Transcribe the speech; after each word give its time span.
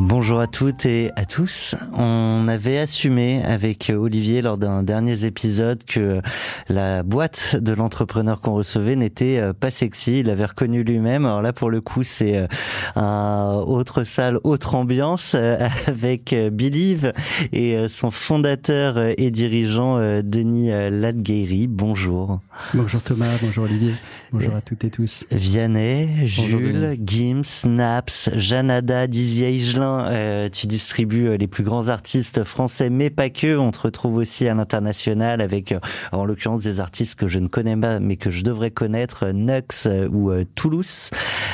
Bonjour 0.00 0.38
à 0.38 0.46
toutes 0.46 0.86
et 0.86 1.10
à 1.16 1.24
tous. 1.24 1.74
On 1.92 2.46
avait 2.46 2.78
assumé 2.78 3.42
avec 3.42 3.92
Olivier 3.92 4.42
lors 4.42 4.56
d'un 4.56 4.84
dernier 4.84 5.24
épisode 5.24 5.82
que 5.82 6.22
la 6.68 7.02
boîte 7.02 7.56
de 7.56 7.72
l'entrepreneur 7.72 8.40
qu'on 8.40 8.54
recevait 8.54 8.94
n'était 8.94 9.38
euh, 9.40 9.52
pas 9.52 9.72
sexy. 9.72 10.20
Il 10.20 10.30
avait 10.30 10.44
reconnu 10.44 10.84
lui-même. 10.84 11.26
Alors 11.26 11.42
là, 11.42 11.52
pour 11.52 11.68
le 11.68 11.80
coup, 11.80 12.04
c'est 12.04 12.36
euh, 12.36 12.46
un 12.94 13.60
autre 13.66 14.04
salle, 14.04 14.38
autre 14.44 14.76
ambiance 14.76 15.32
euh, 15.34 15.68
avec 15.88 16.32
Believe 16.32 17.12
et 17.52 17.88
son 17.88 18.12
fondateur 18.12 18.98
et 19.18 19.32
dirigeant 19.32 19.98
Denis 20.22 20.70
Ladgueri. 20.70 21.66
Bonjour. 21.66 22.38
Bonjour 22.74 23.00
Thomas, 23.00 23.38
bonjour 23.40 23.64
Olivier, 23.64 23.94
bonjour 24.32 24.54
à 24.54 24.60
toutes 24.60 24.84
et 24.84 24.90
tous. 24.90 25.24
Vianney, 25.30 26.26
Jules, 26.26 26.98
Gims, 27.02 27.66
Naps, 27.66 28.30
Janada, 28.34 29.06
Dizier 29.06 29.62
euh, 29.78 30.48
tu 30.50 30.66
distribues 30.66 31.28
euh, 31.28 31.36
les 31.36 31.46
plus 31.46 31.64
grands 31.64 31.88
artistes 31.88 32.44
français, 32.44 32.90
mais 32.90 33.10
pas 33.10 33.30
que. 33.30 33.56
On 33.56 33.70
te 33.70 33.80
retrouve 33.80 34.16
aussi 34.16 34.48
à 34.48 34.54
l'international 34.54 35.40
avec, 35.40 35.72
euh, 35.72 35.78
en 36.12 36.24
l'occurrence, 36.24 36.62
des 36.62 36.80
artistes 36.80 37.18
que 37.18 37.28
je 37.28 37.38
ne 37.38 37.48
connais 37.48 37.76
pas, 37.76 38.00
mais 38.00 38.16
que 38.16 38.30
je 38.30 38.42
devrais 38.42 38.70
connaître, 38.70 39.28
Nux 39.28 39.88
ou 40.12 40.32
Toulouse. 40.54 41.10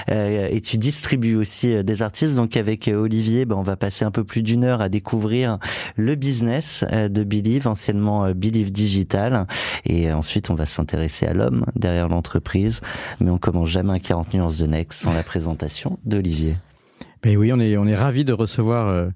et 0.09 0.61
tu 0.63 0.79
distribues 0.79 1.37
aussi 1.37 1.85
des 1.85 2.03
artistes. 2.03 2.35
Donc 2.35 2.57
avec 2.57 2.89
Olivier, 2.89 3.45
ben, 3.45 3.57
on 3.57 3.63
va 3.63 3.77
passer 3.77 4.05
un 4.05 4.11
peu 4.11 4.25
plus 4.25 4.43
d'une 4.43 4.65
heure 4.65 4.81
à 4.81 4.89
découvrir 4.89 5.59
le 5.97 6.15
business 6.15 6.85
de 6.91 7.25
Believe, 7.25 7.69
anciennement 7.69 8.31
Believe 8.33 8.73
Digital. 8.73 9.47
Et 9.85 10.13
ensuite, 10.13 10.51
on 10.51 10.55
va 10.55 10.67
s'intéresser 10.67 10.94
à 10.95 11.33
l'homme 11.33 11.67
derrière 11.77 12.09
l'entreprise. 12.09 12.81
Mais 13.21 13.31
on 13.31 13.39
commence 13.39 13.69
jamais 13.69 13.93
un 13.93 13.99
40 13.99 14.35
nuances 14.35 14.59
de 14.59 14.67
Next 14.67 15.01
sans 15.01 15.13
la 15.13 15.23
présentation 15.23 15.99
d'Olivier. 16.05 16.57
Ben 17.23 17.37
oui, 17.37 17.53
on 17.53 17.61
est, 17.61 17.77
on 17.77 17.87
est 17.87 17.97
ravis 17.97 18.25
de 18.25 18.33
recevoir 18.33 18.89
euh, 18.89 19.09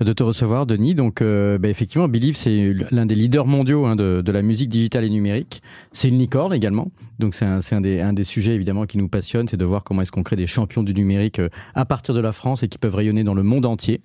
de 0.00 0.12
te 0.12 0.22
recevoir, 0.22 0.66
Denis. 0.66 0.94
Donc, 0.94 1.22
euh, 1.22 1.58
bah, 1.58 1.68
effectivement, 1.68 2.08
Believe, 2.08 2.36
c'est 2.36 2.72
l'un 2.90 3.06
des 3.06 3.14
leaders 3.14 3.46
mondiaux 3.46 3.86
hein, 3.86 3.96
de, 3.96 4.22
de, 4.24 4.32
la 4.32 4.42
musique 4.42 4.68
digitale 4.68 5.04
et 5.04 5.10
numérique. 5.10 5.62
C'est 5.92 6.08
une 6.08 6.18
licorne 6.18 6.54
également. 6.54 6.92
Donc, 7.18 7.34
c'est 7.34 7.44
un, 7.44 7.60
un, 7.72 7.80
des, 7.80 8.00
un 8.00 8.12
des 8.12 8.24
sujets 8.24 8.54
évidemment 8.54 8.86
qui 8.86 8.96
nous 8.96 9.08
passionne, 9.08 9.48
c'est 9.48 9.56
de 9.56 9.64
voir 9.64 9.82
comment 9.82 10.02
est-ce 10.02 10.12
qu'on 10.12 10.22
crée 10.22 10.36
des 10.36 10.46
champions 10.46 10.84
du 10.84 10.94
numérique 10.94 11.40
euh, 11.40 11.48
à 11.74 11.84
partir 11.84 12.14
de 12.14 12.20
la 12.20 12.32
France 12.32 12.62
et 12.62 12.68
qui 12.68 12.78
peuvent 12.78 12.94
rayonner 12.94 13.24
dans 13.24 13.34
le 13.34 13.42
monde 13.42 13.66
entier. 13.66 14.00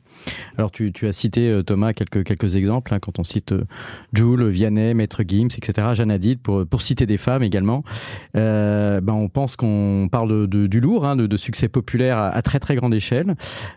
Alors, 0.58 0.72
tu, 0.72 0.92
tu 0.92 1.08
as 1.08 1.14
cité 1.14 1.50
euh, 1.50 1.64
Thomas 1.64 1.94
quelques 1.94 2.24
quelques 2.24 2.56
exemples 2.56 2.94
hein, 2.94 3.00
quand 3.00 3.20
on 3.20 3.24
cite 3.24 3.52
euh, 3.52 3.66
Jules, 4.14 4.48
Vianney, 4.48 4.94
Maître 4.94 5.24
Gims, 5.28 5.50
etc. 5.56 5.90
Jeanne 5.94 6.12
Hadid 6.12 6.40
pour 6.40 6.66
pour 6.66 6.82
citer 6.82 7.06
des 7.06 7.18
femmes 7.18 7.44
également. 7.44 7.84
Euh, 8.36 9.02
ben, 9.02 9.14
on 9.14 9.30
pense 9.30 9.56
qu'on 9.56 10.08
parle 10.12 10.48
de, 10.48 10.68
du 10.68 10.80
lourd, 10.80 11.06
hein, 11.06 11.16
de, 11.16 11.38
succès 11.38 11.68
populaire 11.68 12.18
à, 12.18 12.30
à, 12.30 12.42
très 12.42 12.60
très 12.60 12.76
grande 12.76 12.94
échelle. 12.94 13.36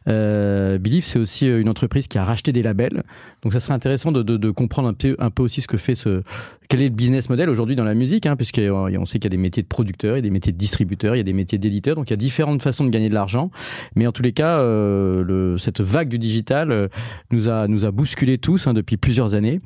Euh, 0.09 0.78
Believe, 0.78 1.04
c'est 1.04 1.19
aussi 1.19 1.47
une 1.47 1.69
entreprise 1.69 2.05
qui 2.08 2.18
a 2.18 2.24
racheté 2.24 2.52
des 2.52 2.62
labels. 2.62 3.02
Donc 3.42 3.52
ça 3.52 3.60
serait 3.60 3.74
intéressant 3.74 4.12
de, 4.12 4.22
de, 4.22 4.36
de 4.36 4.50
comprendre 4.50 4.88
un 4.88 4.94
peu, 4.94 5.16
un 5.18 5.30
peu 5.30 5.42
aussi 5.42 5.60
ce 5.60 5.68
que 5.68 5.76
fait 5.76 5.94
ce, 5.94 6.22
quel 6.69 6.82
est 6.82 6.88
le 6.88 6.94
business 6.94 7.28
model 7.28 7.49
aujourd'hui 7.49 7.77
dans 7.77 7.84
la 7.84 7.94
musique, 7.94 8.27
hein, 8.27 8.37
puisqu'on 8.37 9.06
sait 9.06 9.19
qu'il 9.19 9.25
y 9.25 9.34
a 9.34 9.37
des 9.37 9.43
métiers 9.43 9.62
de 9.62 9.69
producteurs, 9.69 10.16
il 10.16 10.19
y 10.19 10.21
a 10.21 10.22
des 10.22 10.31
métiers 10.31 10.53
de 10.53 10.59
distributeurs, 10.59 11.15
il 11.15 11.19
y 11.19 11.21
a 11.21 11.25
des 11.25 11.32
métiers 11.32 11.59
d'éditeurs, 11.59 11.94
donc 11.94 12.10
il 12.10 12.12
y 12.12 12.15
a 12.15 12.19
différentes 12.19 12.62
façons 12.62 12.84
de 12.84 12.91
gagner 12.91 13.09
de 13.09 13.15
l'argent. 13.15 13.50
Mais 13.94 14.06
en 14.06 14.12
tous 14.12 14.22
les 14.22 14.32
cas, 14.32 14.59
euh, 14.59 15.22
le, 15.25 15.59
cette 15.59 15.81
vague 15.81 16.09
du 16.09 16.19
digital 16.19 16.72
euh, 16.72 16.88
nous 17.31 17.49
a 17.49 17.69
nous 17.69 17.84
a 17.84 17.91
bousculé 17.91 18.38
tous 18.38 18.66
hein, 18.66 18.75
depuis 18.75 18.97
plusieurs 18.97 19.34
années, 19.34 19.60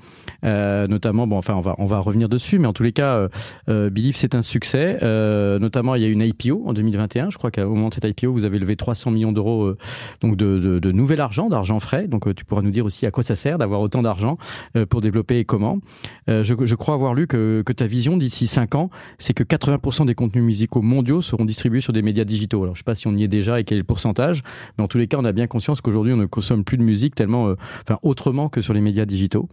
euh, 0.45 0.87
notamment 0.87 1.27
bon, 1.27 1.37
enfin 1.37 1.55
on 1.55 1.61
va 1.61 1.75
on 1.79 1.87
va 1.87 1.99
revenir 1.99 2.29
dessus, 2.29 2.59
mais 2.59 2.67
en 2.67 2.73
tous 2.73 2.83
les 2.83 2.93
cas, 2.93 3.17
euh, 3.17 3.29
euh 3.69 3.91
Believe 3.91 4.17
c'est 4.17 4.35
un 4.35 4.43
succès. 4.43 4.99
Euh, 5.03 5.59
notamment 5.59 5.95
il 5.95 6.03
y 6.03 6.05
a 6.05 6.09
une 6.09 6.23
IPO 6.23 6.65
en 6.67 6.73
2021, 6.73 7.31
je 7.31 7.39
crois 7.39 7.51
qu'au 7.51 7.69
moment 7.69 7.89
de 7.89 7.95
cette 7.95 8.05
IPO 8.05 8.33
vous 8.33 8.45
avez 8.45 8.59
levé 8.59 8.77
300 8.77 9.11
millions 9.11 9.33
d'euros 9.33 9.75
donc 10.21 10.37
de, 10.37 10.59
de, 10.59 10.79
de 10.79 10.93
nouvel 10.93 11.21
argent, 11.21 11.49
d'argent 11.49 11.81
frais. 11.81 12.07
Donc 12.09 12.35
tu 12.35 12.45
pourras 12.45 12.63
nous 12.63 12.71
dire 12.71 12.85
aussi 12.85 13.07
à 13.07 13.11
quoi 13.11 13.23
ça 13.23 13.37
sert 13.37 13.59
d'avoir 13.59 13.81
autant 13.81 14.03
d'argent 14.03 14.39
pour 14.89 15.01
développer 15.01 15.39
et 15.39 15.45
comment. 15.45 15.79
je, 16.29 16.43
je 16.43 16.75
crois 16.75 16.90
avoir 16.93 17.15
lu 17.15 17.27
que, 17.27 17.63
ta 17.77 17.87
vision 17.87 18.17
d'ici 18.17 18.47
5 18.47 18.75
ans, 18.75 18.91
c'est 19.19 19.33
que 19.33 19.45
80% 19.45 20.07
des 20.07 20.15
contenus 20.15 20.45
musicaux 20.45 20.83
mondiaux 20.83 21.21
seront 21.21 21.45
distribués 21.45 21.81
sur 21.81 21.93
des 21.93 22.03
médias 22.03 22.25
digitaux. 22.25 22.63
Alors 22.63 22.75
je 22.75 22.81
sais 22.81 22.85
pas 22.85 22.95
si 22.95 23.07
on 23.07 23.17
y 23.17 23.23
est 23.23 23.29
déjà 23.29 23.61
et 23.61 23.65
quel 23.65 23.77
est 23.77 23.81
le 23.81 23.85
pourcentage, 23.85 24.43
mais 24.77 24.85
en 24.85 24.89
tous 24.89 24.99
les 24.99 25.07
cas, 25.07 25.19
on 25.19 25.25
a 25.25 25.33
bien 25.33 25.47
conscience 25.47 25.81
qu'aujourd'hui, 25.81 26.13
on 26.13 26.17
ne 26.17 26.27
consomme 26.27 26.65
plus 26.65 26.77
de 26.77 26.83
musique 26.83 27.15
tellement, 27.15 27.49
euh, 27.49 27.57
enfin 27.83 27.99
autrement 28.03 28.49
que 28.49 28.61
sur 28.61 28.75
les 28.75 28.81
médias 28.81 29.05
digitaux. 29.05 29.49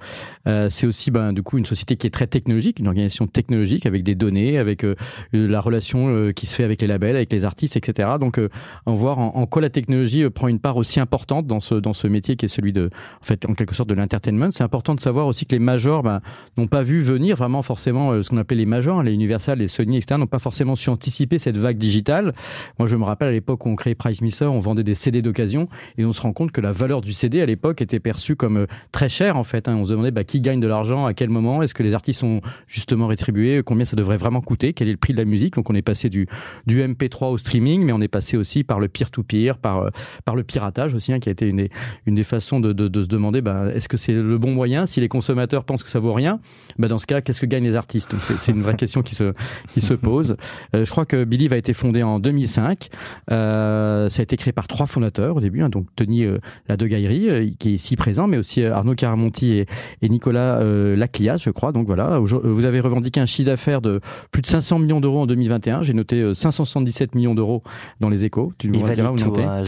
Euh, 0.47 0.69
c'est 0.69 0.87
aussi, 0.87 1.11
ben, 1.11 1.33
du 1.33 1.43
coup, 1.43 1.57
une 1.57 1.65
société 1.65 1.95
qui 1.95 2.07
est 2.07 2.11
très 2.11 2.27
technologique, 2.27 2.79
une 2.79 2.87
organisation 2.87 3.27
technologique 3.27 3.85
avec 3.85 4.03
des 4.03 4.15
données, 4.15 4.57
avec 4.57 4.83
euh, 4.83 4.95
la 5.33 5.61
relation 5.61 6.31
qui 6.33 6.45
se 6.45 6.55
fait 6.55 6.63
avec 6.63 6.81
les 6.81 6.87
labels, 6.87 7.15
avec 7.15 7.31
les 7.31 7.45
artistes, 7.45 7.75
etc. 7.75 8.09
Donc, 8.19 8.39
voir 8.85 9.19
en, 9.19 9.35
en, 9.35 9.45
quoi 9.45 9.61
la 9.61 9.69
technologie 9.69 10.29
prend 10.29 10.47
une 10.47 10.59
part 10.59 10.77
aussi 10.77 10.99
importante 10.99 11.47
dans 11.47 11.59
ce 11.59 11.75
dans 11.75 11.93
ce 11.93 12.07
métier 12.07 12.35
qui 12.35 12.45
est 12.45 12.49
celui 12.49 12.73
de, 12.73 12.89
en 13.21 13.25
fait, 13.25 13.45
en 13.45 13.53
quelque 13.53 13.75
sorte 13.75 13.89
de 13.89 13.93
l'entertainment. 13.93 14.51
C'est 14.51 14.63
important 14.63 14.95
de 14.95 14.99
savoir 14.99 15.27
aussi 15.27 15.45
que 15.45 15.55
les 15.55 15.59
majors 15.59 16.03
ben, 16.03 16.21
n'ont 16.57 16.67
pas 16.67 16.83
vu 16.83 17.01
venir 17.01 17.26
vraiment 17.33 17.61
forcément 17.61 18.11
euh, 18.11 18.23
ce 18.23 18.29
qu'on 18.29 18.37
appelle 18.37 18.57
les 18.57 18.65
majors, 18.65 19.03
les 19.03 19.13
Universal, 19.13 19.59
les 19.59 19.67
Sony, 19.67 19.97
etc. 19.97 20.19
n'ont 20.19 20.27
pas 20.27 20.39
forcément 20.39 20.75
su 20.75 20.89
anticiper 20.89 21.39
cette 21.39 21.57
vague 21.57 21.77
digitale. 21.77 22.33
Moi, 22.79 22.87
je 22.87 22.95
me 22.95 23.03
rappelle 23.03 23.29
à 23.29 23.31
l'époque 23.31 23.65
où 23.65 23.69
on 23.69 23.75
créait 23.75 23.95
Price 23.95 24.21
Mister, 24.21 24.45
on 24.45 24.59
vendait 24.59 24.83
des 24.83 24.95
CD 24.95 25.21
d'occasion 25.21 25.67
et 25.97 26.05
on 26.05 26.13
se 26.13 26.21
rend 26.21 26.33
compte 26.33 26.51
que 26.51 26.61
la 26.61 26.71
valeur 26.71 27.01
du 27.01 27.13
CD 27.13 27.41
à 27.41 27.45
l'époque 27.45 27.81
était 27.81 27.99
perçue 27.99 28.35
comme 28.35 28.57
euh, 28.57 28.67
très 28.91 29.09
chère 29.09 29.37
en 29.37 29.43
fait. 29.43 29.67
Hein. 29.67 29.75
On 29.75 29.85
se 29.85 29.91
demandait 29.91 30.11
bah, 30.11 30.23
qui 30.23 30.41
gagne 30.41 30.59
de 30.59 30.67
l'argent, 30.67 31.05
à 31.05 31.13
quel 31.13 31.29
moment, 31.29 31.61
est-ce 31.61 31.73
que 31.73 31.83
les 31.83 31.93
artistes 31.93 32.21
sont 32.21 32.41
justement 32.67 33.07
rétribués, 33.07 33.61
combien 33.65 33.85
ça 33.85 33.95
devrait 33.95 34.17
vraiment 34.17 34.41
coûter, 34.41 34.73
quel 34.73 34.87
est 34.87 34.91
le 34.91 34.97
prix 34.97 35.13
de 35.13 35.17
la 35.17 35.25
musique. 35.25 35.55
Donc 35.55 35.69
on 35.69 35.75
est 35.75 35.81
passé 35.81 36.09
du, 36.09 36.27
du 36.65 36.81
MP3 36.81 37.31
au 37.31 37.37
streaming, 37.37 37.83
mais 37.83 37.91
on 37.91 38.01
est 38.01 38.07
passé 38.07 38.37
aussi 38.37 38.63
par 38.63 38.79
le 38.79 38.87
peer-to-peer, 38.87 39.57
par, 39.57 39.79
euh, 39.79 39.89
par 40.25 40.35
le 40.35 40.43
piratage 40.43 40.93
aussi, 40.93 41.13
hein, 41.13 41.19
qui 41.19 41.29
a 41.29 41.31
été 41.31 41.47
une 41.47 41.57
des, 41.57 41.69
une 42.05 42.15
des 42.15 42.23
façons 42.23 42.59
de 42.59 42.69
se 43.03 43.07
demander 43.07 43.41
bah, 43.41 43.65
est-ce 43.73 43.87
que 43.87 43.97
c'est 43.97 44.13
le 44.13 44.37
bon 44.37 44.51
moyen? 44.51 44.85
Si 44.85 44.99
les 44.99 45.07
consommateurs 45.07 45.63
pensent 45.63 45.83
que 45.83 45.89
ça 45.89 45.99
vaut 45.99 46.13
rien, 46.13 46.39
bah, 46.77 46.87
dans 46.87 46.97
ce 46.97 47.05
cas, 47.05 47.16
qu'est-ce 47.21 47.41
que 47.41 47.45
gagnent 47.45 47.65
les 47.65 47.75
artistes? 47.75 48.15
C'est 48.39 48.51
une 48.51 48.61
vraie 48.61 48.75
question 48.75 49.01
qui 49.01 49.15
se, 49.15 49.33
qui 49.71 49.81
se 49.81 49.93
pose. 49.93 50.37
Euh, 50.75 50.85
je 50.85 50.91
crois 50.91 51.05
que 51.05 51.23
Believe 51.23 51.53
a 51.53 51.57
été 51.57 51.73
fondé 51.73 52.03
en 52.03 52.19
2005. 52.19 52.89
Euh, 53.31 54.09
ça 54.09 54.21
a 54.21 54.23
été 54.23 54.37
créé 54.37 54.51
par 54.51 54.67
trois 54.67 54.87
fondateurs 54.87 55.35
au 55.35 55.41
début, 55.41 55.63
hein, 55.63 55.69
donc 55.69 55.87
Tony 55.95 56.23
euh, 56.23 56.39
Ladegaillerie, 56.67 57.29
euh, 57.29 57.49
qui 57.59 57.69
est 57.69 57.73
ici 57.73 57.95
présent, 57.95 58.27
mais 58.27 58.37
aussi 58.37 58.63
Arnaud 58.63 58.95
Caramonti 58.95 59.53
et, 59.53 59.65
et 60.01 60.09
Nicolas 60.09 60.61
Laclias, 60.95 61.37
je 61.37 61.49
crois. 61.49 61.71
Donc 61.71 61.87
voilà, 61.87 62.19
vous 62.19 62.65
avez 62.65 62.79
revendiqué 62.79 63.19
un 63.19 63.25
chiffre 63.25 63.47
d'affaires 63.47 63.81
de 63.81 64.01
plus 64.31 64.41
de 64.41 64.47
500 64.47 64.79
millions 64.79 64.99
d'euros 64.99 65.21
en 65.21 65.25
2021. 65.27 65.83
J'ai 65.83 65.93
noté 65.93 66.33
577 66.33 67.15
millions 67.15 67.35
d'euros 67.35 67.63
dans 67.99 68.09
les 68.09 68.25
échos. 68.25 68.53
Tu 68.57 68.69
nous 68.69 68.81
diras 68.81 69.11
où 69.11 69.15
hein, 69.39 69.63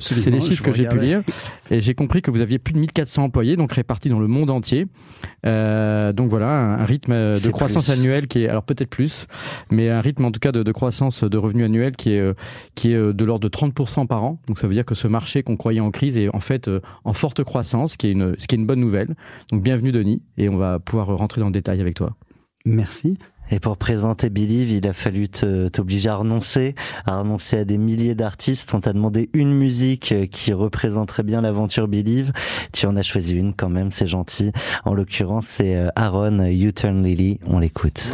C'est 0.00 0.30
les 0.30 0.40
chiffres 0.40 0.62
que 0.62 0.72
j'ai 0.72 0.86
pu 0.86 0.98
lire. 0.98 1.22
Et 1.70 1.80
j'ai 1.80 1.94
compris 1.94 2.22
que 2.22 2.30
vous 2.30 2.40
aviez 2.40 2.58
plus 2.58 2.72
de 2.72 2.78
1400 2.78 3.24
employés, 3.24 3.56
donc 3.56 3.72
répartis 3.72 4.08
dans 4.08 4.20
le 4.20 4.28
monde 4.28 4.50
entier. 4.50 4.86
Donc 5.44 6.28
voilà, 6.28 6.49
un, 6.50 6.78
un 6.80 6.84
rythme 6.84 7.12
de 7.12 7.50
croissance 7.50 7.86
plus. 7.86 7.98
annuelle 7.98 8.26
qui 8.28 8.44
est, 8.44 8.48
alors 8.48 8.62
peut-être 8.62 8.90
plus, 8.90 9.26
mais 9.70 9.88
un 9.88 10.00
rythme 10.00 10.24
en 10.24 10.30
tout 10.30 10.40
cas 10.40 10.52
de, 10.52 10.62
de 10.62 10.72
croissance 10.72 11.24
de 11.24 11.38
revenus 11.38 11.64
annuels 11.64 11.96
qui 11.96 12.12
est, 12.12 12.34
qui 12.74 12.92
est 12.92 13.12
de 13.12 13.24
l'ordre 13.24 13.48
de 13.48 13.54
30% 13.54 14.06
par 14.06 14.24
an. 14.24 14.40
Donc 14.46 14.58
ça 14.58 14.66
veut 14.66 14.74
dire 14.74 14.84
que 14.84 14.94
ce 14.94 15.08
marché 15.08 15.42
qu'on 15.42 15.56
croyait 15.56 15.80
en 15.80 15.90
crise 15.90 16.16
est 16.16 16.28
en 16.34 16.40
fait 16.40 16.70
en 17.04 17.12
forte 17.12 17.44
croissance, 17.44 17.92
ce 17.92 17.98
qui 17.98 18.08
est 18.08 18.12
une, 18.12 18.34
ce 18.38 18.46
qui 18.46 18.54
est 18.54 18.58
une 18.58 18.66
bonne 18.66 18.80
nouvelle. 18.80 19.14
Donc 19.50 19.62
bienvenue 19.62 19.92
Denis, 19.92 20.22
et 20.36 20.48
on 20.48 20.56
va 20.56 20.78
pouvoir 20.78 21.06
rentrer 21.08 21.40
dans 21.40 21.48
le 21.48 21.52
détail 21.52 21.80
avec 21.80 21.94
toi. 21.94 22.16
Merci. 22.64 23.16
Et 23.50 23.58
pour 23.60 23.76
présenter 23.76 24.30
Believe, 24.30 24.70
il 24.70 24.86
a 24.86 24.92
fallu 24.92 25.28
t'obliger 25.28 26.08
à 26.08 26.16
renoncer, 26.16 26.74
à 27.06 27.18
renoncer 27.18 27.58
à 27.58 27.64
des 27.64 27.78
milliers 27.78 28.14
d'artistes. 28.14 28.74
On 28.74 28.80
t'a 28.80 28.92
demandé 28.92 29.28
une 29.32 29.52
musique 29.52 30.14
qui 30.30 30.52
représenterait 30.52 31.22
bien 31.22 31.40
l'aventure 31.40 31.88
Believe. 31.88 32.32
Tu 32.72 32.86
en 32.86 32.96
as 32.96 33.02
choisi 33.02 33.34
une 33.34 33.54
quand 33.54 33.68
même, 33.68 33.90
c'est 33.90 34.06
gentil. 34.06 34.52
En 34.84 34.94
l'occurrence, 34.94 35.46
c'est 35.46 35.74
euh, 35.74 35.88
Aaron 35.96 36.44
You 36.44 36.72
Turn 36.72 37.02
Lily. 37.02 37.40
On 37.46 37.58
l'écoute. 37.58 38.06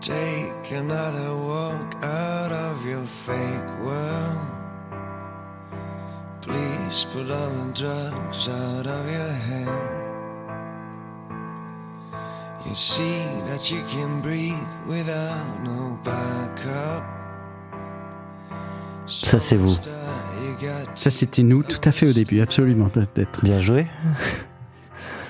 Take 0.00 0.72
another 0.72 1.36
walk 1.36 2.02
out 2.02 2.52
of 2.52 2.86
your 2.86 3.04
fake 3.04 3.84
world. 3.84 4.38
Please 6.40 7.06
put 7.12 7.30
all 7.30 7.50
the 7.50 7.72
drugs 7.74 8.48
out 8.48 8.86
of 8.86 9.10
your 9.10 9.28
head. 9.28 9.89
You 12.66 12.74
see 12.74 13.24
that 13.46 13.70
you 13.70 13.82
can 13.90 14.20
breathe 14.20 14.52
without 14.86 15.64
no 15.64 15.98
backup. 16.04 17.02
Ça, 19.06 19.40
c'est 19.40 19.56
vous. 19.56 19.76
Ça, 20.94 21.10
c'était 21.10 21.42
nous 21.42 21.62
tout 21.62 21.80
à 21.84 21.92
fait 21.92 22.06
au 22.06 22.12
début, 22.12 22.40
absolument. 22.40 22.88
D'être. 23.14 23.42
Bien 23.42 23.60
joué. 23.60 23.86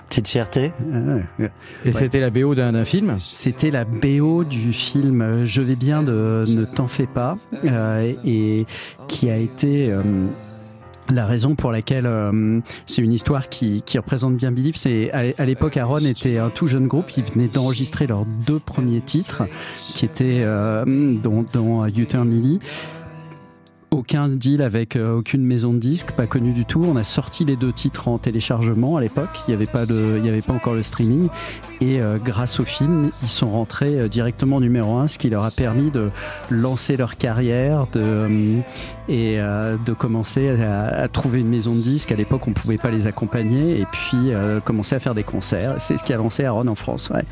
Petite 0.09 0.27
fierté. 0.27 0.73
Ah 0.93 1.47
et 1.85 1.93
c'était 1.93 2.19
la 2.19 2.31
BO 2.31 2.57
d'un 2.57 2.85
film 2.85 3.17
C'était 3.21 3.71
la 3.71 3.85
BO 3.85 4.43
du 4.43 4.73
film 4.73 5.23
euh, 5.23 5.45
Je 5.45 5.63
vais 5.63 5.77
bien 5.77 6.03
de 6.03 6.45
Ne 6.49 6.65
t'en 6.65 6.89
fais 6.89 7.07
pas, 7.07 7.39
euh, 7.65 8.13
et 8.25 8.67
qui 9.07 9.31
a 9.31 9.37
été. 9.37 9.93
Euh, 9.93 10.03
la 11.15 11.27
raison 11.27 11.55
pour 11.55 11.73
laquelle 11.73 12.09
c'est 12.87 13.03
une 13.03 13.13
histoire 13.13 13.49
qui, 13.49 13.83
qui 13.83 13.99
représente 13.99 14.37
bien 14.37 14.53
Believe, 14.53 14.77
c'est 14.77 15.11
à, 15.13 15.45
l'époque 15.45 15.77
Aaron 15.77 16.05
était 16.05 16.39
un 16.39 16.51
tout 16.51 16.67
jeune 16.67 16.87
groupe, 16.87 17.17
ils 17.17 17.25
venaient 17.25 17.49
d'enregistrer 17.49 18.07
leurs 18.07 18.25
deux 18.25 18.59
premiers 18.59 19.01
titres, 19.01 19.43
qui 19.95 20.05
étaient 20.05 20.45
dont, 20.45 21.45
dont 21.53 21.87
You 21.87 22.07
Turn 22.07 22.31
Lily 22.31 22.61
aucun 23.91 24.29
deal 24.29 24.63
avec 24.63 24.97
euh, 24.97 25.17
aucune 25.17 25.45
maison 25.45 25.73
de 25.73 25.79
disques, 25.79 26.13
pas 26.13 26.27
connu 26.27 26.53
du 26.53 26.65
tout. 26.65 26.85
On 26.85 26.97
a 26.97 27.05
sorti 27.05 27.45
les 27.45 27.57
deux 27.57 27.73
titres 27.73 28.09
en 28.09 28.19
téléchargement 28.19 28.97
à 28.97 29.01
l'époque. 29.01 29.31
Il 29.47 29.51
n'y 29.51 29.55
avait 29.55 29.71
pas 29.71 29.87
de, 29.87 30.21
avait 30.27 30.43
pas 30.43 30.53
encore 30.53 30.75
le 30.75 30.83
streaming. 30.83 31.29
Et 31.81 32.01
euh, 32.01 32.19
grâce 32.19 32.61
au 32.61 32.65
film, 32.65 33.11
ils 33.23 33.29
sont 33.29 33.51
rentrés 33.51 33.99
euh, 33.99 34.09
directement 34.09 34.61
numéro 34.61 34.97
un, 34.97 35.09
ce 35.09 35.19
qui 35.19 35.31
leur 35.31 35.45
a 35.45 35.51
permis 35.51 35.91
de 35.91 36.11
lancer 36.51 36.97
leur 36.97 37.17
carrière, 37.17 37.87
de 37.93 38.61
et 39.11 39.39
de 39.39 39.93
commencer 39.93 40.51
à, 40.51 41.09
trouver 41.09 41.41
une 41.41 41.49
maison 41.49 41.75
de 41.75 41.81
disques. 41.81 42.13
À 42.13 42.17
l'époque, 42.17 42.47
on 42.47 42.53
pouvait 42.53 42.79
pas 42.79 42.91
les 42.91 43.07
accompagner 43.07 43.81
et 43.81 43.87
puis 43.91 44.33
commencer 44.65 44.95
à 44.95 45.01
faire 45.01 45.15
des 45.15 45.25
concerts. 45.25 45.77
C'est 45.79 45.99
ce 45.99 46.05
qui 46.05 46.13
a 46.13 46.17
lancé 46.17 46.45
Aaron 46.45 46.69
en 46.69 46.75
France. 46.75 47.11
Ouais. 47.13 47.25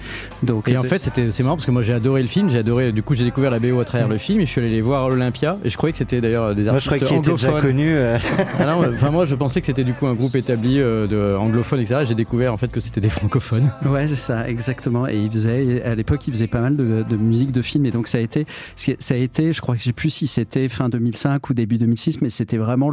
Donc 0.42 0.69
et 0.69 0.76
en 0.76 0.82
fait, 0.82 0.98
c'était 0.98 1.30
c'est 1.30 1.42
marrant 1.42 1.56
parce 1.56 1.66
que 1.66 1.70
moi 1.70 1.82
j'ai 1.82 1.92
adoré 1.92 2.22
le 2.22 2.28
film. 2.28 2.50
J'ai 2.50 2.58
adoré. 2.58 2.92
Du 2.92 3.02
coup, 3.02 3.14
j'ai 3.14 3.25
découvert 3.25 3.50
la 3.50 3.58
BO 3.58 3.80
à 3.80 3.84
travers 3.84 4.08
le 4.08 4.19
film 4.19 4.40
et 4.40 4.46
je 4.46 4.50
suis 4.50 4.60
allé 4.60 4.70
les 4.70 4.80
voir 4.80 5.06
à 5.06 5.08
l'Olympia 5.08 5.58
et 5.64 5.70
je 5.70 5.76
croyais 5.76 5.92
que 5.92 5.98
c'était 5.98 6.20
d'ailleurs 6.20 6.54
des 6.54 6.69
artistes 6.69 6.90
moi, 6.90 6.98
je 6.98 7.04
croyais 7.04 7.22
déjà 7.22 7.60
connu. 7.60 7.94
Euh. 7.94 8.19
Ah 8.60 8.76
enfin 8.92 9.10
moi 9.10 9.26
je 9.26 9.34
pensais 9.34 9.60
que 9.60 9.66
c'était 9.66 9.84
du 9.84 9.92
coup 9.92 10.06
un 10.06 10.14
groupe 10.14 10.34
établi 10.34 10.80
euh, 10.80 11.06
de 11.06 11.36
anglophone 11.36 11.80
etc. 11.80 12.02
J'ai 12.06 12.14
découvert 12.14 12.52
en 12.52 12.56
fait 12.56 12.69
que 12.69 12.80
c'était 12.80 13.00
des 13.00 13.08
francophones. 13.08 13.70
Ouais 13.88 14.06
c'est 14.06 14.16
ça 14.16 14.48
exactement. 14.48 15.08
Et 15.08 15.16
il 15.16 15.30
faisait 15.30 15.82
à 15.82 15.94
l'époque 15.94 16.26
il 16.26 16.32
faisait 16.32 16.46
pas 16.46 16.60
mal 16.60 16.76
de, 16.76 17.04
de, 17.08 17.16
musique 17.16 17.52
de 17.52 17.62
film 17.62 17.86
et 17.86 17.90
donc 17.90 18.06
ça 18.08 18.19
a 18.19 18.20
été 18.20 18.46
ça 18.75 19.14
a 19.14 19.16
été 19.16 19.52
je 19.52 19.60
crois 19.60 19.75
que 19.75 19.80
je 19.80 19.86
sais 19.86 19.92
plus 19.92 20.10
si 20.10 20.26
c'était 20.26 20.69
fin 20.69 20.88
2005 20.88 21.48
ou 21.48 21.54
début 21.54 21.67
2006 21.76 22.22
mais 22.22 22.30
c'était 22.30 22.56
vraiment 22.56 22.90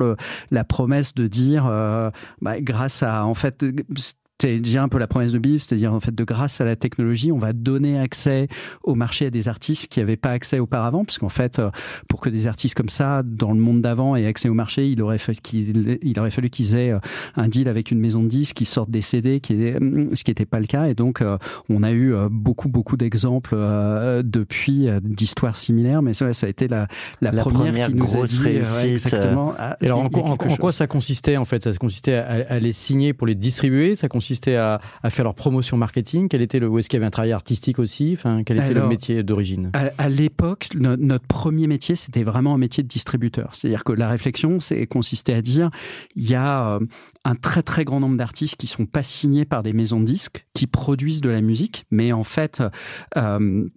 la 0.51 0.63
promesse 0.65 1.13
de 1.13 1.27
dire 1.27 1.67
euh, 1.67 2.09
bah, 2.41 2.59
grâce 2.59 3.03
à 3.03 3.25
en 3.25 3.33
fait 3.33 3.63
c'est 4.41 4.59
déjà 4.59 4.83
un 4.83 4.89
peu 4.89 4.97
la 4.97 5.07
promesse 5.07 5.31
de 5.31 5.39
Bill, 5.39 5.61
c'est-à-dire 5.61 5.93
en 5.93 6.01
fait 6.01 6.13
de 6.13 6.23
grâce 6.25 6.59
à 6.59 6.65
la 6.65 6.75
technologie, 6.75 7.31
on 7.31 7.37
va 7.37 7.53
donner 7.53 7.97
accès 7.97 8.49
au 8.83 8.93
marché 8.93 9.27
à 9.27 9.29
des 9.29 9.47
artistes 9.47 9.87
qui 9.87 10.01
n'avaient 10.01 10.17
pas 10.17 10.31
accès 10.31 10.59
auparavant, 10.59 11.05
parce 11.05 11.17
qu'en 11.17 11.29
fait, 11.29 11.59
euh, 11.59 11.69
pour 12.09 12.19
que 12.19 12.29
des 12.29 12.45
artistes 12.45 12.75
comme 12.75 12.89
ça, 12.89 13.23
dans 13.23 13.53
le 13.53 13.59
monde 13.59 13.81
d'avant, 13.81 14.15
aient 14.17 14.25
accès 14.25 14.49
au 14.49 14.53
marché, 14.53 14.89
il 14.89 15.01
aurait 15.01 15.19
fallu 15.19 15.37
qu'ils, 15.41 15.99
il 16.01 16.19
aurait 16.19 16.31
fallu 16.31 16.49
qu'ils 16.49 16.75
aient 16.75 16.91
euh, 16.91 16.99
un 17.37 17.47
deal 17.47 17.69
avec 17.69 17.91
une 17.91 17.99
maison 17.99 18.23
de 18.23 18.27
disques, 18.27 18.57
qui 18.57 18.65
sortent 18.65 18.91
des 18.91 19.01
CD, 19.01 19.39
qui 19.39 19.53
est, 19.53 19.79
ce 20.13 20.23
qui 20.23 20.31
n'était 20.31 20.45
pas 20.45 20.59
le 20.59 20.67
cas. 20.67 20.87
Et 20.87 20.95
donc, 20.95 21.21
euh, 21.21 21.37
on 21.69 21.81
a 21.81 21.93
eu 21.93 22.13
beaucoup, 22.29 22.67
beaucoup 22.67 22.97
d'exemples 22.97 23.55
depuis 24.23 24.87
d'histoires 25.01 25.55
similaires, 25.55 26.01
mais 26.01 26.13
ça, 26.13 26.31
ça 26.33 26.47
a 26.47 26.49
été 26.49 26.67
la, 26.67 26.87
la, 27.21 27.31
première, 27.31 27.87
qui 27.87 27.93
nous 27.93 28.17
a 28.17 28.25
dit 28.25 28.47
exactement. 28.85 29.53
alors, 29.81 29.99
en, 29.99 30.09
quoi 30.09 30.71
ça 30.71 30.87
consistait 30.87 31.37
en 31.37 31.45
fait? 31.45 31.63
Ça 31.63 31.73
consistait 31.73 32.15
à, 32.15 32.45
à, 32.47 32.59
les 32.59 32.73
signer 32.73 33.13
pour 33.13 33.27
les 33.27 33.35
distribuer? 33.35 33.95
Ça 33.95 34.07
consistait 34.07 34.24
consistait 34.25 34.55
à, 34.55 34.79
faire 35.09 35.23
leur 35.23 35.35
promotion 35.35 35.77
marketing. 35.77 36.27
Quel 36.29 36.41
était 36.41 36.59
le, 36.59 36.79
Est-ce 36.79 36.89
qu'il 36.89 36.97
y 36.97 36.99
avait 36.99 37.05
un 37.05 37.11
travail 37.11 37.31
artistique 37.31 37.77
aussi? 37.77 38.13
Enfin, 38.13 38.43
Quel 38.43 38.57
était 38.57 38.73
le 38.73 38.87
métier 38.87 39.21
d'origine? 39.21 39.71
À, 39.73 40.09
l'époque, 40.09 40.69
notre 40.75 41.27
premier 41.27 41.67
métier, 41.67 41.95
c'était 41.95 42.23
vraiment 42.23 42.55
un 42.55 42.57
métier 42.57 42.81
de 42.81 42.87
distributeur. 42.87 43.53
C'est-à-dire 43.53 43.83
que 43.83 43.93
la 43.93 44.09
réflexion 44.09 44.59
c'est 44.59 44.87
consistait 44.87 45.33
à 45.33 45.41
dire 45.41 45.69
il 46.15 46.27
y 46.29 46.35
a 46.35 46.75
euh, 46.75 46.79
un 47.23 47.35
très 47.35 47.61
très 47.61 47.83
grand 47.83 47.99
nombre 47.99 48.17
d'artistes 48.17 48.55
qui 48.55 48.67
sont 48.67 48.85
pas 48.85 49.03
signés 49.03 49.45
par 49.45 49.61
des 49.61 49.73
maisons 49.73 49.99
de 49.99 50.05
disques, 50.05 50.45
qui 50.53 50.65
produisent 50.67 51.21
de 51.21 51.29
la 51.29 51.41
musique, 51.41 51.85
mais 51.91 52.11
en 52.11 52.23
fait... 52.23 52.63
Euh, 53.17 53.67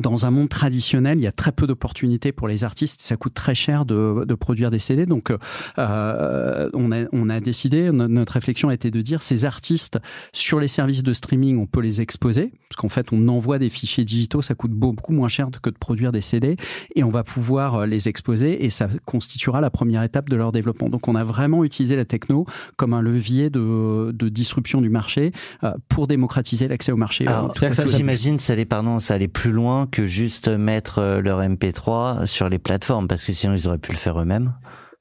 dans 0.00 0.26
un 0.26 0.30
monde 0.30 0.48
traditionnel, 0.48 1.18
il 1.18 1.22
y 1.22 1.26
a 1.26 1.32
très 1.32 1.52
peu 1.52 1.66
d'opportunités 1.66 2.32
pour 2.32 2.48
les 2.48 2.64
artistes. 2.64 3.00
Ça 3.00 3.16
coûte 3.16 3.34
très 3.34 3.54
cher 3.54 3.84
de, 3.84 4.24
de 4.24 4.34
produire 4.34 4.70
des 4.70 4.78
CD. 4.78 5.06
Donc, 5.06 5.30
euh, 5.30 6.70
on, 6.74 6.92
a, 6.92 7.04
on 7.12 7.30
a 7.30 7.40
décidé, 7.40 7.90
notre 7.92 8.32
réflexion 8.32 8.68
a 8.68 8.74
été 8.74 8.90
de 8.90 9.00
dire, 9.00 9.22
ces 9.22 9.44
artistes 9.44 9.98
sur 10.32 10.60
les 10.60 10.68
services 10.68 11.02
de 11.02 11.12
streaming, 11.12 11.58
on 11.58 11.66
peut 11.66 11.80
les 11.80 12.00
exposer. 12.00 12.52
Parce 12.68 12.80
qu'en 12.80 12.88
fait, 12.88 13.12
on 13.12 13.28
envoie 13.28 13.58
des 13.58 13.70
fichiers 13.70 14.04
digitaux, 14.04 14.42
ça 14.42 14.54
coûte 14.54 14.72
beaucoup 14.72 15.12
moins 15.12 15.28
cher 15.28 15.48
que 15.62 15.70
de 15.70 15.78
produire 15.78 16.12
des 16.12 16.20
CD. 16.20 16.56
Et 16.96 17.04
on 17.04 17.10
va 17.10 17.22
pouvoir 17.22 17.74
euh, 17.74 17.86
les 17.86 18.08
exposer 18.08 18.64
et 18.64 18.70
ça 18.70 18.88
constituera 19.04 19.60
la 19.60 19.70
première 19.70 20.02
étape 20.02 20.28
de 20.28 20.36
leur 20.36 20.52
développement. 20.52 20.88
Donc, 20.88 21.08
on 21.08 21.14
a 21.14 21.24
vraiment 21.24 21.64
utilisé 21.64 21.96
la 21.96 22.04
techno 22.04 22.46
comme 22.76 22.94
un 22.94 23.02
levier 23.02 23.50
de, 23.50 24.10
de 24.12 24.28
disruption 24.28 24.80
du 24.80 24.88
marché 24.88 25.32
euh, 25.62 25.72
pour 25.88 26.06
démocratiser 26.06 26.68
l'accès 26.68 26.92
au 26.92 26.96
marché. 26.96 27.26
Alors, 27.26 27.54
j'imagine, 27.86 28.38
ça 28.38 28.54
allait, 28.54 28.64
pardon, 28.64 28.98
ça 28.98 29.14
allait 29.14 29.28
plus 29.28 29.52
loin 29.52 29.63
que 29.90 30.06
juste 30.06 30.48
mettre 30.48 30.98
euh, 30.98 31.20
leur 31.20 31.40
MP3 31.40 32.26
sur 32.26 32.48
les 32.48 32.58
plateformes, 32.58 33.08
parce 33.08 33.24
que 33.24 33.32
sinon 33.32 33.54
ils 33.54 33.66
auraient 33.68 33.78
pu 33.78 33.92
le 33.92 33.96
faire 33.96 34.20
eux-mêmes. 34.20 34.52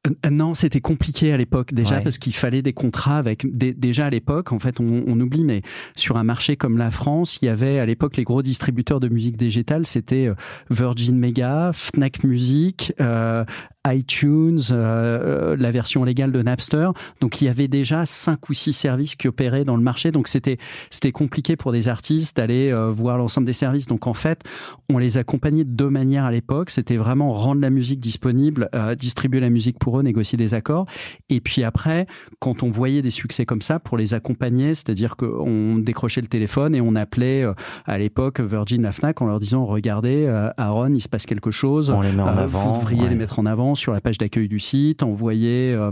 Euh, 0.06 0.30
non, 0.30 0.54
c'était 0.54 0.82
compliqué 0.82 1.32
à 1.32 1.38
l'époque 1.38 1.74
déjà 1.74 2.02
parce 2.02 2.18
qu'il 2.18 2.34
fallait 2.34 2.62
des 2.62 2.74
contrats 2.74 3.18
avec 3.18 3.46
déjà 3.56 4.08
à 4.08 4.10
l'époque. 4.10 4.52
En 4.52 4.60
fait, 4.60 4.80
on, 4.80 5.04
on, 5.08 5.20
oublie, 5.20 5.46
mais 5.46 5.62
sur 5.96 6.18
un 6.18 6.24
marché 6.24 6.58
comme 6.58 6.78
la 6.78 6.92
France, 6.92 7.40
il 7.42 7.46
y 7.46 7.50
avait 7.50 7.80
à 7.80 7.86
l'époque 7.86 8.18
les 8.18 8.24
gros 8.24 8.42
distributeurs 8.42 9.00
de 9.00 9.08
musique 9.08 9.38
digitale, 9.38 9.86
c'était 9.86 10.28
euh, 10.28 10.36
Virgin 10.70 11.18
Mega, 11.18 11.72
Fnac 11.74 12.24
Music, 12.24 12.94
euh, 13.00 13.46
iTunes, 13.88 14.60
euh, 14.72 15.58
la 15.58 15.72
version 15.72 16.04
légale 16.04 16.32
de 16.32 16.42
Napster. 16.42 16.90
Donc 17.20 17.42
il 17.42 17.46
y 17.46 17.48
avait 17.50 17.68
déjà 17.68 18.06
cinq 18.06 18.50
ou 18.50 18.54
six 18.54 18.74
services 18.74 19.16
qui 19.16 19.28
opéraient 19.28 19.66
dans 19.66 19.76
le 19.76 19.84
marché. 19.84 20.12
Donc 20.12 20.28
c'était 20.28 20.58
c'était 20.90 21.12
compliqué 21.12 21.56
pour 21.56 21.72
des 21.72 21.90
artistes 21.90 22.38
d'aller 22.38 22.72
euh, 22.72 22.92
voir 22.92 23.18
l'ensemble 23.18 23.46
des 23.46 23.54
services. 23.54 23.86
Donc 23.86 24.08
en 24.08 24.14
fait, 24.14 24.44
on 24.92 24.98
les 24.98 25.18
accompagnait 25.18 25.66
de 25.66 25.72
deux 25.72 25.90
manières 25.90 26.24
à 26.24 26.32
l'époque. 26.32 26.70
C'était 26.70 26.96
vraiment 26.96 27.34
rendre 27.34 27.62
la 27.62 27.70
musique 27.70 28.00
disponible, 28.00 28.70
euh, 28.74 28.96
distribuer 28.96 29.42
la 29.42 29.50
musique 29.50 29.78
pour 29.80 30.00
eux, 30.00 30.04
négocier 30.04 30.38
des 30.38 30.54
accords. 30.54 30.86
Et 31.30 31.42
puis 31.42 31.64
après, 31.64 32.08
quand 32.40 32.64
on 32.64 32.70
voyait 32.70 33.02
des 33.02 33.12
succès 33.12 33.46
comme 33.46 33.62
ça, 33.62 33.80
pour 33.80 33.98
les 33.98 34.14
accompagner, 34.14 34.76
c'est-à-dire 34.76 35.18
qu'on 35.18 35.78
décrochait 35.78 36.22
le 36.22 36.28
téléphone 36.28 36.74
et 36.76 36.82
on 36.82 36.96
appelait 36.96 37.46
à 37.86 37.98
l'époque 37.98 38.40
Virgin, 38.40 38.82
la 38.82 38.92
Fnac 38.92 39.22
en 39.22 39.26
leur 39.26 39.40
disant 39.40 39.66
regardez, 39.66 40.28
Aaron, 40.58 40.94
il 40.94 41.02
se 41.02 41.10
passe 41.10 41.26
quelque 41.26 41.52
chose. 41.52 41.90
On 41.90 42.02
les 42.02 42.12
met 42.12 42.22
en 42.22 42.28
avant. 42.28 42.74
Vous 42.74 42.80
devriez 42.80 43.10
les 43.10 43.16
mettre 43.16 43.40
en 43.40 43.46
avant 43.46 43.73
sur 43.76 43.94
la 43.94 44.02
page 44.02 44.18
d'accueil 44.18 44.48
du 44.48 44.60
site, 44.60 45.04
envoyer 45.04 45.74
euh, 45.74 45.90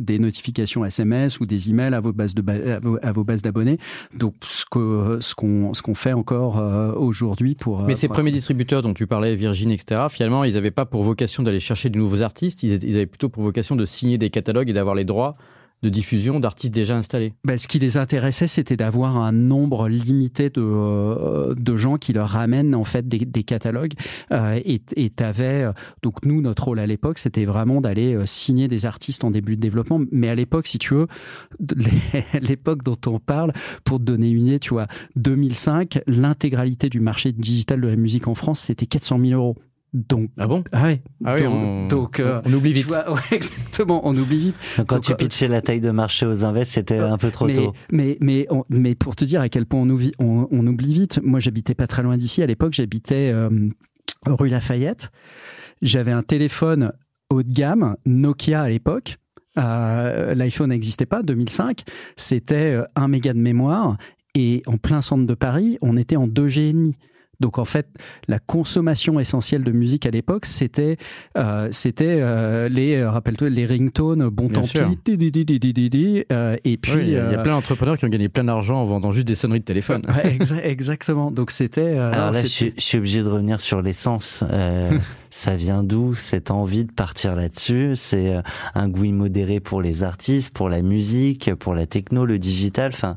des 0.00 0.18
notifications 0.18 0.84
SMS 0.84 1.40
ou 1.40 1.46
des 1.46 1.70
emails 1.70 1.94
à 1.94 2.00
vos 2.00 2.12
bases 2.12 2.34
de 2.34 2.42
à 3.02 3.12
vos, 3.12 3.24
bases 3.24 3.42
d'abonnés. 3.42 3.78
Donc 4.16 4.34
ce 4.44 4.64
que 4.70 5.18
ce 5.20 5.34
qu'on 5.34 5.74
ce 5.74 5.82
qu'on 5.82 5.94
fait 5.94 6.12
encore 6.12 6.58
euh, 6.58 6.92
aujourd'hui 6.92 7.54
pour. 7.54 7.82
Mais 7.82 7.94
ces 7.94 8.08
premiers 8.08 8.32
distributeurs 8.32 8.82
dont 8.82 8.94
tu 8.94 9.06
parlais, 9.06 9.34
Virgin, 9.36 9.70
etc. 9.70 10.06
Finalement, 10.10 10.44
ils 10.44 10.54
n'avaient 10.54 10.70
pas 10.70 10.86
pour 10.86 11.02
vocation 11.02 11.42
d'aller 11.42 11.60
chercher 11.60 11.90
de 11.90 11.98
nouveaux 11.98 12.22
artistes. 12.22 12.62
Ils 12.62 12.94
avaient 12.94 13.06
plutôt 13.06 13.28
pour 13.28 13.42
vocation 13.42 13.76
de 13.76 13.86
signer 13.86 14.18
des 14.18 14.30
catalogues 14.30 14.68
et 14.68 14.72
d'avoir 14.72 14.94
les 14.94 15.04
droits 15.04 15.36
de 15.82 15.88
diffusion 15.88 16.40
d'artistes 16.40 16.74
déjà 16.74 16.96
installés 16.96 17.34
ben, 17.44 17.58
Ce 17.58 17.68
qui 17.68 17.78
les 17.78 17.96
intéressait, 17.96 18.46
c'était 18.46 18.76
d'avoir 18.76 19.16
un 19.16 19.32
nombre 19.32 19.88
limité 19.88 20.50
de, 20.50 20.60
euh, 20.60 21.54
de 21.56 21.76
gens 21.76 21.96
qui 21.96 22.12
leur 22.12 22.28
ramènent 22.28 22.74
en 22.74 22.84
fait 22.84 23.08
des, 23.08 23.42
catalogues. 23.44 23.94
Euh, 24.32 24.60
et 24.64 24.80
tu 24.80 25.24
avais, 25.24 25.64
euh, 25.64 25.72
donc 26.02 26.24
nous, 26.24 26.40
notre 26.40 26.64
rôle 26.64 26.78
à 26.78 26.86
l'époque, 26.86 27.18
c'était 27.18 27.44
vraiment 27.44 27.80
d'aller 27.80 28.14
euh, 28.14 28.26
signer 28.26 28.68
des 28.68 28.86
artistes 28.86 29.24
en 29.24 29.30
début 29.30 29.56
de 29.56 29.60
développement. 29.60 30.00
Mais 30.10 30.28
à 30.28 30.34
l'époque, 30.34 30.66
si 30.66 30.78
tu 30.78 30.94
veux, 30.94 31.06
l'époque 32.40 32.82
dont 32.82 32.98
on 33.06 33.18
parle, 33.18 33.52
pour 33.84 33.98
te 33.98 34.04
donner 34.04 34.30
une 34.30 34.46
idée, 34.46 34.58
tu 34.60 34.70
vois, 34.70 34.86
2005, 35.16 36.00
l'intégralité 36.06 36.88
du 36.88 37.00
marché 37.00 37.32
digital 37.32 37.80
de 37.80 37.88
la 37.88 37.96
musique 37.96 38.28
en 38.28 38.34
France, 38.34 38.60
c'était 38.60 38.86
400 38.86 39.18
000 39.18 39.40
euros. 39.40 39.56
Donc, 39.92 40.30
ah 40.38 40.46
bon? 40.46 40.64
ah 40.72 40.84
ouais. 40.84 41.02
Ah 41.24 41.34
oui, 41.34 41.42
donc, 41.88 42.22
on, 42.24 42.42
on, 42.46 42.52
oublie 42.54 42.72
vite. 42.72 42.86
Vois, 42.86 43.12
ouais, 43.12 43.20
exactement, 43.30 44.00
on 44.06 44.16
oublie 44.16 44.38
vite. 44.38 44.56
Donc, 44.78 44.86
quand 44.86 44.96
donc, 44.96 45.04
tu 45.04 45.14
pitchais 45.14 45.48
la 45.48 45.60
taille 45.60 45.80
de 45.80 45.90
marché 45.90 46.24
aux 46.24 46.46
invests, 46.46 46.72
c'était 46.72 46.98
un 46.98 47.18
peu 47.18 47.30
trop 47.30 47.46
mais, 47.46 47.52
tôt. 47.52 47.74
Mais 47.90 48.16
mais 48.20 48.46
on, 48.48 48.64
mais 48.70 48.94
pour 48.94 49.16
te 49.16 49.24
dire 49.26 49.42
à 49.42 49.50
quel 49.50 49.66
point 49.66 49.80
on 49.80 49.90
oublie, 49.90 50.12
on, 50.18 50.48
on 50.50 50.66
oublie 50.66 50.94
vite. 50.94 51.20
Moi, 51.22 51.40
j'habitais 51.40 51.74
pas 51.74 51.86
très 51.86 52.02
loin 52.02 52.16
d'ici. 52.16 52.42
À 52.42 52.46
l'époque, 52.46 52.72
j'habitais 52.72 53.30
euh, 53.34 53.50
rue 54.26 54.48
Lafayette. 54.48 55.10
J'avais 55.82 56.12
un 56.12 56.22
téléphone 56.22 56.92
haut 57.28 57.42
de 57.42 57.52
gamme, 57.52 57.96
Nokia 58.06 58.62
à 58.62 58.68
l'époque. 58.70 59.18
Euh, 59.58 60.34
L'iPhone 60.34 60.70
n'existait 60.70 61.04
pas, 61.04 61.22
2005. 61.22 61.82
C'était 62.16 62.80
un 62.96 63.08
méga 63.08 63.34
de 63.34 63.38
mémoire. 63.38 63.98
Et 64.34 64.62
en 64.66 64.78
plein 64.78 65.02
centre 65.02 65.26
de 65.26 65.34
Paris, 65.34 65.76
on 65.82 65.98
était 65.98 66.16
en 66.16 66.26
2G 66.26 66.60
et 66.60 66.72
demi. 66.72 66.96
Donc 67.42 67.58
en 67.58 67.66
fait, 67.66 67.86
la 68.28 68.38
consommation 68.38 69.20
essentielle 69.20 69.64
de 69.64 69.72
musique 69.72 70.06
à 70.06 70.10
l'époque, 70.10 70.46
c'était 70.46 70.96
euh, 71.36 71.68
c'était 71.72 72.18
euh, 72.20 72.68
les 72.70 73.04
rappelle-toi 73.04 73.50
les 73.50 73.66
ringtones, 73.66 74.28
bon 74.28 74.46
Bien 74.46 74.60
tant 74.60 74.66
sûr. 74.66 74.88
pis, 75.04 75.18
euh, 76.32 76.56
et 76.64 76.76
puis 76.76 76.92
oui, 76.94 77.02
il 77.06 77.12
y 77.12 77.16
a 77.16 77.38
plein 77.38 77.52
d'entrepreneurs 77.52 77.98
qui 77.98 78.04
ont 78.04 78.08
gagné 78.08 78.28
plein 78.28 78.44
d'argent 78.44 78.76
en 78.76 78.86
vendant 78.86 79.12
juste 79.12 79.26
des 79.26 79.34
sonneries 79.34 79.60
de 79.60 79.64
téléphone. 79.64 80.02
Ouais, 80.08 80.34
exa 80.34 80.64
exactement. 80.64 81.30
Donc 81.30 81.50
c'était. 81.50 81.80
euh, 81.80 82.12
Alors 82.12 82.30
là, 82.30 82.40
je 82.40 82.46
suis, 82.46 82.74
je 82.76 82.82
suis 82.82 82.98
obligé 82.98 83.22
de 83.22 83.28
revenir 83.28 83.60
sur 83.60 83.82
l'essence. 83.82 84.44
Euh, 84.50 84.98
ça 85.30 85.56
vient 85.56 85.82
d'où 85.82 86.14
cette 86.14 86.50
envie 86.50 86.84
de 86.84 86.92
partir 86.92 87.34
là-dessus? 87.34 87.92
C'est 87.96 88.34
euh, 88.36 88.42
un 88.74 88.88
goût 88.88 89.04
immodéré 89.04 89.60
pour 89.60 89.82
les 89.82 90.04
artistes, 90.04 90.54
pour 90.54 90.68
la 90.68 90.82
musique, 90.82 91.54
pour 91.54 91.74
la 91.74 91.86
techno, 91.86 92.24
le 92.24 92.38
digital? 92.38 92.92
Enfin, 92.94 93.16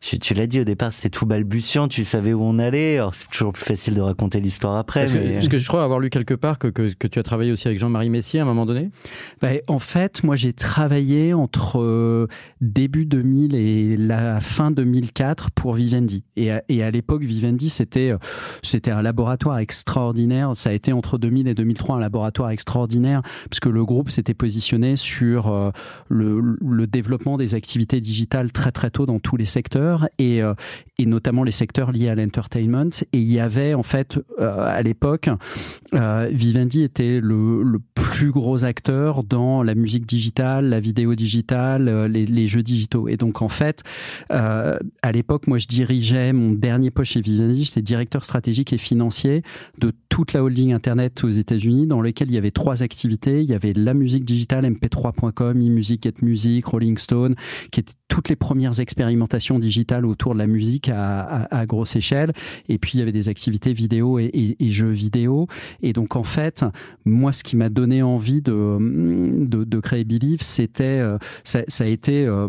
tu, 0.00 0.18
tu 0.18 0.32
l'as 0.32 0.46
dit 0.46 0.60
au 0.60 0.64
départ, 0.64 0.94
c'était 0.94 1.10
tout 1.10 1.26
balbutiant. 1.26 1.86
Tu 1.86 2.04
savais 2.04 2.32
où 2.32 2.42
on 2.42 2.58
allait. 2.58 2.96
Alors 2.96 3.14
c'est 3.14 3.28
toujours 3.28 3.52
plus 3.52 3.64
facile 3.64 3.92
de 3.92 4.00
raconter 4.00 4.40
l'histoire 4.40 4.76
après. 4.76 5.00
Parce 5.00 5.12
que, 5.12 5.18
mais... 5.18 5.34
parce 5.34 5.48
que 5.48 5.58
je 5.58 5.68
crois 5.68 5.84
avoir 5.84 6.00
lu 6.00 6.08
quelque 6.08 6.32
part 6.32 6.58
que, 6.58 6.68
que, 6.68 6.94
que 6.94 7.06
tu 7.06 7.18
as 7.18 7.22
travaillé 7.22 7.52
aussi 7.52 7.68
avec 7.68 7.78
Jean-Marie 7.78 8.08
Messier 8.08 8.40
à 8.40 8.44
un 8.44 8.46
moment 8.46 8.64
donné? 8.64 8.90
Ben, 9.42 9.60
en 9.66 9.78
fait, 9.78 10.24
moi, 10.24 10.36
j'ai 10.36 10.54
travaillé 10.54 11.34
entre 11.34 11.82
euh, 11.82 12.28
début 12.62 13.04
2000 13.04 13.54
et 13.54 13.98
la 13.98 14.40
fin 14.40 14.70
2004 14.70 15.50
pour 15.50 15.74
Vivendi. 15.74 16.24
Et 16.34 16.50
à, 16.50 16.62
et 16.70 16.82
à 16.82 16.90
l'époque, 16.90 17.22
Vivendi, 17.22 17.68
c'était 17.68 18.10
euh, 18.10 18.18
c'était 18.62 18.92
un 18.92 19.02
laboratoire 19.02 19.58
extraordinaire. 19.58 20.52
Ça 20.54 20.70
a 20.70 20.72
été 20.72 20.94
entre 20.94 21.18
2000 21.18 21.46
et 21.46 21.54
2003 21.54 21.96
un 21.96 22.00
laboratoire 22.00 22.50
extraordinaire 22.50 23.20
parce 23.50 23.60
que 23.60 23.68
le 23.68 23.84
groupe 23.84 24.08
s'était 24.08 24.32
positionné 24.32 24.96
sur 24.96 25.48
euh, 25.48 25.70
le, 26.08 26.56
le 26.58 26.86
développement 26.86 27.36
des 27.36 27.54
activités 27.54 28.00
digitales 28.00 28.50
très 28.50 28.72
très 28.72 28.88
tôt 28.88 29.04
dans 29.04 29.18
tous 29.18 29.36
les 29.36 29.44
secteurs 29.44 29.89
et, 30.18 30.42
euh, 30.42 30.54
et 30.98 31.06
notamment 31.06 31.44
les 31.44 31.52
secteurs 31.52 31.92
liés 31.92 32.08
à 32.08 32.14
l'entertainment. 32.14 32.90
Et 33.12 33.18
il 33.18 33.32
y 33.32 33.40
avait 33.40 33.74
en 33.74 33.82
fait 33.82 34.18
euh, 34.38 34.66
à 34.66 34.82
l'époque, 34.82 35.28
euh, 35.94 36.28
Vivendi 36.32 36.82
était 36.82 37.20
le, 37.20 37.78
plus 37.94 38.32
gros 38.32 38.64
acteur 38.64 39.22
dans 39.22 39.62
la 39.62 39.74
musique 39.74 40.04
digitale, 40.04 40.68
la 40.68 40.80
vidéo 40.80 41.14
digitale, 41.14 42.06
les, 42.06 42.48
jeux 42.48 42.62
digitaux. 42.62 43.08
Et 43.08 43.16
donc 43.16 43.40
en 43.40 43.48
fait, 43.48 43.82
à 44.30 45.12
l'époque, 45.12 45.46
moi 45.46 45.58
je 45.58 45.66
dirigeais 45.66 46.32
mon 46.32 46.52
dernier 46.52 46.90
poste 46.90 47.12
chez 47.12 47.20
Vivendi, 47.20 47.64
j'étais 47.64 47.82
directeur 47.82 48.24
stratégique 48.24 48.72
et 48.72 48.78
financier 48.78 49.42
de 49.78 49.92
toute 50.08 50.32
la 50.32 50.42
holding 50.42 50.72
internet 50.72 51.22
aux 51.24 51.30
États-Unis, 51.30 51.86
dans 51.86 52.00
lequel 52.00 52.28
il 52.28 52.34
y 52.34 52.38
avait 52.38 52.50
trois 52.50 52.82
activités. 52.82 53.42
Il 53.42 53.48
y 53.48 53.54
avait 53.54 53.72
la 53.72 53.94
musique 53.94 54.24
digitale, 54.24 54.66
mp3.com, 54.66 55.60
eMusic, 55.60 56.02
Get 56.02 56.14
Music, 56.22 56.66
Rolling 56.66 56.98
Stone, 56.98 57.36
qui 57.70 57.80
étaient 57.80 57.94
toutes 58.10 58.28
les 58.28 58.36
premières 58.36 58.80
expérimentations 58.80 59.58
digitales 59.58 60.04
autour 60.04 60.34
de 60.34 60.38
la 60.40 60.48
musique 60.48 60.88
à, 60.88 61.20
à, 61.20 61.60
à 61.60 61.64
grosse 61.64 61.96
échelle. 61.96 62.32
Et 62.68 62.76
puis 62.76 62.92
il 62.94 62.98
y 62.98 63.02
avait 63.02 63.12
des 63.12 63.28
activités 63.30 63.72
vidéo 63.72 64.18
et, 64.18 64.24
et, 64.24 64.56
et 64.66 64.72
jeux 64.72 64.90
vidéo. 64.90 65.46
Et 65.80 65.94
donc 65.94 66.16
en 66.16 66.24
fait, 66.24 66.64
moi, 67.04 67.32
ce 67.32 67.42
qui 67.42 67.56
m'a 67.56 67.70
donné 67.70 68.02
envie 68.02 68.42
de, 68.42 68.76
de, 68.80 69.64
de 69.64 69.80
créer 69.80 70.04
Believe, 70.04 70.42
c'était, 70.42 70.84
euh, 70.84 71.18
ça, 71.44 71.62
ça, 71.68 71.84
a 71.84 71.86
été 71.86 72.26
euh, 72.26 72.48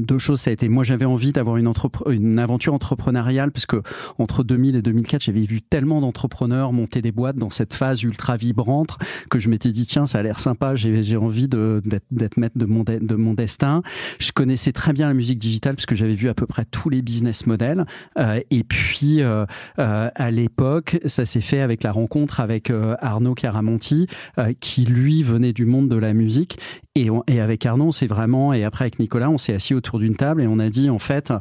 deux 0.00 0.18
choses, 0.18 0.40
ça 0.40 0.50
a 0.50 0.52
été 0.52 0.68
moi 0.68 0.84
j'avais 0.84 1.04
envie 1.04 1.32
d'avoir 1.32 1.56
une, 1.56 1.70
une 2.10 2.38
aventure 2.38 2.72
entrepreneuriale 2.72 3.50
parce 3.50 3.66
que 3.66 3.82
entre 4.18 4.44
2000 4.44 4.76
et 4.76 4.82
2004 4.82 5.22
j'avais 5.22 5.44
vu 5.44 5.60
tellement 5.60 6.00
d'entrepreneurs 6.00 6.72
monter 6.72 7.02
des 7.02 7.12
boîtes 7.12 7.36
dans 7.36 7.50
cette 7.50 7.74
phase 7.74 8.02
ultra 8.02 8.36
vibrante 8.36 8.96
que 9.28 9.38
je 9.38 9.48
m'étais 9.48 9.72
dit 9.72 9.84
tiens 9.84 10.06
ça 10.06 10.18
a 10.18 10.22
l'air 10.22 10.38
sympa 10.38 10.74
j'ai 10.76 11.16
envie 11.16 11.48
d'être 11.48 12.36
maître 12.36 12.56
de 12.56 12.64
mon, 12.64 12.84
de, 12.84 13.14
mon 13.14 13.34
destin. 13.34 13.82
Je 14.18 14.32
connaissais 14.32 14.72
très 14.72 14.92
bien 14.92 15.08
la 15.08 15.14
musique 15.14 15.38
digitale 15.38 15.74
parce 15.74 15.86
que 15.86 15.96
j'avais 15.96 16.14
vu 16.14 16.28
à 16.28 16.34
peu 16.34 16.46
près 16.46 16.64
tous 16.64 16.88
les 16.88 17.02
business 17.02 17.46
models. 17.46 17.84
Euh, 18.18 18.40
et 18.50 18.64
puis 18.64 19.20
euh, 19.20 19.44
euh, 19.78 20.10
à 20.14 20.30
l'époque 20.30 20.98
ça 21.06 21.26
s'est 21.26 21.40
fait 21.40 21.60
avec 21.60 21.82
la 21.82 21.92
rencontre 21.92 22.40
avec 22.40 22.70
euh, 22.70 22.94
Arnaud 23.00 23.34
Caramonti 23.34 24.06
euh, 24.38 24.52
qui 24.60 24.84
lui 24.84 25.22
venait 25.22 25.52
du 25.52 25.66
monde 25.66 25.88
de 25.88 25.96
la 25.96 26.12
musique 26.12 26.58
et, 26.94 27.40
avec 27.40 27.64
Arnaud 27.64 27.90
c'est 27.90 28.06
vraiment 28.06 28.52
et 28.52 28.64
après 28.64 28.84
avec 28.84 28.98
Nicolas 28.98 29.30
on 29.30 29.38
s'est 29.38 29.54
assis 29.54 29.72
autour 29.72 29.98
d'une 29.98 30.14
table 30.14 30.42
et 30.42 30.46
on 30.46 30.58
a 30.58 30.68
dit 30.68 30.90
en 30.90 30.98
fait 30.98 31.32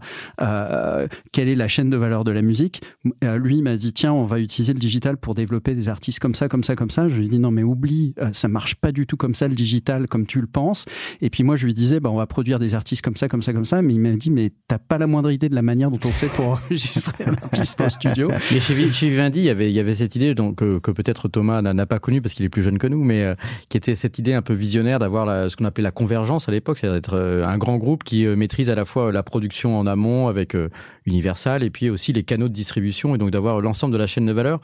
euh, 0.42 1.08
quelle 1.34 1.50
est 1.50 1.56
la 1.56 1.68
chaîne 1.68 1.90
de 1.90 1.98
valeur 1.98 2.24
de 2.24 2.32
la 2.32 2.42
musique? 2.42 2.82
Euh, 3.26 3.38
lui 3.38 3.62
m'a 3.62 3.76
dit 3.76 3.92
tiens 3.92 4.14
on 4.14 4.24
va 4.24 4.40
utiliser 4.40 4.72
le 4.72 4.80
digital 4.80 5.18
pour 5.18 5.36
développer 5.36 5.76
des 5.76 5.90
artistes 5.90 6.20
comme 6.20 6.36
ça 6.36 6.48
comme 6.48 6.64
ça 6.64 6.76
comme 6.76 6.90
ça. 6.90 7.10
Je 7.10 7.16
lui 7.16 7.26
ai 7.26 7.28
dit 7.28 7.40
non 7.40 7.52
mais 7.52 7.64
oublie 7.64 8.14
euh, 8.22 8.30
ça 8.32 8.48
marche 8.48 8.76
pas 8.76 8.94
du 8.94 9.06
tout 9.06 9.18
comme 9.18 9.36
ça 9.36 9.50
le 9.50 9.56
digital 9.56 10.08
comme 10.08 10.26
tu 10.26 10.40
le 10.40 10.48
penses. 10.48 10.86
Et 11.20 11.30
puis 11.30 11.44
moi 11.44 11.58
je 11.58 11.66
lui 11.66 11.74
disais 11.74 12.00
bah 12.00 12.10
on 12.10 12.18
va 12.18 12.28
produire 12.28 12.58
des 12.58 12.74
artistes 12.74 13.04
comme 13.04 13.18
ça 13.18 13.28
comme 13.28 13.42
ça 13.42 13.52
comme 13.52 13.66
ça 13.66 13.82
mais 13.82 13.94
il 13.94 14.00
m'a 14.00 14.12
dit 14.12 14.32
mais 14.32 14.54
t'as 14.70 14.80
pas 14.80 14.98
la 14.98 15.08
moindre 15.08 15.32
idée 15.32 15.50
de 15.50 15.56
la 15.56 15.62
manière 15.62 15.92
dont 15.92 16.00
on 16.06 16.12
fait 16.12 16.34
pour 16.34 16.46
enregistrer 16.52 17.26
un 17.26 17.34
artiste 17.34 17.82
en 17.82 17.90
studio. 17.90 18.30
Mais 18.30 18.60
chez, 18.62 18.92
chez 18.94 19.10
Vivendi 19.10 19.40
il 19.40 19.72
y 19.72 19.80
avait 19.80 19.96
cette 19.96 20.16
idée 20.16 20.34
donc 20.34 20.56
que, 20.56 20.80
que 20.80 20.92
peut-être 20.92 21.28
Thomas 21.28 21.62
n'a 21.62 21.86
pas 21.86 22.00
connue 22.00 22.22
parce 22.22 22.36
qu'il 22.36 22.46
est 22.46 22.50
plus 22.50 22.64
jeune 22.64 22.78
que 22.78 22.88
nous 22.88 23.04
mais 23.04 23.24
euh, 23.24 23.36
qui 23.68 23.76
était 23.76 23.96
cette 23.96 24.18
idée 24.18 24.34
un 24.34 24.42
peu 24.42 24.54
visionnaire 24.54 25.00
d'avoir 25.00 25.41
ce 25.50 25.56
qu'on 25.56 25.66
appelait 25.66 25.84
la 25.84 25.92
convergence 25.92 26.50
à 26.50 26.52
l'époque 26.52 26.78
c'est-à-dire 26.78 26.96
d'être 26.96 27.16
euh, 27.16 27.46
un 27.46 27.58
grand 27.58 27.78
groupe 27.78 28.04
qui 28.04 28.26
maîtrise 28.26 28.70
à 28.70 28.76
la 28.76 28.86
fois 28.86 29.12
la 29.12 29.24
production 29.24 29.78
en 29.78 29.88
amont 29.88 30.28
avec 30.28 30.56
euh, 30.56 30.70
Universal 31.06 31.64
et 31.64 31.70
puis 31.70 31.90
aussi 31.90 32.14
les 32.14 32.24
canaux 32.24 32.48
de 32.48 32.54
distribution 32.54 33.16
et 33.16 33.18
donc 33.18 33.32
d'avoir 33.32 33.60
l'ensemble 33.60 33.94
de 33.94 33.98
la 33.98 34.08
chaîne 34.08 34.26
de 34.26 34.32
valeur. 34.32 34.62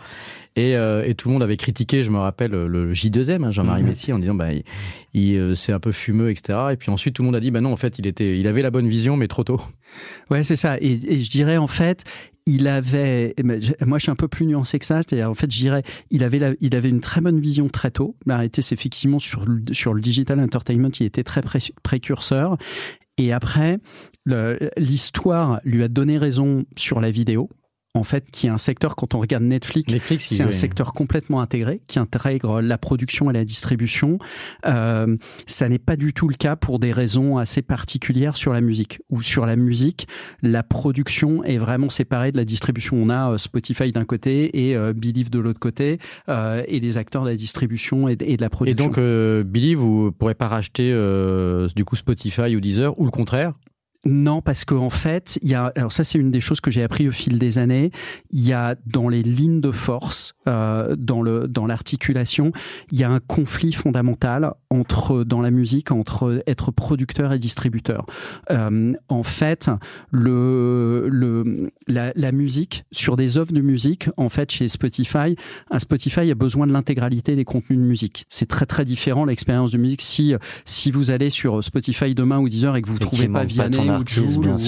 Et, 0.56 0.76
euh, 0.76 1.04
et, 1.06 1.14
tout 1.14 1.30
le 1.30 1.34
monde 1.34 1.44
avait 1.44 1.58
critiqué, 1.58 2.04
je 2.04 2.10
me 2.10 2.18
rappelle, 2.18 2.52
le 2.52 2.94
J2M, 2.94 3.44
hein, 3.44 3.52
Jean-Marie 3.52 3.84
mmh. 3.84 3.86
Messier, 3.86 4.14
en 4.14 4.20
disant 4.20 4.34
bah, 4.34 4.54
il, 4.54 4.64
il 5.14 5.36
euh, 5.36 5.56
c'est 5.56 5.72
un 5.72 5.80
peu 5.80 5.92
fumeux, 5.92 6.32
etc. 6.32 6.60
Et 6.72 6.78
puis 6.78 6.92
ensuite 6.92 7.16
tout 7.16 7.22
le 7.22 7.28
monde 7.28 7.36
a 7.36 7.40
dit 7.40 7.52
bah 7.52 7.62
non, 7.62 7.72
en 7.74 7.78
fait, 7.78 8.00
il 8.00 8.08
était, 8.08 8.40
il 8.40 8.48
avait 8.48 8.62
la 8.62 8.72
bonne 8.72 8.88
vision, 8.88 9.18
mais 9.18 9.28
trop 9.28 9.44
tôt. 9.44 9.62
Ouais, 10.30 10.44
c'est 10.44 10.56
ça. 10.56 10.78
Et, 10.80 10.94
et, 10.94 11.24
je 11.24 11.30
dirais 11.30 11.58
en 11.58 11.68
fait, 11.68 12.04
il 12.46 12.68
avait, 12.68 13.36
moi 13.86 13.98
je 13.98 14.04
suis 14.04 14.12
un 14.12 14.16
peu 14.16 14.28
plus 14.28 14.46
nuancé 14.46 14.80
que 14.80 14.86
ça, 14.86 14.98
c'est-à-dire 14.98 15.30
en 15.30 15.34
fait 15.34 15.52
je 15.52 15.58
dirais, 15.58 15.84
il 16.12 16.24
avait, 16.24 16.40
la, 16.40 16.52
il 16.60 16.76
avait 16.76 16.90
une 16.90 17.02
très 17.02 17.22
bonne 17.22 17.40
vision 17.40 17.68
très 17.68 17.92
tôt. 17.92 18.16
L'arrêté, 18.26 18.62
c'est 18.62 18.74
effectivement 18.74 19.20
sur 19.20 19.46
le, 19.46 19.62
sur 19.74 19.94
le 19.94 20.02
digital 20.02 20.40
entertainment, 20.40 20.90
il 21.00 21.06
était 21.06 21.24
très 21.24 21.42
pré 21.42 21.60
précurseur. 21.84 22.58
Et 23.18 23.34
après, 23.34 23.80
l'histoire 24.78 25.60
lui 25.64 25.84
a 25.84 25.88
donné 25.88 26.18
raison 26.18 26.66
sur 26.76 27.02
la 27.02 27.12
vidéo 27.12 27.50
en 27.98 28.04
fait, 28.04 28.30
qui 28.32 28.48
est 28.48 28.50
un 28.50 28.58
secteur, 28.58 28.96
quand 28.96 29.16
on 29.16 29.20
regarde 29.20 29.44
Netflix, 29.44 29.92
Netflix 29.92 30.28
c'est 30.28 30.44
un 30.44 30.52
secteur 30.52 30.94
complètement 30.94 31.42
intégré, 31.42 31.82
qui 31.88 32.00
intègre 32.00 32.62
la 32.62 32.78
production 32.78 33.30
et 33.30 33.34
la 33.34 33.46
distribution. 33.46 34.20
Euh, 34.66 35.18
ça 35.46 35.70
n'est 35.70 35.80
pas 35.80 35.96
du 35.96 36.14
tout 36.14 36.28
le 36.28 36.36
cas 36.36 36.56
pour 36.56 36.80
des 36.80 36.92
raisons 36.92 37.38
assez 37.38 37.62
particulières 37.62 38.38
sur 38.38 38.54
la 38.54 38.62
musique. 38.62 39.00
Ou 39.10 39.22
sur 39.22 39.46
la 39.46 39.56
musique, 39.56 40.08
la 40.42 40.64
production 40.64 41.44
est 41.44 41.58
vraiment 41.58 41.90
séparée 41.90 42.32
de 42.32 42.38
la 42.38 42.46
distribution. 42.46 42.98
On 42.98 43.10
a 43.10 43.38
Spotify 43.38 43.92
d'un 43.92 44.06
côté 44.06 44.68
et 44.68 44.76
euh, 44.76 44.94
Believe 44.94 45.30
de 45.30 45.40
l'autre 45.40 45.60
côté, 45.60 46.00
euh, 46.30 46.64
et 46.68 46.80
les 46.80 46.98
acteurs 46.98 47.24
de 47.24 47.30
la 47.30 47.36
distribution 47.36 48.08
et 48.08 48.16
de, 48.16 48.26
et 48.26 48.38
de 48.38 48.42
la 48.42 48.50
production. 48.50 48.86
Et 48.86 48.88
donc, 48.88 48.98
euh, 48.98 49.44
Believe, 49.44 49.80
vous 49.80 50.12
pourrez 50.12 50.36
pas 50.36 50.48
racheter 50.48 50.92
euh, 50.92 51.68
du 51.76 51.86
coup 51.86 51.96
Spotify 51.96 52.56
ou 52.56 52.60
Deezer, 52.60 53.00
ou 53.00 53.06
le 53.06 53.12
contraire? 53.12 53.54
Non, 54.06 54.42
parce 54.42 54.64
qu'en 54.64 54.78
en 54.78 54.90
fait, 54.90 55.38
il 55.42 55.50
y 55.50 55.56
a. 55.56 55.72
Alors 55.76 55.92
ça, 55.92 56.04
c'est 56.04 56.18
une 56.18 56.32
des 56.32 56.40
choses 56.40 56.62
que 56.62 56.72
j'ai 56.72 56.84
appris 56.84 57.08
au 57.08 57.12
fil 57.12 57.40
des 57.40 57.58
années. 57.58 57.92
Il 58.32 58.46
y 58.46 58.54
a 58.54 58.76
dans 58.86 59.10
les 59.10 59.24
lignes 59.24 59.60
de 59.60 59.72
force, 59.72 60.34
euh, 60.48 60.96
dans 60.98 61.22
le 61.22 61.48
dans 61.48 61.66
l'articulation, 61.66 62.52
il 62.92 63.00
y 63.00 63.04
a 63.04 63.10
un 63.10 63.20
conflit 63.20 63.74
fondamental 63.74 64.54
entre 64.70 65.24
dans 65.24 65.42
la 65.42 65.52
musique 65.52 65.92
entre 65.92 66.42
être 66.48 66.72
producteur 66.72 67.34
et 67.34 67.40
distributeur. 67.40 68.06
Euh, 68.52 68.94
en 69.10 69.24
fait, 69.24 69.70
le 70.12 71.10
le 71.12 71.72
la, 71.88 72.12
la, 72.16 72.32
musique 72.32 72.86
sur 72.92 73.18
des 73.18 73.38
œuvres 73.38 73.52
de 73.52 73.62
musique, 73.62 74.10
en 74.18 74.30
fait, 74.30 74.52
chez 74.52 74.70
Spotify, 74.70 75.36
un 75.72 75.80
Spotify 75.80 76.32
a 76.32 76.36
besoin 76.36 76.68
de 76.68 76.72
l'intégralité 76.72 77.36
des 77.36 77.46
contenus 77.46 77.80
de 77.80 77.86
musique. 77.86 78.26
C'est 78.30 78.48
très 78.48 78.66
très 78.66 78.86
différent 78.86 79.26
l'expérience 79.26 79.72
de 79.72 79.78
musique. 79.78 80.02
Si 80.02 80.34
si 80.66 80.92
vous 80.92 81.12
allez 81.12 81.30
sur 81.30 81.64
Spotify 81.64 82.16
demain 82.16 82.40
ou 82.40 82.48
Deezer 82.48 82.76
et 82.76 82.82
que 82.82 82.90
vous 82.90 83.00
trouvez 83.00 83.28
pas 83.28 83.44
Vianney 83.44 83.87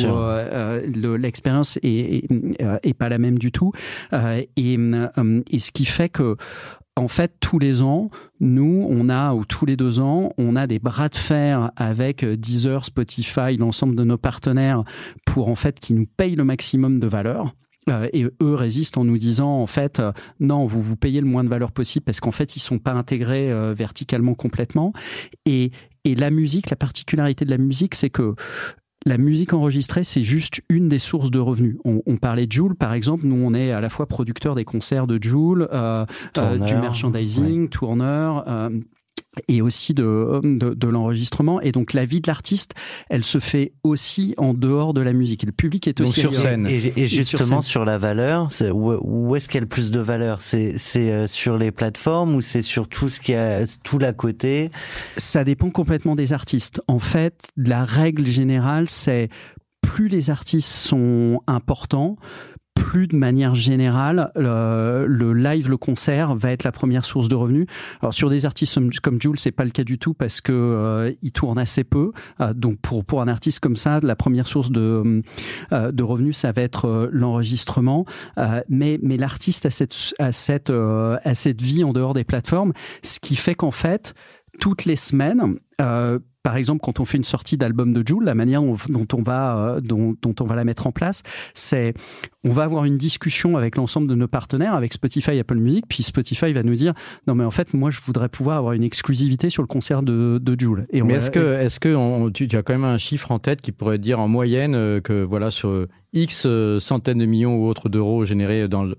Euh, 0.06 1.18
l'expérience 1.18 1.78
est, 1.78 1.88
est, 1.88 2.28
est, 2.84 2.94
pas 2.94 3.10
la 3.10 3.18
même 3.18 3.38
du 3.38 3.52
tout. 3.52 3.72
Euh, 4.14 4.42
et, 4.56 4.78
et 5.52 5.60
ce 5.60 5.72
qui 5.72 5.86
fait 5.86 6.10
que 6.10 6.36
en 6.96 7.08
fait, 7.08 7.34
tous 7.40 7.60
les 7.60 7.82
ans, 7.82 8.10
nous, 8.42 8.86
on 8.90 9.08
a, 9.08 9.34
ou 9.34 9.46
tous 9.46 9.66
les 9.66 9.78
deux 9.78 10.02
ans, 10.02 10.34
on 10.38 10.58
a 10.58 10.68
des 10.68 10.80
bras 10.80 11.08
de 11.08 11.16
fer 11.16 11.72
avec 11.78 12.26
Deezer, 12.26 12.84
Spotify, 12.84 13.56
l'ensemble 13.58 13.96
de 13.96 14.04
nos 14.04 14.18
partenaires 14.18 14.84
pour, 15.26 15.48
en 15.48 15.56
fait, 15.56 15.80
qui 15.80 15.94
nous 15.94 16.06
payent 16.06 16.36
le 16.36 16.44
maximum 16.44 17.00
de 17.00 17.08
valeur. 17.08 17.56
et 18.12 18.26
eux 18.42 18.54
résistent 18.54 18.98
en 18.98 19.06
nous 19.06 19.18
disant 19.18 19.62
en 19.62 19.66
fait 19.66 20.00
non 20.40 20.68
vous 20.68 20.80
vous 20.80 20.96
payez 20.96 21.22
le 21.22 21.26
moins 21.26 21.44
de 21.44 21.50
valeur 21.50 21.72
possible 21.72 22.04
parce 22.04 22.20
qu'en 22.20 22.30
fait 22.30 22.56
ils 22.56 22.60
sont 22.60 22.78
pas 22.78 22.92
intégrés 22.92 23.50
verticalement 23.74 24.36
complètement 24.36 24.94
et 25.48 25.72
et 26.04 26.16
la 26.16 26.30
musique, 26.30 26.70
la 26.70 26.76
particularité 26.76 27.46
de 27.46 27.50
la 27.50 27.58
musique, 27.58 27.96
c'est 27.96 28.10
que 28.10 28.36
la 29.10 29.18
musique 29.18 29.54
enregistrée, 29.54 30.04
c'est 30.04 30.24
juste 30.24 30.62
une 30.70 30.88
des 30.88 31.00
sources 31.00 31.32
de 31.32 31.40
revenus. 31.40 31.78
On, 31.84 32.18
parlait 32.18 32.46
de 32.46 32.52
Joule, 32.52 32.76
par 32.76 32.94
exemple. 32.94 33.26
Nous, 33.26 33.42
on 33.44 33.56
est 33.56 33.72
à 33.72 33.82
la 33.82 33.90
fois 33.90 34.06
producteur 34.06 34.54
des 34.54 34.66
concerts 34.66 35.08
de 35.08 35.22
Joule, 35.22 35.68
euh, 35.74 36.06
euh, 36.38 36.58
du 36.60 36.76
merchandising, 36.76 37.70
tourneur. 37.70 38.46
Euh, 39.38 39.42
et 39.48 39.62
aussi 39.62 39.94
de, 39.94 40.42
de, 40.44 40.88
l'enregistrement. 40.88 41.62
Et 41.62 41.72
donc 41.72 41.94
la 41.94 42.06
vie 42.06 42.22
de 42.22 42.28
l'artiste, 42.28 42.74
elle 43.10 43.24
se 43.24 43.40
fait 43.40 43.74
aussi 43.84 44.34
en 44.38 44.54
dehors 44.54 44.94
de 44.94 45.02
la 45.02 45.14
musique. 45.14 45.44
Et 45.44 45.46
le 45.48 45.52
public 45.52 45.88
est 45.88 46.02
aussi 46.02 46.20
sur 46.20 46.36
scène. 46.36 46.68
Et, 46.68 47.08
justement 47.08 47.62
sur, 47.62 47.86
la 47.86 47.98
valeur, 47.98 48.50
où, 48.74 49.36
est-ce 49.36 49.50
qu'elle 49.50 49.60
a 49.60 49.66
le 49.66 49.68
plus 49.68 49.92
de 49.92 50.00
valeur? 50.00 50.42
C'est 50.42 50.78
c'est 50.78 51.28
sur 51.28 51.58
les 51.58 51.72
plateformes 51.72 52.36
ou 52.36 52.42
c'est 52.42 52.62
sur 52.62 52.88
tout 52.88 53.10
ce 53.10 53.20
qui 53.20 53.34
a 53.34 53.66
tout 53.84 53.98
l'à 53.98 54.14
côté? 54.14 54.72
Ça 55.18 55.44
dépend 55.44 55.70
complètement 55.70 56.16
des 56.16 56.34
artistes. 56.34 56.82
En 56.88 57.00
fait, 57.00 57.50
la 57.58 57.86
règle 57.86 58.26
générale, 58.26 58.90
c'est 58.90 59.30
plus 59.82 60.08
les 60.08 60.30
artistes 60.30 60.70
sont 60.70 61.42
importants, 61.48 62.18
plus 62.90 63.06
de 63.06 63.16
manière 63.16 63.54
générale, 63.54 64.32
le, 64.36 65.34
live, 65.34 65.70
le 65.70 65.78
concert 65.78 66.34
va 66.34 66.52
être 66.52 66.64
la 66.64 66.72
première 66.72 67.06
source 67.06 67.28
de 67.28 67.36
revenus. 67.36 67.68
Alors 68.02 68.16
sur 68.16 68.32
des 68.32 68.48
artistes 68.48 68.80
comme 69.02 69.22
Jules, 69.22 69.38
c'est 69.38 69.52
pas 69.52 69.64
le 69.64 69.70
cas 69.70 69.84
du 69.84 70.00
tout 70.00 70.16
parce 70.16 70.42
que 70.42 70.52
euh, 70.52 71.14
il 71.22 71.32
tourne 71.32 71.60
assez 71.60 71.84
peu. 71.84 72.14
Euh, 72.42 72.52
donc 72.56 72.80
pour 72.80 73.06
pour 73.06 73.22
un 73.22 73.28
artiste 73.28 73.60
comme 73.60 73.76
ça, 73.76 74.00
la 74.02 74.16
première 74.16 74.48
source 74.48 74.72
de 74.72 75.22
euh, 75.72 75.92
de 75.92 76.02
revenus, 76.04 76.36
ça 76.36 76.52
va 76.52 76.64
être 76.64 77.12
l'enregistrement. 77.12 78.06
mais 78.70 79.00
mais 79.04 79.18
l'artiste 79.18 79.68
a 79.68 79.70
cette 79.70 80.16
a 80.18 80.32
cette 80.32 80.72
a 80.72 81.36
cette 81.36 81.62
vie 81.62 81.84
en 81.84 81.94
dehors 81.94 82.16
des 82.16 82.24
plateformes, 82.24 82.74
ce 83.04 83.20
qui 83.20 83.36
fait 83.36 83.54
qu'en 83.54 83.70
fait 83.70 84.16
toutes 84.60 84.86
les 84.86 84.96
semaines, 84.96 85.60
euh, 85.80 86.20
par 86.44 86.56
exemple, 86.56 86.80
quand 86.82 87.00
on 87.00 87.06
fait 87.06 87.18
une 87.18 87.24
sortie 87.24 87.58
d'album 87.58 87.94
de 87.94 88.02
Jules, 88.06 88.24
la 88.24 88.34
manière 88.34 88.62
dont, 88.62 89.08
on 89.14 89.22
va 89.22 89.76
euh, 89.76 89.82
dont, 89.82 90.16
on 90.40 90.44
va 90.46 90.56
la 90.56 90.64
mettre 90.64 90.88
en 90.88 90.92
place, 90.92 91.22
c'est 91.54 91.94
on 92.46 92.52
va 92.52 92.64
avoir 92.64 92.86
une 92.86 92.98
discussion 92.98 93.58
avec 93.58 93.76
l'ensemble 93.76 94.08
de 94.08 94.16
nos 94.16 94.28
partenaires, 94.28 94.74
avec 94.74 94.94
Spotify, 94.94 95.38
Apple 95.38 95.58
Music, 95.58 95.86
puis 95.88 96.02
Spotify 96.02 96.54
va 96.54 96.64
nous 96.64 96.76
dire 96.76 96.94
non 97.28 97.36
mais 97.36 97.44
en 97.44 97.52
fait 97.52 97.74
moi 97.74 97.90
je 97.90 98.00
voudrais 98.02 98.30
pouvoir 98.30 98.58
avoir 98.58 98.74
une 98.74 98.84
exclusivité 98.84 99.50
sur 99.50 99.62
le 99.62 99.68
concert 99.68 100.02
de, 100.02 100.40
de 100.42 100.60
Jules. 100.60 100.88
Et 100.92 101.02
mais 101.02 101.16
est-ce 101.16 101.30
que 101.30 101.60
est-ce 101.60 101.80
que 101.80 102.30
tu, 102.30 102.48
as 102.56 102.64
quand 102.64 102.74
même 102.74 102.86
un 102.86 102.98
chiffre 102.98 103.32
en 103.32 103.40
tête 103.40 103.62
qui 103.62 103.74
pourrait 103.74 103.98
dire 103.98 104.20
en 104.20 104.30
moyenne 104.30 104.76
euh, 104.76 105.02
que 105.02 105.24
voilà 105.24 105.52
sur 105.52 105.88
X 106.14 106.48
centaines 106.80 107.20
de 107.20 107.26
millions 107.26 107.58
ou 107.58 107.68
autres 107.68 107.90
d'euros 107.90 108.24
générés 108.26 108.68
dans 108.68 108.84
le, 108.84 108.98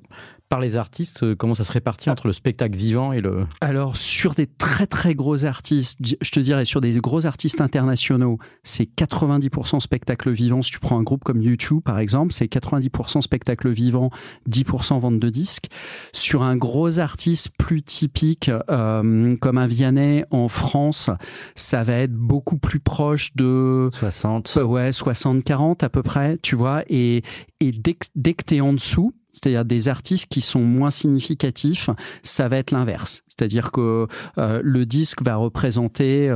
par 0.50 0.60
les 0.60 0.76
artistes 0.76 1.22
euh, 1.22 1.34
Comment 1.34 1.54
ça 1.54 1.64
se 1.64 1.72
répartit 1.72 2.10
entre 2.10 2.26
le 2.26 2.34
spectacle 2.34 2.76
vivant 2.76 3.12
et 3.12 3.20
le... 3.20 3.46
Alors, 3.60 3.96
sur 3.96 4.34
des 4.34 4.46
très 4.46 4.86
très 4.86 5.14
gros 5.14 5.44
artistes, 5.44 5.98
je 6.02 6.30
te 6.30 6.40
dirais, 6.40 6.64
sur 6.64 6.80
des 6.80 6.92
gros 6.98 7.24
artistes 7.24 7.60
internationaux, 7.60 8.38
c'est 8.64 8.84
90% 8.84 9.80
spectacle 9.80 10.30
vivant. 10.30 10.60
Si 10.60 10.72
tu 10.72 10.80
prends 10.80 10.98
un 10.98 11.02
groupe 11.02 11.22
comme 11.24 11.40
YouTube, 11.40 11.80
par 11.82 12.00
exemple, 12.00 12.32
c'est 12.32 12.52
90% 12.52 13.22
spectacle 13.22 13.70
vivant, 13.70 14.10
10% 14.50 14.98
vente 14.98 15.20
de 15.20 15.30
disques. 15.30 15.68
Sur 16.12 16.42
un 16.42 16.56
gros 16.56 16.98
artiste 16.98 17.50
plus 17.56 17.82
typique, 17.82 18.50
euh, 18.70 19.36
comme 19.36 19.56
un 19.56 19.68
Vianney 19.68 20.24
en 20.30 20.48
France, 20.48 21.10
ça 21.54 21.84
va 21.84 21.94
être 21.94 22.14
beaucoup 22.14 22.58
plus 22.58 22.80
proche 22.80 23.34
de... 23.36 23.88
60. 23.92 24.58
Ouais, 24.64 24.90
60-40 24.90 25.84
à 25.84 25.88
peu 25.88 26.02
près, 26.02 26.38
tu 26.42 26.56
vois. 26.56 26.82
Et, 26.88 27.22
et 27.60 27.70
dès, 27.70 27.96
dès 28.16 28.34
que 28.34 28.42
tu 28.44 28.56
es 28.56 28.60
en 28.60 28.72
dessous, 28.72 29.14
c'est-à-dire 29.32 29.64
des 29.64 29.88
artistes 29.88 30.26
qui 30.26 30.40
sont 30.40 30.60
moins 30.60 30.90
significatifs, 30.90 31.90
ça 32.22 32.48
va 32.48 32.58
être 32.58 32.70
l'inverse. 32.70 33.22
C'est-à-dire 33.40 33.72
que 33.72 34.06
euh, 34.36 34.60
le 34.62 34.84
disque 34.84 35.22
va 35.22 35.36
représenter 35.36 36.30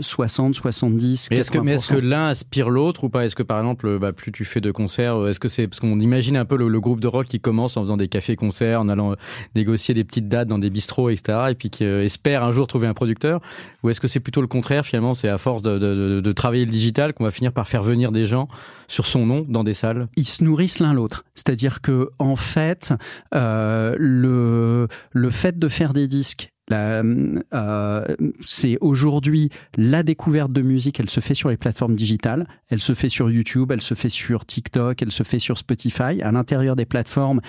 60, 0.00 0.54
70, 0.54 1.28
mais 1.30 1.36
est-ce 1.36 1.50
que, 1.50 1.58
mais 1.58 1.72
est-ce 1.72 1.88
que 1.92 1.96
l'un 1.96 2.28
aspire 2.28 2.70
l'autre 2.70 3.04
ou 3.04 3.10
pas? 3.10 3.26
Est-ce 3.26 3.36
que 3.36 3.42
par 3.42 3.58
exemple, 3.58 3.98
bah, 3.98 4.14
plus 4.14 4.32
tu 4.32 4.46
fais 4.46 4.62
de 4.62 4.70
concerts, 4.70 5.16
euh, 5.16 5.28
est-ce 5.28 5.38
que 5.38 5.48
c'est 5.48 5.68
parce 5.68 5.80
qu'on 5.80 6.00
imagine 6.00 6.34
un 6.34 6.46
peu 6.46 6.56
le, 6.56 6.80
groupe 6.80 7.00
de 7.00 7.08
rock 7.08 7.26
qui 7.26 7.40
commence 7.40 7.76
en 7.76 7.82
faisant 7.82 7.98
des 7.98 8.08
cafés-concerts, 8.08 8.80
en 8.80 8.88
allant 8.88 9.12
euh, 9.12 9.16
négocier 9.54 9.92
des 9.92 10.02
petites 10.02 10.28
dates 10.28 10.48
dans 10.48 10.58
des 10.58 10.70
bistrots, 10.70 11.10
etc., 11.10 11.38
et 11.50 11.54
puis 11.54 11.68
qui 11.68 11.84
espère 11.84 12.42
un 12.42 12.52
jour 12.52 12.66
trouver 12.66 12.86
un 12.86 12.94
producteur, 12.94 13.42
ou 13.82 13.90
est-ce 13.90 14.00
que 14.00 14.08
c'est 14.08 14.20
plutôt 14.20 14.40
le 14.40 14.46
contraire 14.46 14.86
Finalement, 14.86 15.14
c'est 15.14 15.28
à 15.28 15.36
force 15.36 15.60
de, 15.60 15.78
de, 15.78 16.20
de 16.22 16.32
travailler 16.32 16.64
le 16.64 16.70
digital 16.70 17.12
qu'on 17.12 17.24
va 17.24 17.30
finir 17.30 17.52
par 17.52 17.68
faire 17.68 17.82
venir 17.82 18.12
des 18.12 18.24
gens 18.24 18.48
sur 18.88 19.06
son 19.06 19.26
nom 19.26 19.44
dans 19.46 19.64
des 19.64 19.74
salles? 19.74 20.08
Ils 20.16 20.26
se 20.26 20.42
nourrissent 20.42 20.78
l'un 20.78 20.94
l'autre. 20.94 21.24
C'est-à-dire 21.34 21.80
que 21.80 22.10
en 22.18 22.36
fait, 22.36 22.94
euh, 23.34 23.94
le 23.98 24.88
le 25.12 25.30
fait 25.30 25.58
de 25.58 25.68
faire 25.68 25.92
des 25.92 26.08
disques 26.08 26.45
euh, 26.72 28.04
c'est 28.44 28.78
aujourd'hui 28.80 29.50
la 29.76 30.02
découverte 30.02 30.52
de 30.52 30.62
musique, 30.62 30.98
elle 31.00 31.10
se 31.10 31.20
fait 31.20 31.34
sur 31.34 31.48
les 31.48 31.56
plateformes 31.56 31.94
digitales, 31.94 32.46
elle 32.68 32.80
se 32.80 32.94
fait 32.94 33.08
sur 33.08 33.30
YouTube, 33.30 33.70
elle 33.72 33.80
se 33.80 33.94
fait 33.94 34.08
sur 34.08 34.44
TikTok, 34.44 35.00
elle 35.02 35.12
se 35.12 35.22
fait 35.22 35.38
sur 35.38 35.58
Spotify, 35.58 36.22
à 36.22 36.32
l'intérieur 36.32 36.76
des 36.76 36.86
plateformes, 36.86 37.40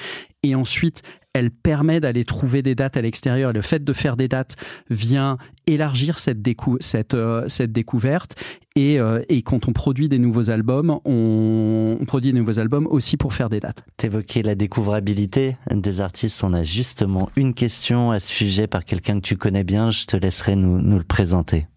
et 0.43 0.55
ensuite 0.55 1.01
elle 1.37 1.51
permet 1.51 1.99
d'aller 1.99 2.25
trouver 2.25 2.61
des 2.61 2.75
dates 2.75 2.97
à 2.97 3.01
l'extérieur. 3.01 3.53
Le 3.53 3.61
fait 3.61 3.83
de 3.83 3.93
faire 3.93 4.17
des 4.17 4.27
dates 4.27 4.55
vient 4.89 5.37
élargir 5.67 6.19
cette, 6.19 6.39
cette, 6.79 7.13
euh, 7.13 7.47
cette 7.47 7.71
découverte. 7.71 8.35
Et, 8.75 8.99
euh, 8.99 9.21
et, 9.29 9.41
quand 9.41 9.67
on 9.67 9.73
produit 9.73 10.07
des 10.07 10.19
nouveaux 10.19 10.49
albums, 10.49 10.99
on, 11.05 11.97
produit 12.05 12.31
des 12.31 12.39
nouveaux 12.39 12.59
albums 12.59 12.87
aussi 12.87 13.17
pour 13.17 13.33
faire 13.33 13.49
des 13.49 13.59
dates. 13.59 13.83
T'évoquais 13.97 14.43
la 14.43 14.55
découvrabilité 14.55 15.57
des 15.71 15.99
artistes. 15.99 16.43
On 16.43 16.53
a 16.53 16.63
justement 16.63 17.29
une 17.35 17.53
question 17.53 18.11
à 18.11 18.19
ce 18.19 18.31
sujet 18.31 18.67
par 18.67 18.85
quelqu'un 18.85 19.15
que 19.15 19.25
tu 19.25 19.35
connais 19.35 19.63
bien. 19.63 19.91
Je 19.91 20.05
te 20.05 20.15
laisserai 20.15 20.55
nous, 20.55 20.79
nous 20.81 20.97
le 20.97 21.03
présenter. 21.03 21.67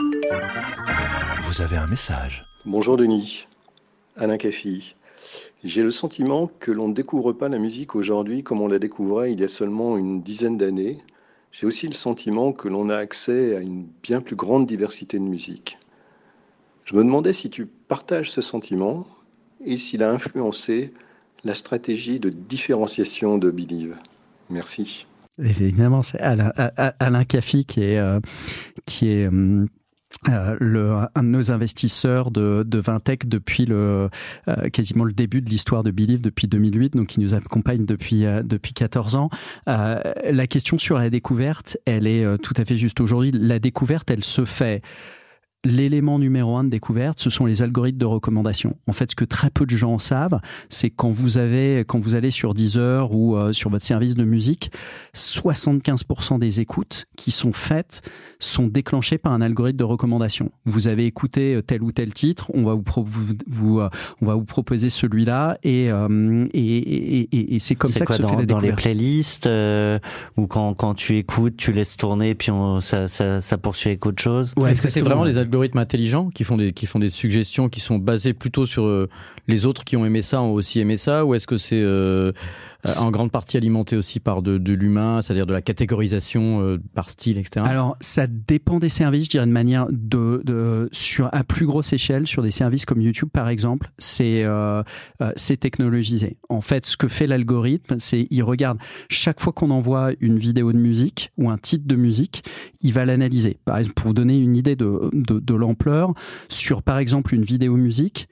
Vous 1.42 1.62
avez 1.62 1.76
un 1.76 1.86
message. 1.86 2.42
Bonjour 2.66 2.96
Denis, 2.96 3.46
Alain 4.16 4.36
Caffi. 4.36 4.94
J'ai 5.62 5.82
le 5.82 5.90
sentiment 5.90 6.50
que 6.58 6.70
l'on 6.70 6.88
ne 6.88 6.94
découvre 6.94 7.32
pas 7.32 7.48
la 7.48 7.58
musique 7.58 7.94
aujourd'hui 7.94 8.42
comme 8.42 8.62
on 8.62 8.68
la 8.68 8.78
découvrait 8.78 9.32
il 9.32 9.40
y 9.40 9.44
a 9.44 9.48
seulement 9.48 9.98
une 9.98 10.22
dizaine 10.22 10.56
d'années. 10.56 10.98
J'ai 11.52 11.66
aussi 11.66 11.86
le 11.86 11.94
sentiment 11.94 12.52
que 12.52 12.68
l'on 12.68 12.88
a 12.88 12.96
accès 12.96 13.56
à 13.56 13.60
une 13.60 13.86
bien 14.02 14.20
plus 14.20 14.36
grande 14.36 14.66
diversité 14.66 15.18
de 15.18 15.24
musique. 15.24 15.78
Je 16.84 16.96
me 16.96 17.04
demandais 17.04 17.32
si 17.32 17.50
tu 17.50 17.66
partages 17.66 18.30
ce 18.30 18.40
sentiment 18.40 19.06
et 19.64 19.76
s'il 19.76 20.02
a 20.02 20.10
influencé 20.10 20.92
la 21.44 21.54
stratégie 21.54 22.20
de 22.20 22.30
différenciation 22.30 23.36
de 23.36 23.50
Believe. 23.50 23.96
Merci. 24.48 25.06
Évidemment, 25.42 26.02
c'est 26.02 26.20
Alain, 26.20 26.52
Alain 26.76 27.24
Caffi 27.24 27.64
qui 27.64 27.82
est, 27.82 27.98
euh, 27.98 28.20
qui 28.86 29.08
est 29.08 29.28
hum, 29.28 29.68
euh, 30.28 30.54
le, 30.60 30.92
un 31.14 31.22
de 31.22 31.28
nos 31.28 31.50
investisseurs 31.50 32.30
de, 32.30 32.62
de 32.66 32.78
Vintech 32.78 33.26
depuis 33.26 33.64
le 33.64 34.10
euh, 34.48 34.68
quasiment 34.68 35.04
le 35.04 35.14
début 35.14 35.40
de 35.40 35.48
l'histoire 35.48 35.82
de 35.82 35.90
Believe 35.90 36.20
depuis 36.20 36.46
2008, 36.46 36.94
donc 36.94 37.06
qui 37.06 37.20
nous 37.20 37.32
accompagne 37.32 37.86
depuis 37.86 38.26
euh, 38.26 38.42
depuis 38.42 38.74
14 38.74 39.16
ans. 39.16 39.30
la 39.66 40.46
question 40.46 40.76
sur 40.76 40.98
la 40.98 41.08
découverte, 41.08 41.78
elle 41.86 42.06
est 42.06 42.38
tout 42.38 42.54
à 42.56 42.64
fait 42.64 42.76
juste 42.76 43.00
aujourd'hui. 43.00 43.30
La 43.32 43.58
découverte, 43.58 44.10
elle 44.10 44.24
se 44.24 44.44
fait 44.44 44.82
L'élément 45.62 46.18
numéro 46.18 46.56
un 46.56 46.64
de 46.64 46.70
découverte, 46.70 47.20
ce 47.20 47.28
sont 47.28 47.44
les 47.44 47.62
algorithmes 47.62 47.98
de 47.98 48.06
recommandation. 48.06 48.76
En 48.88 48.92
fait, 48.92 49.10
ce 49.10 49.16
que 49.16 49.26
très 49.26 49.50
peu 49.50 49.66
de 49.66 49.76
gens 49.76 49.98
savent, 49.98 50.40
c'est 50.70 50.88
quand 50.88 51.10
vous 51.10 51.36
avez, 51.36 51.84
quand 51.86 51.98
vous 51.98 52.14
allez 52.14 52.30
sur 52.30 52.54
Deezer 52.54 53.12
ou 53.12 53.36
euh, 53.36 53.52
sur 53.52 53.68
votre 53.68 53.84
service 53.84 54.14
de 54.14 54.24
musique, 54.24 54.72
75% 55.14 56.38
des 56.38 56.60
écoutes 56.60 57.04
qui 57.14 57.30
sont 57.30 57.52
faites 57.52 58.00
sont 58.38 58.68
déclenchées 58.68 59.18
par 59.18 59.34
un 59.34 59.42
algorithme 59.42 59.76
de 59.76 59.84
recommandation. 59.84 60.50
Vous 60.64 60.88
avez 60.88 61.04
écouté 61.04 61.56
euh, 61.56 61.62
tel 61.62 61.82
ou 61.82 61.92
tel 61.92 62.14
titre, 62.14 62.50
on 62.54 62.64
va 62.64 62.72
vous, 62.72 63.26
vous, 63.46 63.80
euh, 63.80 63.90
on 64.22 64.26
va 64.26 64.36
vous 64.36 64.44
proposer 64.44 64.88
celui-là 64.88 65.58
et, 65.62 65.88
et, 65.88 66.56
et, 66.56 67.54
et 67.54 67.58
c'est 67.58 67.74
comme 67.74 67.90
ça 67.90 68.06
que 68.06 68.14
se 68.14 68.22
dans, 68.22 68.28
fait 68.28 68.36
la 68.36 68.46
découverte. 68.46 68.62
Dans 68.62 68.66
les 68.66 68.72
playlists 68.72 69.46
ou 70.38 70.46
quand, 70.46 70.72
quand 70.72 70.94
tu 70.94 71.18
écoutes, 71.18 71.58
tu 71.58 71.72
laisses 71.72 71.98
tourner 71.98 72.34
puis 72.34 72.50
on, 72.50 72.80
ça, 72.80 73.08
ça, 73.08 73.42
ça 73.42 73.58
poursuit 73.58 73.90
avec 73.90 74.06
autre 74.06 74.22
chose? 74.22 74.54
Ouais, 74.56 74.72
Est-ce 74.72 74.80
que 74.80 74.88
c'est 74.88 75.02
vraiment 75.02 75.24
les 75.24 75.36
algorithmes 75.36 75.49
intelligents 75.74 76.30
qui 76.30 76.44
font 76.44 76.56
des 76.56 76.72
qui 76.72 76.86
font 76.86 76.98
des 76.98 77.10
suggestions 77.10 77.68
qui 77.68 77.80
sont 77.80 77.98
basées 77.98 78.34
plutôt 78.34 78.66
sur 78.66 78.84
euh, 78.84 79.08
les 79.48 79.66
autres 79.66 79.84
qui 79.84 79.96
ont 79.96 80.04
aimé 80.04 80.22
ça 80.22 80.40
ont 80.40 80.52
aussi 80.52 80.80
aimé 80.80 80.96
ça 80.96 81.24
ou 81.24 81.34
est-ce 81.34 81.46
que 81.46 81.58
c'est 81.58 81.80
euh, 81.82 82.32
en 83.00 83.10
grande 83.10 83.30
partie 83.30 83.56
alimenté 83.56 83.96
aussi 83.96 84.20
par 84.20 84.42
de, 84.42 84.58
de 84.58 84.72
l'humain, 84.72 85.22
c'est-à-dire 85.22 85.46
de 85.46 85.52
la 85.52 85.62
catégorisation 85.62 86.62
euh, 86.62 86.78
par 86.94 87.10
style, 87.10 87.38
etc. 87.38 87.64
Alors, 87.68 87.96
ça 88.00 88.26
dépend 88.26 88.78
des 88.78 88.88
services, 88.88 89.24
je 89.24 89.30
dirais 89.30 89.46
de 89.46 89.52
manière 89.52 89.86
de, 89.90 90.42
de 90.44 90.88
sur 90.92 91.28
à 91.32 91.44
plus 91.44 91.66
grosse 91.66 91.92
échelle, 91.92 92.26
sur 92.26 92.42
des 92.42 92.50
services 92.50 92.84
comme 92.84 93.00
YouTube 93.00 93.28
par 93.32 93.48
exemple, 93.48 93.90
c'est 93.98 94.44
euh, 94.44 94.82
euh 95.20 95.32
c'est 95.36 95.58
technologisé. 95.58 96.38
En 96.48 96.60
fait, 96.60 96.86
ce 96.86 96.96
que 96.96 97.08
fait 97.08 97.26
l'algorithme, 97.26 97.96
c'est 97.98 98.26
il 98.30 98.42
regarde 98.42 98.78
chaque 99.08 99.40
fois 99.40 99.52
qu'on 99.52 99.70
envoie 99.70 100.12
une 100.20 100.38
vidéo 100.38 100.72
de 100.72 100.78
musique 100.78 101.32
ou 101.36 101.50
un 101.50 101.58
titre 101.58 101.86
de 101.86 101.96
musique, 101.96 102.44
il 102.82 102.92
va 102.92 103.04
l'analyser. 103.04 103.58
Par 103.64 103.78
exemple, 103.78 103.94
pour 103.94 104.06
vous 104.08 104.14
donner 104.14 104.38
une 104.38 104.56
idée 104.56 104.76
de, 104.76 105.10
de, 105.12 105.38
de 105.38 105.54
l'ampleur, 105.54 106.14
sur 106.48 106.82
par 106.82 106.98
exemple 106.98 107.34
une 107.34 107.42
vidéo 107.42 107.76
musique, 107.76 108.28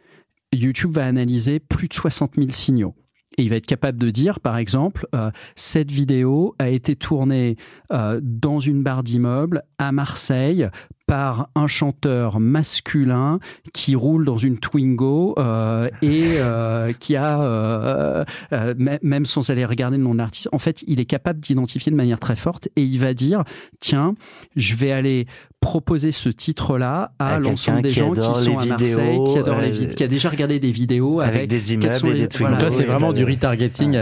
YouTube 0.53 0.93
va 0.93 1.07
analyser 1.07 1.61
plus 1.61 1.89
de 1.89 1.95
60 1.95 2.37
000 2.37 2.51
signaux 2.51 2.95
et 3.38 3.42
il 3.42 3.51
va 3.51 3.57
être 3.57 3.66
capable 3.66 3.98
de 3.98 4.11
dire, 4.11 4.40
par 4.40 4.59
exemple, 4.59 5.07
euh, 5.14 5.31
cette 5.55 5.90
vidéo 5.90 6.55
a 6.59 6.68
été 6.68 6.96
tournée 6.96 7.57
euh, 7.92 8.20
dans 8.22 8.59
une 8.59 8.83
barre 8.83 9.05
d'immeuble 9.05 9.62
à 9.79 9.92
Marseille 9.92 10.68
par 11.09 11.49
un 11.55 11.66
chanteur 11.66 12.38
masculin 12.38 13.40
qui 13.73 13.97
roule 13.97 14.27
dans 14.27 14.37
une 14.37 14.59
Twingo 14.59 15.35
euh, 15.38 15.88
et 16.03 16.37
euh, 16.37 16.92
qui 16.92 17.16
a, 17.16 17.40
euh, 17.40 18.25
euh, 18.53 18.75
même 19.03 19.25
sans 19.25 19.49
aller 19.49 19.64
regarder 19.64 19.97
le 19.97 20.03
nom 20.03 20.12
de 20.12 20.18
l'artiste, 20.18 20.51
en 20.53 20.59
fait, 20.59 20.85
il 20.87 21.01
est 21.01 21.07
capable 21.07 21.40
d'identifier 21.40 21.90
de 21.90 21.97
manière 21.97 22.21
très 22.21 22.37
forte 22.37 22.68
et 22.77 22.83
il 22.83 22.99
va 22.99 23.14
dire, 23.14 23.44
tiens, 23.81 24.14
je 24.55 24.75
vais 24.75 24.92
aller 24.92 25.27
proposer 25.61 26.12
ce 26.12 26.29
titre-là 26.29 27.12
à, 27.18 27.38
l'ensemble 27.38 27.83
des 27.83 27.90
gens 27.90 28.12
qui 28.12 28.21
sont 28.21 28.59
à 28.59 28.66
Marseille, 28.66 29.18
qui 29.33 29.38
adorent 29.38 29.61
les 29.61 29.71
vidéos, 29.71 29.94
qui 29.94 30.05
a 30.05 30.09
déjà 30.09 30.29
regardé 30.29 30.61
des 30.61 30.71
vidéos 30.71 31.21
avec, 31.21 31.49
des 31.49 31.73
immeubles 31.73 32.09
et 32.09 32.21
des 32.21 32.29
Twingo. 32.29 32.55
Voilà. 32.55 32.71
c'est 32.71 32.85
vraiment 32.85 33.14
du 33.14 33.25
retargeting 33.25 33.99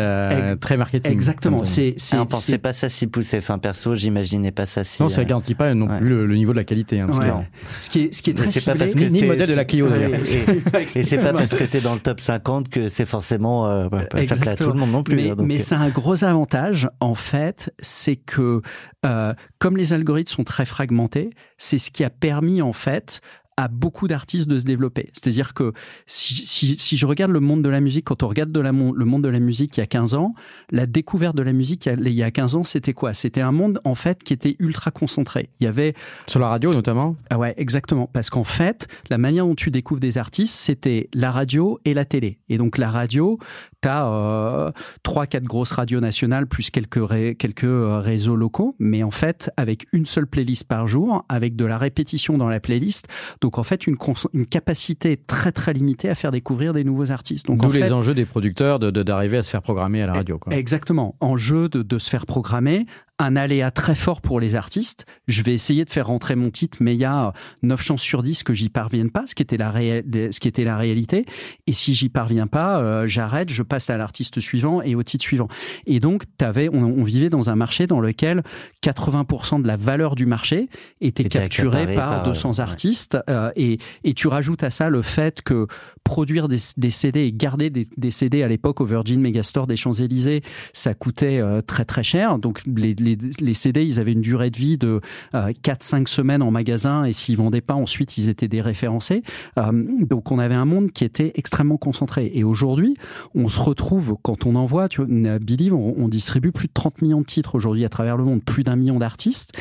très 0.60 0.76
marketing. 0.76 1.12
Exactement. 1.12 1.64
C'est, 1.64 1.94
c'est, 1.98 2.16
ah, 2.16 2.26
pensait 2.26 2.58
pas 2.58 2.72
ça 2.72 2.88
si 2.88 3.06
poussé. 3.06 3.38
Enfin, 3.38 3.58
perso, 3.58 3.94
j'imaginais 3.94 4.50
pas 4.50 4.66
ça 4.66 4.82
si. 4.82 5.02
Non, 5.02 5.08
ça 5.08 5.24
garantit 5.24 5.54
pas 5.54 5.72
non 5.72 5.86
plus 5.86 6.08
le, 6.08 6.34
niveau 6.34 6.52
de 6.52 6.58
la 6.58 6.64
qualité. 6.64 6.95
Hein, 7.00 7.44
ce 7.72 7.90
qui 7.90 8.02
est, 8.02 8.14
ce 8.14 8.22
qui 8.22 8.30
est 8.30 8.34
très 8.34 8.50
c'est 8.50 8.64
pas 8.64 8.74
parce 8.74 8.94
que 8.94 9.04
ni, 9.04 9.20
le 9.20 9.28
modèle 9.28 9.48
de 9.48 9.54
la 9.54 9.64
Clio 9.64 9.88
d'ailleurs. 9.88 10.14
Et, 10.14 11.02
c'est 11.04 11.18
pas 11.18 11.32
parce 11.32 11.54
que 11.54 11.64
tu 11.64 11.76
es 11.78 11.80
dans 11.80 11.94
le 11.94 12.00
top 12.00 12.20
50 12.20 12.68
que 12.68 12.88
c'est 12.88 13.06
forcément 13.06 13.66
euh, 13.66 13.88
ça 14.26 14.36
plaît 14.36 14.50
à 14.50 14.56
tout 14.56 14.68
le 14.68 14.74
monde 14.74 14.92
non 14.92 15.02
plus. 15.02 15.16
Mais, 15.16 15.30
hein, 15.30 15.36
mais 15.38 15.58
c'est 15.58 15.74
un 15.74 15.88
gros 15.88 16.24
avantage 16.24 16.88
en 17.00 17.14
fait, 17.14 17.72
c'est 17.78 18.16
que 18.16 18.62
euh, 19.04 19.34
comme 19.58 19.76
les 19.76 19.92
algorithmes 19.92 20.36
sont 20.36 20.44
très 20.44 20.64
fragmentés, 20.64 21.30
c'est 21.58 21.78
ce 21.78 21.90
qui 21.90 22.04
a 22.04 22.10
permis 22.10 22.62
en 22.62 22.72
fait 22.72 23.20
à 23.56 23.68
beaucoup 23.68 24.06
d'artistes 24.06 24.48
de 24.48 24.58
se 24.58 24.64
développer. 24.64 25.08
C'est-à-dire 25.12 25.54
que 25.54 25.72
si, 26.06 26.34
si, 26.34 26.76
si, 26.76 26.96
je 26.96 27.06
regarde 27.06 27.32
le 27.32 27.40
monde 27.40 27.62
de 27.62 27.68
la 27.68 27.80
musique, 27.80 28.04
quand 28.04 28.22
on 28.22 28.28
regarde 28.28 28.52
de 28.52 28.60
la, 28.60 28.70
le 28.70 29.04
monde 29.04 29.24
de 29.24 29.28
la 29.28 29.40
musique 29.40 29.76
il 29.76 29.80
y 29.80 29.82
a 29.82 29.86
15 29.86 30.14
ans, 30.14 30.34
la 30.70 30.86
découverte 30.86 31.36
de 31.36 31.42
la 31.42 31.52
musique 31.52 31.86
il 31.86 32.08
y 32.08 32.22
a 32.22 32.30
15 32.30 32.56
ans, 32.56 32.64
c'était 32.64 32.92
quoi? 32.92 33.14
C'était 33.14 33.40
un 33.40 33.52
monde 33.52 33.80
en 33.84 33.94
fait 33.94 34.22
qui 34.22 34.32
était 34.32 34.56
ultra 34.58 34.90
concentré. 34.90 35.50
Il 35.60 35.64
y 35.64 35.66
avait 35.66 35.94
sur 36.26 36.40
la 36.40 36.48
radio 36.48 36.74
notamment? 36.74 37.16
Ah 37.30 37.38
ouais, 37.38 37.54
exactement. 37.56 38.08
Parce 38.12 38.30
qu'en 38.30 38.44
fait, 38.44 38.88
la 39.08 39.18
manière 39.18 39.46
dont 39.46 39.54
tu 39.54 39.70
découvres 39.70 40.00
des 40.00 40.18
artistes, 40.18 40.54
c'était 40.54 41.08
la 41.14 41.30
radio 41.30 41.80
et 41.84 41.94
la 41.94 42.04
télé. 42.04 42.38
Et 42.48 42.58
donc 42.58 42.76
la 42.76 42.90
radio, 42.90 43.38
t'as 43.86 44.08
euh, 44.08 44.72
trois, 45.04 45.28
quatre 45.28 45.44
grosses 45.44 45.70
radios 45.70 46.00
nationales 46.00 46.48
plus 46.48 46.70
quelques 46.70 47.06
quelques 47.38 47.62
euh, 47.62 48.00
réseaux 48.00 48.34
locaux, 48.34 48.74
mais 48.80 49.04
en 49.04 49.12
fait 49.12 49.48
avec 49.56 49.86
une 49.92 50.06
seule 50.06 50.26
playlist 50.26 50.66
par 50.66 50.88
jour, 50.88 51.24
avec 51.28 51.54
de 51.54 51.64
la 51.64 51.78
répétition 51.78 52.36
dans 52.36 52.48
la 52.48 52.58
playlist. 52.58 53.06
Donc 53.40 53.58
en 53.58 53.62
fait, 53.62 53.86
une, 53.86 53.96
une 54.32 54.46
capacité 54.46 55.16
très 55.16 55.52
très 55.52 55.72
limitée 55.72 56.08
à 56.08 56.16
faire 56.16 56.32
découvrir 56.32 56.72
des 56.72 56.82
nouveaux 56.82 57.12
artistes. 57.12 57.46
Donc 57.46 57.62
D'où 57.62 57.70
les 57.70 57.92
enjeux 57.92 58.14
des 58.14 58.26
producteurs 58.26 58.80
d'arriver 58.80 59.36
de, 59.36 59.40
à 59.40 59.42
se 59.44 59.50
faire 59.50 59.62
programmer 59.62 60.02
à 60.02 60.06
la 60.06 60.14
radio. 60.14 60.36
Quoi. 60.36 60.52
Exactement. 60.52 61.14
Enjeu 61.20 61.68
de, 61.68 61.82
de 61.82 61.98
se 62.00 62.10
faire 62.10 62.26
programmer 62.26 62.86
un 63.18 63.36
aléa 63.36 63.70
très 63.70 63.94
fort 63.94 64.20
pour 64.20 64.40
les 64.40 64.54
artistes. 64.54 65.06
Je 65.26 65.42
vais 65.42 65.54
essayer 65.54 65.84
de 65.84 65.90
faire 65.90 66.08
rentrer 66.08 66.36
mon 66.36 66.50
titre, 66.50 66.78
mais 66.80 66.94
il 66.94 67.00
y 67.00 67.04
a 67.04 67.32
9 67.62 67.82
chances 67.82 68.02
sur 68.02 68.22
10 68.22 68.42
que 68.42 68.52
j'y 68.52 68.68
parvienne 68.68 69.10
pas, 69.10 69.26
ce 69.26 69.34
qui 69.34 69.42
était 69.42 69.56
la, 69.56 69.72
ce 69.72 70.38
qui 70.38 70.48
était 70.48 70.64
la 70.64 70.76
réalité. 70.76 71.24
Et 71.66 71.72
si 71.72 71.94
j'y 71.94 72.08
parviens 72.08 72.46
pas, 72.46 72.80
euh, 72.80 73.06
j'arrête, 73.06 73.48
je 73.48 73.62
passe 73.62 73.88
à 73.88 73.96
l'artiste 73.96 74.40
suivant 74.40 74.82
et 74.82 74.94
au 74.94 75.02
titre 75.02 75.24
suivant. 75.24 75.48
Et 75.86 76.00
donc, 76.00 76.24
avais, 76.40 76.68
on, 76.68 77.04
vivait 77.04 77.30
dans 77.30 77.48
un 77.48 77.56
marché 77.56 77.86
dans 77.86 78.00
lequel 78.00 78.42
80% 78.82 79.62
de 79.62 79.66
la 79.66 79.76
valeur 79.76 80.14
du 80.14 80.26
marché 80.26 80.68
était, 81.00 81.24
capturée 81.24 81.94
par, 81.94 82.22
200 82.24 82.58
artistes. 82.58 83.16
Euh, 83.30 83.50
et, 83.56 83.78
et 84.04 84.12
tu 84.14 84.28
rajoutes 84.28 84.62
à 84.62 84.70
ça 84.70 84.90
le 84.90 85.02
fait 85.02 85.42
que 85.42 85.66
produire 86.04 86.48
des, 86.48 86.58
des 86.76 86.90
CD 86.90 87.20
et 87.20 87.32
garder 87.32 87.70
des, 87.70 87.88
des 87.96 88.10
CD 88.10 88.42
à 88.42 88.48
l'époque 88.48 88.80
au 88.80 88.84
Virgin 88.84 89.20
Megastore 89.20 89.66
des 89.66 89.76
Champs-Élysées, 89.76 90.42
ça 90.72 90.94
coûtait 90.94 91.40
euh, 91.40 91.62
très 91.62 91.84
très 91.84 92.02
cher. 92.02 92.38
Donc 92.38 92.62
les 92.66 92.94
les, 93.06 93.54
CD, 93.54 93.84
ils 93.84 94.00
avaient 94.00 94.12
une 94.12 94.20
durée 94.20 94.50
de 94.50 94.56
vie 94.56 94.76
de 94.76 95.00
4-5 95.32 95.34
euh, 95.34 96.06
semaines 96.06 96.42
en 96.42 96.50
magasin 96.50 97.04
et 97.04 97.12
s'ils 97.12 97.36
vendaient 97.36 97.60
pas, 97.60 97.74
ensuite, 97.74 98.18
ils 98.18 98.28
étaient 98.28 98.48
déréférencés. 98.48 99.22
Euh, 99.58 99.84
donc, 100.00 100.32
on 100.32 100.38
avait 100.38 100.54
un 100.54 100.64
monde 100.64 100.90
qui 100.90 101.04
était 101.04 101.32
extrêmement 101.36 101.76
concentré. 101.76 102.30
Et 102.34 102.44
aujourd'hui, 102.44 102.96
on 103.34 103.48
se 103.48 103.60
retrouve, 103.60 104.16
quand 104.22 104.46
on 104.46 104.54
envoie, 104.54 104.88
tu 104.88 105.02
vois, 105.02 105.38
Believe, 105.38 105.74
on, 105.74 105.94
on 105.96 106.08
distribue 106.08 106.52
plus 106.52 106.68
de 106.68 106.72
30 106.72 107.02
millions 107.02 107.20
de 107.20 107.26
titres 107.26 107.54
aujourd'hui 107.54 107.84
à 107.84 107.88
travers 107.88 108.16
le 108.16 108.24
monde, 108.24 108.42
plus 108.42 108.62
d'un 108.62 108.76
million 108.76 108.98
d'artistes. 108.98 109.52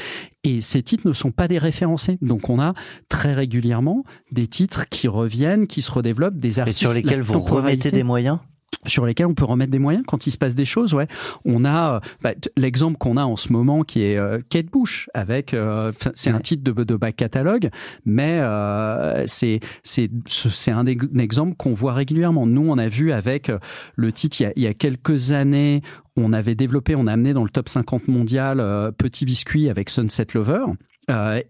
Et 0.45 0.61
ces 0.61 0.83
titres 0.83 1.07
ne 1.07 1.13
sont 1.13 1.31
pas 1.31 1.47
déréférencés. 1.47 2.19
Donc 2.21 2.49
on 2.49 2.59
a 2.59 2.73
très 3.09 3.33
régulièrement 3.33 4.03
des 4.31 4.47
titres 4.47 4.87
qui 4.87 5.07
reviennent, 5.07 5.65
qui 5.65 5.81
se 5.81 5.91
redéveloppent, 5.91 6.37
des 6.37 6.59
artistes. 6.59 6.83
Et 6.83 6.85
sur 6.85 6.93
lesquels 6.93 7.21
vous 7.21 7.39
remettez 7.39 7.91
des 7.91 8.03
moyens? 8.03 8.39
Sur 8.85 9.05
lesquels 9.05 9.25
on 9.27 9.33
peut 9.33 9.45
remettre 9.45 9.71
des 9.71 9.79
moyens 9.79 10.05
quand 10.05 10.27
il 10.27 10.31
se 10.31 10.37
passe 10.37 10.55
des 10.55 10.65
choses. 10.65 10.93
Ouais, 10.93 11.07
on 11.45 11.65
a 11.65 12.01
bah, 12.21 12.33
l'exemple 12.57 12.97
qu'on 12.97 13.17
a 13.17 13.23
en 13.23 13.35
ce 13.35 13.51
moment 13.51 13.83
qui 13.83 14.03
est 14.03 14.17
euh, 14.17 14.39
Kate 14.49 14.67
Bush 14.67 15.09
avec 15.13 15.53
euh, 15.53 15.91
c'est 16.13 16.29
un 16.29 16.39
titre 16.39 16.63
de, 16.63 16.83
de 16.83 16.95
back 16.95 17.15
catalogue, 17.15 17.69
mais 18.05 18.39
euh, 18.39 19.23
c'est 19.27 19.59
c'est 19.83 20.09
c'est 20.25 20.71
un, 20.71 20.85
exemple 20.85 21.55
qu'on 21.57 21.73
voit 21.73 21.93
régulièrement. 21.93 22.45
Nous, 22.45 22.67
on 22.69 22.77
a 22.77 22.87
vu 22.87 23.11
avec 23.11 23.49
euh, 23.49 23.59
le 23.95 24.11
titre 24.11 24.41
il 24.41 24.43
y 24.43 24.45
a, 24.47 24.53
il 24.55 24.63
y 24.63 24.67
a 24.67 24.73
quelques 24.73 25.31
années, 25.31 25.81
on 26.15 26.33
avait 26.33 26.55
développé, 26.55 26.95
on 26.95 27.07
a 27.07 27.13
amené 27.13 27.33
dans 27.33 27.43
le 27.43 27.49
top 27.49 27.69
50 27.69 28.07
mondial 28.07 28.57
Petit 28.97 29.25
Biscuit 29.25 29.69
avec 29.69 29.89
Sunset 29.89 30.27
Lover. 30.33 30.65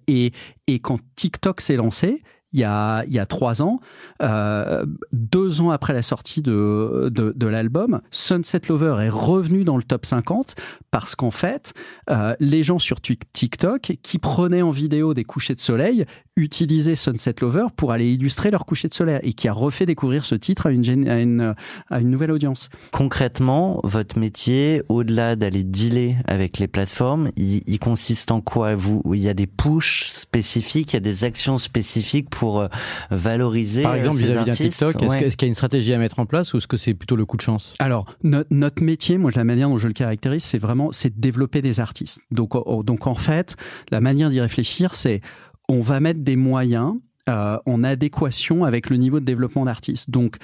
et, 0.07 0.31
et 0.67 0.79
quand 0.79 0.99
TikTok 1.15 1.61
s'est 1.61 1.75
lancé, 1.75 2.23
il 2.55 2.61
y 2.61 3.19
a, 3.19 3.25
trois 3.27 3.61
ans, 3.61 3.81
euh, 4.21 4.85
deux 5.11 5.59
ans 5.59 5.71
après 5.71 5.93
la 5.93 6.01
sortie 6.01 6.41
de, 6.41 7.11
de, 7.13 7.47
l'album, 7.47 8.01
Sunset 8.11 8.61
Lover 8.69 8.95
est 9.01 9.09
revenu 9.09 9.65
dans 9.65 9.75
le 9.75 9.83
top 9.83 10.05
50 10.05 10.55
parce 10.89 11.15
qu'en 11.15 11.31
fait, 11.31 11.73
euh, 12.09 12.33
les 12.39 12.63
gens 12.63 12.79
sur 12.79 13.01
TikTok 13.01 13.97
qui 14.01 14.19
prenaient 14.19 14.61
en 14.61 14.71
vidéo 14.71 15.13
des 15.13 15.25
couchers 15.25 15.53
de 15.53 15.59
soleil 15.59 16.05
utilisaient 16.37 16.95
Sunset 16.95 17.35
Lover 17.41 17.67
pour 17.75 17.91
aller 17.91 18.11
illustrer 18.11 18.51
leur 18.51 18.65
coucher 18.65 18.87
de 18.87 18.93
soleil 18.93 19.19
et 19.23 19.33
qui 19.33 19.47
a 19.47 19.53
refait 19.53 19.85
découvrir 19.85 20.25
ce 20.25 20.35
titre 20.35 20.67
à 20.67 20.71
une, 20.71 21.09
à 21.09 21.19
une, 21.19 21.55
à 21.89 21.99
une 21.99 22.09
nouvelle 22.09 22.31
audience. 22.31 22.69
Concrètement, 22.91 23.79
votre 23.83 24.17
métier, 24.17 24.81
au-delà 24.89 25.35
d'aller 25.35 25.63
dealer 25.63 26.17
avec 26.25 26.57
les 26.57 26.67
plateformes, 26.67 27.31
il, 27.35 27.79
consiste 27.79 28.31
en 28.31 28.41
quoi? 28.41 28.75
Vous 28.75 29.01
Il 29.13 29.21
y 29.21 29.29
a 29.29 29.33
des 29.33 29.47
pushs 29.47 30.11
spécifiques, 30.13 30.93
il 30.93 30.95
y 30.95 30.97
a 30.97 31.01
des 31.01 31.23
actions 31.23 31.57
spécifiques 31.57 32.29
pour 32.29 32.44
pour 32.45 32.59
euh, 32.59 32.67
valoriser 33.09 33.81
Par 33.81 33.95
exemple, 33.95 34.17
euh, 34.17 34.25
vis-à-vis 34.25 34.45
d'un 34.45 34.51
TikTok, 34.51 35.01
est-ce 35.01 35.35
qu'il 35.35 35.47
y 35.47 35.49
a 35.49 35.49
une 35.49 35.55
stratégie 35.55 35.93
à 35.93 35.97
mettre 35.97 36.19
en 36.19 36.27
place 36.27 36.53
ou 36.53 36.57
est-ce 36.57 36.67
que 36.67 36.77
c'est 36.77 36.93
plutôt 36.93 37.15
le 37.15 37.25
coup 37.25 37.37
de 37.37 37.41
chance? 37.41 37.73
Alors, 37.79 38.05
notre 38.23 38.83
métier, 38.83 39.17
moi, 39.17 39.31
la 39.33 39.43
manière 39.43 39.67
dont 39.69 39.79
je 39.79 39.87
le 39.87 39.93
caractérise, 39.93 40.43
c'est 40.43 40.59
vraiment 40.59 40.91
c'est 40.91 41.15
de 41.15 41.19
développer 41.19 41.61
des 41.61 41.79
artistes. 41.79 42.19
Donc, 42.29 42.53
donc 42.85 43.07
en 43.07 43.15
fait, 43.15 43.55
la 43.89 43.99
manière 43.99 44.29
d'y 44.29 44.39
réfléchir, 44.39 44.93
c'est 44.93 45.21
on 45.67 45.81
va 45.81 45.99
mettre 45.99 46.19
des 46.19 46.35
moyens 46.35 46.93
euh, 47.27 47.57
en 47.65 47.83
adéquation 47.83 48.63
avec 48.63 48.91
le 48.91 48.97
niveau 48.97 49.19
de 49.19 49.25
développement 49.25 49.65
d'artiste. 49.65 50.11
Donc, 50.11 50.37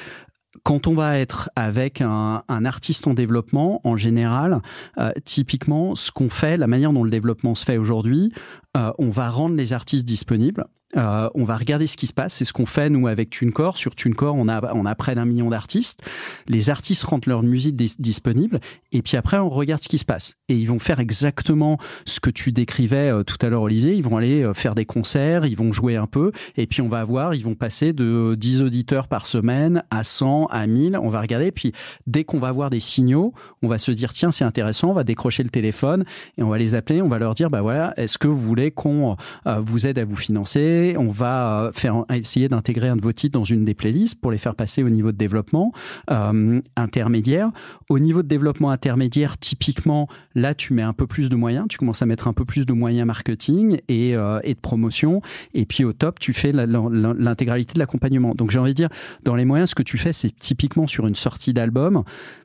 quand 0.64 0.88
on 0.88 0.96
va 0.96 1.20
être 1.20 1.50
avec 1.56 2.02
un, 2.02 2.44
un 2.48 2.66
artiste 2.66 3.06
en 3.06 3.14
développement, 3.14 3.82
en 3.84 3.96
général, 3.96 4.62
euh, 4.98 5.12
typiquement, 5.24 5.96
ce 5.96 6.12
qu'on 6.12 6.30
fait, 6.30 6.58
la 6.58 6.68
manière 6.68 6.92
dont 6.92 7.04
le 7.04 7.12
développement 7.12 7.54
se 7.54 7.66
fait 7.66 7.78
aujourd'hui, 7.78 8.34
euh, 8.76 8.92
on 8.98 9.12
va 9.12 9.30
rendre 9.30 9.56
les 9.56 9.74
artistes 9.74 10.06
disponibles. 10.06 10.66
Euh, 10.98 11.30
on 11.36 11.44
va 11.44 11.58
regarder 11.58 11.88
ce 11.88 11.98
qui 11.98 12.08
se 12.08 12.14
passe. 12.14 12.34
C'est 12.34 12.46
ce 12.46 12.54
qu'on 12.54 12.66
fait 12.66 12.90
nous 12.90 13.08
avec 13.08 13.30
TuneCore. 13.30 13.78
Sur 13.78 13.96
TuneCore, 13.96 14.36
on 14.36 14.48
a 14.48 14.74
on 14.74 14.86
a 14.86 14.96
près 14.96 15.16
d'un 15.16 15.26
million 15.26 15.50
d'artistes. 15.50 16.02
Les 16.48 16.70
artistes 16.70 17.04
rendent 17.04 17.26
leur 17.26 17.44
musique 17.44 17.76
disponible 17.76 18.60
et 18.92 19.02
puis 19.02 19.18
après 19.18 19.38
on 19.38 19.50
regarde 19.50 19.82
ce 19.82 19.88
qui 19.88 19.98
se 19.98 20.06
passe. 20.06 20.36
Et 20.50 20.56
ils 20.56 20.66
vont 20.68 20.80
faire 20.80 21.00
exactement 21.00 21.78
ce 22.06 22.20
que 22.20 22.30
tu 22.30 22.52
décrivais 22.52 23.12
euh, 23.12 23.24
tout 23.24 23.38
à 23.42 23.50
l'heure, 23.50 23.64
Olivier. 23.64 23.96
Ils 23.96 24.04
vont 24.04 24.18
aller 24.18 24.44
euh, 24.44 24.54
faire 24.54 24.76
des 24.76 24.86
concerts, 24.86 25.46
ils 25.46 25.56
vont 25.56 25.72
jouer 25.72 25.96
un 25.96 26.08
peu 26.08 26.32
et 26.58 26.68
puis 26.68 26.82
on 26.82 26.90
va 26.90 27.04
voir, 27.04 27.34
ils 27.34 27.44
vont 27.44 27.56
passer 27.56 27.94
de 27.94 28.36
10 28.36 28.62
auditeurs 28.62 29.08
par 29.08 29.28
semaine 29.28 29.84
à 29.90 30.04
100, 30.04 30.48
à 30.48 30.68
1000. 30.68 30.98
On 31.02 31.10
va 31.10 31.22
regarder. 31.22 31.52
Puis 31.52 31.74
dès 32.08 32.24
qu'on 32.24 32.40
va 32.40 32.52
voir 32.52 32.70
des 32.70 32.80
signaux, 32.80 33.34
on 33.62 33.68
va 33.68 33.78
se 33.78 33.92
dire 33.92 34.14
tiens 34.14 34.32
c'est 34.32 34.46
intéressant. 34.46 34.90
On 34.90 34.94
va 34.94 35.04
décrocher 35.04 35.44
le 35.44 35.50
téléphone 35.50 36.06
et 36.38 36.44
on 36.44 36.50
va 36.50 36.58
les 36.58 36.76
appeler. 36.76 37.02
On 37.02 37.08
va 37.08 37.20
leur 37.20 37.34
dire 37.34 37.50
bah 37.50 37.62
voilà, 37.62 37.94
est-ce 37.98 38.18
que 38.18 38.28
vous 38.28 38.40
voulez 38.40 38.72
qu'on 38.72 39.16
vous 39.46 39.88
aide 39.88 40.00
à 40.00 40.06
vous 40.06 40.16
financer? 40.16 40.81
On 40.98 41.10
va 41.10 41.72
euh, 41.86 42.04
essayer 42.14 42.48
d'intégrer 42.48 42.90
un 42.90 42.96
de 42.96 43.02
vos 43.02 43.12
titres 43.12 43.38
dans 43.38 43.44
une 43.44 43.66
des 43.66 43.74
playlists 43.74 44.20
pour 44.20 44.32
les 44.32 44.38
faire 44.38 44.56
passer 44.56 44.84
au 44.84 44.90
niveau 44.90 45.12
de 45.12 45.18
développement 45.18 45.72
euh, 46.10 46.62
intermédiaire. 46.76 47.52
Au 47.90 48.00
niveau 48.00 48.24
de 48.24 48.28
développement 48.28 48.72
intermédiaire, 48.72 49.38
typiquement, 49.38 50.08
là, 50.36 50.54
tu 50.54 50.74
mets 50.74 50.82
un 50.82 50.94
peu 50.94 51.08
plus 51.08 51.30
de 51.30 51.36
moyens, 51.36 51.68
tu 51.70 51.78
commences 51.78 52.02
à 52.02 52.06
mettre 52.06 52.28
un 52.28 52.34
peu 52.34 52.46
plus 52.46 52.66
de 52.66 52.74
moyens 52.74 53.06
marketing 53.06 53.80
et, 53.88 54.16
euh, 54.16 54.40
et 54.44 54.54
de 54.54 54.60
promotion. 54.60 55.22
Et 55.54 55.66
puis 55.66 55.84
au 55.84 55.94
top, 55.94 56.20
tu 56.20 56.34
fais 56.34 56.52
l'intégralité 56.52 57.74
de 57.74 57.80
l'accompagnement. 57.80 58.34
Donc 58.36 58.52
j'ai 58.52 58.60
envie 58.60 58.72
de 58.72 58.78
dire, 58.78 58.90
dans 59.24 59.36
les 59.36 59.46
moyens, 59.46 59.72
ce 59.72 59.76
que 59.76 59.84
tu 59.84 59.98
fais, 59.98 60.14
c'est 60.14 60.36
typiquement 60.36 60.88
sur 60.88 61.08
une 61.08 61.16
sortie 61.16 61.54
d'album, 61.54 62.04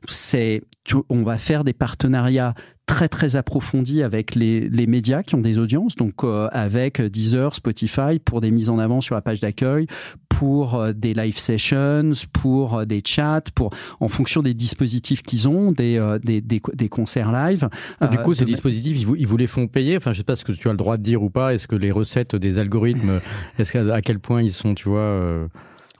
c'est 0.09 0.63
on 1.09 1.23
va 1.23 1.39
faire 1.39 1.65
des 1.65 1.73
partenariats 1.73 2.55
très 2.87 3.09
très 3.09 3.37
approfondie 3.37 4.03
avec 4.03 4.35
les, 4.35 4.69
les 4.69 4.87
médias 4.87 5.23
qui 5.23 5.35
ont 5.35 5.41
des 5.41 5.59
audiences, 5.59 5.97
donc 5.97 6.23
euh, 6.23 6.49
avec 6.53 7.01
Deezer, 7.01 7.55
Spotify 7.55 8.19
pour 8.25 8.41
des 8.41 8.51
mises 8.51 8.71
en 8.71 8.79
avant 8.79 9.01
sur 9.01 9.15
la 9.17 9.21
page 9.21 9.41
d'accueil, 9.41 9.87
pour 10.29 10.77
euh, 10.77 10.93
des 10.93 11.13
live 11.13 11.37
sessions, 11.37 12.11
pour 12.33 12.79
euh, 12.79 12.85
des 12.85 13.03
chats, 13.05 13.43
pour 13.55 13.71
en 13.99 14.09
fonction 14.09 14.41
des 14.41 14.55
dispositifs 14.55 15.23
qu'ils 15.23 15.49
ont, 15.49 15.73
des, 15.73 15.99
des, 16.23 16.41
des, 16.41 16.63
des, 16.75 16.89
concerts 16.89 17.33
live. 17.33 17.69
Du 18.11 18.19
coup, 18.19 18.35
ces 18.35 18.45
dispositifs, 18.45 18.97
ils 18.99 19.07
vous, 19.07 19.17
ils 19.17 19.27
vous 19.27 19.37
les 19.37 19.49
font 19.49 19.67
payer? 19.67 19.97
Enfin, 19.97 20.13
je 20.13 20.19
sais 20.19 20.25
pas 20.25 20.37
ce 20.37 20.45
que 20.45 20.53
tu 20.53 20.69
as 20.69 20.73
le 20.73 20.79
droit 20.79 20.97
de 20.97 21.03
dire 21.03 21.23
ou 21.23 21.31
pas. 21.31 21.55
Est-ce 21.55 21.67
que 21.67 21.77
les 21.77 21.91
recettes 21.91 22.37
des 22.37 22.59
algorithmes, 22.59 23.21
est-ce 23.59 23.77
à, 23.77 23.95
à 23.95 24.01
quel 24.01 24.21
point 24.21 24.43
ils 24.43 24.53
sont, 24.53 24.75
tu 24.75 24.89
vois 24.89 25.49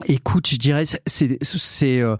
Écoute, 0.05 0.47
je 0.47 0.57
dirais 0.57 0.83
c'est 0.85 1.37
c'est 1.41 2.01
euh, 2.01 2.17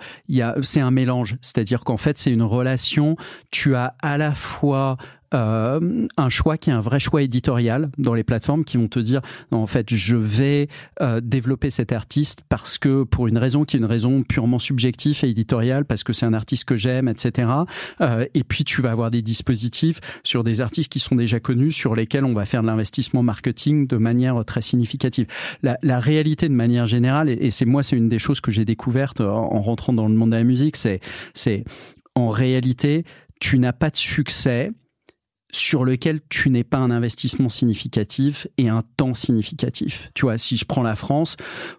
un 0.78 0.92
mélange, 0.92 1.36
c'est-à-dire 1.42 1.84
qu'en 1.84 1.98
fait 1.98 2.18
c'est 2.18 2.32
une 2.32 2.42
relation. 2.42 3.16
Tu 3.52 3.76
as 3.76 3.96
à 4.02 4.18
la 4.18 4.34
fois 4.34 4.98
euh, 5.34 6.08
un 6.16 6.30
choix 6.30 6.58
qui 6.58 6.70
est 6.70 6.74
un 6.74 6.80
vrai 6.80 7.00
choix 7.00 7.22
éditorial 7.22 7.90
dans 7.98 8.14
les 8.14 8.24
plateformes 8.24 8.64
qui 8.64 8.78
vont 8.78 8.88
te 8.88 9.00
dire 9.00 9.22
en 9.52 9.68
fait 9.68 9.94
je 9.94 10.16
vais 10.16 10.70
euh, 11.02 11.20
développer 11.22 11.70
cet 11.70 11.92
artiste 11.92 12.44
parce 12.48 12.78
que 12.78 13.04
pour 13.04 13.28
une 13.28 13.38
raison 13.38 13.66
qui 13.66 13.76
est 13.76 13.80
une 13.80 13.86
raison 13.86 14.24
purement 14.24 14.60
subjective 14.60 15.20
et 15.24 15.30
éditoriale 15.30 15.84
parce 15.84 16.06
que 16.06 16.14
c'est 16.14 16.26
un 16.26 16.34
artiste 16.34 16.64
que 16.64 16.78
j'aime 16.78 17.10
etc 17.10 17.50
euh, 18.00 18.26
et 18.34 18.44
puis 18.46 18.64
tu 18.64 18.82
vas 18.82 18.92
avoir 18.92 19.12
des 19.12 19.22
dispositifs 19.22 20.00
sur 20.24 20.46
des 20.46 20.62
artistes 20.62 20.90
qui 20.90 21.00
sont 21.00 21.16
déjà 21.16 21.42
connus 21.42 21.74
sur 21.74 21.94
lesquels 21.94 22.24
on 22.24 22.34
va 22.34 22.46
faire 22.46 22.62
de 22.62 22.68
l'investissement 22.68 23.22
marketing 23.22 23.86
de 23.86 23.98
manière 23.98 24.46
très 24.46 24.62
significative. 24.62 25.28
La, 25.62 25.78
la 25.84 26.00
réalité 26.00 26.48
de 26.48 26.54
manière 26.54 26.88
générale 26.88 27.30
et, 27.30 27.52
c'est 27.52 27.66
moi 27.66 27.84
c'est 27.84 27.98
une 27.98 28.08
des 28.08 28.20
choses 28.20 28.40
que 28.40 28.52
j'ai 28.52 28.64
découvertes 28.64 29.20
en, 29.20 29.54
en 29.54 29.62
rentrant 29.62 29.92
dans 29.92 30.08
le 30.08 30.14
monde 30.14 30.30
de 30.30 30.38
la 30.38 30.44
musique 30.44 30.78
c'est 30.78 31.02
c'est 31.34 31.66
en 32.16 32.30
réalité 32.30 33.04
tu 33.42 33.60
n'as 33.60 33.74
pas 33.74 33.90
de 33.90 33.98
succès 33.98 34.72
sur 35.58 35.84
lequel 35.84 36.22
tu 36.30 36.50
n'es 36.50 36.64
pas 36.64 36.78
un 36.78 36.92
investissement 36.92 37.50
significatif 37.50 38.48
et 38.58 38.70
un 38.70 38.84
temps 38.96 39.14
significatif. 39.14 40.12
Tu 40.14 40.24
vois, 40.24 40.38
si 40.38 40.58
je 40.58 40.66
prends 40.66 40.84
la 40.84 40.96
France, 40.96 41.36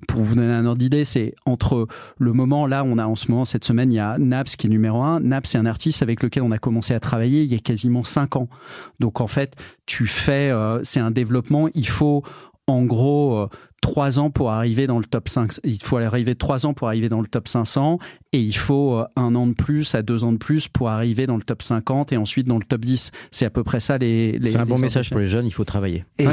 pour 0.06 0.22
vous 0.22 0.34
donner 0.34 0.52
un 0.52 0.66
ordre 0.66 0.78
d'idée, 0.78 1.04
c'est 1.04 1.34
entre 1.46 1.86
le 2.18 2.32
moment, 2.32 2.66
là, 2.66 2.84
on 2.84 2.98
a 2.98 3.06
en 3.06 3.14
ce 3.14 3.30
moment, 3.30 3.44
cette 3.44 3.64
semaine, 3.64 3.92
il 3.92 3.96
y 3.96 4.00
a 4.00 4.18
Naps 4.18 4.56
qui 4.56 4.66
est 4.66 4.70
numéro 4.70 5.02
un. 5.02 5.20
Naps, 5.20 5.50
c'est 5.50 5.58
un 5.58 5.66
artiste 5.66 6.02
avec 6.02 6.22
lequel 6.22 6.42
on 6.42 6.50
a 6.50 6.58
commencé 6.58 6.94
à 6.94 7.00
travailler 7.00 7.42
il 7.42 7.52
y 7.52 7.54
a 7.54 7.58
quasiment 7.58 8.04
cinq 8.04 8.36
ans. 8.36 8.48
Donc, 8.98 9.20
en 9.20 9.26
fait, 9.26 9.54
tu 9.86 10.06
fais, 10.06 10.50
euh, 10.50 10.80
c'est 10.82 11.00
un 11.00 11.10
développement, 11.10 11.68
il 11.74 11.88
faut, 11.88 12.22
en 12.66 12.84
gros, 12.84 13.36
euh, 13.36 13.48
trois 13.80 14.18
ans 14.18 14.30
pour 14.30 14.50
arriver 14.50 14.86
dans 14.86 14.98
le 14.98 15.04
top 15.04 15.28
5. 15.28 15.52
Il 15.64 15.82
faut 15.82 15.96
arriver 15.98 16.34
trois 16.34 16.66
ans 16.66 16.74
pour 16.74 16.88
arriver 16.88 17.08
dans 17.08 17.20
le 17.20 17.26
top 17.26 17.48
500 17.48 17.98
et 18.32 18.40
il 18.40 18.56
faut 18.56 18.96
euh, 18.96 19.04
un 19.16 19.34
an 19.34 19.46
de 19.46 19.54
plus 19.54 19.94
à 19.94 20.02
deux 20.02 20.24
ans 20.24 20.32
de 20.32 20.38
plus 20.38 20.68
pour 20.68 20.88
arriver 20.88 21.26
dans 21.26 21.36
le 21.36 21.42
top 21.42 21.62
50 21.62 22.12
et 22.12 22.16
ensuite 22.16 22.46
dans 22.46 22.58
le 22.58 22.64
top 22.64 22.80
10. 22.80 23.10
C'est 23.30 23.44
à 23.44 23.50
peu 23.50 23.64
près 23.64 23.80
ça 23.80 23.98
les. 23.98 24.38
les 24.38 24.50
c'est 24.50 24.58
un 24.58 24.66
bon 24.66 24.78
message 24.78 25.10
pour 25.10 25.18
les 25.18 25.28
jeunes. 25.28 25.46
Il 25.46 25.52
faut 25.52 25.64
travailler. 25.64 26.04
Et, 26.18 26.26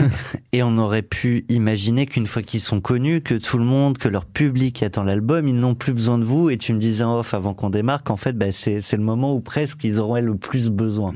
et 0.54 0.64
on 0.64 0.78
aurait 0.78 1.02
pu 1.02 1.46
imaginer 1.50 2.06
qu'une 2.06 2.28
fois 2.28 2.42
qu'ils 2.42 2.62
sont 2.62 2.82
connus, 2.82 3.22
que 3.22 3.36
tout 3.36 3.58
le 3.58 3.66
monde, 3.66 3.98
que 3.98 4.10
leur 4.10 4.26
public 4.26 4.82
attend 4.84 5.04
l'album, 5.04 5.48
ils 5.48 5.56
n'ont 5.56 5.76
plus 5.76 5.94
besoin 5.94 6.18
de 6.18 6.24
vous. 6.24 6.50
Et 6.50 6.58
tu 6.58 6.74
me 6.74 6.80
disais 6.80 7.04
en 7.04 7.20
off 7.20 7.34
avant 7.34 7.54
qu'on 7.54 7.70
démarre 7.70 8.04
qu'en 8.04 8.18
fait, 8.18 8.34
bah, 8.34 8.52
c'est 8.52 8.82
c'est 8.82 8.98
le 8.98 9.04
moment 9.04 9.34
où 9.34 9.40
presque 9.40 9.84
ils 9.84 10.00
auraient 10.00 10.22
le 10.22 10.36
plus 10.36 10.70
besoin. 10.70 11.14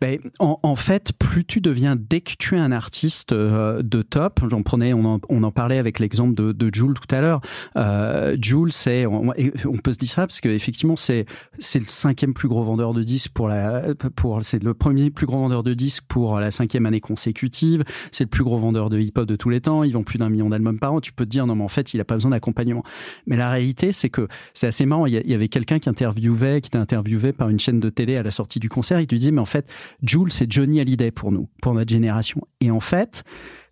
Ben, 0.00 0.18
en, 0.38 0.60
en, 0.62 0.76
fait, 0.76 1.12
plus 1.18 1.44
tu 1.44 1.60
deviens, 1.60 1.96
dès 1.96 2.20
que 2.20 2.32
tu 2.38 2.56
es 2.56 2.58
un 2.58 2.70
artiste 2.70 3.32
euh, 3.32 3.82
de 3.82 4.02
top, 4.02 4.40
j'en 4.48 4.62
prenais, 4.62 4.92
on 4.92 5.04
en, 5.04 5.20
on 5.28 5.42
en, 5.42 5.50
parlait 5.50 5.78
avec 5.78 5.98
l'exemple 5.98 6.34
de, 6.34 6.52
de 6.52 6.72
Jules 6.72 6.94
tout 6.94 7.14
à 7.14 7.20
l'heure. 7.20 7.40
Euh, 7.76 8.36
Jules, 8.40 8.72
c'est, 8.72 9.06
on, 9.06 9.30
on, 9.30 9.76
peut 9.78 9.92
se 9.92 9.98
dire 9.98 10.08
ça 10.08 10.26
parce 10.26 10.40
qu'effectivement, 10.40 10.96
c'est 10.96 11.26
c'est 11.58 11.80
le 11.80 11.86
cinquième 11.88 12.32
plus 12.32 12.48
gros 12.48 12.62
vendeur 12.62 12.94
de 12.94 13.02
disques 13.02 13.32
pour 13.32 13.48
la, 13.48 13.94
pour 14.14 14.42
c'est 14.44 14.62
le 14.62 14.74
premier 14.74 15.10
plus 15.10 15.26
gros 15.26 15.38
vendeur 15.38 15.62
de 15.62 15.74
disques 15.74 16.04
pour 16.06 16.38
la 16.38 16.50
cinquième 16.50 16.86
année 16.86 17.00
consécutive. 17.00 17.82
C'est 18.12 18.24
le 18.24 18.30
plus 18.30 18.44
gros 18.44 18.58
vendeur 18.58 18.90
de 18.90 19.00
hip-hop 19.00 19.26
de 19.26 19.36
tous 19.36 19.50
les 19.50 19.60
temps. 19.60 19.82
Ils 19.82 19.92
vendent 19.92 20.04
plus 20.04 20.18
d'un 20.18 20.28
million 20.28 20.48
d'albums 20.48 20.78
par 20.78 20.92
an. 20.92 21.00
Tu 21.00 21.12
peux 21.12 21.24
te 21.24 21.30
dire 21.30 21.46
non, 21.46 21.56
mais 21.56 21.64
en 21.64 21.68
fait, 21.68 21.92
il 21.94 22.00
a 22.00 22.04
pas 22.04 22.14
besoin 22.14 22.30
d'accompagnement. 22.30 22.84
Mais 23.26 23.36
la 23.36 23.50
réalité, 23.50 23.92
c'est 23.92 24.10
que 24.10 24.28
c'est 24.54 24.68
assez 24.68 24.86
marrant. 24.86 25.06
Il 25.06 25.14
y, 25.14 25.34
avait 25.34 25.48
quelqu'un 25.48 25.78
qui 25.78 25.88
interviewait, 25.88 26.60
qui 26.60 26.68
était 26.68 26.78
interviewé 26.78 27.32
par 27.32 27.48
une 27.48 27.58
chaîne 27.58 27.80
de 27.80 27.90
télé 27.90 28.16
à 28.16 28.22
la 28.22 28.30
sortie 28.30 28.60
du 28.60 28.68
concert. 28.68 29.00
Il 29.00 29.08
lui 29.10 29.18
dit 29.18 29.32
mais 29.32 29.40
en 29.40 29.44
fait 29.44 29.66
Jules, 30.02 30.32
c'est 30.32 30.50
Johnny 30.50 30.80
Hallyday 30.80 31.10
pour 31.10 31.32
nous, 31.32 31.48
pour 31.62 31.74
notre 31.74 31.90
génération. 31.90 32.42
Et 32.60 32.70
en 32.70 32.80
fait, 32.80 33.24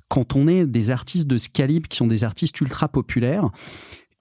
quand 0.09 0.37
on 0.37 0.49
est 0.49 0.67
des 0.67 0.91
artistes 0.91 1.27
de 1.27 1.39
ce 1.39 1.49
calibre, 1.49 1.89
qui 1.89 1.97
sont 1.97 2.07
des 2.07 2.25
artistes 2.25 2.61
ultra 2.61 2.89
populaires, 2.89 3.51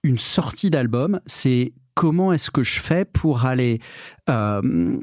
une 0.02 0.18
sortie 0.18 0.70
d'album, 0.70 1.20
c'est 1.26 1.72
comment 1.94 2.32
est-ce 2.32 2.50
que 2.50 2.62
je 2.62 2.80
fais 2.80 3.04
pour 3.04 3.44
aller 3.44 3.80
euh, 4.28 4.98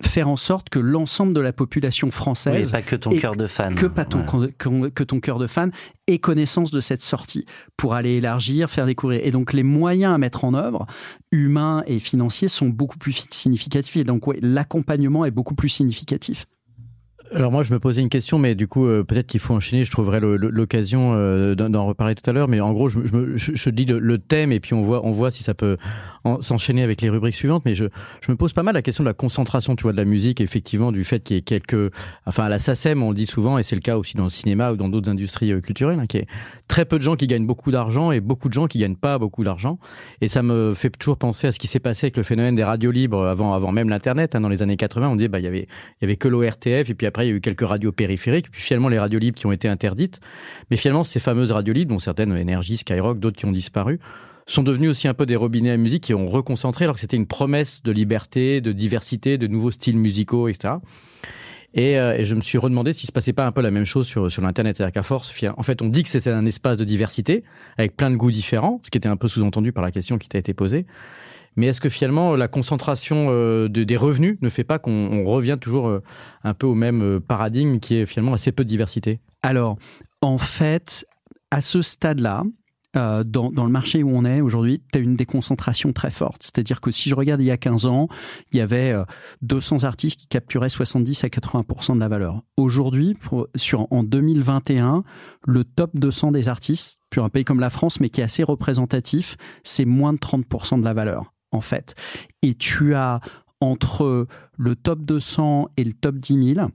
faire 0.00 0.28
en 0.28 0.36
sorte 0.36 0.68
que 0.68 0.78
l'ensemble 0.78 1.32
de 1.32 1.40
la 1.40 1.52
population 1.52 2.10
française, 2.10 2.66
oui, 2.66 2.70
pas 2.70 2.82
que 2.82 2.96
ton 2.96 3.10
cœur 3.10 3.36
de 3.36 3.46
fan, 3.46 3.74
que 3.74 3.86
pas 3.86 4.04
ton 4.04 4.24
ouais. 4.38 4.52
que, 4.56 4.88
que 4.88 5.04
ton 5.04 5.20
cœur 5.20 5.38
de 5.38 5.46
fan 5.46 5.72
ait 6.06 6.18
connaissance 6.18 6.70
de 6.70 6.80
cette 6.80 7.02
sortie 7.02 7.46
pour 7.76 7.94
aller 7.94 8.12
élargir, 8.12 8.70
faire 8.70 8.86
découvrir. 8.86 9.20
Et 9.24 9.30
donc 9.30 9.52
les 9.52 9.62
moyens 9.62 10.14
à 10.14 10.18
mettre 10.18 10.44
en 10.44 10.54
œuvre, 10.54 10.86
humains 11.32 11.82
et 11.86 11.98
financiers, 11.98 12.48
sont 12.48 12.68
beaucoup 12.68 12.98
plus 12.98 13.26
significatifs. 13.30 13.96
Et 13.96 14.04
donc 14.04 14.26
ouais, 14.26 14.38
l'accompagnement 14.40 15.24
est 15.24 15.30
beaucoup 15.30 15.54
plus 15.54 15.68
significatif. 15.68 16.46
Alors 17.34 17.52
moi 17.52 17.62
je 17.62 17.72
me 17.72 17.78
posais 17.78 18.00
une 18.00 18.08
question, 18.08 18.38
mais 18.38 18.54
du 18.54 18.68
coup 18.68 18.86
euh, 18.86 19.04
peut-être 19.04 19.26
qu'il 19.26 19.40
faut 19.40 19.54
enchaîner. 19.54 19.84
Je 19.84 19.90
trouverai 19.90 20.20
l'occasion 20.20 21.12
euh, 21.14 21.54
d'en 21.54 21.86
reparler 21.86 22.14
tout 22.14 22.28
à 22.28 22.32
l'heure. 22.32 22.48
Mais 22.48 22.60
en 22.60 22.72
gros, 22.72 22.88
je, 22.88 23.00
je, 23.04 23.36
je, 23.36 23.52
je 23.54 23.70
dis 23.70 23.84
le, 23.84 24.18
thème 24.18 24.52
et 24.52 24.60
puis 24.60 24.74
on 24.74 24.82
voit, 24.82 25.04
on 25.04 25.12
voit 25.12 25.30
si 25.30 25.42
ça 25.42 25.54
peut 25.54 25.76
s'enchaîner 26.40 26.82
avec 26.82 27.00
les 27.00 27.08
rubriques 27.08 27.34
suivantes. 27.34 27.62
Mais 27.64 27.74
je, 27.74 27.86
je 28.20 28.30
me 28.30 28.36
pose 28.36 28.52
pas 28.52 28.62
mal 28.62 28.74
la 28.74 28.82
question 28.82 29.04
de 29.04 29.08
la 29.08 29.14
concentration, 29.14 29.76
tu 29.76 29.82
vois, 29.82 29.92
de 29.92 29.96
la 29.96 30.04
musique, 30.04 30.40
effectivement, 30.40 30.92
du 30.92 31.04
fait 31.04 31.20
qu'il 31.20 31.36
y 31.36 31.38
ait 31.38 31.42
quelques, 31.42 31.92
enfin 32.26 32.44
à 32.44 32.48
la 32.48 32.58
SACEM, 32.58 33.02
on 33.02 33.10
le 33.10 33.16
dit 33.16 33.26
souvent, 33.26 33.58
et 33.58 33.62
c'est 33.62 33.76
le 33.76 33.80
cas 33.80 33.96
aussi 33.96 34.16
dans 34.16 34.24
le 34.24 34.30
cinéma 34.30 34.72
ou 34.72 34.76
dans 34.76 34.88
d'autres 34.88 35.10
industries 35.10 35.52
euh, 35.52 35.60
culturelles, 35.60 35.98
hein, 36.00 36.06
qu'il 36.06 36.20
y 36.20 36.22
ait 36.22 36.28
très 36.66 36.84
peu 36.84 36.98
de 36.98 37.02
gens 37.02 37.16
qui 37.16 37.26
gagnent 37.26 37.46
beaucoup 37.46 37.70
d'argent 37.70 38.12
et 38.12 38.20
beaucoup 38.20 38.48
de 38.48 38.54
gens 38.54 38.66
qui 38.66 38.78
gagnent 38.78 38.96
pas 38.96 39.18
beaucoup 39.18 39.44
d'argent. 39.44 39.78
Et 40.20 40.28
ça 40.28 40.42
me 40.42 40.74
fait 40.74 40.90
toujours 40.90 41.16
penser 41.16 41.46
à 41.46 41.52
ce 41.52 41.58
qui 41.58 41.66
s'est 41.66 41.80
passé 41.80 42.06
avec 42.06 42.16
le 42.16 42.22
phénomène 42.22 42.54
des 42.54 42.64
radios 42.64 42.90
libres 42.90 43.26
avant, 43.26 43.54
avant 43.54 43.72
même 43.72 43.88
l'internet. 43.88 44.34
Hein, 44.34 44.40
dans 44.40 44.48
les 44.48 44.62
années 44.62 44.76
80, 44.76 45.08
on 45.08 45.16
disait 45.16 45.28
bah 45.28 45.38
il 45.38 45.44
y 45.44 45.48
avait, 45.48 45.66
il 46.00 46.02
y 46.02 46.04
avait 46.04 46.16
que 46.16 46.28
l'ORTF 46.28 46.90
et 46.90 46.94
puis 46.94 47.06
il 47.24 47.28
y 47.28 47.32
a 47.32 47.36
eu 47.36 47.40
quelques 47.40 47.66
radios 47.66 47.92
périphériques, 47.92 48.50
puis 48.50 48.62
finalement 48.62 48.88
les 48.88 48.98
radios 48.98 49.18
libres 49.18 49.38
qui 49.38 49.46
ont 49.46 49.52
été 49.52 49.68
interdites. 49.68 50.20
Mais 50.70 50.76
finalement, 50.76 51.04
ces 51.04 51.20
fameuses 51.20 51.52
radios 51.52 51.74
libres, 51.74 51.92
dont 51.92 51.98
certaines 51.98 52.36
Énergie, 52.36 52.76
Skyrock, 52.76 53.18
d'autres 53.18 53.36
qui 53.36 53.46
ont 53.46 53.52
disparu, 53.52 54.00
sont 54.46 54.62
devenues 54.62 54.88
aussi 54.88 55.08
un 55.08 55.14
peu 55.14 55.26
des 55.26 55.36
robinets 55.36 55.70
à 55.70 55.76
musique 55.76 56.04
qui 56.04 56.14
ont 56.14 56.28
reconcentré 56.28 56.84
alors 56.84 56.94
que 56.94 57.00
c'était 57.00 57.16
une 57.16 57.26
promesse 57.26 57.82
de 57.82 57.92
liberté, 57.92 58.60
de 58.60 58.72
diversité, 58.72 59.38
de 59.38 59.46
nouveaux 59.46 59.70
styles 59.70 59.98
musicaux, 59.98 60.48
etc. 60.48 60.74
Et, 61.74 61.98
euh, 61.98 62.16
et, 62.16 62.24
je 62.24 62.34
me 62.34 62.40
suis 62.40 62.56
redemandé 62.56 62.94
s'il 62.94 63.06
se 63.06 63.12
passait 63.12 63.34
pas 63.34 63.46
un 63.46 63.52
peu 63.52 63.60
la 63.60 63.70
même 63.70 63.84
chose 63.84 64.06
sur, 64.06 64.32
sur 64.32 64.40
l'Internet. 64.40 64.76
C'est-à-dire 64.76 64.92
qu'à 64.92 65.02
force, 65.02 65.34
en 65.56 65.62
fait, 65.62 65.82
on 65.82 65.88
dit 65.88 66.02
que 66.02 66.08
c'est 66.08 66.26
un 66.30 66.46
espace 66.46 66.78
de 66.78 66.84
diversité, 66.84 67.44
avec 67.76 67.94
plein 67.94 68.10
de 68.10 68.16
goûts 68.16 68.30
différents, 68.30 68.80
ce 68.84 68.90
qui 68.90 68.96
était 68.96 69.08
un 69.08 69.18
peu 69.18 69.28
sous-entendu 69.28 69.72
par 69.72 69.84
la 69.84 69.90
question 69.90 70.16
qui 70.16 70.28
t'a 70.28 70.38
été 70.38 70.54
posée. 70.54 70.86
Mais 71.56 71.66
est-ce 71.66 71.80
que 71.80 71.88
finalement 71.88 72.36
la 72.36 72.48
concentration 72.48 73.28
euh, 73.30 73.68
de, 73.68 73.84
des 73.84 73.96
revenus 73.96 74.38
ne 74.40 74.48
fait 74.48 74.64
pas 74.64 74.78
qu'on 74.78 75.24
revient 75.24 75.58
toujours 75.60 75.88
euh, 75.88 76.02
un 76.44 76.54
peu 76.54 76.66
au 76.66 76.74
même 76.74 77.02
euh, 77.02 77.20
paradigme 77.20 77.78
qui 77.78 77.96
est 77.96 78.06
finalement 78.06 78.34
assez 78.34 78.52
peu 78.52 78.64
de 78.64 78.68
diversité? 78.68 79.20
Alors, 79.42 79.76
en 80.20 80.38
fait, 80.38 81.06
à 81.50 81.60
ce 81.60 81.82
stade-là, 81.82 82.44
dans, 82.94 83.50
dans, 83.52 83.64
le 83.64 83.70
marché 83.70 84.02
où 84.02 84.10
on 84.10 84.24
est 84.24 84.40
aujourd'hui, 84.40 84.82
tu 84.92 84.98
as 84.98 85.02
une 85.02 85.14
déconcentration 85.14 85.92
très 85.92 86.10
forte. 86.10 86.42
C'est-à-dire 86.42 86.80
que 86.80 86.90
si 86.90 87.08
je 87.08 87.14
regarde 87.14 87.40
il 87.40 87.46
y 87.46 87.50
a 87.50 87.56
15 87.56 87.86
ans, 87.86 88.08
il 88.50 88.58
y 88.58 88.60
avait 88.60 88.90
euh, 88.90 89.04
200 89.42 89.84
artistes 89.84 90.18
qui 90.18 90.26
capturaient 90.26 90.68
70 90.68 91.22
à 91.22 91.28
80% 91.28 91.94
de 91.94 92.00
la 92.00 92.08
valeur. 92.08 92.42
Aujourd'hui, 92.56 93.16
en 93.90 94.02
2021, 94.02 95.04
le 95.46 95.64
top 95.64 95.90
200 95.94 96.32
des 96.32 96.48
artistes, 96.48 96.98
sur 97.12 97.24
un 97.24 97.28
pays 97.28 97.44
comme 97.44 97.60
la 97.60 97.70
France, 97.70 98.00
mais 98.00 98.08
qui 98.08 98.20
est 98.20 98.24
assez 98.24 98.42
représentatif, 98.42 99.36
c'est 99.62 99.84
moins 99.84 100.12
de 100.12 100.18
30% 100.18 100.80
de 100.80 100.84
la 100.84 100.94
valeur 100.94 101.32
en 101.52 101.60
fait. 101.60 101.94
Et 102.42 102.54
tu 102.54 102.94
as 102.94 103.20
entre 103.60 104.26
le 104.56 104.76
top 104.76 105.00
200 105.00 105.70
et 105.76 105.84
le 105.84 105.92
top 105.92 106.16
10 106.16 106.54
000, 106.54 106.68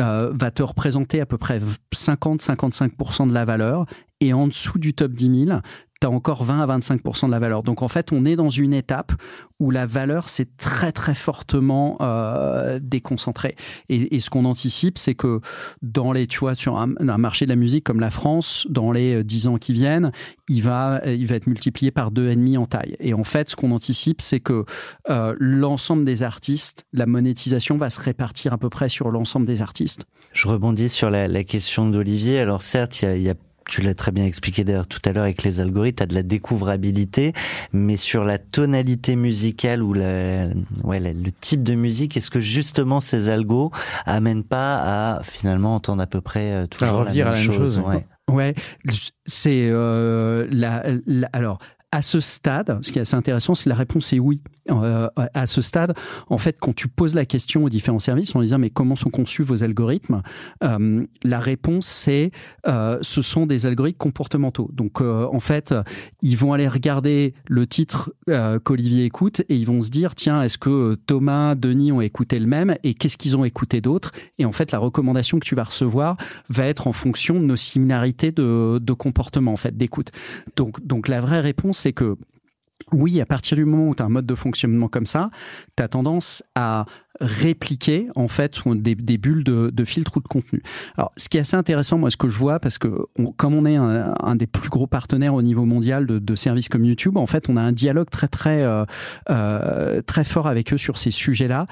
euh, 0.00 0.30
va 0.32 0.50
te 0.50 0.62
représenter 0.62 1.20
à 1.20 1.26
peu 1.26 1.36
près 1.36 1.60
50-55% 1.94 3.28
de 3.28 3.34
la 3.34 3.44
valeur. 3.44 3.84
Et 4.20 4.32
en 4.32 4.46
dessous 4.46 4.78
du 4.78 4.94
top 4.94 5.12
10 5.12 5.46
000, 5.46 5.60
tu 6.00 6.06
as 6.06 6.10
encore 6.10 6.44
20 6.44 6.60
à 6.60 6.66
25 6.66 7.02
de 7.02 7.30
la 7.30 7.38
valeur. 7.38 7.62
Donc 7.62 7.82
en 7.82 7.88
fait, 7.88 8.12
on 8.12 8.24
est 8.24 8.36
dans 8.36 8.48
une 8.48 8.72
étape 8.72 9.12
où 9.58 9.70
la 9.70 9.84
valeur 9.86 10.28
s'est 10.28 10.48
très 10.56 10.92
très 10.92 11.14
fortement 11.14 11.98
euh, 12.00 12.78
déconcentrée. 12.82 13.56
Et, 13.88 14.18
ce 14.20 14.30
qu'on 14.30 14.44
anticipe, 14.44 14.98
c'est 14.98 15.14
que 15.14 15.40
dans 15.82 16.12
les, 16.12 16.26
tu 16.26 16.38
vois, 16.38 16.54
sur 16.54 16.78
un, 16.78 16.86
marché 17.18 17.44
de 17.44 17.50
la 17.50 17.56
musique 17.56 17.84
comme 17.84 18.00
la 18.00 18.10
France, 18.10 18.66
dans 18.70 18.92
les 18.92 19.22
10 19.22 19.46
ans 19.48 19.56
qui 19.56 19.72
viennent, 19.72 20.12
il 20.48 20.62
va, 20.62 21.00
il 21.06 21.26
va 21.26 21.36
être 21.36 21.46
multiplié 21.46 21.90
par 21.90 22.10
deux 22.10 22.28
et 22.30 22.36
demi 22.36 22.56
en 22.56 22.66
taille. 22.66 22.96
Et 23.00 23.12
en 23.14 23.24
fait, 23.24 23.50
ce 23.50 23.56
qu'on 23.56 23.72
anticipe, 23.72 24.20
c'est 24.20 24.40
que 24.40 24.64
euh, 25.10 25.34
l'ensemble 25.38 26.04
des 26.04 26.22
artistes, 26.22 26.86
la 26.92 27.06
monétisation 27.06 27.76
va 27.76 27.90
se 27.90 28.00
répartir 28.00 28.52
à 28.52 28.58
peu 28.58 28.70
près 28.70 28.88
sur 28.88 29.10
l'ensemble 29.10 29.46
des 29.46 29.60
artistes. 29.60 30.06
Je 30.32 30.48
rebondis 30.48 30.88
sur 30.88 31.10
la, 31.10 31.28
question 31.44 31.88
d'Olivier. 31.88 32.38
Alors 32.38 32.62
certes, 32.62 33.02
il 33.02 33.04
y 33.06 33.08
a, 33.08 33.16
y 33.16 33.30
a 33.30 33.34
tu 33.70 33.82
l'as 33.82 33.94
très 33.94 34.10
bien 34.10 34.26
expliqué 34.26 34.64
d'ailleurs 34.64 34.88
tout 34.88 35.00
à 35.04 35.12
l'heure 35.12 35.22
avec 35.24 35.42
les 35.44 35.60
algorithmes, 35.60 35.96
tu 35.96 36.02
as 36.02 36.06
de 36.06 36.14
la 36.14 36.22
découvrabilité, 36.22 37.32
mais 37.72 37.96
sur 37.96 38.24
la 38.24 38.38
tonalité 38.38 39.16
musicale 39.16 39.82
ou 39.82 39.94
la, 39.94 40.48
ouais, 40.82 41.00
le 41.00 41.32
type 41.40 41.62
de 41.62 41.74
musique, 41.74 42.16
est-ce 42.16 42.30
que 42.30 42.40
justement 42.40 43.00
ces 43.00 43.28
algos 43.28 43.70
amènent 44.06 44.44
pas 44.44 45.16
à 45.16 45.22
finalement 45.22 45.76
entendre 45.76 46.02
à 46.02 46.06
peu 46.06 46.20
près 46.20 46.52
euh, 46.52 46.66
toujours 46.66 47.04
la 47.04 47.12
même, 47.12 47.26
à 47.26 47.30
la 47.30 47.38
même 47.38 47.52
chose, 47.52 47.78
ouais. 47.78 48.06
Ouais, 48.28 48.54
c'est 49.26 49.68
euh, 49.70 50.46
la, 50.50 50.84
alors 51.32 51.58
à 51.92 52.02
ce 52.02 52.20
stade, 52.20 52.78
ce 52.82 52.92
qui 52.92 52.98
est 52.98 53.02
assez 53.02 53.16
intéressant, 53.16 53.54
c'est 53.54 53.68
la 53.68 53.74
réponse 53.74 54.12
est 54.12 54.20
oui. 54.20 54.42
Euh, 54.70 55.08
à 55.16 55.46
ce 55.46 55.62
stade, 55.62 55.94
en 56.28 56.38
fait, 56.38 56.56
quand 56.60 56.72
tu 56.72 56.86
poses 56.86 57.14
la 57.14 57.24
question 57.24 57.64
aux 57.64 57.68
différents 57.68 57.98
services 57.98 58.36
en 58.36 58.42
disant 58.42 58.58
mais 58.58 58.70
comment 58.70 58.94
sont 58.94 59.10
conçus 59.10 59.42
vos 59.42 59.64
algorithmes, 59.64 60.22
euh, 60.62 61.04
la 61.24 61.40
réponse 61.40 61.86
c'est 61.86 62.30
euh, 62.68 62.98
ce 63.02 63.22
sont 63.22 63.46
des 63.46 63.66
algorithmes 63.66 63.98
comportementaux. 63.98 64.70
Donc 64.72 65.00
en 65.00 65.40
fait, 65.40 65.74
ils 66.22 66.36
vont 66.36 66.52
aller 66.52 66.68
regarder 66.68 67.34
le 67.48 67.66
titre 67.66 68.12
qu'Olivier 68.64 69.04
écoute 69.04 69.40
et 69.48 69.56
ils 69.56 69.66
vont 69.66 69.82
se 69.82 69.90
dire 69.90 70.14
tiens 70.14 70.42
est-ce 70.42 70.58
que 70.58 70.94
Thomas, 71.06 71.54
Denis 71.54 71.90
ont 71.90 72.00
écouté 72.00 72.38
le 72.38 72.46
même 72.46 72.76
et 72.84 72.94
qu'est-ce 72.94 73.16
qu'ils 73.16 73.36
ont 73.36 73.44
écouté 73.44 73.80
d'autre 73.80 74.12
Et 74.38 74.44
en 74.44 74.52
fait, 74.52 74.72
la 74.72 74.78
recommandation 74.78 75.38
que 75.38 75.46
tu 75.46 75.54
vas 75.54 75.64
recevoir 75.64 76.16
va 76.48 76.66
être 76.66 76.86
en 76.86 76.92
fonction 76.92 77.34
de 77.34 77.44
nos 77.44 77.56
similarités 77.56 78.30
de, 78.30 78.78
de 78.80 78.92
comportement 78.92 79.52
en 79.52 79.56
fait 79.56 79.76
d'écoute. 79.76 80.10
Donc 80.56 80.84
donc 80.86 81.08
la 81.08 81.20
vraie 81.20 81.40
réponse 81.40 81.79
c'est 81.80 81.92
que 81.92 82.16
oui, 82.92 83.20
à 83.20 83.26
partir 83.26 83.56
du 83.56 83.64
moment 83.64 83.88
où 83.88 83.94
tu 83.94 84.02
as 84.02 84.06
un 84.06 84.10
mode 84.10 84.26
de 84.26 84.34
fonctionnement 84.34 84.88
comme 84.88 85.06
ça, 85.06 85.30
tu 85.76 85.82
as 85.82 85.88
tendance 85.88 86.42
à 86.54 86.86
répliquer 87.20 88.08
en 88.16 88.26
fait 88.26 88.60
des, 88.66 89.18
bulles 89.18 89.44
de, 89.44 89.84
filtre 89.84 90.16
ou 90.16 90.20
de 90.20 90.28
contenu. 90.28 90.62
Ce 91.16 91.28
qui 91.28 91.36
est 91.36 91.40
assez 91.40 91.56
intéressant, 91.56 91.98
moi, 91.98 92.10
ce 92.10 92.16
que 92.16 92.28
je 92.28 92.38
vois, 92.38 92.58
parce 92.58 92.78
que 92.78 92.88
comme 93.36 93.54
on 93.54 93.66
est 93.66 93.76
un, 93.76 94.36
des 94.36 94.46
plus 94.46 94.70
gros 94.70 94.86
partenaires 94.86 95.34
au 95.34 95.42
niveau 95.42 95.64
mondial 95.64 96.06
de, 96.06 96.34
services 96.34 96.68
comme 96.68 96.84
YouTube, 96.84 97.16
en 97.16 97.26
fait, 97.26 97.48
on 97.48 97.56
a 97.56 97.60
un 97.60 97.72
dialogue 97.72 98.08
très 98.10 98.28
très 98.28 98.62
euh, 98.62 98.84
euh, 99.28 100.00
très 100.02 100.24
fort 100.24 100.46
avec 100.46 100.72
eux 100.72 100.78
sur 100.78 100.98
ces 100.98 101.10
sujets-là, 101.10 101.66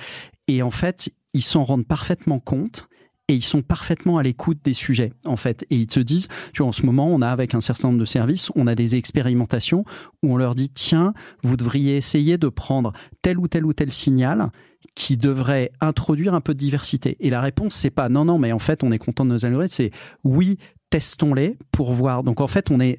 et 0.47 0.63
en 0.63 0.71
fait, 0.71 1.11
ils 1.33 1.43
s'en 1.43 1.65
rendent 1.65 1.87
parfaitement 1.87 2.39
compte 2.39 2.89
et 3.29 3.35
ils 3.35 3.45
sont 3.45 3.63
parfaitement 3.63 4.19
à 4.19 4.23
l'écoute 4.23 4.59
des 4.65 4.75
sujets 4.75 5.13
en 5.25 5.37
fait. 5.37 5.65
Et 5.71 5.77
ils 5.77 5.87
te 5.87 6.01
disent 6.01 6.29
tu 6.53 6.63
vois 6.63 6.69
en 6.69 6.73
ce 6.73 6.85
moment 6.85 7.09
on 7.09 7.23
a 7.23 7.29
avec 7.29 7.55
un 7.55 7.61
certain 7.61 7.89
nombre 7.89 8.01
de 8.01 8.05
services 8.05 8.51
on 8.57 8.67
a 8.67 8.75
des 8.75 8.97
expérimentations 8.97 9.85
où 10.23 10.33
on 10.33 10.37
leur 10.37 10.55
dit 10.55 10.71
tiens 10.71 11.13
vous 11.43 11.57
devriez 11.57 11.97
essayer 11.97 12.39
de 12.39 12.49
prendre 12.49 12.93
tel 13.23 13.39
ou 13.39 13.49
tel 13.49 13.65
ou 13.65 13.73
tel 13.73 13.93
signal 13.93 14.51
qui 14.95 15.17
devrait 15.17 15.71
introduire 15.81 16.35
un 16.35 16.41
peu 16.41 16.55
de 16.55 16.59
diversité. 16.59 17.17
Et 17.21 17.31
la 17.31 17.41
réponse 17.41 17.75
c'est 17.75 17.91
pas 17.91 18.09
non 18.09 18.25
non 18.25 18.39
mais 18.39 18.53
en 18.53 18.59
fait 18.59 18.83
on 18.83 18.93
est 18.93 18.99
content 18.99 19.25
de 19.25 19.31
nos 19.31 19.45
algorithmes 19.45 19.75
c'est 19.75 19.91
oui 20.25 20.59
testons-les 20.91 21.59
pour 21.71 21.93
voir. 21.93 22.23
Donc 22.23 22.41
en 22.41 22.47
fait, 22.47 22.71
on 22.71 22.81
est 22.81 22.99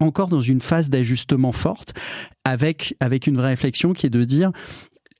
encore 0.00 0.28
dans 0.28 0.40
une 0.40 0.60
phase 0.60 0.90
d'ajustement 0.90 1.52
forte 1.52 1.92
avec 2.44 2.96
avec 3.00 3.26
une 3.26 3.36
vraie 3.36 3.50
réflexion 3.50 3.92
qui 3.92 4.06
est 4.06 4.10
de 4.10 4.24
dire 4.24 4.50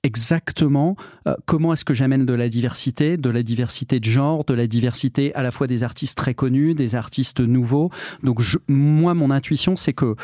exactement 0.09 0.97
euh, 1.27 1.37
comment 1.45 1.75
est-ce 1.75 1.85
que 1.85 1.95
j'amène 1.95 2.25
de 2.25 2.33
la 2.33 2.49
diversité, 2.49 3.17
de 3.19 3.29
la 3.29 3.43
diversité 3.43 4.01
de 4.01 4.05
genre, 4.05 4.45
de 4.45 4.55
la 4.55 4.67
diversité 4.67 5.35
à 5.35 5.43
la 5.43 5.51
fois 5.51 5.67
des 5.67 5.83
artistes 5.83 6.17
très 6.17 6.35
connus, 6.35 6.75
des 6.75 6.95
artistes 6.95 7.41
nouveaux. 7.41 7.91
Donc 8.23 8.41
moi, 8.69 9.13
mon 9.13 9.31
intuition, 9.31 9.77
c'est 9.77 9.93
que 9.93 10.17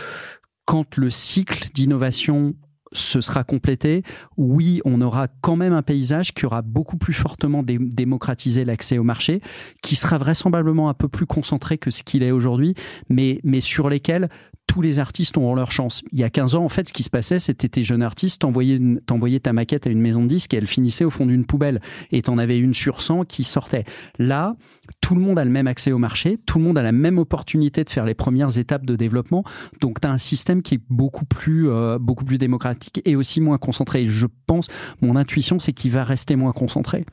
quand 0.64 0.96
le 0.96 1.10
cycle 1.10 1.68
d'innovation 1.74 2.54
se 2.92 3.20
sera 3.20 3.44
complété, 3.44 4.02
oui, 4.36 4.80
on 4.84 5.00
aura 5.02 5.28
quand 5.42 5.56
même 5.56 5.72
un 5.72 5.82
paysage 5.82 6.32
qui 6.32 6.46
aura 6.46 6.62
beaucoup 6.62 6.96
plus 6.96 7.12
fortement 7.12 7.62
démocratisé 7.62 8.64
l'accès 8.64 8.98
au 8.98 9.02
marché, 9.02 9.40
qui 9.82 9.96
sera 9.96 10.16
vraisemblablement 10.16 10.88
un 10.88 10.94
peu 10.94 11.08
plus 11.08 11.26
concentré 11.26 11.76
que 11.76 11.90
ce 11.90 12.02
qu'il 12.02 12.22
est 12.22 12.30
aujourd'hui, 12.30 12.74
mais, 13.10 13.40
mais 13.44 13.60
sur 13.60 13.90
lesquels 13.90 14.28
tous 14.66 14.82
les 14.82 14.98
artistes 14.98 15.36
ont 15.38 15.54
leur 15.54 15.70
chance. 15.70 16.02
Il 16.12 16.18
y 16.18 16.24
a 16.24 16.30
15 16.30 16.54
ans, 16.54 16.64
en 16.64 16.68
fait, 16.68 16.88
ce 16.88 16.92
qui 16.92 17.02
se 17.02 17.10
passait, 17.10 17.38
c'était 17.38 17.68
tes 17.68 17.84
jeunes 17.84 18.02
artistes, 18.02 18.40
t'envoyais 18.40 19.40
ta 19.40 19.52
maquette 19.52 19.86
à 19.86 19.90
une 19.90 20.00
maison 20.00 20.22
de 20.22 20.28
disques 20.28 20.54
et 20.54 20.56
elle 20.56 20.66
finissait 20.66 21.04
au 21.04 21.10
fond 21.10 21.26
d'une 21.26 21.44
poubelle. 21.44 21.80
Et 22.10 22.22
t'en 22.22 22.38
avais 22.38 22.58
une 22.58 22.74
sur 22.74 23.00
100 23.00 23.24
qui 23.24 23.44
sortait. 23.44 23.84
Là, 24.18 24.56
tout 25.00 25.14
le 25.14 25.20
monde 25.20 25.38
a 25.38 25.44
le 25.44 25.50
même 25.50 25.66
accès 25.66 25.92
au 25.92 25.98
marché, 25.98 26.38
tout 26.46 26.58
le 26.58 26.64
monde 26.64 26.78
a 26.78 26.82
la 26.82 26.92
même 26.92 27.18
opportunité 27.18 27.84
de 27.84 27.90
faire 27.90 28.04
les 28.04 28.14
premières 28.14 28.58
étapes 28.58 28.84
de 28.84 28.96
développement. 28.96 29.44
Donc, 29.80 30.00
tu 30.00 30.08
as 30.08 30.10
un 30.10 30.18
système 30.18 30.62
qui 30.62 30.74
est 30.74 30.82
beaucoup 30.88 31.24
plus, 31.24 31.68
euh, 31.68 31.98
beaucoup 31.98 32.24
plus 32.24 32.38
démocratique 32.38 33.00
et 33.04 33.16
aussi 33.16 33.40
moins 33.40 33.58
concentré. 33.58 34.06
Je 34.06 34.26
pense, 34.46 34.68
mon 35.00 35.16
intuition, 35.16 35.58
c'est 35.58 35.72
qu'il 35.72 35.90
va 35.92 36.04
rester 36.04 36.36
moins 36.36 36.52
concentré 36.52 37.04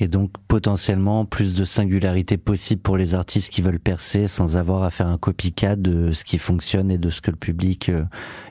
et 0.00 0.08
donc 0.08 0.32
potentiellement 0.48 1.24
plus 1.24 1.54
de 1.54 1.64
singularité 1.64 2.36
possible 2.36 2.80
pour 2.80 2.96
les 2.96 3.14
artistes 3.14 3.52
qui 3.52 3.62
veulent 3.62 3.78
percer 3.78 4.26
sans 4.26 4.56
avoir 4.56 4.82
à 4.82 4.90
faire 4.90 5.06
un 5.06 5.18
copycat 5.18 5.76
de 5.76 6.12
ce 6.12 6.24
qui 6.24 6.38
fonctionne 6.38 6.90
et 6.90 6.98
de 6.98 7.10
ce 7.10 7.20
que 7.20 7.30
le 7.30 7.36
public 7.36 7.88
euh, 7.88 8.04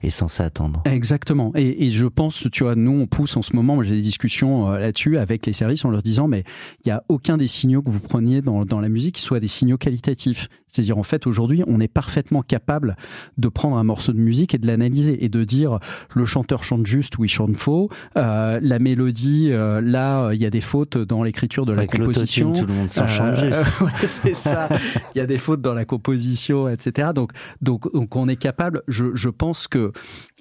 est 0.04 0.12
censé 0.12 0.44
attendre. 0.44 0.82
Exactement. 0.86 1.52
Et, 1.56 1.92
je 1.92 2.06
pense, 2.06 2.48
tu 2.52 2.64
vois, 2.64 2.76
nous 2.76 2.92
on 2.92 3.08
pousse 3.08 3.36
en 3.38 3.42
ce 3.42 3.56
moment, 3.56 3.82
j'ai 3.84 3.96
des 3.96 4.02
discussions 4.02 4.72
euh, 4.72 4.80
là-dessus 4.80 5.18
avec 5.18 5.46
les 5.46 5.54
services 5.54 5.84
en 5.84 5.90
leur 5.90 6.04
disant, 6.04 6.28
mais 6.28 6.44
il 6.86 6.90
n'y 6.90 6.92
a 6.92 7.04
aucun 7.10 7.38
des 7.38 7.48
signaux 7.48 7.82
que 7.82 7.90
vous 7.90 8.00
preniez 8.00 8.42
dans, 8.42 8.64
dans 8.66 8.80
la 8.80 8.90
musique 8.90 9.16
qui 9.16 9.22
soit 9.22 9.40
des 9.40 9.48
signaux 9.48 9.78
qualitatifs. 9.78 10.48
C'est-à-dire 10.72 10.98
en 10.98 11.04
fait 11.04 11.28
aujourd'hui 11.28 11.64
on 11.68 11.80
est 11.80 11.88
parfaitement 11.88 12.42
capable 12.42 12.96
de 13.38 13.50
prendre 13.50 13.78
un 13.78 13.84
morceau 13.84 14.14
de 14.14 14.20
musique 14.20 14.56
et 14.56 14.58
de 14.58 14.68
l'analyser 14.68 15.24
et 15.24 15.30
de 15.30 15.44
dire 15.44 15.80
le 16.16 16.26
chanteur 16.26 16.64
chante 16.64 16.86
juste 16.86 17.18
ou 17.18 17.26
il 17.26 17.30
chante 17.30 17.58
faux, 17.58 17.90
euh, 18.18 18.60
la 18.62 18.80
mélodie 18.80 19.50
euh, 19.52 19.82
là 19.82 20.32
il 20.32 20.42
y 20.42 20.46
a 20.46 20.50
des 20.50 20.62
fautes 20.62 20.98
dans 20.98 21.24
les 21.24 21.31
l'écriture 21.32 21.66
de 21.66 21.72
la 21.72 21.88
composition. 21.88 22.52
Tout 22.52 22.66
le 22.66 22.74
monde 22.74 22.90
s'en 22.90 23.08
change. 23.08 23.42
Euh, 23.42 23.64
c'est 24.04 24.36
ça. 24.36 24.68
Il 25.16 25.18
y 25.18 25.22
a 25.22 25.26
des 25.26 25.38
fautes 25.38 25.62
dans 25.62 25.74
la 25.74 25.86
composition, 25.86 26.68
etc. 26.68 27.10
Donc, 27.16 27.32
donc, 27.62 27.92
donc 27.94 28.16
on 28.18 28.28
est 28.28 28.36
capable. 28.36 28.84
Je, 28.90 29.06
je 29.14 29.30
pense 29.30 29.68
que 29.70 29.94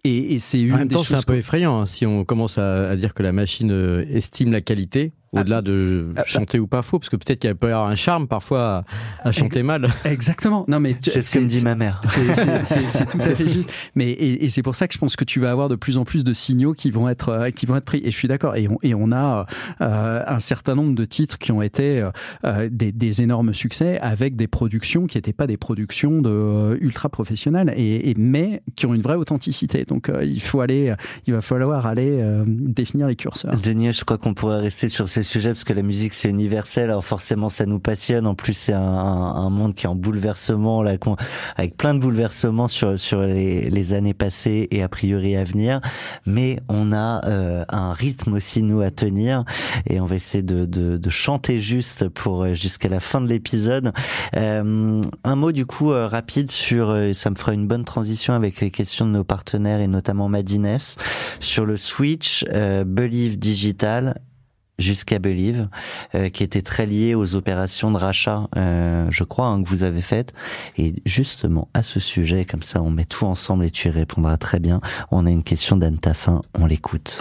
et, 0.02 0.34
et 0.34 0.38
c'est 0.38 0.60
une 0.60 0.74
en 0.74 0.78
même 0.78 0.88
temps, 0.88 1.04
c'est 1.04 1.14
un 1.14 1.22
peu 1.22 1.36
effrayant 1.36 1.82
hein, 1.82 1.86
si 1.86 2.06
on 2.06 2.24
commence 2.24 2.58
à, 2.58 2.88
à, 2.88 2.96
dire 2.96 3.14
que 3.14 3.22
la 3.22 3.32
machine 3.32 3.70
euh, 3.70 4.04
estime 4.08 4.50
la 4.50 4.62
qualité 4.62 5.12
au-delà 5.32 5.58
ah. 5.58 5.62
de 5.62 6.08
ah, 6.10 6.12
bah. 6.16 6.22
chanter 6.26 6.58
ou 6.58 6.66
pas 6.66 6.82
faux, 6.82 6.98
parce 6.98 7.08
que 7.08 7.16
peut-être 7.16 7.40
qu'il 7.40 7.54
peut 7.54 7.68
y 7.68 7.72
avoir 7.72 7.88
un 7.88 7.96
charme 7.96 8.26
parfois 8.26 8.84
à, 9.22 9.32
chanter 9.32 9.62
mal. 9.62 9.88
Exactement. 10.04 10.64
Non, 10.68 10.80
mais 10.80 10.96
c'est 11.00 11.22
ce 11.22 11.34
que 11.34 11.38
me 11.40 11.48
dit 11.48 11.62
ma 11.62 11.74
mère. 11.74 12.00
C'est 12.04 13.06
tout 13.06 13.18
à 13.18 13.20
fait 13.34 13.48
juste. 13.48 13.70
Mais 13.94 14.10
et, 14.10 14.44
et 14.44 14.48
c'est 14.48 14.62
pour 14.62 14.74
ça 14.74 14.88
que 14.88 14.94
je 14.94 14.98
pense 14.98 15.16
que 15.16 15.24
tu 15.24 15.40
vas 15.40 15.50
avoir 15.50 15.68
de 15.68 15.76
plus 15.76 15.96
en 15.96 16.04
plus 16.04 16.24
de 16.24 16.32
signaux 16.32 16.74
qui 16.74 16.90
vont 16.90 17.08
être 17.08 17.28
euh, 17.30 17.50
qui 17.50 17.66
vont 17.66 17.76
être 17.76 17.84
pris. 17.84 18.00
Et 18.04 18.10
je 18.10 18.16
suis 18.16 18.28
d'accord. 18.28 18.56
Et 18.56 18.68
on, 18.68 18.78
et 18.82 18.94
on 18.94 19.12
a 19.12 19.46
euh, 19.80 20.22
un 20.26 20.40
certain 20.40 20.74
nombre 20.74 20.94
de 20.94 21.04
titres 21.04 21.38
qui 21.38 21.52
ont 21.52 21.62
été 21.62 22.08
euh, 22.44 22.68
des, 22.70 22.92
des, 22.92 23.22
énormes 23.22 23.52
succès 23.52 23.98
avec 24.00 24.36
des 24.36 24.46
productions 24.46 25.06
qui 25.06 25.18
n'étaient 25.18 25.32
pas 25.32 25.46
des 25.46 25.56
productions 25.56 26.22
de 26.22 26.30
euh, 26.30 26.78
ultra 26.80 27.08
professionnelles, 27.08 27.72
et, 27.76 28.10
et, 28.10 28.14
mais 28.16 28.62
qui 28.76 28.86
ont 28.86 28.94
une 28.94 29.02
vraie 29.02 29.16
authenticité. 29.16 29.84
Donc 29.84 30.08
euh, 30.08 30.24
il 30.24 30.40
faut 30.40 30.60
aller, 30.60 30.94
il 31.26 31.34
va 31.34 31.40
falloir 31.40 31.86
aller 31.86 32.22
définir 32.46 33.08
les 33.08 33.16
curseurs. 33.16 33.54
Denis, 33.62 33.92
je 33.92 34.04
crois 34.04 34.18
qu'on 34.18 34.34
pourrait 34.34 34.60
rester 34.60 34.88
sur 34.88 35.08
ces 35.08 35.19
sujets 35.22 35.50
parce 35.50 35.64
que 35.64 35.72
la 35.72 35.82
musique 35.82 36.14
c'est 36.14 36.28
universel, 36.28 36.84
alors 36.84 37.04
forcément 37.04 37.48
ça 37.48 37.66
nous 37.66 37.80
passionne. 37.80 38.26
En 38.26 38.34
plus 38.34 38.54
c'est 38.54 38.72
un, 38.72 39.50
monde 39.50 39.74
qui 39.74 39.86
est 39.86 39.88
en 39.88 39.94
bouleversement, 39.94 40.80
avec 40.80 41.76
plein 41.76 41.94
de 41.94 41.98
bouleversements 41.98 42.68
sur 42.68 43.20
les, 43.22 43.92
années 43.92 44.14
passées 44.14 44.68
et 44.70 44.82
a 44.82 44.88
priori 44.88 45.36
à 45.36 45.44
venir. 45.44 45.80
Mais 46.26 46.60
on 46.68 46.92
a 46.92 47.26
euh, 47.26 47.64
un 47.68 47.92
rythme 47.92 48.34
aussi 48.34 48.62
nous 48.62 48.82
à 48.82 48.90
tenir 48.90 49.44
et 49.86 50.00
on 50.00 50.06
va 50.06 50.16
essayer 50.16 50.42
de, 50.42 51.10
chanter 51.10 51.60
juste 51.60 52.08
pour 52.08 52.44
euh, 52.44 52.54
jusqu'à 52.54 52.88
la 52.88 53.00
fin 53.00 53.20
de 53.20 53.26
l'épisode. 53.26 53.92
Euh, 54.36 55.00
un 55.24 55.36
mot 55.36 55.50
du 55.50 55.66
coup 55.66 55.88
rapide 55.88 56.50
sur, 56.50 56.96
ça 57.14 57.30
me 57.30 57.34
fera 57.34 57.52
une 57.52 57.66
bonne 57.66 57.84
transition 57.84 58.34
avec 58.34 58.60
les 58.60 58.70
questions 58.70 59.06
de 59.06 59.10
nos 59.10 59.24
partenaires 59.24 59.80
et 59.80 59.88
notamment 59.88 60.28
Madines 60.28 60.78
sur 61.40 61.64
le 61.64 61.76
switch 61.76 62.44
Believe 62.44 63.38
Digital 63.38 64.14
jusqu'à 64.80 65.18
Believe, 65.18 65.68
euh, 66.14 66.28
qui 66.28 66.42
était 66.42 66.62
très 66.62 66.86
lié 66.86 67.14
aux 67.14 67.36
opérations 67.36 67.90
de 67.90 67.96
rachat, 67.96 68.48
euh, 68.56 69.06
je 69.10 69.24
crois, 69.24 69.46
hein, 69.46 69.62
que 69.62 69.68
vous 69.68 69.84
avez 69.84 70.00
faites. 70.00 70.32
Et 70.76 70.94
justement, 71.06 71.68
à 71.74 71.82
ce 71.82 72.00
sujet, 72.00 72.44
comme 72.44 72.62
ça, 72.62 72.82
on 72.82 72.90
met 72.90 73.04
tout 73.04 73.26
ensemble 73.26 73.64
et 73.64 73.70
tu 73.70 73.88
y 73.88 73.90
répondras 73.90 74.36
très 74.36 74.58
bien. 74.58 74.80
On 75.10 75.26
a 75.26 75.30
une 75.30 75.44
question 75.44 75.76
d'Anne 75.76 75.98
Taffin, 75.98 76.42
on 76.58 76.66
l'écoute. 76.66 77.20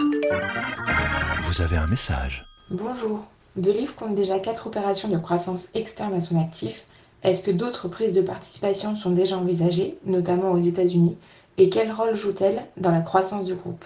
Vous 1.42 1.62
avez 1.62 1.76
un 1.76 1.86
message. 1.86 2.42
Bonjour. 2.70 3.26
Believe 3.56 3.94
compte 3.94 4.14
déjà 4.14 4.38
quatre 4.38 4.68
opérations 4.68 5.08
de 5.08 5.18
croissance 5.18 5.74
externe 5.74 6.14
à 6.14 6.20
son 6.20 6.40
actif. 6.40 6.84
Est-ce 7.22 7.42
que 7.42 7.50
d'autres 7.50 7.88
prises 7.88 8.14
de 8.14 8.22
participation 8.22 8.94
sont 8.94 9.10
déjà 9.10 9.36
envisagées, 9.36 9.98
notamment 10.06 10.52
aux 10.52 10.58
États-Unis? 10.58 11.18
Et 11.58 11.68
quel 11.68 11.92
rôle 11.92 12.14
joue-t-elle 12.14 12.64
dans 12.78 12.92
la 12.92 13.02
croissance 13.02 13.44
du 13.44 13.54
groupe? 13.54 13.84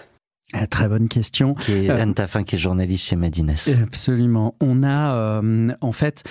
Ah, 0.53 0.67
très 0.67 0.87
bonne 0.87 1.07
question. 1.07 1.55
Qui 1.55 1.71
est 1.71 1.89
Anne 1.89 2.13
Taffin, 2.13 2.43
qui 2.43 2.55
est 2.55 2.59
journaliste 2.59 3.07
chez 3.07 3.15
Madines. 3.15 3.55
Absolument. 3.81 4.55
On 4.61 4.83
a, 4.83 5.41
en 5.81 5.91
fait, 5.91 6.23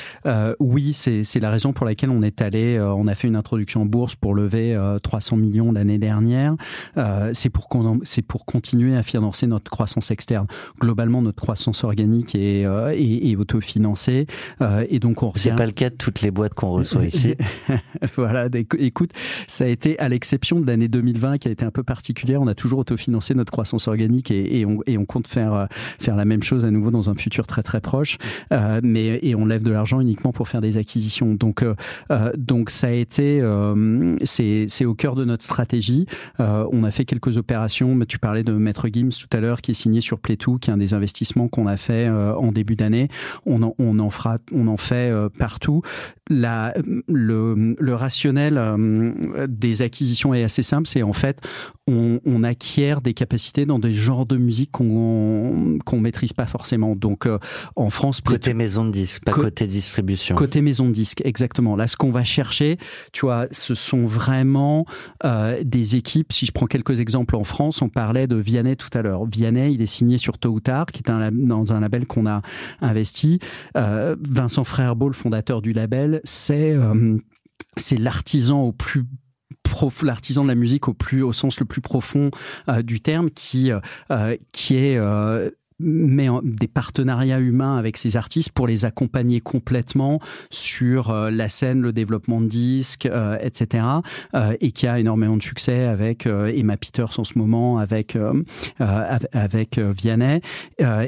oui, 0.60 0.94
c'est 0.94 1.40
la 1.40 1.50
raison 1.50 1.72
pour 1.72 1.84
laquelle 1.84 2.10
on 2.10 2.22
est 2.22 2.40
allé, 2.40 2.80
on 2.80 3.08
a 3.08 3.14
fait 3.14 3.26
une 3.26 3.36
introduction 3.36 3.82
en 3.82 3.86
bourse 3.86 4.14
pour 4.14 4.34
lever 4.34 4.78
300 5.02 5.36
millions 5.36 5.72
l'année 5.72 5.98
dernière. 5.98 6.54
c'est 7.32 7.50
pour 7.50 7.68
c'est 8.04 8.22
pour 8.22 8.46
continuer 8.46 8.96
à 8.96 9.02
financer 9.02 9.46
notre 9.48 9.70
croissance 9.70 10.10
externe. 10.12 10.46
Globalement, 10.80 11.20
notre 11.20 11.40
croissance 11.42 11.82
organique 11.82 12.36
est, 12.36 12.62
est, 12.62 13.30
est 13.30 13.36
autofinancée, 13.36 14.26
et 14.88 15.00
donc 15.00 15.22
on. 15.22 15.32
C'est 15.34 15.56
pas 15.56 15.66
le 15.66 15.72
cas 15.72 15.90
de 15.90 15.96
toutes 15.96 16.20
les 16.22 16.30
boîtes 16.30 16.54
qu'on 16.54 16.70
reçoit 16.70 17.04
ici. 17.04 17.34
voilà. 18.16 18.48
Écoute, 18.78 19.10
ça 19.48 19.64
a 19.64 19.68
été 19.68 19.98
à 19.98 20.08
l'exception 20.08 20.60
de 20.60 20.66
l'année 20.66 20.88
2020 20.88 21.38
qui 21.38 21.48
a 21.48 21.50
été 21.50 21.64
un 21.64 21.72
peu 21.72 21.82
particulière. 21.82 22.40
On 22.40 22.46
a 22.46 22.54
toujours 22.54 22.78
autofinancé 22.78 23.34
notre 23.34 23.50
croissance 23.50 23.88
organique 23.88 24.03
et, 24.30 24.64
on, 24.66 25.04
compte 25.04 25.26
faire, 25.26 25.54
euh, 25.54 25.66
faire 25.98 26.16
la 26.16 26.24
même 26.24 26.42
chose 26.42 26.64
à 26.64 26.70
nouveau 26.70 26.90
dans 26.90 27.10
un 27.10 27.14
futur 27.14 27.46
très 27.46 27.62
très 27.62 27.80
proche. 27.80 28.18
Euh, 28.52 28.80
mais, 28.82 29.18
et 29.22 29.34
on 29.34 29.46
lève 29.46 29.62
de 29.62 29.70
l'argent 29.70 30.00
uniquement 30.00 30.32
pour 30.32 30.48
faire 30.48 30.60
des 30.60 30.76
acquisitions. 30.76 31.34
Donc, 31.34 31.62
euh, 31.62 31.74
donc 32.36 32.70
ça 32.70 32.88
a 32.88 32.90
été, 32.90 33.42
c'est 34.24 34.84
au 34.84 34.94
cœur 34.94 35.14
de 35.14 35.24
notre 35.24 35.44
stratégie. 35.44 36.06
on 36.38 36.84
a 36.84 36.90
fait 36.90 37.04
quelques 37.04 37.36
opérations. 37.36 37.98
Tu 38.06 38.18
parlais 38.18 38.44
de 38.44 38.52
Maître 38.52 38.88
Gims 38.92 39.10
tout 39.10 39.36
à 39.36 39.40
l'heure 39.40 39.60
qui 39.60 39.72
est 39.72 39.74
signé 39.74 40.00
sur 40.00 40.18
Playtoo, 40.18 40.58
qui 40.58 40.70
est 40.70 40.72
un 40.72 40.78
des 40.78 40.94
investissements 40.94 41.48
qu'on 41.48 41.66
a 41.66 41.76
fait 41.76 42.08
en 42.08 42.52
début 42.52 42.76
d'année. 42.76 43.08
On 43.46 43.62
en, 43.62 43.74
on 43.78 43.98
en 43.98 44.10
fera, 44.10 44.38
on 44.52 44.66
en 44.68 44.76
fait 44.76 45.12
partout. 45.38 45.82
La, 46.30 46.72
le, 47.06 47.76
le 47.78 47.94
rationnel 47.94 48.58
des 49.48 49.82
acquisitions 49.82 50.32
est 50.32 50.42
assez 50.42 50.62
simple. 50.62 50.88
C'est 50.88 51.02
en 51.02 51.12
fait, 51.12 51.40
on, 51.86 52.18
on 52.24 52.42
acquiert 52.44 53.02
des 53.02 53.12
capacités 53.12 53.66
dans 53.66 53.78
des 53.78 53.92
genres 53.92 54.24
de 54.24 54.38
musique 54.38 54.70
qu'on 54.70 55.78
qu'on 55.84 56.00
maîtrise 56.00 56.32
pas 56.32 56.46
forcément. 56.46 56.96
Donc 56.96 57.26
euh, 57.26 57.38
en 57.76 57.90
France, 57.90 58.22
côté 58.22 58.54
maison 58.54 58.86
de 58.86 58.90
disque, 58.90 59.24
pas 59.24 59.32
côté 59.32 59.66
distribution. 59.66 60.34
Côté 60.34 60.62
maison 60.62 60.86
de 60.86 60.92
disque, 60.92 61.20
exactement. 61.24 61.76
Là, 61.76 61.86
ce 61.88 61.96
qu'on 61.96 62.10
va 62.10 62.24
chercher, 62.24 62.78
tu 63.12 63.26
vois, 63.26 63.46
ce 63.50 63.74
sont 63.74 64.06
vraiment 64.06 64.86
euh, 65.24 65.62
des 65.62 65.96
équipes. 65.96 66.32
Si 66.32 66.46
je 66.46 66.52
prends 66.52 66.66
quelques 66.66 67.00
exemples 67.00 67.36
en 67.36 67.44
France, 67.44 67.82
on 67.82 67.88
parlait 67.90 68.26
de 68.26 68.36
Vianney 68.36 68.76
tout 68.76 68.88
à 68.94 69.02
l'heure. 69.02 69.26
Vianney, 69.26 69.74
il 69.74 69.82
est 69.82 69.86
signé 69.86 70.16
sur 70.16 70.38
Tôt 70.38 70.50
ou 70.50 70.60
Tard, 70.60 70.86
qui 70.86 71.02
est 71.02 71.10
un, 71.10 71.30
dans 71.32 71.74
un 71.74 71.80
label 71.80 72.06
qu'on 72.06 72.26
a 72.26 72.40
investi. 72.80 73.40
Euh, 73.76 74.16
Vincent 74.20 74.64
Frère-Beau, 74.64 75.08
le 75.08 75.14
fondateur 75.14 75.60
du 75.60 75.72
label, 75.72 76.13
c'est 76.24 76.76
c'est 77.76 77.96
l'artisan 77.96 78.72
de 80.44 80.48
la 80.48 80.54
musique 80.54 80.88
au 81.22 81.32
sens 81.32 81.58
le 81.60 81.66
plus 81.66 81.80
profond 81.80 82.30
euh, 82.68 82.82
du 82.82 83.00
terme 83.00 83.30
qui 83.30 83.72
euh, 83.72 83.80
euh, 84.10 84.36
qui 84.52 84.76
est 84.76 84.98
met 85.80 86.28
des 86.42 86.68
partenariats 86.68 87.40
humains 87.40 87.76
avec 87.76 87.96
ces 87.96 88.16
artistes 88.16 88.50
pour 88.52 88.66
les 88.66 88.84
accompagner 88.84 89.40
complètement 89.40 90.20
sur 90.50 91.10
euh, 91.10 91.30
la 91.30 91.48
scène, 91.48 91.80
le 91.80 91.92
développement 91.92 92.40
de 92.40 92.46
disques, 92.46 93.06
euh, 93.06 93.36
etc. 93.40 93.84
Euh, 94.34 94.54
et 94.60 94.70
qui 94.70 94.86
a 94.86 94.98
énormément 94.98 95.36
de 95.36 95.42
succès 95.42 95.84
avec 95.84 96.26
Emma 96.26 96.76
Peters 96.76 97.18
en 97.18 97.24
ce 97.24 97.38
moment, 97.38 97.78
avec 97.78 98.16
avec 98.78 99.78
Vianney. 99.78 100.40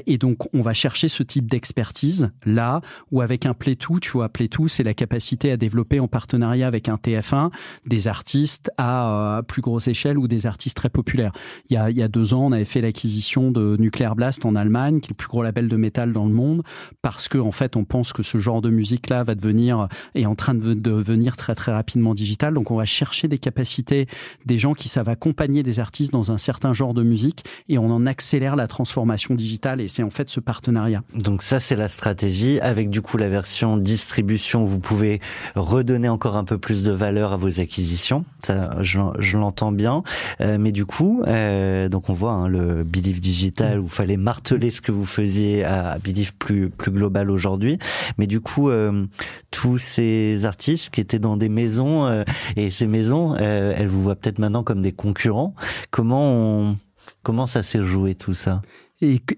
et 0.06 0.18
donc 0.18 0.52
on 0.54 0.62
va 0.62 0.74
chercher 0.74 1.08
ce 1.08 1.22
type 1.22 1.46
d'expertise 1.46 2.30
là, 2.44 2.80
ou 3.10 3.20
avec 3.20 3.46
un 3.46 3.54
Playtoo, 3.54 4.00
tu 4.00 4.10
vois, 4.12 4.28
Playtoo, 4.28 4.68
c'est 4.68 4.82
la 4.82 4.94
capacité 4.94 5.52
à 5.52 5.56
développer 5.56 6.00
en 6.00 6.08
partenariat 6.08 6.66
avec 6.66 6.88
un 6.88 6.96
TF1 6.96 7.50
des 7.86 8.08
artistes 8.08 8.70
à 8.78 9.42
plus 9.46 9.62
grosse 9.62 9.88
échelle 9.88 10.18
ou 10.18 10.28
des 10.28 10.46
artistes 10.46 10.76
très 10.76 10.88
populaires. 10.88 11.32
Il 11.70 11.74
y 11.74 11.76
a, 11.76 11.90
il 11.90 11.96
y 11.96 12.02
a 12.02 12.08
deux 12.08 12.34
ans, 12.34 12.46
on 12.46 12.52
avait 12.52 12.64
fait 12.64 12.80
l'acquisition 12.80 13.50
de 13.50 13.76
Nuclear 13.78 14.16
Blast 14.16 14.44
en 14.44 14.56
Allemagne, 14.56 14.65
qui 15.00 15.06
est 15.06 15.10
le 15.10 15.14
plus 15.14 15.28
gros 15.28 15.42
label 15.42 15.68
de 15.68 15.76
métal 15.76 16.12
dans 16.12 16.26
le 16.26 16.32
monde, 16.32 16.62
parce 17.02 17.28
que 17.28 17.38
en 17.38 17.52
fait, 17.52 17.76
on 17.76 17.84
pense 17.84 18.12
que 18.12 18.22
ce 18.22 18.38
genre 18.38 18.62
de 18.62 18.70
musique-là 18.70 19.24
va 19.24 19.34
devenir 19.34 19.88
est 20.14 20.26
en 20.26 20.34
train 20.34 20.54
de 20.54 20.74
devenir 20.74 21.36
très 21.36 21.54
très 21.54 21.72
rapidement 21.72 22.14
digital. 22.14 22.54
Donc, 22.54 22.70
on 22.70 22.76
va 22.76 22.84
chercher 22.84 23.28
des 23.28 23.38
capacités 23.38 24.06
des 24.44 24.58
gens 24.58 24.74
qui 24.74 24.88
savent 24.88 25.08
accompagner 25.08 25.62
des 25.62 25.80
artistes 25.80 26.12
dans 26.12 26.30
un 26.30 26.38
certain 26.38 26.72
genre 26.72 26.94
de 26.94 27.02
musique, 27.02 27.44
et 27.68 27.78
on 27.78 27.90
en 27.90 28.06
accélère 28.06 28.56
la 28.56 28.66
transformation 28.66 29.34
digitale. 29.34 29.80
Et 29.80 29.88
c'est 29.88 30.02
en 30.02 30.10
fait 30.10 30.28
ce 30.28 30.40
partenariat. 30.40 31.02
Donc 31.14 31.42
ça, 31.42 31.60
c'est 31.60 31.76
la 31.76 31.88
stratégie. 31.88 32.60
Avec 32.60 32.90
du 32.90 33.02
coup 33.02 33.16
la 33.16 33.28
version 33.28 33.76
distribution, 33.76 34.64
vous 34.64 34.80
pouvez 34.80 35.20
redonner 35.54 36.08
encore 36.08 36.36
un 36.36 36.44
peu 36.44 36.58
plus 36.58 36.84
de 36.84 36.92
valeur 36.92 37.32
à 37.32 37.36
vos 37.36 37.60
acquisitions. 37.60 38.24
Ça, 38.42 38.76
je, 38.82 39.36
l'entends 39.36 39.72
bien. 39.72 40.02
Euh, 40.40 40.58
mais 40.58 40.72
du 40.72 40.86
coup, 40.86 41.22
euh, 41.26 41.88
donc 41.88 42.08
on 42.08 42.14
voit 42.14 42.32
hein, 42.32 42.48
le 42.48 42.84
Believe 42.84 43.20
Digital 43.20 43.80
où 43.80 43.84
il 43.84 43.90
fallait 43.90 44.16
marteler 44.16 44.45
ce 44.48 44.80
que 44.80 44.92
vous 44.92 45.04
faisiez 45.04 45.64
à 45.64 45.98
Believe 45.98 46.34
plus 46.34 46.70
plus 46.70 46.90
global 46.90 47.30
aujourd'hui. 47.30 47.78
Mais 48.18 48.26
du 48.26 48.40
coup, 48.40 48.70
euh, 48.70 49.06
tous 49.50 49.78
ces 49.78 50.46
artistes 50.46 50.90
qui 50.90 51.00
étaient 51.00 51.18
dans 51.18 51.36
des 51.36 51.48
maisons 51.48 52.06
euh, 52.06 52.24
et 52.56 52.70
ces 52.70 52.86
maisons, 52.86 53.36
euh, 53.40 53.74
elles 53.76 53.88
vous 53.88 54.02
voient 54.02 54.16
peut-être 54.16 54.38
maintenant 54.38 54.62
comme 54.62 54.82
des 54.82 54.92
concurrents. 54.92 55.54
Comment 55.90 56.76
comment 57.22 57.46
ça 57.46 57.62
s'est 57.62 57.82
joué 57.82 58.14
tout 58.14 58.34
ça? 58.34 58.62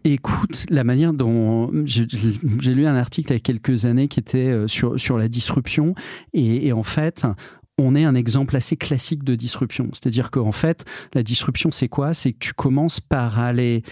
Écoute, 0.04 0.66
la 0.70 0.84
manière 0.84 1.12
dont 1.12 1.72
j'ai 1.84 2.74
lu 2.74 2.86
un 2.86 2.94
article 2.94 3.32
il 3.32 3.34
y 3.34 3.36
a 3.38 3.40
quelques 3.40 3.86
années 3.86 4.06
qui 4.06 4.20
était 4.20 4.54
sur 4.68 5.00
sur 5.00 5.18
la 5.18 5.26
disruption 5.26 5.96
et 6.32 6.72
en 6.72 6.84
fait 6.84 7.26
on 7.76 7.94
est 7.94 8.04
un 8.04 8.14
exemple 8.14 8.56
assez 8.56 8.76
classique 8.76 9.24
de 9.24 9.34
disruption. 9.36 9.88
C'est-à-dire 9.92 10.30
qu'en 10.30 10.52
fait, 10.52 10.84
la 11.14 11.22
disruption, 11.22 11.70
c'est 11.70 11.88
quoi? 11.88 12.12
C'est 12.12 12.32
que 12.32 12.38
tu 12.38 12.52
commences 12.52 13.00
par 13.00 13.38
aller 13.38 13.82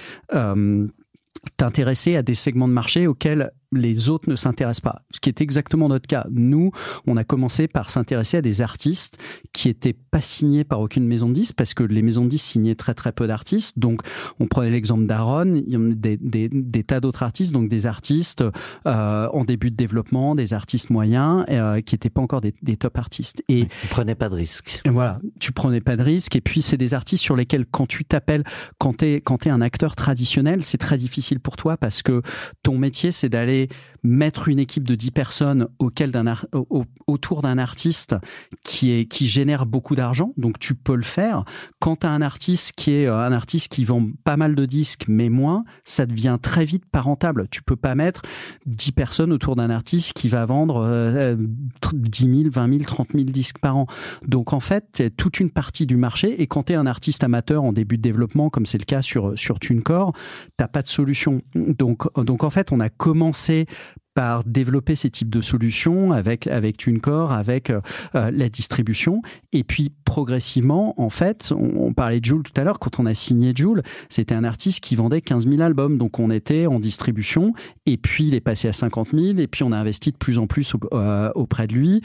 t'intéresser 1.57 2.17
à 2.17 2.23
des 2.23 2.35
segments 2.35 2.69
de 2.69 2.73
marché 2.73 3.07
auxquels 3.07 3.51
les 3.73 4.09
autres 4.09 4.31
ne 4.31 4.37
s'intéressent 4.37 4.81
pas. 4.81 5.03
Ce 5.13 5.21
qui 5.21 5.29
est 5.29 5.41
exactement 5.41 5.89
notre 5.89 6.07
cas. 6.07 6.27
Nous, 6.31 6.71
on 7.07 7.17
a 7.17 7.25
commencé 7.25 7.69
par 7.69 7.91
s'intéresser 7.91 8.39
à 8.39 8.43
des 8.43 8.63
artistes 8.63 9.19
qui 9.53 9.69
étaient 9.69 9.93
pas 9.93 10.21
signés 10.21 10.65
par 10.65 10.81
aucune 10.81 11.07
maison 11.07 11.29
de 11.29 11.35
disques 11.35 11.57
parce 11.57 11.75
que 11.75 11.83
les 11.83 12.03
maisons 12.03 12.25
de 12.25 12.31
disques 12.31 12.47
signaient 12.47 12.75
très 12.75 12.95
très 12.95 13.13
peu 13.13 13.27
d'artistes. 13.27 13.79
Donc, 13.79 14.03
on 14.41 14.47
prenait 14.47 14.71
l'exemple 14.71 15.07
d'Aaron, 15.07 15.55
il 15.55 15.69
y 15.69 15.77
a 15.77 15.79
des, 15.79 16.17
des, 16.17 16.49
des 16.49 16.85
tas 16.85 17.01
d'autres 17.01 17.23
artistes, 17.23 17.53
donc 17.53 17.69
des 17.69 17.87
artistes 17.87 18.45
euh, 18.87 19.29
en 19.33 19.45
début 19.45 19.71
de 19.71 19.77
développement, 19.77 20.35
des 20.35 20.53
artistes 20.53 20.91
moyens 20.91 21.45
euh, 21.49 21.81
qui 21.81 21.95
n'étaient 21.95 22.11
pas 22.11 22.21
encore 22.21 22.41
des, 22.41 22.55
des, 22.63 22.77
top 22.77 22.99
artistes. 22.99 23.43
Et 23.49 23.67
tu 23.67 23.89
prenais 23.89 24.15
pas 24.15 24.29
de 24.29 24.35
risques. 24.35 24.83
Voilà, 24.87 25.21
tu 25.41 25.53
prenais 25.53 25.81
pas 25.81 25.97
de 25.97 26.03
risques. 26.03 26.37
Et 26.37 26.41
puis, 26.41 26.63
c'est 26.63 26.77
des 26.77 26.95
artistes 26.95 27.23
sur 27.23 27.37
lesquels, 27.37 27.67
quand 27.67 27.87
tu 27.87 28.05
t'appelles, 28.05 28.45
quand 28.79 28.99
tu 28.99 29.07
es, 29.07 29.21
quand 29.21 29.47
es 29.47 29.51
un 29.51 29.61
acteur 29.61 29.97
traditionnel, 29.97 30.63
c'est 30.63 30.79
très 30.79 30.99
difficile 30.99 31.41
pour 31.41 31.57
toi 31.57 31.77
parce 31.77 32.03
que 32.03 32.23
ton 32.63 32.79
métier, 32.79 33.13
c'est 33.13 33.29
d'aller 33.29 33.56
mettre 34.07 34.49
une 34.49 34.59
équipe 34.59 34.87
de 34.87 34.95
10 34.95 35.11
personnes 35.11 35.69
autour 37.07 37.43
d'un 37.43 37.59
artiste 37.59 38.17
qui 38.63 38.93
est 38.93 39.07
qui 39.07 39.27
génère 39.27 39.67
beaucoup 39.67 39.97
d'argent 39.97 40.33
donc 40.37 40.59
tu 40.59 40.75
peux 40.75 40.95
le 40.95 41.03
faire. 41.03 41.45
Quand 41.81 41.97
tu 41.97 42.07
as 42.07 42.11
un 42.11 42.23
artiste 42.23 42.73
qui 42.73 42.93
est 42.93 43.07
euh, 43.07 43.19
un 43.19 43.33
artiste 43.33 43.69
qui 43.69 43.85
vend 43.85 44.09
pas 44.25 44.37
mal 44.37 44.55
de 44.55 44.65
disques 44.67 45.07
mais 45.09 45.29
moins 45.29 45.65
ça 45.85 46.07
devient 46.07 46.39
très 46.41 46.65
vite 46.65 46.85
pas 46.87 47.01
rentable. 47.01 47.49
Tu 47.51 47.63
peux 47.63 47.77
pas 47.77 47.95
mettre 47.95 48.23
10 48.67 48.93
personnes 48.93 49.33
autour 49.33 49.57
d'un 49.57 49.71
artiste 49.71 50.13
qui 50.13 50.29
va 50.29 50.45
vendre 50.47 50.85
euh, 50.85 51.37
10 51.93 52.43
000 52.43 52.51
20 52.51 52.69
000 52.69 52.85
30 52.85 53.09
000 53.13 53.25
disques 53.25 53.59
par 53.59 53.77
an. 53.77 53.87
Donc 54.27 54.53
en 54.53 54.61
fait 54.61 55.03
toute 55.17 55.41
une 55.41 55.51
partie 55.51 55.87
du 55.87 55.97
marché. 55.97 56.41
Et 56.41 56.47
quand 56.47 56.65
tu 56.65 56.73
es 56.73 56.77
un 56.77 56.87
artiste 56.87 57.25
amateur 57.25 57.65
en 57.65 57.73
début 57.73 57.97
de 57.97 58.03
développement 58.03 58.51
comme 58.51 58.67
c'est 58.67 58.79
le 58.79 58.85
cas 58.85 59.03
sur 59.03 59.37
sur 59.37 59.59
TuneCore 59.59 60.13
t'as 60.57 60.69
pas 60.69 60.83
de 60.83 60.89
solution. 60.89 61.43
Donc 61.55 62.07
donc 62.23 62.45
en 62.45 62.51
fait 62.51 62.73
on 62.73 62.81
a 62.81 62.89
commencé 62.89 63.46
traversée 63.47 63.67
par 64.17 64.45
développer 64.45 64.95
ces 64.95 65.11
types 65.11 65.29
de 65.29 65.43
solutions 65.43 66.11
avec 66.11 66.47
avec 66.47 66.79
TuneCore, 66.79 67.33
avec 67.33 67.69
euh, 67.69 67.83
euh, 68.15 68.31
la 68.33 68.49
distribution, 68.49 69.21
et 69.53 69.63
puis 69.63 69.93
progressivement, 70.07 70.99
en 70.99 71.11
fait, 71.11 71.53
on, 71.55 71.93
parlait 71.93 72.21
de 72.21 72.25
Joule 72.25 72.43
tout 72.43 72.59
à 72.59 72.65
l'heure. 72.65 72.79
Quand 72.79 72.99
on 72.99 73.05
a 73.05 73.13
signé 73.13 73.53
Joule, 73.55 73.83
c'était 74.09 74.35
un 74.35 74.45
artiste 74.45 74.81
qui 74.81 74.97
vendait 74.97 75.21
15 75.21 75.47
000 75.47 75.61
albums, 75.61 75.99
donc 75.99 76.19
on 76.19 76.31
était 76.31 76.67
en 76.67 76.81
distribution, 76.81 77.53
et 77.85 77.99
puis 77.99 78.29
il 78.29 78.35
est 78.35 78.41
passé 78.41 78.69
à 78.69 78.73
50 78.73 79.11
000, 79.11 79.39
et 79.39 79.47
puis 79.49 79.65
on 79.65 79.73
a 79.73 79.77
investi 79.77 80.13
de 80.13 80.17
plus 80.17 80.39
en 80.39 80.47
plus 80.47 80.73
euh, 80.95 81.31
auprès 81.35 81.67
de 81.67 81.75
lui, 81.75 82.01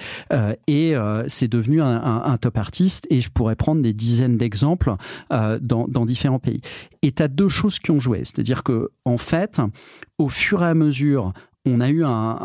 et 0.68 0.96
c'est 1.28 1.48
devenu 1.48 1.82
un, 1.82 2.38
top 2.42 2.58
artiste. 2.58 3.08
Et 3.10 3.22
je 3.22 3.30
pourrais 3.30 3.56
prendre 3.56 3.82
des 3.82 3.94
dizaines 3.94 4.38
d'exemples 4.38 4.96
dans, 5.30 5.88
dans 5.88 6.06
différents 6.06 6.40
pays. 6.40 6.62
Et 7.02 7.12
tu 7.14 7.24
as 7.24 7.28
deux 7.28 7.50
choses 7.50 7.80
qui 7.80 7.92
ont 7.92 8.00
joué, 8.00 8.20
c'est-à-dire 8.20 8.64
que 8.64 8.90
en 9.06 9.18
fait, 9.18 9.62
au 10.18 10.30
fur 10.30 10.64
et 10.64 10.68
à 10.68 10.74
mesure 10.74 11.34
on 11.66 11.82
a 11.82 11.90
eu 11.90 12.04
un, 12.04 12.38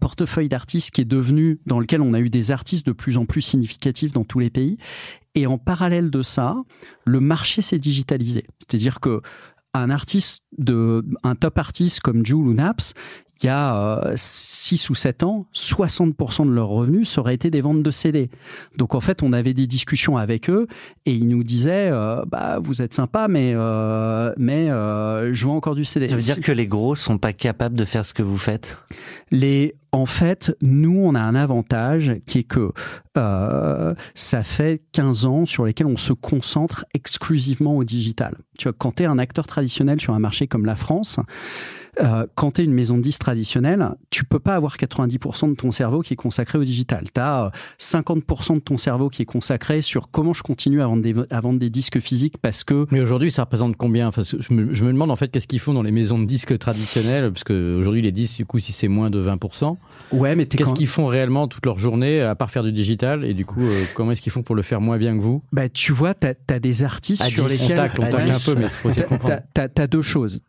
portefeuille 0.00 0.48
d'artistes 0.48 0.90
qui 0.90 1.00
est 1.00 1.06
devenu, 1.06 1.60
dans 1.66 1.80
lequel 1.80 2.02
on 2.02 2.12
a 2.14 2.20
eu 2.20 2.30
des 2.30 2.50
artistes 2.50 2.86
de 2.86 2.92
plus 2.92 3.16
en 3.16 3.26
plus 3.26 3.40
significatifs 3.40 4.12
dans 4.12 4.24
tous 4.24 4.38
les 4.38 4.50
pays. 4.50 4.76
Et 5.34 5.46
en 5.46 5.58
parallèle 5.58 6.10
de 6.10 6.22
ça, 6.22 6.56
le 7.06 7.20
marché 7.20 7.62
s'est 7.62 7.78
digitalisé. 7.78 8.46
C'est-à-dire 8.58 9.00
que 9.00 9.20
un 9.72 9.90
artiste 9.90 10.42
un 11.22 11.34
top 11.36 11.58
artiste 11.58 12.00
comme 12.00 12.26
Jules 12.26 12.48
ou 12.48 12.54
Naps, 12.54 12.92
il 13.42 13.46
y 13.46 13.48
a 13.48 14.12
6 14.14 14.90
ou 14.90 14.94
7 14.94 15.22
ans, 15.22 15.46
60% 15.54 16.46
de 16.46 16.52
leurs 16.52 16.68
revenus 16.68 17.08
seraient 17.08 17.34
été 17.34 17.50
des 17.50 17.60
ventes 17.60 17.82
de 17.82 17.90
CD. 17.90 18.30
Donc 18.76 18.94
en 18.94 19.00
fait, 19.00 19.22
on 19.22 19.32
avait 19.32 19.54
des 19.54 19.66
discussions 19.66 20.16
avec 20.16 20.50
eux 20.50 20.66
et 21.06 21.12
ils 21.12 21.28
nous 21.28 21.42
disaient 21.42 21.90
bah 22.26 22.58
vous 22.60 22.82
êtes 22.82 22.94
sympa 22.94 23.28
mais 23.28 23.54
mais 24.36 24.66
je 24.68 25.44
vends 25.44 25.56
encore 25.56 25.74
du 25.74 25.84
CD. 25.84 26.08
Ça 26.08 26.16
veut 26.16 26.22
dire 26.22 26.40
que 26.40 26.52
les 26.52 26.66
gros 26.66 26.94
sont 26.94 27.18
pas 27.18 27.32
capables 27.32 27.76
de 27.76 27.84
faire 27.84 28.04
ce 28.04 28.14
que 28.14 28.22
vous 28.22 28.38
faites? 28.38 28.76
Les 29.30 29.76
en 29.92 30.06
fait, 30.06 30.56
nous, 30.60 31.00
on 31.04 31.14
a 31.14 31.20
un 31.20 31.34
avantage 31.34 32.16
qui 32.26 32.40
est 32.40 32.44
que 32.44 32.72
euh, 33.16 33.94
ça 34.14 34.42
fait 34.42 34.82
15 34.92 35.26
ans 35.26 35.46
sur 35.46 35.64
lesquels 35.64 35.88
on 35.88 35.96
se 35.96 36.12
concentre 36.12 36.84
exclusivement 36.94 37.76
au 37.76 37.84
digital. 37.84 38.36
Tu 38.56 38.68
vois, 38.68 38.72
quand 38.72 38.96
tu 38.96 39.02
es 39.02 39.06
un 39.06 39.18
acteur 39.18 39.46
traditionnel 39.46 40.00
sur 40.00 40.14
un 40.14 40.20
marché 40.20 40.46
comme 40.46 40.64
la 40.64 40.76
France, 40.76 41.18
euh, 42.00 42.26
quand 42.34 42.52
tu 42.52 42.62
es 42.62 42.64
une 42.64 42.72
maison 42.72 42.96
de 42.96 43.02
disques 43.02 43.20
traditionnelle, 43.20 43.90
tu 44.10 44.24
peux 44.24 44.38
pas 44.38 44.54
avoir 44.54 44.76
90% 44.76 45.50
de 45.50 45.54
ton 45.54 45.72
cerveau 45.72 46.00
qui 46.00 46.14
est 46.14 46.16
consacré 46.16 46.58
au 46.58 46.64
digital. 46.64 47.04
Tu 47.12 47.20
as 47.20 47.50
50% 47.78 48.54
de 48.54 48.60
ton 48.60 48.76
cerveau 48.76 49.08
qui 49.08 49.22
est 49.22 49.26
consacré 49.26 49.82
sur 49.82 50.10
comment 50.10 50.32
je 50.32 50.42
continue 50.42 50.82
à 50.82 50.86
vendre 50.86 51.02
des, 51.02 51.14
à 51.30 51.40
vendre 51.40 51.58
des 51.58 51.70
disques 51.70 52.00
physiques 52.00 52.38
parce 52.38 52.64
que... 52.64 52.86
Mais 52.90 53.00
aujourd'hui, 53.00 53.30
ça 53.30 53.42
représente 53.42 53.76
combien? 53.76 54.08
Enfin, 54.08 54.22
je, 54.22 54.54
me, 54.54 54.72
je, 54.72 54.84
me, 54.84 54.92
demande 54.92 55.10
en 55.10 55.16
fait 55.16 55.28
qu'est-ce 55.28 55.48
qu'ils 55.48 55.60
font 55.60 55.74
dans 55.74 55.82
les 55.82 55.90
maisons 55.90 56.18
de 56.18 56.24
disques 56.24 56.56
traditionnelles, 56.58 57.32
parce 57.32 57.44
qu'aujourd'hui 57.44 58.02
les 58.02 58.12
disques, 58.12 58.36
du 58.36 58.46
coup, 58.46 58.58
si 58.60 58.72
c'est 58.72 58.88
moins 58.88 59.10
de 59.10 59.24
20%, 59.24 59.76
ouais, 60.12 60.36
mais 60.36 60.46
qu'est-ce 60.46 60.74
qu'ils 60.74 60.86
font 60.86 61.06
réellement 61.06 61.48
toute 61.48 61.66
leur 61.66 61.78
journée 61.78 62.22
à 62.22 62.34
part 62.34 62.50
faire 62.50 62.62
du 62.62 62.72
digital? 62.72 63.24
Et 63.24 63.34
du 63.34 63.44
coup, 63.44 63.62
euh, 63.62 63.84
comment 63.94 64.12
est-ce 64.12 64.22
qu'ils 64.22 64.32
font 64.32 64.42
pour 64.42 64.54
le 64.54 64.62
faire 64.62 64.80
moins 64.80 64.98
bien 64.98 65.16
que 65.16 65.22
vous? 65.22 65.42
Bah, 65.52 65.68
Tu 65.68 65.92
vois, 65.92 66.14
tu 66.14 66.28
as, 66.28 66.34
as, 66.48 66.58
des 66.58 66.84
artistes 66.84 67.24
sur 67.24 67.48
lesquels... 67.48 67.72
On 67.72 67.74
tacle, 67.74 68.00
on 68.00 68.10
tacle 68.10 68.30
un 68.30 68.38
peu, 68.38 68.54
mais 68.54 68.64
il 68.64 68.70
faut 68.70 68.88
aussi 68.88 69.02
comprendre. 69.02 69.40
Tu 69.54 69.60
as, 69.60 69.82
as, 69.82 69.86
deux 69.86 70.02
choses. 70.02 70.40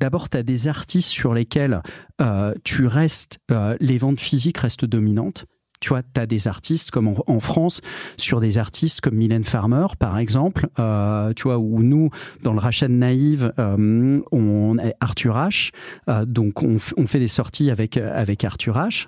D'abord, 0.00 0.28
tu 0.28 0.36
as 0.36 0.42
des 0.42 0.68
artistes 0.68 0.77
sur 0.86 1.34
lesquels 1.34 1.82
euh, 2.20 2.54
tu 2.64 2.86
restes, 2.86 3.38
euh, 3.50 3.76
les 3.80 3.98
ventes 3.98 4.20
physiques 4.20 4.58
restent 4.58 4.84
dominantes. 4.84 5.46
Tu 5.80 5.90
vois, 5.90 6.02
tu 6.02 6.20
as 6.20 6.26
des 6.26 6.48
artistes 6.48 6.90
comme 6.90 7.14
en, 7.24 7.38
France, 7.38 7.82
sur 8.16 8.40
des 8.40 8.58
artistes 8.58 9.00
comme 9.00 9.14
Mylène 9.14 9.44
Farmer, 9.44 9.86
par 10.00 10.18
exemple, 10.18 10.66
euh, 10.80 11.32
tu 11.34 11.44
vois, 11.44 11.58
où 11.58 11.84
nous, 11.84 12.10
dans 12.42 12.52
le 12.52 12.58
rachat 12.58 12.88
Naïve, 12.88 13.52
euh, 13.60 14.20
on 14.32 14.76
est 14.78 14.94
Arthur 14.98 15.36
H, 15.36 15.70
donc 16.26 16.64
on, 16.64 16.78
fait 17.06 17.20
des 17.20 17.28
sorties 17.28 17.70
avec, 17.70 17.96
avec 17.96 18.42
Arthur 18.42 18.76
H. 18.76 19.06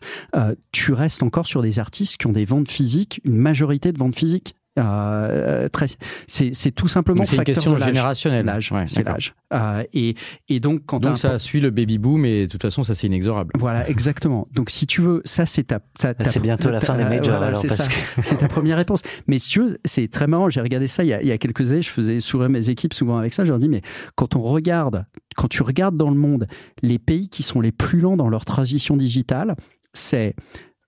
Tu 0.70 0.92
restes 0.92 1.24
encore 1.24 1.46
sur 1.46 1.60
des 1.60 1.80
artistes 1.80 2.18
qui 2.18 2.28
ont 2.28 2.32
des 2.32 2.44
ventes 2.44 2.70
physiques, 2.70 3.20
une 3.24 3.36
majorité 3.36 3.90
de 3.90 3.98
ventes 3.98 4.14
physiques. 4.14 4.54
Euh, 4.80 5.68
très, 5.68 5.86
c'est, 6.26 6.50
c'est 6.54 6.70
tout 6.70 6.88
simplement 6.88 7.24
c'est 7.24 7.36
une 7.36 7.44
question 7.44 7.74
de 7.74 7.78
générationnelle. 7.78 8.46
L'âge, 8.46 8.72
ouais, 8.72 8.84
c'est 8.86 9.04
l'âge. 9.04 9.34
Euh, 9.52 9.82
et, 9.92 10.14
et 10.48 10.60
donc 10.60 10.82
quand 10.86 11.00
donc 11.00 11.18
ça 11.18 11.38
suit 11.38 11.60
le 11.60 11.70
baby 11.70 11.98
boom 11.98 12.24
et 12.24 12.46
de 12.46 12.50
toute 12.50 12.62
façon 12.62 12.84
ça 12.84 12.94
c'est 12.94 13.06
inexorable. 13.06 13.52
Voilà, 13.58 13.88
exactement. 13.88 14.48
Donc 14.52 14.70
si 14.70 14.86
tu 14.86 15.00
veux, 15.00 15.22
ça 15.24 15.46
c'est 15.46 15.64
ta, 15.64 15.80
ta, 15.98 16.14
ta 16.14 16.24
c'est 16.24 16.40
bientôt 16.40 16.70
la 16.70 16.80
fin 16.80 16.94
des 16.94 17.04
majors 17.04 17.36
voilà, 17.36 17.48
alors 17.48 17.60
c'est 17.60 17.68
parce 17.68 17.82
ça. 17.82 17.88
que 17.88 18.22
c'est 18.22 18.36
ta 18.36 18.48
première 18.48 18.76
réponse. 18.76 19.02
Mais 19.26 19.38
si 19.38 19.50
tu 19.50 19.60
veux, 19.60 19.78
c'est 19.84 20.08
très 20.08 20.26
marrant. 20.26 20.48
J'ai 20.48 20.60
regardé 20.60 20.86
ça 20.86 21.04
il 21.04 21.08
y, 21.08 21.12
a, 21.12 21.20
il 21.22 21.28
y 21.28 21.32
a 21.32 21.38
quelques 21.38 21.72
années. 21.72 21.82
Je 21.82 21.90
faisais 21.90 22.20
sourire 22.20 22.48
mes 22.48 22.68
équipes 22.70 22.94
souvent 22.94 23.18
avec 23.18 23.34
ça. 23.34 23.44
Je 23.44 23.50
leur 23.50 23.58
dis 23.58 23.68
mais 23.68 23.82
quand 24.14 24.36
on 24.36 24.42
regarde, 24.42 25.04
quand 25.36 25.48
tu 25.48 25.62
regardes 25.62 25.96
dans 25.96 26.10
le 26.10 26.16
monde 26.16 26.46
les 26.82 26.98
pays 26.98 27.28
qui 27.28 27.42
sont 27.42 27.60
les 27.60 27.72
plus 27.72 28.00
lents 28.00 28.16
dans 28.16 28.28
leur 28.28 28.44
transition 28.44 28.96
digitale, 28.96 29.56
c'est 29.92 30.34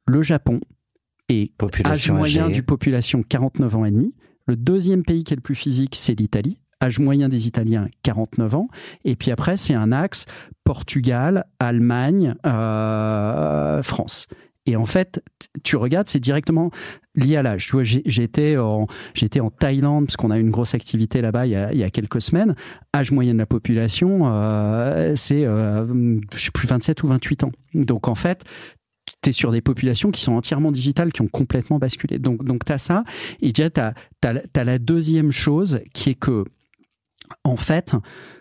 le 0.06 0.22
Japon 0.22 0.60
et 1.32 1.52
population 1.56 2.14
âge 2.14 2.18
moyen 2.18 2.44
âgée. 2.44 2.52
du 2.54 2.62
population 2.62 3.22
49 3.22 3.76
ans 3.76 3.84
et 3.84 3.90
demi. 3.90 4.14
Le 4.46 4.56
deuxième 4.56 5.02
pays 5.02 5.24
qui 5.24 5.32
est 5.32 5.36
le 5.36 5.42
plus 5.42 5.54
physique, 5.54 5.94
c'est 5.96 6.18
l'Italie. 6.18 6.58
Âge 6.82 6.98
moyen 6.98 7.28
des 7.28 7.46
Italiens, 7.46 7.88
49 8.02 8.54
ans. 8.56 8.68
Et 9.04 9.14
puis 9.14 9.30
après, 9.30 9.56
c'est 9.56 9.74
un 9.74 9.92
axe 9.92 10.26
Portugal, 10.64 11.44
Allemagne, 11.60 12.34
euh, 12.44 13.82
France. 13.82 14.26
Et 14.66 14.76
en 14.76 14.84
fait, 14.84 15.22
tu 15.64 15.76
regardes, 15.76 16.06
c'est 16.06 16.20
directement 16.20 16.70
lié 17.14 17.36
à 17.36 17.42
l'âge. 17.42 17.66
Tu 17.66 17.72
vois, 17.72 17.82
j'étais 17.82 18.56
en, 18.56 18.86
j'étais 19.14 19.40
en 19.40 19.50
Thaïlande 19.50 20.06
parce 20.06 20.16
qu'on 20.16 20.30
a 20.30 20.38
une 20.38 20.50
grosse 20.50 20.74
activité 20.74 21.20
là-bas 21.20 21.46
il, 21.46 21.68
il, 21.72 21.78
y 21.78 21.84
a 21.84 21.90
quelques 21.90 22.20
semaines. 22.20 22.54
Âge 22.94 23.10
moyen 23.10 23.32
de 23.32 23.38
la 23.38 23.46
population, 23.46 24.22
euh, 24.24 25.14
c'est, 25.16 25.44
euh, 25.44 26.20
je 26.32 26.38
sais 26.38 26.50
plus, 26.52 26.68
27 26.68 27.02
ou 27.02 27.08
28 27.08 27.44
ans. 27.44 27.52
Donc 27.74 28.06
en 28.06 28.14
fait, 28.14 28.44
tu 29.22 29.30
es 29.30 29.32
sur 29.32 29.50
des 29.50 29.60
populations 29.60 30.10
qui 30.10 30.20
sont 30.20 30.32
entièrement 30.32 30.72
digitales, 30.72 31.12
qui 31.12 31.22
ont 31.22 31.28
complètement 31.28 31.78
basculé. 31.78 32.18
Donc, 32.18 32.44
donc 32.44 32.64
tu 32.64 32.72
as 32.72 32.78
ça. 32.78 33.04
Et 33.40 33.52
déjà, 33.52 33.70
tu 33.70 33.80
as, 33.80 33.94
as, 34.22 34.64
la 34.64 34.78
deuxième 34.78 35.32
chose 35.32 35.80
qui 35.92 36.10
est 36.10 36.14
que, 36.14 36.44
en 37.44 37.56
fait, 37.56 37.94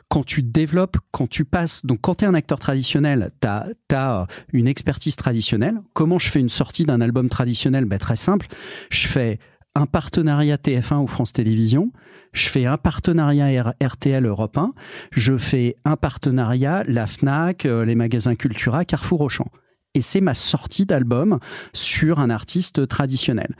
quand 0.09 0.23
tu 0.23 0.43
développes, 0.43 0.97
quand 1.11 1.27
tu 1.27 1.45
passes, 1.45 1.85
donc 1.85 2.01
quand 2.01 2.15
tu 2.15 2.25
es 2.25 2.27
un 2.27 2.33
acteur 2.33 2.59
traditionnel, 2.59 3.31
tu 3.41 3.47
as, 3.95 4.27
une 4.53 4.67
expertise 4.67 5.15
traditionnelle. 5.15 5.81
Comment 5.93 6.19
je 6.19 6.29
fais 6.29 6.39
une 6.39 6.49
sortie 6.49 6.85
d'un 6.85 7.01
album 7.01 7.29
traditionnel? 7.29 7.85
Ben, 7.85 7.99
Très 7.99 8.17
simple. 8.17 8.47
Je 8.89 9.07
fais 9.07 9.39
un 9.73 9.85
partenariat 9.85 10.57
TF1 10.57 10.97
ou 10.97 11.07
France 11.07 11.31
Télévisions, 11.31 11.93
je 12.33 12.49
fais 12.49 12.65
un 12.65 12.75
partenariat 12.75 13.73
RTL 13.81 14.25
Europe 14.25 14.57
1, 14.57 14.73
je 15.11 15.37
fais 15.37 15.77
un 15.85 15.95
partenariat 15.95 16.83
la 16.87 17.07
FNAC, 17.07 17.63
les 17.63 17.95
magasins 17.95 18.35
Cultura, 18.35 18.83
Carrefour 18.83 19.21
Auchan 19.21 19.49
et 19.93 20.01
c'est 20.01 20.21
ma 20.21 20.33
sortie 20.33 20.85
d'album 20.85 21.39
sur 21.73 22.19
un 22.19 22.29
artiste 22.29 22.87
traditionnel. 22.87 23.55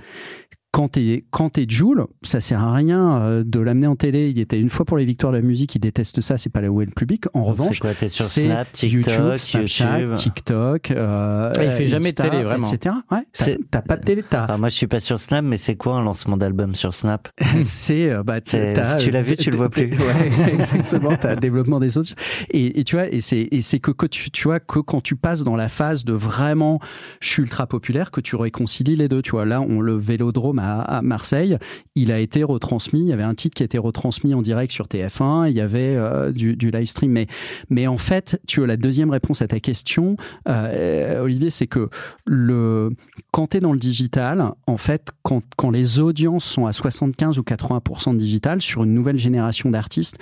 Quand 0.72 0.88
t'es 0.90 1.26
quand 1.32 1.50
t'es 1.50 1.66
Joule, 1.68 2.06
ça 2.24 2.40
sert 2.40 2.62
à 2.62 2.74
rien 2.74 3.44
de 3.46 3.60
l'amener 3.60 3.88
en 3.88 3.96
télé. 3.96 4.30
Il 4.30 4.40
était 4.40 4.60
une 4.60 4.70
fois 4.70 4.86
pour 4.86 4.98
les 4.98 5.06
victoires 5.06 5.34
de 5.34 5.38
la 5.38 5.44
musique. 5.44 5.76
Il 5.76 5.80
déteste 5.80 6.22
ça. 6.22 6.38
C'est 6.38 6.50
pas 6.50 6.62
là 6.62 6.70
où 6.72 6.82
est 6.82 6.86
le 6.86 6.92
public. 6.92 7.26
En 7.34 7.42
Donc 7.42 7.50
revanche, 7.50 7.68
c'est 7.76 7.80
quoi 7.80 7.94
T'es 7.94 8.08
sur 8.08 8.24
c'est 8.26 8.46
Snap, 8.46 8.72
TikTok, 8.72 9.14
YouTube, 9.14 9.38
Snapchat, 9.38 10.00
YouTube. 10.00 10.16
TikTok. 10.16 10.92
Euh, 10.92 11.52
Ah, 11.58 11.64
il 11.66 11.72
fait 11.72 11.88
jamais 11.88 12.12
de 12.12 12.16
télé, 12.22 12.44
vraiment. 12.44 12.72
etc. 12.72 12.96
Ouais. 13.12 13.28
T'as 13.70 13.82
pas 13.82 13.98
de 13.98 14.04
télé. 14.06 14.24
T'as 14.30 14.44
Alors 14.46 14.60
moi 14.60 14.70
je 14.70 14.76
suis 14.76 14.88
pas 14.88 15.00
sur 15.02 15.20
Snap, 15.20 15.44
mais 15.44 15.58
c'est 15.58 15.76
quoi 15.76 15.96
un 15.96 16.04
lancement 16.04 16.38
d'album 16.38 16.74
sur 16.76 16.94
Snap 16.94 17.28
c'est 17.64 18.10
euh, 18.10 18.24
bah 18.24 18.40
si 18.46 18.58
tu 19.04 19.12
l'as 19.12 19.22
vu, 19.22 19.36
tu 19.36 19.52
le 19.52 19.58
vois 19.58 19.70
plus. 19.70 19.90
ouais 19.92 20.54
exactement 20.54 21.16
t'as 21.20 21.34
le 21.36 21.40
développement 21.42 21.80
des 21.80 21.98
autres 21.98 22.14
et, 22.52 22.80
et 22.80 22.84
tu 22.84 22.96
vois 22.96 23.08
et 23.12 23.20
c'est 23.20 23.48
et 23.52 23.62
c'est 23.62 23.80
que, 23.80 23.92
que 23.92 24.06
tu, 24.06 24.32
tu 24.32 24.44
vois 24.48 24.60
que 24.60 24.80
quand 24.80 25.02
tu 25.02 25.16
passes 25.16 25.44
dans 25.44 25.56
la 25.56 25.68
phase 25.68 26.06
de 26.06 26.14
vraiment 26.14 26.80
je 27.20 27.28
suis 27.30 27.42
ultra 27.44 27.68
populaire 27.68 28.12
que 28.12 28.22
tu 28.22 28.36
réconcilies 28.36 28.96
les 28.96 29.08
deux 29.10 29.22
tu 29.22 29.32
vois 29.32 29.46
là 29.46 29.62
on 29.62 29.82
le 29.82 29.98
Vélodrome 29.98 30.60
à, 30.62 31.02
Marseille 31.02 31.58
il 31.96 32.12
a 32.12 32.20
été 32.20 32.44
retransmis 32.44 33.02
il 33.02 33.08
y 33.08 33.14
avait 33.14 33.24
un 33.24 33.36
titre 33.36 33.56
qui 33.56 33.64
a 33.64 33.66
été 33.66 33.78
retransmis 33.78 34.34
en 34.34 34.42
direct 34.42 34.72
sur 34.72 34.88
TF1 34.88 35.50
il 35.50 35.56
y 35.56 35.62
avait 35.62 35.96
euh, 35.96 36.32
du, 36.32 36.56
live 36.56 36.88
stream 36.88 37.12
mais 37.12 37.28
mais 37.70 37.88
en 37.88 37.98
fait 37.98 38.40
tu 38.48 38.64
as 38.64 38.68
la 38.68 38.78
deuxième 38.78 39.10
réponse 39.10 39.42
à 39.42 39.48
ta 39.48 39.60
question 39.60 40.16
euh, 40.48 41.22
Olivier 41.22 41.50
c'est 41.50 41.68
que 41.68 41.90
le 42.26 42.96
quand 43.32 43.48
tu 43.48 43.58
es 43.58 43.60
dans 43.60 43.74
le 43.74 43.80
digital, 43.80 44.52
en 44.68 44.78
fait, 44.78 45.10
quand, 45.24 45.42
quand 45.56 45.70
les 45.70 46.00
audiences 46.00 46.46
sont 46.46 46.66
à 46.66 46.72
75 46.72 47.40
ou 47.40 47.44
80% 47.44 48.14
de 48.14 48.20
digital 48.20 48.62
sur 48.62 48.84
une 48.84 48.94
nouvelle 48.94 49.18
génération 49.18 49.72
d'artistes, 49.72 50.18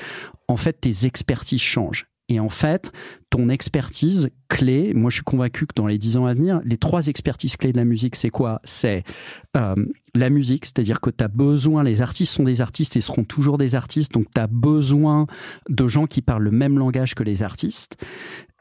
en 0.47 0.55
fait, 0.55 0.73
tes 0.81 1.05
expertises 1.05 1.61
changent. 1.61 2.07
Et 2.29 2.39
en 2.39 2.49
fait, 2.49 2.91
ton 3.29 3.49
expertise 3.49 4.29
clé, 4.49 4.93
moi 4.93 5.09
je 5.09 5.15
suis 5.15 5.23
convaincu 5.23 5.65
que 5.65 5.73
dans 5.75 5.87
les 5.87 5.97
10 5.97 6.17
ans 6.17 6.25
à 6.25 6.33
venir, 6.33 6.59
les 6.65 6.77
trois 6.77 7.07
expertises 7.07 7.55
clés 7.55 7.71
de 7.71 7.77
la 7.77 7.85
musique, 7.85 8.15
c'est 8.15 8.29
quoi? 8.29 8.59
C'est 8.65 9.03
euh, 9.55 9.75
la 10.15 10.29
musique, 10.29 10.65
c'est-à-dire 10.65 10.99
que 10.99 11.09
tu 11.09 11.23
as 11.23 11.29
besoin, 11.29 11.83
les 11.83 12.01
artistes 12.01 12.33
sont 12.33 12.43
des 12.43 12.59
artistes 12.59 12.97
et 12.97 13.01
seront 13.01 13.23
toujours 13.23 13.57
des 13.57 13.75
artistes, 13.75 14.11
donc 14.11 14.25
tu 14.33 14.41
as 14.41 14.47
besoin 14.47 15.27
de 15.69 15.87
gens 15.87 16.07
qui 16.07 16.21
parlent 16.21 16.43
le 16.43 16.51
même 16.51 16.77
langage 16.77 17.15
que 17.15 17.23
les 17.23 17.43
artistes. 17.43 17.97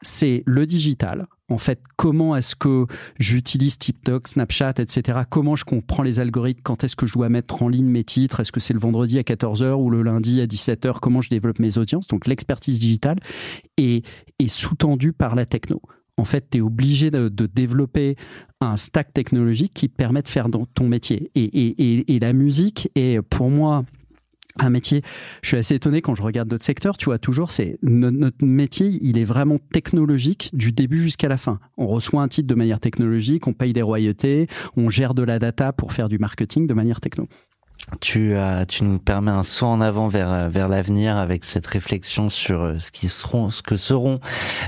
C'est 0.01 0.45
le 0.47 0.64
digital. 0.64 1.26
En 1.49 1.59
fait, 1.59 1.80
comment 1.97 2.36
est-ce 2.36 2.55
que 2.55 2.86
j'utilise 3.18 3.78
TikTok, 3.78 4.28
Snapchat, 4.28 4.74
etc. 4.78 5.20
Comment 5.28 5.57
je 5.57 5.64
comprends 5.64 6.05
les 6.05 6.20
algorithmes? 6.20 6.61
Quand 6.62 6.84
est-ce 6.84 6.95
que 6.95 7.07
je 7.07 7.14
dois 7.14 7.28
mettre 7.30 7.62
en 7.62 7.68
ligne 7.68 7.89
mes 7.89 8.05
titres? 8.05 8.39
Est-ce 8.39 8.53
que 8.53 8.61
c'est 8.61 8.74
le 8.74 8.78
vendredi 8.78 9.18
à 9.18 9.22
14h 9.22 9.72
ou 9.72 9.91
le 9.91 10.03
lundi 10.03 10.41
à 10.41 10.47
17h 10.47 11.01
Comment 11.01 11.20
je 11.20 11.30
développe 11.30 11.59
mes 11.59 11.78
audiences? 11.78 12.07
Donc 12.07 12.28
l'expertise 12.28 12.78
digitale 12.78 13.18
est, 13.78 14.07
est 14.39 14.49
sous-tendue 14.49 15.12
par 15.12 15.34
la 15.34 15.47
techno. 15.47 15.78
En 16.19 16.25
fait, 16.25 16.51
tu 16.51 16.59
es 16.59 16.61
obligé 16.61 17.11
de, 17.11 17.29
développer 17.47 18.16
un 18.61 18.77
stack 18.77 19.14
technologique 19.14 19.73
qui 19.73 19.89
permet 19.89 20.21
de 20.21 20.29
faire 20.29 20.49
ton 20.75 20.89
métier. 20.89 21.31
Et, 21.35 22.14
et, 22.14 22.19
la 22.19 22.33
musique 22.33 22.91
est, 22.97 23.23
pour 23.23 23.49
moi, 23.51 23.85
un 24.59 24.71
métier. 24.71 25.03
Je 25.43 25.49
suis 25.49 25.57
assez 25.57 25.77
étonné 25.77 26.03
quand 26.03 26.14
je 26.14 26.23
regarde 26.23 26.49
d'autres 26.49 26.64
secteurs. 26.64 26.97
Tu 26.97 27.07
vois, 27.07 27.19
toujours, 27.19 27.53
c'est 27.53 27.79
notre, 27.83 28.16
notre, 28.16 28.45
métier, 28.45 28.99
il 29.01 29.16
est 29.16 29.25
vraiment 29.25 29.59
technologique 29.73 30.51
du 30.53 30.73
début 30.73 31.01
jusqu'à 31.01 31.29
la 31.29 31.37
fin. 31.37 31.61
On 31.77 31.87
reçoit 31.87 32.21
un 32.21 32.29
titre 32.29 32.49
de 32.49 32.55
manière 32.55 32.81
technologique, 32.81 33.47
on 33.47 33.53
paye 33.53 33.73
des 33.73 33.83
royautés, 33.83 34.49
on 34.77 34.91
gère 34.91 35.14
de 35.14 35.23
la 35.23 35.39
data 35.39 35.73
pour 35.73 35.93
faire 35.93 36.09
du 36.09 36.19
marketing 36.19 36.66
de 36.66 36.75
manière 36.75 37.01
techno. 37.01 37.29
Tu, 38.01 38.37
as, 38.37 38.66
tu 38.66 38.85
nous 38.85 38.99
permets 38.99 39.31
un 39.31 39.43
saut 39.43 39.66
en 39.66 39.81
avant 39.81 40.09
vers 40.09 40.51
vers 40.51 40.68
l'avenir 40.68 41.16
avec 41.16 41.45
cette 41.45 41.66
réflexion 41.66 42.29
sur 42.29 42.74
ce 42.79 42.91
qui 42.91 43.09
seront, 43.09 43.51
ce 43.51 43.62
que 43.62 43.76
seront 43.76 44.20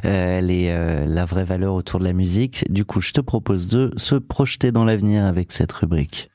euh, 0.04 0.40
les 0.40 0.68
euh, 0.70 1.04
la 1.06 1.24
vraie 1.24 1.44
valeur 1.44 1.74
autour 1.74 2.00
de 2.00 2.04
la 2.04 2.12
musique. 2.12 2.64
Du 2.72 2.84
coup, 2.84 3.00
je 3.00 3.12
te 3.12 3.20
propose 3.20 3.68
de 3.68 3.92
se 3.96 4.14
projeter 4.14 4.72
dans 4.72 4.84
l'avenir 4.84 5.24
avec 5.24 5.52
cette 5.52 5.72
rubrique. 5.72 6.30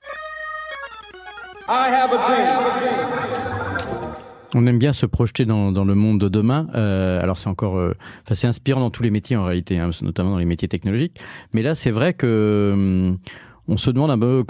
On 4.54 4.68
aime 4.68 4.78
bien 4.78 4.94
se 4.94 5.06
projeter 5.06 5.44
dans, 5.46 5.72
dans 5.72 5.84
le 5.84 5.96
monde 5.96 6.20
de 6.20 6.30
demain. 6.30 6.68
Euh, 6.76 7.22
alors 7.22 7.38
c'est 7.38 7.50
encore, 7.50 7.78
euh, 7.78 7.94
enfin 8.24 8.36
c'est 8.36 8.48
inspirant 8.48 8.80
dans 8.80 8.90
tous 8.90 9.04
les 9.04 9.12
métiers 9.12 9.36
en 9.36 9.44
réalité, 9.44 9.80
hein, 9.80 9.90
notamment 10.02 10.32
dans 10.32 10.38
les 10.38 10.46
métiers 10.46 10.70
technologiques. 10.70 11.20
Mais 11.52 11.62
là, 11.62 11.76
c'est 11.76 11.92
vrai 11.92 12.14
que 12.14 12.72
hum, 12.74 13.18
on 13.68 13.78
se 13.78 13.90
demande 13.90 14.12
un 14.12 14.20
peu 14.20 14.44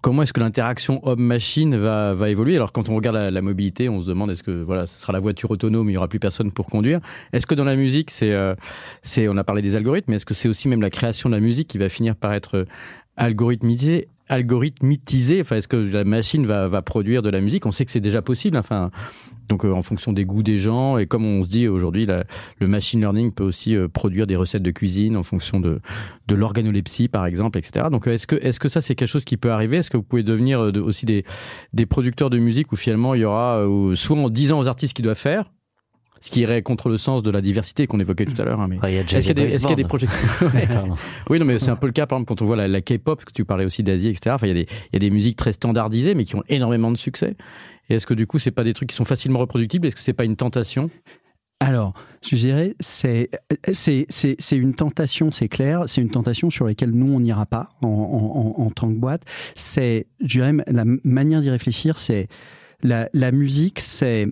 comment 0.00 0.22
est-ce 0.22 0.32
que 0.32 0.40
l'interaction 0.40 1.06
homme-machine 1.06 1.76
va, 1.76 2.14
va 2.14 2.30
évoluer. 2.30 2.56
Alors 2.56 2.72
quand 2.72 2.88
on 2.88 2.96
regarde 2.96 3.16
la, 3.16 3.42
mobilité, 3.42 3.88
on 3.88 4.00
se 4.00 4.06
demande 4.06 4.30
est-ce 4.30 4.42
que 4.42 4.62
voilà, 4.62 4.86
ce 4.86 4.98
sera 4.98 5.12
la 5.12 5.20
voiture 5.20 5.50
autonome, 5.50 5.90
il 5.90 5.94
y 5.94 5.96
aura 5.96 6.08
plus 6.08 6.18
personne 6.18 6.50
pour 6.50 6.66
conduire. 6.66 7.00
Est-ce 7.32 7.46
que 7.46 7.54
dans 7.54 7.64
la 7.64 7.76
musique, 7.76 8.10
c'est, 8.10 8.32
euh, 8.32 8.54
c'est, 9.02 9.28
on 9.28 9.36
a 9.36 9.44
parlé 9.44 9.60
des 9.60 9.76
algorithmes, 9.76 10.12
mais 10.12 10.16
est-ce 10.16 10.26
que 10.26 10.34
c'est 10.34 10.48
aussi 10.48 10.68
même 10.68 10.82
la 10.82 10.90
création 10.90 11.28
de 11.28 11.34
la 11.34 11.40
musique 11.40 11.68
qui 11.68 11.78
va 11.78 11.88
finir 11.88 12.16
par 12.16 12.32
être 12.32 12.56
euh, 12.56 12.64
algorithmisée? 13.16 14.08
Algorithmitisé 14.28 15.40
Enfin, 15.40 15.56
est-ce 15.56 15.68
que 15.68 15.76
la 15.76 16.04
machine 16.04 16.46
va, 16.46 16.68
va 16.68 16.82
produire 16.82 17.22
de 17.22 17.30
la 17.30 17.40
musique? 17.40 17.66
On 17.66 17.72
sait 17.72 17.84
que 17.84 17.90
c'est 17.90 18.00
déjà 18.00 18.22
possible. 18.22 18.56
Enfin, 18.56 18.90
donc 19.48 19.64
euh, 19.64 19.72
en 19.72 19.82
fonction 19.82 20.12
des 20.12 20.24
goûts 20.24 20.42
des 20.42 20.58
gens 20.58 20.98
et 20.98 21.06
comme 21.06 21.24
on 21.24 21.44
se 21.44 21.50
dit 21.50 21.68
aujourd'hui, 21.68 22.06
le 22.06 22.66
machine 22.66 23.00
learning 23.00 23.32
peut 23.32 23.44
aussi 23.44 23.76
euh, 23.76 23.88
produire 23.88 24.26
des 24.26 24.36
recettes 24.36 24.62
de 24.62 24.70
cuisine 24.70 25.16
en 25.16 25.22
fonction 25.22 25.60
de, 25.60 25.80
de 26.26 26.34
l'organolepsie 26.34 27.08
par 27.08 27.26
exemple, 27.26 27.58
etc. 27.58 27.86
Donc 27.90 28.06
est-ce 28.06 28.26
que 28.26 28.36
est-ce 28.36 28.58
que 28.58 28.68
ça 28.68 28.80
c'est 28.80 28.94
quelque 28.94 29.08
chose 29.08 29.24
qui 29.24 29.36
peut 29.36 29.50
arriver? 29.50 29.78
Est-ce 29.78 29.90
que 29.90 29.96
vous 29.96 30.02
pouvez 30.02 30.22
devenir 30.22 30.60
euh, 30.60 30.72
aussi 30.80 31.06
des, 31.06 31.24
des 31.72 31.86
producteurs 31.86 32.30
de 32.30 32.38
musique 32.38 32.72
où 32.72 32.76
finalement 32.76 33.14
il 33.14 33.20
y 33.20 33.24
aura 33.24 33.64
soit 33.94 34.16
en 34.16 34.30
disant 34.30 34.58
aux 34.58 34.66
artistes 34.66 34.90
ce 34.90 34.94
qu'ils 34.94 35.04
doivent 35.04 35.16
faire, 35.16 35.50
ce 36.24 36.30
qui 36.30 36.40
irait 36.40 36.62
contre 36.62 36.88
le 36.88 36.96
sens 36.96 37.22
de 37.22 37.30
la 37.30 37.42
diversité 37.42 37.86
qu'on 37.86 38.00
évoquait 38.00 38.24
tout 38.24 38.40
à 38.40 38.46
l'heure. 38.46 38.58
Hein, 38.58 38.66
mais 38.66 38.78
Ouais, 38.78 38.94
est-ce 38.94 39.04
qu'il 39.18 39.26
y, 39.26 39.30
a 39.30 39.34
des 39.34 39.82
y 39.82 39.84
a. 39.84 40.66
Pardon. 40.72 40.94
Oui, 41.28 41.38
non, 41.38 41.44
mais 41.44 41.58
c'est 41.58 41.68
un 41.68 41.76
peu 41.76 41.86
le 41.86 41.92
cas, 41.92 42.06
par 42.06 42.16
exemple, 42.16 42.28
quand 42.28 42.40
on 42.40 42.46
voit 42.46 42.56
la, 42.56 42.66
la 42.66 42.80
K-pop, 42.80 43.26
que 43.26 43.32
tu 43.32 43.44
parlais 43.44 43.66
aussi 43.66 43.82
d'Asie, 43.82 44.08
etc. 44.08 44.30
Enfin, 44.34 44.46
il 44.46 44.56
y, 44.56 44.58
a 44.58 44.64
des, 44.64 44.66
il 44.70 44.94
y 44.94 44.96
a 44.96 45.00
des 45.00 45.10
musiques 45.10 45.36
très 45.36 45.52
standardisées, 45.52 46.14
mais 46.14 46.24
qui 46.24 46.34
ont 46.34 46.42
énormément 46.48 46.90
de 46.90 46.96
succès. 46.96 47.36
Et 47.90 47.96
est-ce 47.96 48.06
que 48.06 48.14
du 48.14 48.26
coup, 48.26 48.38
c'est 48.38 48.52
pas 48.52 48.64
des 48.64 48.72
trucs 48.72 48.88
qui 48.88 48.96
sont 48.96 49.04
facilement 49.04 49.38
reproductibles? 49.38 49.86
Est-ce 49.86 49.96
que 49.96 50.00
c'est 50.00 50.14
pas 50.14 50.24
une 50.24 50.36
tentation? 50.36 50.88
Alors, 51.60 51.92
je 52.26 52.36
dirais, 52.36 52.74
c'est 52.80 53.28
une 54.52 54.74
tentation, 54.74 55.30
c'est 55.30 55.48
clair. 55.48 55.82
C'est 55.88 56.00
une 56.00 56.10
tentation 56.10 56.48
sur 56.48 56.64
laquelle 56.64 56.92
nous 56.92 57.12
on 57.12 57.20
n'ira 57.20 57.44
pas 57.44 57.68
en, 57.82 57.88
en, 57.88 58.62
en, 58.62 58.64
en 58.64 58.70
tant 58.70 58.88
que 58.88 58.94
boîte. 58.94 59.24
C'est, 59.56 60.06
je 60.22 60.38
dirais, 60.38 60.52
la 60.68 60.84
manière 61.04 61.42
d'y 61.42 61.50
réfléchir, 61.50 61.98
c'est 61.98 62.28
la 62.82 63.10
la 63.12 63.30
musique, 63.30 63.80
c'est 63.80 64.28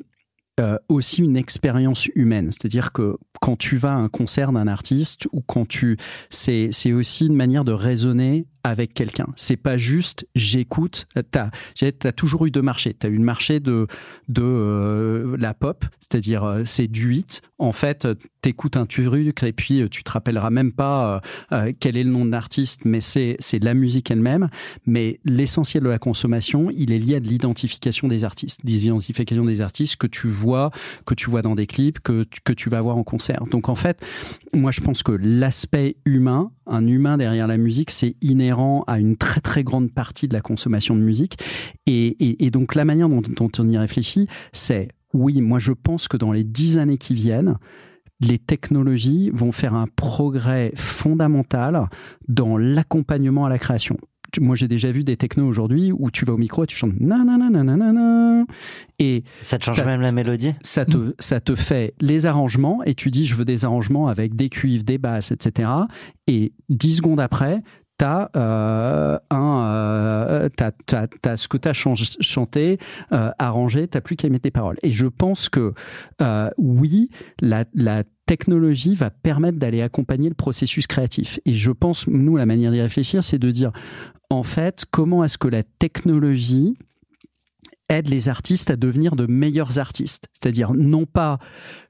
euh, 0.61 0.78
aussi 0.88 1.22
une 1.22 1.36
expérience 1.36 2.07
humaine. 2.14 2.50
C'est-à-dire 2.50 2.92
que 2.92 3.16
quand 3.40 3.57
tu 3.57 3.76
vas 3.76 3.92
à 3.92 3.96
un 3.96 4.09
concert 4.09 4.53
d'un 4.53 4.68
artiste 4.68 5.26
ou 5.32 5.40
quand 5.40 5.66
tu, 5.66 5.96
c'est 6.28 6.68
c'est 6.72 6.92
aussi 6.92 7.26
une 7.26 7.34
manière 7.34 7.64
de 7.64 7.72
raisonner 7.72 8.46
avec 8.65 8.95
quelqu'un. 8.95 9.27
C'est 9.37 9.57
pas 9.57 9.77
juste 9.77 10.27
j'écoute. 10.35 11.07
T'as 11.31 11.51
as 11.81 12.13
toujours 12.13 12.47
eu 12.47 12.51
deux 12.51 12.63
marchés. 12.63 12.95
T'as 12.95 13.09
eu 13.09 13.17
le 13.17 13.25
marché 13.25 13.61
de 13.61 13.87
de 14.29 14.43
euh, 14.43 15.37
la 15.39 15.55
pop, 15.55 15.85
c'est-à-dire 16.01 16.45
euh, 16.45 16.63
c'est 16.65 16.87
du 16.87 17.09
8. 17.09 17.43
En 17.59 17.73
fait, 17.73 18.09
t'écoutes 18.41 18.77
un 18.77 18.87
truc 18.87 19.43
et 19.43 19.53
puis 19.53 19.83
euh, 19.83 19.89
tu 19.89 20.03
te 20.05 20.11
rappelleras 20.11 20.51
même 20.51 20.73
pas 20.73 21.21
quel 21.81 21.97
est 21.97 22.05
le 22.05 22.11
nom 22.11 22.25
de 22.25 22.31
l'artiste, 22.31 22.85
mais 22.85 23.01
c'est 23.01 23.37
de 23.37 23.65
la 23.65 23.75
musique 23.75 24.11
elle-même. 24.11 24.49
Mais 24.87 25.21
l'essentiel 25.25 25.83
de 25.83 25.89
la 25.89 25.99
consommation, 25.99 26.71
il 26.71 26.93
est 26.93 26.99
lié 26.99 27.17
à 27.17 27.21
de 27.21 27.29
l'identification 27.29 28.09
des 28.09 28.25
artistes, 28.25 28.65
des 28.65 28.87
identifications 28.87 29.45
des 29.45 29.61
artistes 29.61 29.97
que 29.97 30.07
tu 30.07 30.29
vois, 30.29 30.71
que 31.07 31.15
tu 31.15 31.31
vois 31.31 31.43
dans 31.43 31.55
des 31.55 31.67
clips, 31.67 32.01
que 32.01 32.27
que 32.45 32.53
tu 32.53 32.71
vas 32.71 32.81
voir 32.81 32.97
en 32.97 33.05
concert. 33.05 33.45
Donc 33.51 33.69
en 33.69 33.75
fait, 33.75 34.05
moi 34.55 34.71
je 34.71 34.81
pense 34.81 35.03
que 35.03 35.13
l'aspect 35.13 35.97
humain, 36.05 36.51
un 36.67 36.87
humain 36.87 37.17
derrière 37.17 37.47
la 37.47 37.57
musique, 37.57 37.91
c'est 37.91 38.17
inhérent 38.21 38.51
à 38.86 38.98
une 38.98 39.16
très 39.16 39.40
très 39.40 39.64
grande 39.64 39.92
partie 39.92 40.28
de 40.28 40.34
la 40.34 40.40
consommation 40.40 40.94
de 40.94 41.00
musique. 41.00 41.38
Et, 41.86 42.09
et, 42.24 42.46
et 42.46 42.50
donc 42.50 42.74
la 42.74 42.84
manière 42.84 43.09
dont, 43.09 43.22
dont 43.22 43.50
on 43.59 43.68
y 43.68 43.78
réfléchit, 43.78 44.28
c'est 44.53 44.88
oui, 45.14 45.40
moi 45.40 45.59
je 45.59 45.72
pense 45.72 46.09
que 46.09 46.16
dans 46.16 46.32
les 46.32 46.44
dix 46.44 46.78
années 46.78 46.98
qui 46.98 47.14
viennent, 47.14 47.59
les 48.20 48.38
technologies 48.38 49.30
vont 49.34 49.53
faire 49.53 49.74
un 49.74 49.86
progrès 49.86 50.72
fondamental 50.74 51.88
dans 52.28 52.57
l'accompagnement 52.57 53.44
à 53.44 53.48
la 53.48 53.59
création. 53.59 53.96
Moi, 54.40 54.57
j'ai 54.57 54.68
déjà 54.68 54.90
vu 54.90 55.05
des 55.05 55.18
technos 55.18 55.46
aujourd'hui 55.46 55.92
où 55.92 56.11
tu 56.11 56.24
vas 56.24 56.32
au 56.32 56.38
micro 56.38 56.64
et 56.64 56.66
tu 56.66 56.74
chantes 56.74 56.98
nananananana 56.98 58.44
et 58.98 59.24
Ça 59.42 59.59
te 59.59 59.64
change 59.64 59.84
même 59.84 60.00
la 60.00 60.12
mélodie? 60.12 60.55
Ça 60.62 60.86
te, 60.86 61.14
ça 61.18 61.40
te 61.40 61.55
fait 61.55 61.94
les 62.00 62.24
arrangements 62.24 62.82
et 62.84 62.94
tu 62.94 63.11
dis 63.11 63.26
je 63.26 63.34
veux 63.34 63.44
des 63.44 63.66
arrangements 63.66 64.09
avec 64.09 64.34
des 64.34 64.48
cuivres, 64.48 64.84
des 64.84 64.96
basses, 64.96 65.32
etc. 65.32 65.70
Et 66.28 66.55
dix 66.70 66.96
secondes 66.96 67.20
après, 67.20 67.62
euh, 68.36 69.18
un, 69.30 69.64
euh, 69.64 70.48
t'as 70.57 71.36
ce 71.36 71.48
que 71.48 71.57
t'as 71.57 71.72
chan- 71.72 71.94
chanté, 71.94 72.78
euh, 73.12 73.30
arrangé, 73.38 73.86
t'as 73.86 74.00
plus 74.00 74.16
qu'à 74.16 74.28
mettre 74.28 74.42
des 74.42 74.50
paroles. 74.50 74.78
Et 74.82 74.92
je 74.92 75.07
pense 75.07 75.48
que 75.48 75.72
euh, 76.20 76.50
oui, 76.59 77.11
la, 77.40 77.64
la 77.74 78.05
technologie 78.26 78.94
va 78.94 79.11
permettre 79.11 79.59
d'aller 79.59 79.82
accompagner 79.82 80.28
le 80.28 80.34
processus 80.34 80.86
créatif. 80.86 81.38
Et 81.44 81.55
je 81.55 81.70
pense, 81.70 82.07
nous, 82.09 82.36
la 82.36 82.46
manière 82.46 82.72
d'y 82.72 82.80
réfléchir, 82.80 83.22
c'est 83.22 83.38
de 83.38 83.50
dire, 83.50 83.72
en 84.30 84.42
fait, 84.42 84.84
comment 84.90 85.22
est-ce 85.24 85.38
que 85.38 85.48
la 85.48 85.62
technologie 85.62 86.76
aide 87.88 88.09
les 88.09 88.30
artistes 88.30 88.70
à 88.70 88.76
devenir 88.76 89.16
de 89.16 89.26
meilleurs 89.26 89.78
artistes? 89.78 90.28
C'est-à-dire 90.32 90.72
non 90.72 91.05
pas 91.05 91.38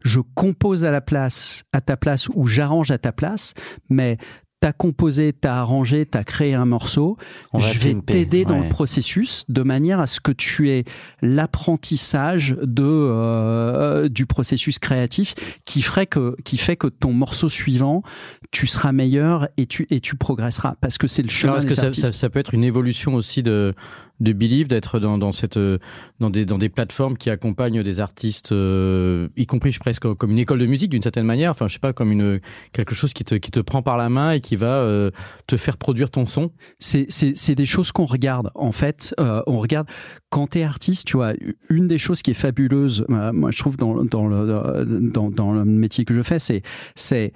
je 0.02 0.18
compose 0.34 0.84
à 0.84 0.90
la 0.90 1.00
place, 1.00 1.62
à 1.72 1.80
ta 1.80 1.96
place 1.96 2.28
ou 2.34 2.46
j'arrange 2.46 2.90
à 2.90 2.98
ta 2.98 3.12
place, 3.12 3.54
mais 3.88 4.18
t'as 4.62 4.72
composé, 4.72 5.32
t'as 5.32 5.56
arrangé, 5.56 6.06
t'as 6.06 6.22
créé 6.22 6.54
un 6.54 6.66
morceau. 6.66 7.16
On 7.52 7.58
va 7.58 7.66
je 7.66 7.78
vais 7.80 7.94
t'aider 7.94 8.44
dans 8.44 8.60
le 8.60 8.68
processus 8.68 9.44
de 9.48 9.62
manière 9.62 9.98
à 9.98 10.06
ce 10.06 10.20
que 10.20 10.30
tu 10.30 10.70
aies 10.70 10.84
l'apprentissage 11.20 12.56
de 12.62 12.84
euh, 12.84 14.08
du 14.08 14.24
processus 14.24 14.78
créatif 14.78 15.34
qui 15.64 15.82
ferait 15.82 16.06
que 16.06 16.36
qui 16.44 16.58
fait 16.58 16.76
que 16.76 16.86
ton 16.86 17.12
morceau 17.12 17.48
suivant 17.48 18.04
tu 18.52 18.68
seras 18.68 18.92
meilleur 18.92 19.48
et 19.56 19.66
tu 19.66 19.88
et 19.90 19.98
tu 19.98 20.14
progresseras. 20.14 20.76
Parce 20.80 20.96
que 20.96 21.08
c'est 21.08 21.22
le 21.22 21.30
chemin 21.30 21.54
Alors, 21.54 21.64
est-ce 21.64 21.80
des 21.80 21.90
que 21.90 22.06
ça, 22.06 22.12
ça 22.12 22.30
peut 22.30 22.38
être 22.38 22.54
une 22.54 22.64
évolution 22.64 23.14
aussi 23.14 23.42
de, 23.42 23.74
de 24.23 24.33
Believe, 24.33 24.68
d'être 24.68 25.01
dans, 25.01 25.18
dans, 25.18 25.33
cette, 25.33 25.57
euh, 25.57 25.79
dans, 26.20 26.31
des, 26.31 26.45
dans 26.45 26.59
des 26.59 26.68
plateformes 26.68 27.16
qui 27.16 27.29
accompagnent 27.31 27.83
des 27.83 28.01
artistes, 28.01 28.53
euh, 28.53 29.29
y 29.37 29.47
compris 29.47 29.73
presque 29.79 30.12
comme 30.14 30.31
une 30.31 30.39
école 30.39 30.59
de 30.59 30.66
musique 30.66 30.91
d'une 30.91 31.03
certaine 31.03 31.27
manière, 31.27 31.51
enfin 31.51 31.68
je 31.68 31.75
sais 31.75 31.79
pas, 31.79 31.93
comme 31.93 32.12
une, 32.12 32.41
quelque 32.73 32.95
chose 32.95 33.12
qui 33.12 33.25
te, 33.25 33.35
qui 33.35 33.51
te 33.51 33.61
prend 33.61 33.83
par 33.83 33.97
la 33.97 34.09
main 34.09 34.33
et 34.33 34.41
qui 34.41 34.57
va 34.57 34.77
euh, 34.77 35.11
te 35.47 35.57
faire 35.57 35.77
produire 35.77 36.11
ton 36.11 36.27
son. 36.27 36.53
C'est 36.79 37.55
des 37.55 37.66
choses 37.66 37.93
qu'on 37.93 38.07
regarde 38.07 38.51
en 38.55 38.73
fait. 38.73 39.14
Euh, 39.20 39.43
on 39.47 39.59
regarde 39.59 39.89
quand 40.31 40.49
t'es 40.49 40.62
artiste 40.62 41.07
tu 41.07 41.16
vois 41.16 41.35
une 41.68 41.89
des 41.89 41.99
choses 41.99 42.23
qui 42.23 42.31
est 42.31 42.35
fabuleuse 42.35 43.05
euh, 43.11 43.33
moi 43.33 43.51
je 43.51 43.59
trouve 43.59 43.77
dans 43.77 44.05
dans 44.05 44.27
le 44.27 44.85
dans, 45.12 45.31
dans 45.31 45.53
le 45.53 45.64
métier 45.64 46.05
que 46.05 46.14
je 46.14 46.23
fais 46.23 46.39
c'est 46.39 46.62
c'est 46.95 47.33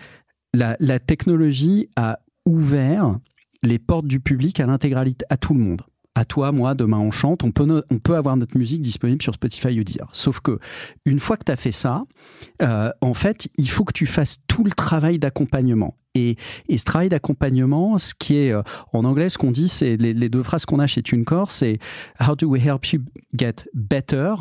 la 0.55 0.77
la 0.81 0.99
technologie 0.99 1.89
a 1.97 2.19
ouvert 2.47 3.19
les 3.63 3.79
portes 3.79 4.07
du 4.07 4.21
public 4.21 4.61
à 4.61 4.67
l'intégralité 4.67 5.25
à 5.29 5.37
tout 5.37 5.55
le 5.55 5.61
monde 5.61 5.83
à 6.17 6.25
toi, 6.25 6.51
moi, 6.51 6.75
demain 6.75 6.99
on 6.99 7.11
chante, 7.11 7.45
on 7.45 7.53
peut, 7.53 7.85
on 7.91 7.99
peut 7.99 8.17
avoir 8.17 8.39
notre 8.39 8.57
musique 8.57 8.81
disponible 8.81 9.21
sur 9.21 9.35
Spotify 9.35 9.79
ou 9.79 9.85
Deezer. 9.85 10.09
Sauf 10.13 10.41
que 10.41 10.59
une 11.05 11.19
fois 11.19 11.37
que 11.37 11.45
tu 11.45 11.53
as 11.53 11.57
fait 11.57 11.73
ça, 11.73 12.05
euh, 12.63 12.91
en 13.03 13.13
fait, 13.13 13.49
il 13.59 13.69
faut 13.69 13.85
que 13.85 13.93
tu 13.93 14.07
fasses 14.07 14.39
tout 14.49 14.65
le 14.65 14.71
travail 14.71 15.19
d'accompagnement. 15.19 15.95
Et, 16.15 16.37
et 16.71 16.79
ce 16.79 16.85
travail 16.85 17.11
d'accompagnement, 17.11 17.99
ce 17.99 18.15
qui 18.15 18.39
est 18.39 18.51
euh, 18.51 18.63
en 18.95 19.05
anglais, 19.05 19.29
ce 19.29 19.37
qu'on 19.37 19.53
dit, 19.53 19.69
c'est 19.69 19.99
les, 19.99 20.15
les 20.15 20.31
deux 20.31 20.43
phrases 20.43 20.65
qu'on 20.65 20.79
a 20.79 20.87
chez 20.87 21.03
TuneCore, 21.03 21.51
c'est 21.51 21.79
How 22.19 22.35
do 22.35 22.47
we 22.49 22.65
help 22.65 22.87
you 22.87 23.03
get 23.35 23.57
better 23.75 24.37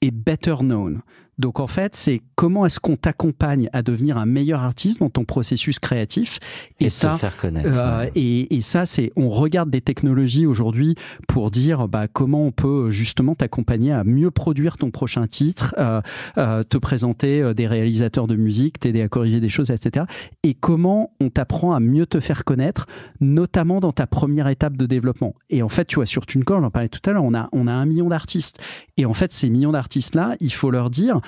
et 0.00 0.10
better 0.10 0.56
known? 0.60 1.02
Donc 1.38 1.60
en 1.60 1.66
fait, 1.66 1.94
c'est 1.96 2.22
comment 2.34 2.64
est-ce 2.66 2.80
qu'on 2.80 2.96
t'accompagne 2.96 3.68
à 3.72 3.82
devenir 3.82 4.16
un 4.16 4.26
meilleur 4.26 4.62
artiste 4.62 5.00
dans 5.00 5.10
ton 5.10 5.24
processus 5.24 5.78
créatif. 5.78 6.38
Et, 6.80 6.86
Et, 6.86 6.88
ça, 6.88 7.10
te 7.12 7.16
faire 7.18 7.36
connaître. 7.36 7.68
euh, 7.78 8.00
ouais. 8.00 8.12
et, 8.14 8.56
et 8.56 8.60
ça, 8.60 8.86
c'est 8.86 9.12
on 9.16 9.28
regarde 9.28 9.70
des 9.70 9.80
technologies 9.80 10.46
aujourd'hui 10.46 10.94
pour 11.28 11.50
dire 11.50 11.88
bah, 11.88 12.08
comment 12.08 12.44
on 12.44 12.52
peut 12.52 12.90
justement 12.90 13.34
t'accompagner 13.34 13.92
à 13.92 14.04
mieux 14.04 14.30
produire 14.30 14.76
ton 14.76 14.90
prochain 14.90 15.26
titre, 15.26 15.74
euh, 15.78 16.00
euh, 16.38 16.62
te 16.64 16.78
présenter 16.78 17.42
euh, 17.42 17.54
des 17.54 17.66
réalisateurs 17.66 18.26
de 18.26 18.36
musique, 18.36 18.80
t'aider 18.80 19.02
à 19.02 19.08
corriger 19.08 19.40
des 19.40 19.48
choses, 19.48 19.70
etc. 19.70 20.06
Et 20.42 20.54
comment 20.54 21.12
on 21.20 21.30
t'apprend 21.30 21.74
à 21.74 21.80
mieux 21.80 22.06
te 22.06 22.20
faire 22.20 22.44
connaître, 22.44 22.86
notamment 23.20 23.80
dans 23.80 23.92
ta 23.92 24.06
première 24.06 24.48
étape 24.48 24.76
de 24.76 24.86
développement. 24.86 25.34
Et 25.50 25.62
en 25.62 25.68
fait, 25.68 25.84
tu 25.86 25.96
vois, 25.96 26.06
sur 26.06 26.26
TuneCore, 26.26 26.60
j'en 26.60 26.70
parlais 26.70 26.88
tout 26.88 27.00
à 27.08 27.12
l'heure, 27.12 27.24
on 27.24 27.34
a, 27.34 27.48
on 27.52 27.66
a 27.66 27.72
un 27.72 27.86
million 27.86 28.08
d'artistes. 28.08 28.58
Et 28.96 29.04
en 29.04 29.12
fait, 29.12 29.32
ces 29.32 29.50
millions 29.50 29.72
d'artistes-là, 29.72 30.36
il 30.40 30.52
faut 30.52 30.70
leur 30.70 30.90
dire, 30.90 31.20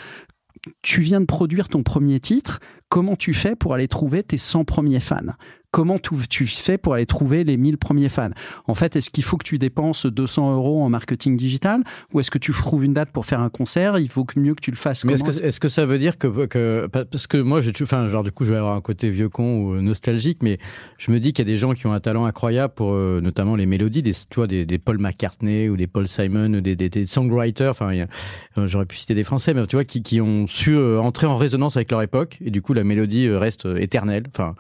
tu 0.82 1.01
viens 1.01 1.20
de 1.20 1.26
produire 1.26 1.68
ton 1.68 1.82
premier 1.82 2.20
titre, 2.20 2.61
comment 2.88 3.16
tu 3.16 3.34
fais 3.34 3.57
pour 3.57 3.74
aller 3.74 3.88
trouver 3.88 4.22
tes 4.22 4.38
100 4.38 4.64
premiers 4.64 5.01
fans? 5.01 5.34
Comment 5.70 5.98
tu, 5.98 6.14
tu 6.28 6.46
fais 6.46 6.78
pour 6.78 6.94
aller 6.94 7.06
trouver 7.06 7.44
les 7.44 7.56
1000 7.56 7.78
premiers 7.78 8.08
fans 8.08 8.30
En 8.66 8.74
fait, 8.74 8.96
est-ce 8.96 9.10
qu'il 9.10 9.24
faut 9.24 9.36
que 9.36 9.44
tu 9.44 9.58
dépenses 9.58 10.06
200 10.06 10.54
euros 10.54 10.82
en 10.82 10.88
marketing 10.88 11.36
digital 11.36 11.82
ou 12.12 12.20
est-ce 12.20 12.30
que 12.30 12.38
tu 12.38 12.52
trouves 12.52 12.84
une 12.84 12.94
date 12.94 13.10
pour 13.10 13.26
faire 13.26 13.40
un 13.40 13.50
concert? 13.50 13.98
Il 13.98 14.08
faut 14.08 14.24
que 14.24 14.38
mieux 14.40 14.54
que 14.54 14.60
tu 14.60 14.70
le 14.70 14.76
fasses. 14.76 15.04
Mais 15.04 15.14
est-ce 15.14 15.24
que, 15.24 15.30
est 15.30 15.58
que, 15.58 15.68
ça 15.68 15.86
veut 15.86 15.98
dire 15.98 16.18
que, 16.18 16.46
que 16.46 16.86
parce 16.86 17.26
que 17.26 17.36
moi 17.36 17.60
j'ai 17.60 17.72
enfin 17.82 18.08
genre 18.08 18.24
du 18.24 18.32
coup 18.32 18.44
je 18.44 18.52
vais 18.52 18.58
avoir 18.58 18.74
un 18.74 18.80
côté 18.80 19.10
vieux 19.10 19.28
con 19.28 19.58
ou 19.58 19.80
nostalgique, 19.80 20.42
mais 20.42 20.58
je 20.96 21.10
me 21.10 21.20
dis 21.20 21.32
qu'il 21.32 21.46
y 21.46 21.50
a 21.50 21.52
des 21.52 21.58
gens 21.58 21.74
qui 21.74 21.86
ont 21.86 21.92
un 21.92 22.00
talent 22.00 22.24
incroyable 22.24 22.74
pour 22.74 22.92
euh, 22.92 23.20
notamment 23.20 23.56
les 23.56 23.66
mélodies, 23.66 24.02
des 24.02 24.12
tu 24.12 24.36
vois 24.36 24.46
des, 24.46 24.64
des, 24.64 24.78
Paul 24.78 24.98
McCartney 24.98 25.68
ou 25.68 25.76
des 25.76 25.86
Paul 25.86 26.08
Simon 26.08 26.54
ou 26.54 26.60
des, 26.60 26.76
des, 26.76 26.88
des 26.88 27.06
songwriters. 27.06 27.70
Enfin, 27.70 27.92
euh, 27.92 28.68
j'aurais 28.68 28.86
pu 28.86 28.96
citer 28.96 29.14
des 29.14 29.24
Français, 29.24 29.54
mais 29.54 29.66
tu 29.66 29.76
vois 29.76 29.84
qui, 29.84 30.02
qui 30.02 30.20
ont 30.20 30.46
su 30.46 30.74
euh, 30.74 31.00
entrer 31.00 31.26
en 31.26 31.36
résonance 31.36 31.76
avec 31.76 31.90
leur 31.90 32.02
époque 32.02 32.38
et 32.44 32.50
du 32.50 32.62
coup 32.62 32.72
la 32.72 32.84
mélodie 32.84 33.28
reste 33.28 33.66
éternelle. 33.76 34.24
Enfin, 34.28 34.54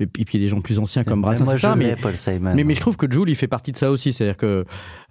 et 0.00 0.06
puis, 0.06 0.24
il 0.32 0.40
y 0.40 0.42
a 0.42 0.46
des 0.46 0.48
gens 0.48 0.60
plus 0.60 0.80
anciens 0.80 1.04
comme 1.04 1.22
Brassens, 1.22 1.44
moi, 1.44 1.56
je 1.56 1.68
mais, 1.68 1.94
Paul 1.94 2.16
Simon, 2.16 2.52
mais, 2.56 2.64
mais, 2.64 2.74
je 2.74 2.80
trouve 2.80 2.96
que 2.96 3.10
Jules, 3.10 3.28
il 3.28 3.36
fait 3.36 3.46
partie 3.46 3.70
de 3.70 3.76
ça 3.76 3.92
aussi. 3.92 4.12
C'est-à-dire 4.12 4.36
que 4.36 4.64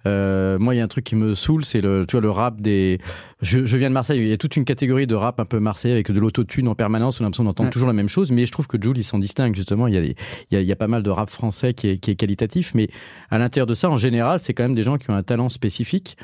euh, 0.04 0.58
moi, 0.58 0.74
il 0.74 0.78
y 0.78 0.80
a 0.82 0.84
un 0.84 0.88
truc 0.88 1.04
qui 1.04 1.16
me 1.16 1.34
saoule, 1.34 1.64
c'est 1.64 1.80
le, 1.80 2.04
tu 2.06 2.12
vois, 2.12 2.20
le 2.20 2.30
rap 2.30 2.60
des. 2.60 2.98
Je, 3.40 3.64
je, 3.64 3.76
viens 3.78 3.88
de 3.88 3.94
Marseille. 3.94 4.20
Il 4.20 4.28
y 4.28 4.32
a 4.32 4.36
toute 4.36 4.56
une 4.56 4.66
catégorie 4.66 5.06
de 5.06 5.14
rap 5.14 5.40
un 5.40 5.46
peu 5.46 5.58
marseillais 5.58 5.94
avec 5.94 6.10
de 6.10 6.20
l'autotune 6.20 6.68
en 6.68 6.74
permanence. 6.74 7.18
On 7.18 7.22
a 7.22 7.24
l'impression 7.24 7.44
d'entendre 7.44 7.70
toujours 7.70 7.88
la 7.88 7.94
même 7.94 8.10
chose. 8.10 8.30
Mais 8.30 8.44
je 8.44 8.52
trouve 8.52 8.66
que 8.66 8.76
Jules, 8.80 8.98
il 8.98 9.04
s'en 9.04 9.18
distingue 9.18 9.54
justement. 9.54 9.86
Il 9.86 9.94
y 9.94 9.96
a, 9.96 10.02
des, 10.02 10.16
il, 10.50 10.54
y 10.54 10.56
a, 10.58 10.60
il 10.60 10.66
y 10.66 10.72
a 10.72 10.76
pas 10.76 10.88
mal 10.88 11.02
de 11.02 11.10
rap 11.10 11.30
français 11.30 11.72
qui 11.72 11.88
est, 11.88 11.96
qui 11.96 12.10
est 12.10 12.16
qualitatif, 12.16 12.74
mais 12.74 12.90
à 13.30 13.38
l'intérieur 13.38 13.66
de 13.66 13.74
ça, 13.74 13.88
en 13.88 13.96
général, 13.96 14.38
c'est 14.38 14.52
quand 14.52 14.64
même 14.64 14.74
des 14.74 14.82
gens 14.82 14.98
qui 14.98 15.10
ont 15.10 15.14
un 15.14 15.22
talent 15.22 15.48
spécifique. 15.48 16.18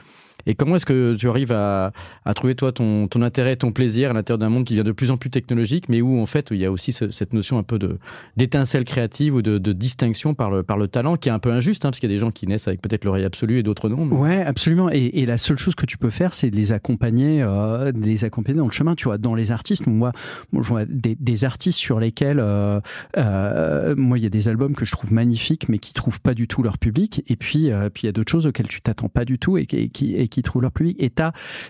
Et 0.47 0.55
comment 0.55 0.77
est-ce 0.77 0.87
que 0.87 1.15
tu 1.17 1.29
arrives 1.29 1.53
à, 1.53 1.93
à 2.25 2.35
trouver 2.35 2.55
toi 2.55 2.73
ton, 2.73 3.09
ton, 3.09 3.23
intérêt, 3.23 3.57
ton 3.57 3.73
plaisir 3.73 4.11
à 4.11 4.13
l'intérieur 4.15 4.39
d'un 4.39 4.49
monde 4.49 4.65
qui 4.65 4.75
devient 4.75 4.87
de 4.87 4.93
plus 4.93 5.11
en 5.11 5.17
plus 5.17 5.31
technologique, 5.31 5.89
mais 5.89 6.01
où 6.01 6.21
en 6.21 6.27
fait 6.27 6.49
il 6.51 6.59
y 6.59 6.65
a 6.65 6.73
aussi 6.73 6.93
ce, 6.93 7.11
cette 7.11 7.33
notion 7.33 7.59
un 7.59 7.63
peu 7.63 7.79
de 7.79 7.99
d'étincelle 8.37 8.85
créative 8.85 9.35
ou 9.35 9.43
de, 9.43 9.59
de, 9.59 9.73
distinction 9.73 10.35
par 10.35 10.51
le 10.51 10.63
par 10.63 10.79
le 10.79 10.89
talent 10.89 11.17
qui 11.17 11.29
est 11.29 11.33
un 11.33 11.39
peu 11.39 11.53
injuste, 11.53 11.85
hein, 11.85 11.91
parce 11.91 12.01
qu'il 12.01 12.11
y 12.11 12.13
a 12.13 12.17
des 12.17 12.21
gens 12.21 12.31
qui 12.31 12.47
naissent 12.47 12.69
avec 12.69 12.81
peut-être 12.81 13.05
l'oreille 13.05 13.25
absolue 13.25 13.59
et 13.59 13.63
d'autres 13.63 13.89
non. 13.89 14.07
Ouais, 14.07 14.43
absolument. 14.43 14.91
Et, 14.91 15.21
et, 15.21 15.27
la 15.27 15.39
seule 15.39 15.57
chose 15.57 15.75
que 15.75 15.87
tu 15.87 15.99
peux 15.99 16.11
faire, 16.11 16.35
c'est 16.35 16.51
de 16.51 16.57
les 16.57 16.73
accompagner, 16.73 17.43
euh, 17.43 17.93
de 17.93 18.01
les 18.01 18.25
accompagner 18.25 18.59
dans 18.59 18.67
le 18.67 18.73
chemin. 18.73 18.95
Tu 18.95 19.05
vois, 19.05 19.19
dans 19.19 19.35
les 19.35 19.53
artistes, 19.53 19.87
moi, 19.87 20.13
moi 20.53 20.63
je 20.63 20.69
vois 20.69 20.85
des, 20.87 21.17
des 21.19 21.45
artistes 21.45 21.79
sur 21.79 22.01
lesquels, 22.01 22.41
euh, 22.41 22.81
euh, 23.17 23.95
moi, 23.97 24.19
il 24.19 24.23
y 24.23 24.27
a 24.27 24.31
des 24.31 24.49
albums 24.49 24.75
que 24.75 24.85
je 24.85 24.93
trouve 24.93 25.13
magnifiques, 25.13 25.69
mais 25.69 25.79
qui 25.79 25.93
trouvent 25.93 26.21
pas 26.21 26.35
du 26.35 26.49
tout 26.49 26.63
leur 26.63 26.79
public. 26.79 27.23
Et 27.29 27.37
puis, 27.37 27.71
euh, 27.71 27.91
puis 27.91 28.05
il 28.05 28.07
y 28.07 28.09
a 28.09 28.13
d'autres 28.13 28.31
choses 28.31 28.47
auxquelles 28.47 28.69
tu 28.69 28.81
t'attends 28.81 29.09
pas 29.09 29.25
du 29.25 29.39
tout 29.39 29.59
et, 29.59 29.63
et 29.63 29.89
qui 29.89 30.17
qui 30.31 30.43
trouvent 30.43 30.63
leur 30.63 30.73
public. 30.73 30.97
Et 31.01 31.13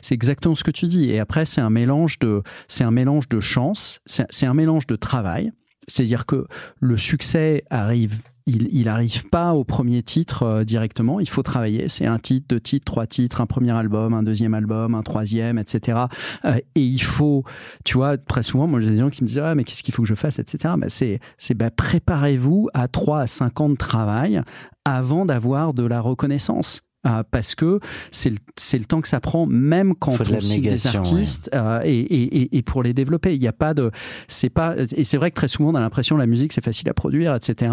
c'est 0.02 0.14
exactement 0.14 0.54
ce 0.54 0.64
que 0.64 0.70
tu 0.70 0.86
dis. 0.86 1.10
Et 1.10 1.18
après, 1.18 1.44
c'est 1.44 1.60
un 1.60 1.70
mélange 1.70 2.18
de, 2.18 2.42
c'est 2.68 2.84
un 2.84 2.90
mélange 2.90 3.28
de 3.28 3.40
chance, 3.40 4.00
c'est 4.06 4.46
un 4.46 4.54
mélange 4.54 4.86
de 4.86 4.96
travail. 4.96 5.52
C'est-à-dire 5.88 6.26
que 6.26 6.46
le 6.78 6.96
succès 6.96 7.64
arrive 7.70 8.22
il 8.46 8.84
n'arrive 8.84 9.28
pas 9.28 9.52
au 9.52 9.64
premier 9.64 10.02
titre 10.02 10.42
euh, 10.42 10.64
directement. 10.64 11.20
Il 11.20 11.28
faut 11.28 11.42
travailler. 11.42 11.88
C'est 11.88 12.06
un 12.06 12.18
titre, 12.18 12.46
deux 12.48 12.60
titres, 12.60 12.84
trois 12.84 13.06
titres, 13.06 13.40
un 13.40 13.46
premier 13.46 13.72
album, 13.72 14.14
un 14.14 14.22
deuxième 14.22 14.54
album, 14.54 14.94
un 14.94 15.02
troisième, 15.02 15.58
etc. 15.58 15.98
Euh, 16.44 16.56
et 16.74 16.80
il 16.80 17.02
faut, 17.02 17.44
tu 17.84 17.96
vois, 17.96 18.18
très 18.18 18.42
souvent, 18.42 18.66
moi, 18.66 18.80
j'ai 18.80 18.90
des 18.90 18.98
gens 18.98 19.10
qui 19.10 19.22
me 19.22 19.28
disent 19.28 19.38
ah 19.38 19.54
mais 19.54 19.64
qu'est-ce 19.64 19.82
qu'il 19.82 19.94
faut 19.94 20.02
que 20.02 20.08
je 20.08 20.14
fasse, 20.14 20.38
etc. 20.38 20.74
Ben, 20.78 20.88
c'est 20.88 21.20
c'est 21.38 21.54
ben, 21.54 21.70
préparez-vous 21.70 22.68
à 22.74 22.88
trois 22.88 23.20
à 23.20 23.26
cinq 23.26 23.60
ans 23.60 23.68
de 23.68 23.76
travail 23.76 24.42
avant 24.84 25.26
d'avoir 25.26 25.74
de 25.74 25.84
la 25.84 26.00
reconnaissance. 26.00 26.82
Euh, 27.06 27.22
parce 27.30 27.54
que 27.54 27.80
c'est 28.10 28.28
le, 28.28 28.36
le, 28.74 28.84
temps 28.84 29.00
que 29.00 29.08
ça 29.08 29.20
prend, 29.20 29.46
même 29.46 29.94
quand 29.94 30.20
on 30.20 30.40
signe 30.42 30.62
des 30.62 30.86
artistes 30.86 31.48
euh, 31.54 31.80
et, 31.82 31.98
et, 31.98 32.58
et, 32.58 32.62
pour 32.62 32.82
les 32.82 32.92
développer. 32.92 33.34
Il 33.34 33.40
n'y 33.40 33.48
a 33.48 33.54
pas 33.54 33.72
de, 33.72 33.90
c'est 34.28 34.50
pas, 34.50 34.74
et 34.76 35.04
c'est 35.04 35.16
vrai 35.16 35.30
que 35.30 35.36
très 35.36 35.48
souvent 35.48 35.70
on 35.70 35.74
a 35.76 35.80
l'impression 35.80 36.18
la 36.18 36.26
musique 36.26 36.52
c'est 36.52 36.62
facile 36.62 36.90
à 36.90 36.94
produire, 36.94 37.34
etc. 37.34 37.72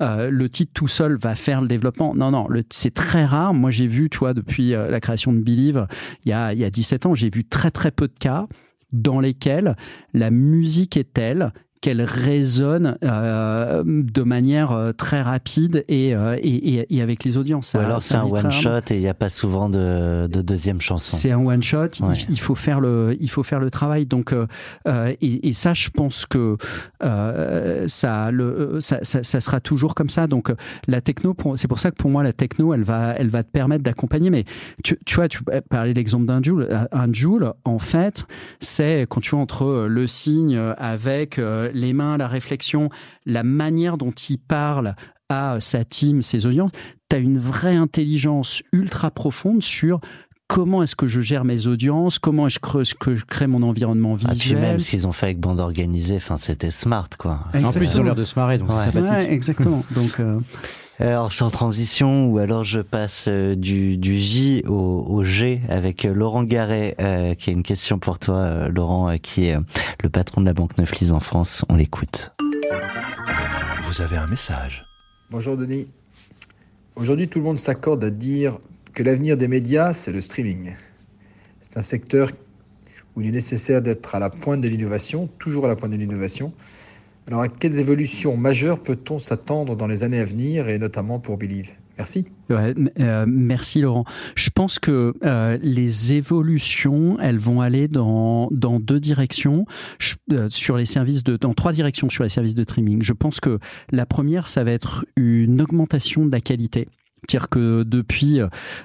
Euh, 0.00 0.30
le 0.30 0.48
titre 0.48 0.70
tout 0.72 0.86
seul 0.86 1.16
va 1.16 1.34
faire 1.34 1.62
le 1.62 1.66
développement. 1.66 2.14
Non, 2.14 2.30
non, 2.30 2.46
c'est 2.70 2.94
très 2.94 3.24
rare. 3.24 3.54
Moi 3.54 3.72
j'ai 3.72 3.88
vu, 3.88 4.08
tu 4.08 4.18
vois, 4.18 4.34
depuis 4.34 4.72
euh, 4.72 4.88
la 4.88 5.00
création 5.00 5.32
de 5.32 5.40
Believe, 5.40 5.88
il 6.24 6.28
y 6.28 6.32
a, 6.32 6.52
il 6.52 6.60
y 6.60 6.64
a 6.64 6.70
17 6.70 7.06
ans, 7.06 7.14
j'ai 7.16 7.28
vu 7.28 7.44
très 7.44 7.72
très 7.72 7.90
peu 7.90 8.06
de 8.06 8.18
cas 8.20 8.46
dans 8.92 9.18
lesquels 9.18 9.76
la 10.14 10.30
musique 10.30 10.96
est 10.96 11.12
telle 11.12 11.52
qu'elle 11.80 12.02
résonne 12.02 12.98
euh, 13.02 13.82
de 13.86 14.22
manière 14.22 14.72
euh, 14.72 14.92
très 14.92 15.22
rapide 15.22 15.84
et, 15.88 16.14
euh, 16.14 16.36
et, 16.42 16.94
et, 16.94 17.00
avec 17.00 17.24
les 17.24 17.38
audiences. 17.38 17.74
Ou 17.74 17.78
alors 17.78 18.02
c'est 18.02 18.16
un 18.16 18.24
one 18.24 18.50
shot 18.50 18.80
et 18.90 18.96
il 18.96 19.00
n'y 19.00 19.08
a 19.08 19.14
pas 19.14 19.30
souvent 19.30 19.70
de, 19.70 20.26
de 20.26 20.42
deuxième 20.42 20.80
chanson. 20.80 21.16
C'est 21.16 21.30
un 21.30 21.38
one 21.38 21.62
shot. 21.62 21.88
Il, 22.28 22.38
faut 22.38 22.54
faire 22.54 22.80
le 22.80 23.16
il 23.18 23.30
faut 23.30 23.42
faire 23.42 23.60
le 23.60 23.70
travail. 23.70 24.04
Donc 24.04 24.34
euh, 24.34 24.46
et, 25.20 25.48
et, 25.48 25.52
ça, 25.54 25.72
je 25.72 25.88
pense 25.88 26.26
que 26.26 26.56
ça 27.00 28.30
le 28.30 28.80
ça, 28.80 28.98
ça, 29.02 29.22
ça, 29.22 29.40
sera 29.40 29.60
toujours 29.60 29.94
comme 29.94 30.10
ça. 30.10 30.26
Donc 30.26 30.52
la 30.86 31.00
techno, 31.00 31.34
c'est 31.56 31.68
pour 31.68 31.78
ça 31.78 31.90
que 31.90 31.96
pour 31.96 32.10
moi 32.10 32.22
la 32.22 32.34
techno, 32.34 32.74
elle 32.74 32.84
va 32.84 33.14
elle 33.16 33.30
va 33.30 33.42
te 33.42 33.50
permettre 33.50 33.84
d'accompagner. 33.84 34.28
Mais 34.28 34.44
tu, 34.84 34.98
tu 35.06 35.14
vois, 35.14 35.28
tu 35.28 35.42
parlais 35.70 35.94
l'exemple 35.94 36.26
d'un 36.26 36.42
joule. 36.42 36.68
Un 36.92 37.12
joule, 37.12 37.54
en 37.64 37.78
fait, 37.78 38.24
c'est 38.60 39.06
quand 39.08 39.20
tu 39.20 39.30
vois 39.30 39.40
entre 39.40 39.86
le 39.88 40.06
signe 40.06 40.58
avec 40.76 41.40
les 41.72 41.92
mains, 41.92 42.16
la 42.16 42.28
réflexion, 42.28 42.90
la 43.26 43.42
manière 43.42 43.96
dont 43.96 44.12
il 44.12 44.38
parle 44.38 44.94
à 45.28 45.58
sa 45.60 45.84
team, 45.84 46.22
ses 46.22 46.46
audiences, 46.46 46.72
tu 47.08 47.16
as 47.16 47.18
une 47.18 47.38
vraie 47.38 47.76
intelligence 47.76 48.62
ultra 48.72 49.10
profonde 49.10 49.62
sur 49.62 50.00
comment 50.50 50.82
est-ce 50.82 50.96
que 50.96 51.06
je 51.06 51.20
gère 51.20 51.44
mes 51.44 51.68
audiences, 51.68 52.18
comment 52.18 52.48
est-ce 52.48 52.58
que 52.94 53.14
je 53.14 53.24
crée 53.24 53.46
mon 53.46 53.62
environnement 53.62 54.14
visuel. 54.14 54.36
Ah, 54.36 54.40
puis 54.40 54.54
même 54.54 54.78
s'ils 54.80 55.06
ont 55.06 55.12
fait 55.12 55.26
avec 55.26 55.38
bande 55.38 55.60
organisée, 55.60 56.16
enfin 56.16 56.36
c'était 56.36 56.72
smart 56.72 57.08
quoi. 57.16 57.44
En 57.54 57.70
plus 57.70 57.94
ils 57.94 58.00
ont 58.00 58.04
l'air 58.04 58.16
de 58.16 58.24
se 58.24 58.36
marrer, 58.36 58.58
donc 58.58 58.72
c'est 58.72 58.92
sympathique. 58.92 59.30
exactement. 59.30 59.84
donc 59.94 60.18
euh, 60.18 60.40
alors 61.08 61.32
sans 61.32 61.50
transition, 61.50 62.26
ou 62.26 62.38
alors 62.38 62.62
je 62.62 62.80
passe 62.80 63.26
euh, 63.28 63.56
du, 63.56 63.96
du 63.96 64.18
J 64.18 64.62
au, 64.66 65.06
au, 65.08 65.24
G 65.24 65.62
avec 65.68 66.04
euh, 66.04 66.12
Laurent 66.12 66.44
Garret, 66.44 66.94
euh, 67.00 67.34
qui 67.34 67.48
a 67.48 67.52
une 67.54 67.62
question 67.62 67.98
pour 67.98 68.18
toi, 68.18 68.68
Laurent, 68.68 69.16
qui 69.18 69.46
est 69.46 69.56
le 70.02 70.10
patron 70.10 70.42
de 70.42 70.46
la 70.46 70.52
Banque 70.52 70.76
Neuflis 70.76 71.10
en 71.10 71.20
France. 71.20 71.64
On 71.70 71.76
l'écoute. 71.76 72.34
Vous 73.82 74.02
avez 74.02 74.16
un 74.16 74.26
message. 74.26 74.82
Bonjour 75.30 75.56
Denis. 75.56 75.88
Aujourd'hui, 76.96 77.28
tout 77.28 77.38
le 77.38 77.44
monde 77.46 77.58
s'accorde 77.58 78.04
à 78.04 78.10
dire 78.10 78.58
que 78.92 79.02
l'avenir 79.02 79.38
des 79.38 79.48
médias, 79.48 79.94
c'est 79.94 80.12
le 80.12 80.20
streaming. 80.20 80.74
C'est 81.60 81.78
un 81.78 81.82
secteur 81.82 82.30
où 83.16 83.22
il 83.22 83.28
est 83.28 83.32
nécessaire 83.32 83.80
d'être 83.80 84.14
à 84.14 84.18
la 84.18 84.28
pointe 84.28 84.60
de 84.60 84.68
l'innovation, 84.68 85.28
toujours 85.38 85.64
à 85.64 85.68
la 85.68 85.76
pointe 85.76 85.92
de 85.92 85.96
l'innovation, 85.96 86.52
alors, 87.30 87.42
à 87.42 87.48
quelles 87.48 87.78
évolutions 87.78 88.36
majeures 88.36 88.82
peut-on 88.82 89.20
s'attendre 89.20 89.76
dans 89.76 89.86
les 89.86 90.02
années 90.02 90.18
à 90.18 90.24
venir, 90.24 90.68
et 90.68 90.80
notamment 90.80 91.20
pour 91.20 91.36
Believe 91.38 91.74
Merci. 91.96 92.24
Euh, 92.50 93.24
merci 93.28 93.82
Laurent. 93.82 94.04
Je 94.34 94.50
pense 94.50 94.78
que 94.78 95.12
euh, 95.22 95.58
les 95.62 96.14
évolutions, 96.14 97.18
elles 97.20 97.38
vont 97.38 97.60
aller 97.60 97.86
dans, 97.88 98.48
dans 98.50 98.80
deux 98.80 98.98
directions, 98.98 99.64
euh, 100.32 100.48
sur 100.50 100.76
les 100.76 100.86
services 100.86 101.22
de, 101.22 101.36
dans 101.36 101.54
trois 101.54 101.72
directions 101.72 102.08
sur 102.08 102.24
les 102.24 102.30
services 102.30 102.54
de 102.54 102.62
streaming. 102.62 103.02
Je 103.02 103.12
pense 103.12 103.38
que 103.38 103.60
la 103.92 104.06
première, 104.06 104.46
ça 104.46 104.64
va 104.64 104.72
être 104.72 105.04
une 105.16 105.60
augmentation 105.60 106.26
de 106.26 106.32
la 106.32 106.40
qualité 106.40 106.88
dire 107.28 107.48
que 107.48 107.82
depuis, 107.82 108.40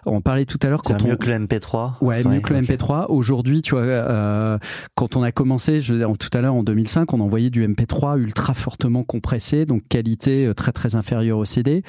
on 0.05 0.21
parlait 0.21 0.45
tout 0.45 0.59
à 0.61 0.67
l'heure 0.67 0.81
quand 0.81 1.03
mieux 1.03 1.15
que 1.15 1.29
le 1.29 1.39
MP3. 1.39 1.93
Ouais, 2.01 2.23
mieux 2.23 2.39
que 2.39 2.53
le 2.53 2.61
MP3. 2.61 3.05
Aujourd'hui, 3.09 3.61
tu 3.61 3.71
vois, 3.71 3.83
euh, 3.83 4.57
quand 4.95 5.15
on 5.15 5.23
a 5.23 5.31
commencé, 5.31 5.81
je, 5.81 5.93
tout 6.15 6.29
à 6.33 6.41
l'heure 6.41 6.55
en 6.55 6.63
2005, 6.63 7.13
on 7.13 7.19
envoyait 7.19 7.49
du 7.49 7.67
MP3 7.67 8.19
ultra 8.19 8.53
fortement 8.53 9.03
compressé, 9.03 9.65
donc 9.65 9.83
qualité 9.87 10.45
euh, 10.47 10.53
très 10.53 10.71
très 10.71 10.95
inférieure 10.95 11.37
au 11.37 11.45
CD. 11.45 11.83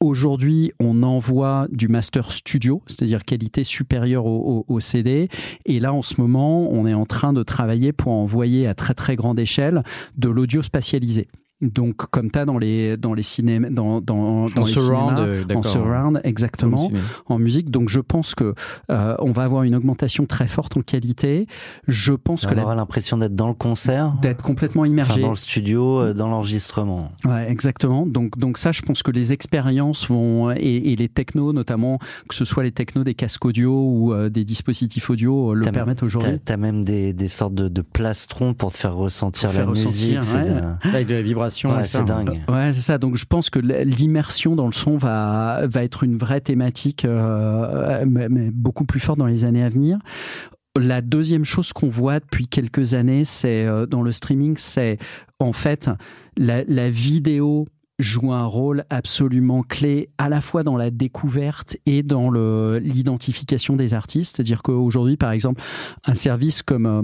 Aujourd'hui, 0.00 0.72
on 0.80 1.02
envoie 1.02 1.66
du 1.70 1.88
master 1.88 2.32
studio, 2.32 2.82
c'est-à-dire 2.86 3.24
qualité 3.24 3.64
supérieure 3.64 4.26
au, 4.26 4.64
au, 4.68 4.74
au, 4.74 4.80
CD. 4.80 5.28
Et 5.66 5.80
là, 5.80 5.92
en 5.92 6.02
ce 6.02 6.20
moment, 6.20 6.70
on 6.70 6.86
est 6.86 6.94
en 6.94 7.06
train 7.06 7.32
de 7.32 7.42
travailler 7.42 7.92
pour 7.92 8.12
envoyer 8.12 8.66
à 8.66 8.74
très 8.74 8.94
très 8.94 9.16
grande 9.16 9.38
échelle 9.38 9.82
de 10.16 10.28
l'audio 10.28 10.62
spatialisé. 10.62 11.28
Donc, 11.62 11.96
comme 12.10 12.30
tu 12.30 12.38
as 12.38 12.44
dans 12.44 12.58
les, 12.58 12.96
dans 12.96 13.14
les 13.14 13.22
cinémas, 13.22 13.70
dans, 13.70 14.00
dans, 14.00 14.48
dans 14.48 14.62
en 14.62 14.64
les 14.64 14.72
surround, 14.72 15.16
cinémas, 15.16 15.54
en 15.54 15.62
surround, 15.62 16.20
exactement, 16.24 16.90
en 17.26 17.38
musique. 17.38 17.70
Donc, 17.70 17.88
je 17.88 18.00
pense 18.00 18.34
que 18.34 18.54
euh, 18.90 19.14
on 19.20 19.30
va 19.30 19.44
avoir 19.44 19.62
une 19.62 19.76
augmentation 19.76 20.26
très 20.26 20.48
forte 20.48 20.76
en 20.76 20.82
qualité. 20.82 21.46
Je 21.86 22.12
pense 22.12 22.44
on 22.44 22.48
que 22.48 22.54
on 22.56 22.62
aura 22.62 22.74
l'impression 22.74 23.16
d'être 23.16 23.36
dans 23.36 23.46
le 23.46 23.54
concert, 23.54 24.12
d'être 24.20 24.42
complètement 24.42 24.84
immergé 24.84 25.12
enfin, 25.12 25.20
dans 25.20 25.30
le 25.30 25.36
studio, 25.36 26.00
euh, 26.00 26.14
dans 26.14 26.28
l'enregistrement. 26.28 27.12
Ouais, 27.24 27.48
exactement. 27.48 28.06
Donc, 28.06 28.36
donc 28.38 28.58
ça, 28.58 28.72
je 28.72 28.82
pense 28.82 29.04
que 29.04 29.12
les 29.12 29.32
expériences 29.32 30.08
vont 30.08 30.50
et, 30.50 30.92
et, 30.92 30.96
les 30.96 31.08
technos, 31.08 31.52
notamment 31.52 31.98
que 32.28 32.34
ce 32.34 32.44
soit 32.44 32.64
les 32.64 32.72
technos 32.72 33.04
des 33.04 33.14
casques 33.14 33.44
audio 33.44 33.72
ou 33.72 34.12
euh, 34.12 34.30
des 34.30 34.44
dispositifs 34.44 35.10
audio, 35.10 35.54
le 35.54 35.70
permettent 35.70 36.02
aujourd'hui. 36.02 36.40
T'as 36.44 36.56
même 36.56 36.82
des, 36.82 37.12
des 37.12 37.28
sortes 37.28 37.54
de, 37.54 37.68
de 37.68 37.82
plastrons 37.82 38.52
pour 38.52 38.72
te 38.72 38.78
faire 38.78 38.96
ressentir 38.96 39.48
pour 39.48 39.58
la 39.58 39.64
faire 39.64 39.70
musique, 39.70 40.16
ressentir, 40.18 40.44
ouais. 40.44 40.50
de... 40.50 40.88
avec 40.88 41.06
de 41.06 41.14
la 41.14 41.22
vibration 41.22 41.51
Ouais, 41.64 41.84
c'est 41.84 42.04
dingue. 42.04 42.42
Ouais, 42.48 42.72
c'est 42.72 42.80
ça. 42.80 42.98
Donc 42.98 43.16
je 43.16 43.24
pense 43.24 43.50
que 43.50 43.58
l'immersion 43.58 44.56
dans 44.56 44.66
le 44.66 44.72
son 44.72 44.96
va 44.96 45.66
va 45.66 45.82
être 45.84 46.04
une 46.04 46.16
vraie 46.16 46.40
thématique, 46.40 47.04
euh, 47.04 48.04
mais, 48.06 48.28
mais 48.28 48.50
beaucoup 48.50 48.84
plus 48.84 49.00
forte 49.00 49.18
dans 49.18 49.26
les 49.26 49.44
années 49.44 49.62
à 49.62 49.68
venir. 49.68 49.98
La 50.78 51.02
deuxième 51.02 51.44
chose 51.44 51.72
qu'on 51.72 51.88
voit 51.88 52.18
depuis 52.18 52.46
quelques 52.48 52.94
années, 52.94 53.24
c'est 53.26 53.66
euh, 53.66 53.84
dans 53.86 54.02
le 54.02 54.10
streaming, 54.10 54.56
c'est 54.56 54.98
en 55.38 55.52
fait 55.52 55.90
la, 56.36 56.64
la 56.64 56.88
vidéo 56.88 57.66
joue 58.02 58.32
un 58.32 58.44
rôle 58.44 58.84
absolument 58.90 59.62
clé 59.62 60.10
à 60.18 60.28
la 60.28 60.40
fois 60.40 60.62
dans 60.62 60.76
la 60.76 60.90
découverte 60.90 61.76
et 61.86 62.02
dans 62.02 62.30
l'identification 62.30 63.76
des 63.76 63.94
artistes. 63.94 64.36
C'est-à-dire 64.36 64.62
qu'aujourd'hui, 64.62 65.16
par 65.16 65.32
exemple, 65.32 65.62
un 66.04 66.14
service 66.14 66.62
comme, 66.62 66.86
euh, 66.86 67.02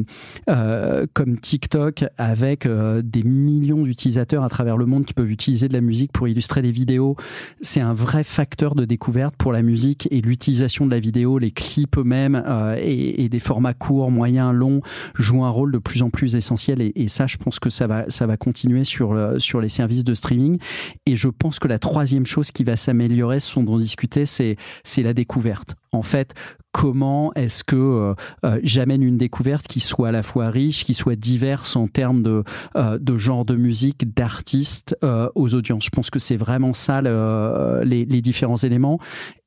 euh, 0.50 1.06
comme 1.14 1.38
TikTok, 1.38 2.04
avec 2.18 2.66
euh, 2.66 3.02
des 3.02 3.22
millions 3.22 3.82
d'utilisateurs 3.82 4.44
à 4.44 4.48
travers 4.48 4.76
le 4.76 4.86
monde 4.86 5.04
qui 5.04 5.14
peuvent 5.14 5.30
utiliser 5.30 5.68
de 5.68 5.72
la 5.72 5.80
musique 5.80 6.12
pour 6.12 6.28
illustrer 6.28 6.62
des 6.62 6.70
vidéos, 6.70 7.16
c'est 7.60 7.80
un 7.80 7.92
vrai 7.92 8.24
facteur 8.24 8.74
de 8.74 8.84
découverte 8.84 9.34
pour 9.36 9.52
la 9.52 9.62
musique 9.62 10.08
et 10.10 10.20
l'utilisation 10.20 10.86
de 10.86 10.90
la 10.90 11.00
vidéo, 11.00 11.38
les 11.38 11.50
clips 11.50 11.96
eux-mêmes 11.96 12.42
et, 12.78 13.24
et, 13.24 13.28
des 13.28 13.40
formats 13.40 13.74
courts, 13.74 14.10
moyens, 14.10 14.54
longs 14.54 14.80
jouent 15.14 15.44
un 15.44 15.50
rôle 15.50 15.72
de 15.72 15.78
plus 15.78 16.02
en 16.02 16.10
plus 16.10 16.34
essentiel. 16.34 16.80
Et, 16.80 16.92
et 16.96 17.08
ça, 17.08 17.26
je 17.26 17.36
pense 17.36 17.58
que 17.58 17.70
ça 17.70 17.86
va, 17.86 18.04
ça 18.08 18.26
va 18.26 18.36
continuer 18.36 18.84
sur, 18.84 19.16
sur 19.38 19.60
les 19.60 19.68
services 19.68 20.04
de 20.04 20.14
streaming. 20.14 20.58
Et 21.06 21.16
je 21.16 21.28
pense 21.28 21.58
que 21.58 21.68
la 21.68 21.78
troisième 21.78 22.26
chose 22.26 22.50
qui 22.50 22.64
va 22.64 22.76
s'améliorer, 22.76 23.40
ce 23.40 23.58
dont 23.60 23.78
discuter, 23.78 24.26
c'est 24.26 24.56
la 24.98 25.12
découverte. 25.14 25.74
En 25.92 26.02
fait, 26.02 26.34
comment 26.72 27.32
est-ce 27.34 27.64
que 27.64 27.76
euh, 27.76 28.14
euh, 28.44 28.60
j'amène 28.62 29.02
une 29.02 29.16
découverte 29.16 29.66
qui 29.66 29.80
soit 29.80 30.08
à 30.08 30.12
la 30.12 30.22
fois 30.22 30.50
riche, 30.50 30.84
qui 30.84 30.94
soit 30.94 31.16
diverse 31.16 31.76
en 31.76 31.88
termes 31.88 32.22
de, 32.22 32.44
euh, 32.76 33.18
genre 33.18 33.44
de 33.44 33.56
musique, 33.56 34.14
d'artistes 34.14 34.96
aux 35.34 35.54
audiences? 35.54 35.84
Je 35.84 35.90
pense 35.90 36.10
que 36.10 36.18
c'est 36.18 36.36
vraiment 36.36 36.74
ça 36.74 37.02
les, 37.02 38.04
différents 38.22 38.56
éléments. 38.56 38.98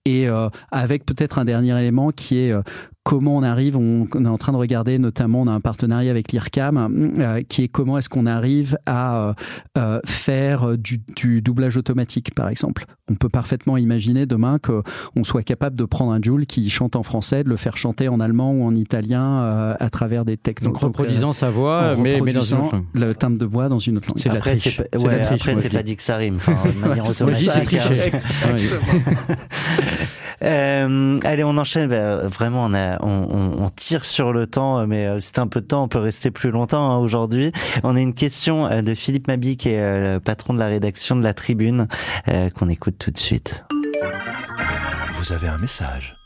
Et 0.04 0.28
avec 0.72 1.06
peut-être 1.06 1.38
un 1.38 1.46
dernier 1.46 1.80
élément 1.80 2.10
qui 2.10 2.40
est 2.40 2.54
comment 3.04 3.38
on 3.38 3.44
arrive, 3.44 3.78
on, 3.78 4.08
est 4.08 4.28
en 4.28 4.38
train 4.40 4.52
de 4.52 4.58
regarder 4.58 4.98
notamment, 4.98 5.42
on 5.42 5.48
a 5.48 5.52
un 5.52 5.60
partenariat 5.60 6.10
avec 6.10 6.32
l'IRCAM, 6.32 7.44
qui 7.48 7.64
est 7.64 7.68
comment 7.68 8.00
est-ce 8.00 8.10
qu'on 8.10 8.26
arrive 8.26 8.78
à 8.88 9.36
faire 10.06 10.76
du, 10.78 11.42
doublage 11.42 11.78
automatique, 11.78 12.34
par 12.34 12.50
exemple. 12.50 12.86
On 13.10 13.16
peut 13.16 13.30
parfaitement 13.30 13.78
imaginer 13.78 14.26
demain 14.26 14.58
qu'on 14.58 15.24
soit 15.24 15.44
capable 15.44 15.76
de 15.76 15.86
prendre 15.86 16.14
un 16.14 16.20
Qui 16.48 16.70
chante 16.70 16.96
en 16.96 17.04
français, 17.04 17.44
de 17.44 17.50
le 17.50 17.56
faire 17.56 17.78
chanter 17.78 18.08
en 18.08 18.20
allemand 18.20 18.52
ou 18.52 18.64
en 18.64 18.76
italien 18.76 19.76
à 19.80 19.90
travers 19.90 20.26
des 20.26 20.38
textes. 20.38 20.64
Donc 20.64 20.78
reproduisant 20.78 21.34
sa 21.34 21.50
voix, 21.50 21.96
mais, 21.98 22.20
mais 22.22 22.34
dans 22.34 22.42
une 22.42 22.58
autre 22.58 22.82
le 22.94 23.16
timbre 23.16 23.38
de 23.38 23.46
voix 23.46 23.70
dans 23.70 23.80
une 23.80 23.98
autre 23.98 24.08
langue. 24.08 24.20
C'est 24.20 24.30
après, 24.30 24.56
c'est 24.56 24.90
pas, 24.90 24.98
ouais, 24.98 25.70
pas 25.70 25.84
dit 25.84 25.96
que 25.96 26.04
ça 26.04 26.18
rime. 26.18 26.36
Enfin, 26.36 26.58
c'est 27.06 27.64
triché. 27.64 28.12
Euh, 30.44 31.20
allez, 31.24 31.44
on 31.44 31.56
enchaîne. 31.58 31.88
Bah, 31.88 32.28
vraiment, 32.28 32.66
on, 32.66 32.74
a, 32.74 32.98
on, 33.04 33.62
on, 33.64 33.70
tire 33.70 34.06
sur 34.06 34.34
le 34.34 34.48
temps, 34.48 34.88
mais 34.88 35.06
euh, 35.06 35.20
c'est 35.20 35.38
un 35.38 35.46
peu 35.46 35.62
de 35.62 35.68
temps. 35.68 35.84
On 35.84 35.88
peut 35.88 36.00
rester 36.00 36.32
plus 36.32 36.50
longtemps 36.50 36.92
hein, 36.92 36.98
aujourd'hui. 36.98 37.52
On 37.84 37.96
a 37.96 38.00
une 38.00 38.16
question 38.16 38.66
euh, 38.66 38.82
de 38.82 38.96
Philippe 38.96 39.28
Mabi, 39.28 39.56
qui 39.56 39.70
est 39.70 40.14
le 40.16 40.20
patron 40.20 40.56
de 40.56 40.60
la 40.60 40.66
rédaction 40.66 41.16
de 41.16 41.24
la 41.24 41.36
Tribune, 41.36 41.88
qu'on 42.56 42.70
écoute 42.70 42.96
tout 42.98 43.12
de 43.12 43.20
suite. 43.20 43.66
Vous 45.14 45.32
avez 45.32 45.48
un 45.48 45.60
message. 45.60 46.21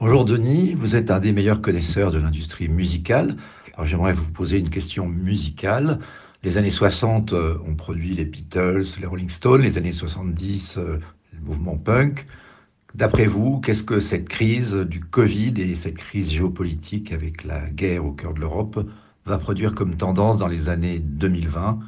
Bonjour 0.00 0.24
Denis, 0.24 0.74
vous 0.74 0.94
êtes 0.94 1.10
un 1.10 1.18
des 1.18 1.32
meilleurs 1.32 1.60
connaisseurs 1.60 2.12
de 2.12 2.18
l'industrie 2.18 2.68
musicale. 2.68 3.36
Alors 3.74 3.84
j'aimerais 3.84 4.12
vous 4.12 4.30
poser 4.30 4.60
une 4.60 4.70
question 4.70 5.08
musicale. 5.08 5.98
Les 6.44 6.56
années 6.56 6.70
60 6.70 7.32
ont 7.32 7.74
produit 7.74 8.14
les 8.14 8.24
Beatles, 8.24 8.84
les 9.00 9.06
Rolling 9.06 9.28
Stones, 9.28 9.62
les 9.62 9.76
années 9.76 9.90
70 9.90 10.76
le 10.76 11.00
mouvement 11.42 11.76
punk. 11.76 12.26
D'après 12.94 13.26
vous, 13.26 13.58
qu'est-ce 13.58 13.82
que 13.82 13.98
cette 13.98 14.28
crise 14.28 14.72
du 14.72 15.00
Covid 15.00 15.54
et 15.60 15.74
cette 15.74 15.96
crise 15.96 16.30
géopolitique 16.30 17.10
avec 17.10 17.42
la 17.42 17.68
guerre 17.68 18.04
au 18.04 18.12
cœur 18.12 18.34
de 18.34 18.40
l'Europe 18.40 18.88
va 19.26 19.36
produire 19.36 19.74
comme 19.74 19.96
tendance 19.96 20.38
dans 20.38 20.46
les 20.46 20.68
années 20.68 21.00
2020 21.00 21.80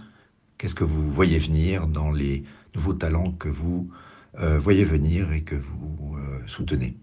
Qu'est-ce 0.58 0.74
que 0.74 0.82
vous 0.82 1.12
voyez 1.12 1.38
venir 1.38 1.86
dans 1.86 2.10
les 2.10 2.42
nouveaux 2.74 2.94
talents 2.94 3.30
que 3.38 3.48
vous 3.48 3.88
euh, 4.40 4.58
voyez 4.58 4.82
venir 4.82 5.32
et 5.32 5.42
que 5.42 5.54
vous 5.54 6.16
euh, 6.16 6.40
soutenez? 6.48 6.96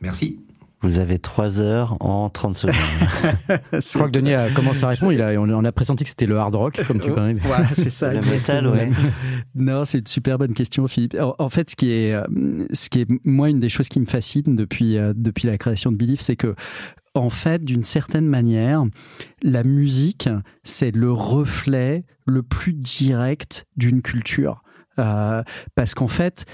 Merci. 0.00 0.40
Vous 0.80 1.00
avez 1.00 1.18
trois 1.18 1.60
heures 1.60 1.96
en 2.00 2.30
30 2.30 2.54
secondes. 2.54 2.74
Je 3.72 3.94
crois 3.94 4.06
que 4.06 4.12
Denis 4.12 4.34
a 4.34 4.48
commencé 4.50 4.84
à 4.84 4.88
répondre. 4.88 5.12
Il 5.12 5.20
a, 5.20 5.32
on 5.40 5.64
a 5.64 5.72
pressenti 5.72 6.04
que 6.04 6.10
c'était 6.10 6.26
le 6.26 6.38
hard 6.38 6.54
rock, 6.54 6.80
comme 6.86 7.00
tu 7.00 7.10
parlais. 7.10 7.34
Voilà, 7.34 7.66
c'est 7.72 7.90
ça. 7.90 8.12
le 8.12 8.20
métal, 8.20 8.68
ouais. 8.68 8.90
Non, 9.56 9.84
c'est 9.84 9.98
une 9.98 10.06
super 10.06 10.38
bonne 10.38 10.54
question, 10.54 10.86
Philippe. 10.86 11.16
En 11.38 11.48
fait, 11.48 11.70
ce 11.70 11.76
qui 11.76 11.90
est, 11.90 12.12
euh, 12.12 12.22
ce 12.72 12.88
qui 12.90 13.00
est, 13.00 13.08
moi, 13.24 13.50
une 13.50 13.58
des 13.58 13.68
choses 13.68 13.88
qui 13.88 13.98
me 13.98 14.06
fascine 14.06 14.54
depuis, 14.54 14.96
euh, 14.96 15.12
depuis 15.16 15.48
la 15.48 15.58
création 15.58 15.90
de 15.90 15.96
Belief, 15.96 16.20
c'est 16.20 16.36
que, 16.36 16.54
en 17.14 17.30
fait, 17.30 17.64
d'une 17.64 17.84
certaine 17.84 18.26
manière, 18.26 18.84
la 19.42 19.64
musique, 19.64 20.28
c'est 20.62 20.94
le 20.94 21.10
reflet 21.10 22.04
le 22.24 22.44
plus 22.44 22.72
direct 22.72 23.66
d'une 23.76 24.00
culture. 24.00 24.62
Euh, 24.98 25.42
parce 25.74 25.94
qu'en 25.94 26.08
fait, 26.08 26.44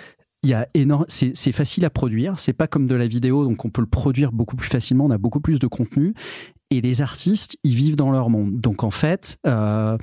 il 0.45 0.51
y 0.51 0.55
a 0.55 0.69
énorme, 0.75 1.07
c'est 1.09 1.53
facile 1.53 1.85
à 1.85 1.91
produire. 1.91 2.39
C'est 2.39 2.53
pas 2.53 2.69
comme 2.69 2.87
de 2.87 2.95
la 2.95 3.07
vidéo, 3.07 3.45
donc 3.45 3.65
on 3.65 3.71
peut 3.71 3.81
le 3.81 3.89
produire 3.89 4.31
beaucoup 4.31 4.57
plus 4.57 4.69
facilement. 4.69 5.07
On 5.07 5.11
a 5.11 5.19
beaucoup 5.19 5.41
plus 5.41 5.59
de 5.59 5.67
contenu. 5.67 6.15
Et 6.71 6.81
les 6.81 7.03
artistes, 7.03 7.57
ils 7.65 7.75
vivent 7.75 7.97
dans 7.97 8.11
leur 8.11 8.31
monde. 8.31 8.61
Donc 8.61 8.85
en 8.85 8.91
fait, 8.91 9.39
euh, 9.47 9.97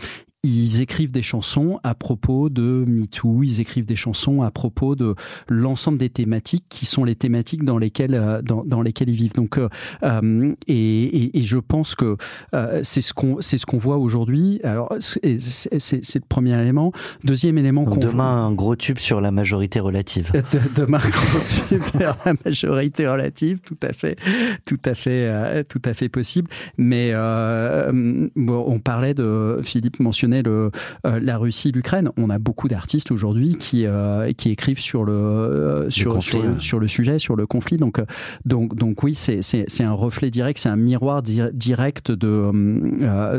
ils 0.44 0.82
écrivent 0.82 1.12
des 1.12 1.22
chansons 1.22 1.80
à 1.84 1.94
propos 1.94 2.50
de 2.50 2.84
MeToo, 2.88 3.44
ils 3.44 3.62
écrivent 3.62 3.86
des 3.86 3.96
chansons 3.96 4.42
à 4.42 4.50
propos 4.50 4.96
de 4.96 5.14
l'ensemble 5.48 6.00
des 6.00 6.10
thématiques 6.10 6.66
qui 6.68 6.88
sont 6.88 7.04
les 7.04 7.16
thématiques 7.16 7.64
dans 7.64 7.78
lesquelles, 7.78 8.16
euh, 8.16 8.42
dans, 8.42 8.64
dans 8.64 8.82
lesquelles 8.82 9.10
ils 9.10 9.16
vivent. 9.16 9.34
Donc, 9.34 9.60
euh, 9.60 9.70
euh 10.04 10.54
et, 10.68 11.04
et, 11.04 11.40
et, 11.40 11.44
je 11.44 11.58
pense 11.58 11.94
que 11.94 12.18
euh, 12.56 12.80
c'est 12.84 13.02
ce 13.02 13.14
qu'on 13.14 13.40
c'est 13.40 13.60
ce 13.60 13.68
qu'on 13.68 13.78
voit 13.78 13.98
aujourd'hui. 13.98 14.60
Alors, 14.64 14.94
c'est 15.00 15.30
le 15.30 16.28
premier 16.28 16.60
élément. 16.60 16.92
Deuxième 17.24 17.60
élément 17.60 17.86
qu'on 17.86 17.98
demain 17.98 18.46
un 18.46 18.52
gros 18.52 18.76
tube 18.76 18.98
sur 18.98 19.22
la 19.22 19.30
majorité 19.30 19.80
relative. 19.80 20.32
De, 20.32 20.60
demain 20.76 21.02
un 21.04 21.10
gros 21.10 21.68
tube 21.70 21.84
sur 21.84 22.18
la 22.26 22.34
majorité 22.44 23.08
relative, 23.08 23.60
tout 23.60 23.78
à 23.84 23.94
fait, 23.94 24.18
tout 24.66 24.80
à 24.86 24.96
fait, 24.96 25.64
tout 25.66 25.82
à 25.86 25.94
fait 25.94 26.10
possible. 26.10 26.50
Mais 26.78 27.14
bon, 27.14 28.64
on 28.68 28.80
parlait 28.80 29.14
de 29.14 29.60
Philippe 29.64 30.00
le, 30.42 30.72
euh, 31.06 31.20
la 31.20 31.38
Russie, 31.38 31.72
l'Ukraine. 31.72 32.10
On 32.18 32.30
a 32.30 32.40
beaucoup 32.40 32.70
d'artistes 32.70 33.12
aujourd'hui 33.12 33.58
qui, 33.58 33.86
euh, 33.86 34.32
qui 34.32 34.50
écrivent 34.50 34.80
sur 34.80 35.04
le, 35.04 35.12
euh, 35.14 35.90
sur, 35.90 36.24
sur, 36.24 36.80
le, 36.80 36.88
sujet, 36.88 37.20
sur 37.20 37.36
le 37.36 37.46
conflit. 37.46 37.78
Donc, 37.78 38.02
donc, 38.46 38.76
donc 38.76 39.04
oui, 39.04 39.16
c'est 39.16 39.84
un 39.84 39.92
reflet 39.92 40.32
direct, 40.32 40.60
c'est 40.60 40.70
un 40.70 40.78
miroir 40.78 41.22
direct 41.22 42.12
de, 42.12 42.52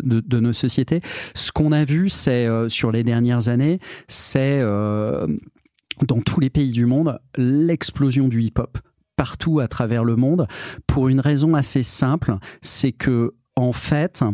de, 0.03 0.21
de, 0.21 0.41
nos 0.41 0.53
sociétés. 0.53 1.01
Ce 1.35 1.51
qu'on 1.51 1.73
a 1.73 1.85
vu, 1.85 2.11
c'est 2.11 2.47
sur 2.69 2.93
les 2.93 3.03
dernières 3.03 3.49
années, 3.49 3.79
c'est 4.09 4.61
dans 4.61 6.21
tous 6.25 6.41
les 6.41 6.51
pays 6.51 6.73
du 6.73 6.85
monde 6.85 7.19
l'explosion 7.37 8.29
du 8.29 8.43
hip-hop 8.43 8.79
partout 9.17 9.61
à 9.61 9.69
travers 9.69 10.05
le 10.05 10.17
monde 10.17 10.47
pour 10.87 11.09
une 11.09 11.21
raison 11.21 11.55
assez 11.55 11.83
simple, 11.83 12.37
c'est 12.61 12.93
que 12.93 13.35
en 13.55 13.73
fait, 13.73 14.25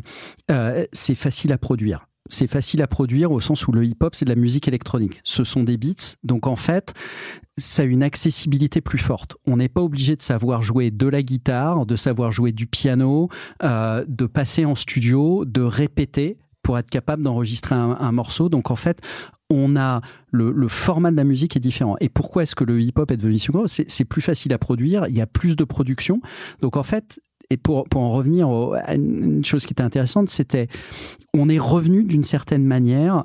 c'est 0.92 1.14
facile 1.14 1.52
à 1.52 1.58
produire 1.58 2.07
c'est 2.30 2.46
facile 2.46 2.82
à 2.82 2.86
produire 2.86 3.32
au 3.32 3.40
sens 3.40 3.66
où 3.66 3.72
le 3.72 3.84
hip-hop, 3.84 4.14
c'est 4.14 4.24
de 4.24 4.30
la 4.30 4.36
musique 4.36 4.68
électronique. 4.68 5.20
Ce 5.24 5.44
sont 5.44 5.64
des 5.64 5.76
beats. 5.76 6.16
Donc 6.24 6.46
en 6.46 6.56
fait, 6.56 6.94
ça 7.56 7.82
a 7.82 7.84
une 7.84 8.02
accessibilité 8.02 8.80
plus 8.80 8.98
forte. 8.98 9.36
On 9.46 9.56
n'est 9.56 9.68
pas 9.68 9.82
obligé 9.82 10.16
de 10.16 10.22
savoir 10.22 10.62
jouer 10.62 10.90
de 10.90 11.06
la 11.06 11.22
guitare, 11.22 11.86
de 11.86 11.96
savoir 11.96 12.30
jouer 12.30 12.52
du 12.52 12.66
piano, 12.66 13.28
euh, 13.62 14.04
de 14.06 14.26
passer 14.26 14.64
en 14.64 14.74
studio, 14.74 15.44
de 15.44 15.62
répéter 15.62 16.38
pour 16.62 16.78
être 16.78 16.90
capable 16.90 17.22
d'enregistrer 17.22 17.74
un, 17.74 18.12
morceau. 18.12 18.50
Donc 18.50 18.70
en 18.70 18.76
fait, 18.76 19.00
on 19.48 19.74
a 19.76 20.02
le, 20.30 20.68
format 20.68 21.10
de 21.10 21.16
la 21.16 21.24
musique 21.24 21.56
est 21.56 21.60
différent. 21.60 21.96
Et 22.00 22.10
pourquoi 22.10 22.42
est-ce 22.42 22.54
que 22.54 22.64
le 22.64 22.80
hip-hop 22.82 23.10
est 23.10 23.16
devenu 23.16 23.38
si 23.38 23.50
gros? 23.50 23.66
C'est 23.66 24.04
plus 24.04 24.20
facile 24.20 24.52
à 24.52 24.58
produire, 24.58 25.06
il 25.08 25.14
y 25.14 25.22
a 25.22 25.26
plus 25.26 25.56
de 25.56 25.64
production. 25.64 26.20
Donc 26.60 26.76
en 26.76 26.82
fait, 26.82 27.20
et 27.50 27.56
pour, 27.56 27.88
pour 27.88 28.02
en 28.02 28.12
revenir 28.12 28.48
à 28.84 28.94
une 28.94 29.44
chose 29.44 29.64
qui 29.64 29.72
était 29.72 29.82
intéressante, 29.82 30.28
c'était 30.28 30.68
on 31.34 31.48
est 31.48 31.58
revenu 31.58 32.04
d'une 32.04 32.24
certaine 32.24 32.64
manière 32.64 33.24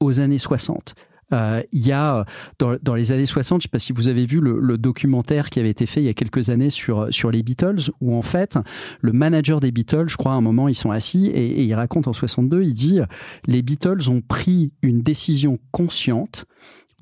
aux 0.00 0.20
années 0.20 0.38
60. 0.38 0.94
Euh, 1.32 1.62
il 1.72 1.86
y 1.86 1.92
a 1.92 2.26
dans, 2.58 2.94
les 2.94 3.12
années 3.12 3.26
60, 3.26 3.62
je 3.62 3.66
ne 3.66 3.68
sais 3.68 3.70
pas 3.70 3.78
si 3.78 3.92
vous 3.92 4.08
avez 4.08 4.26
vu 4.26 4.40
le, 4.40 4.76
documentaire 4.76 5.48
qui 5.48 5.60
avait 5.60 5.70
été 5.70 5.86
fait 5.86 6.02
il 6.02 6.04
y 6.04 6.10
a 6.10 6.14
quelques 6.14 6.50
années 6.50 6.68
sur 6.68 7.08
sur 7.10 7.30
les 7.30 7.42
Beatles, 7.42 7.90
où 8.00 8.14
en 8.14 8.22
fait 8.22 8.58
le 9.00 9.12
manager 9.12 9.60
des 9.60 9.70
Beatles, 9.70 10.08
je 10.08 10.16
crois 10.16 10.32
à 10.32 10.34
un 10.34 10.40
moment 10.40 10.68
ils 10.68 10.74
sont 10.74 10.90
assis 10.90 11.28
et, 11.28 11.60
et 11.60 11.64
il 11.64 11.74
raconte 11.74 12.08
en 12.08 12.12
62, 12.12 12.62
il 12.62 12.72
dit 12.72 13.00
les 13.46 13.62
Beatles 13.62 14.10
ont 14.10 14.20
pris 14.20 14.72
une 14.82 15.00
décision 15.00 15.58
consciente 15.70 16.44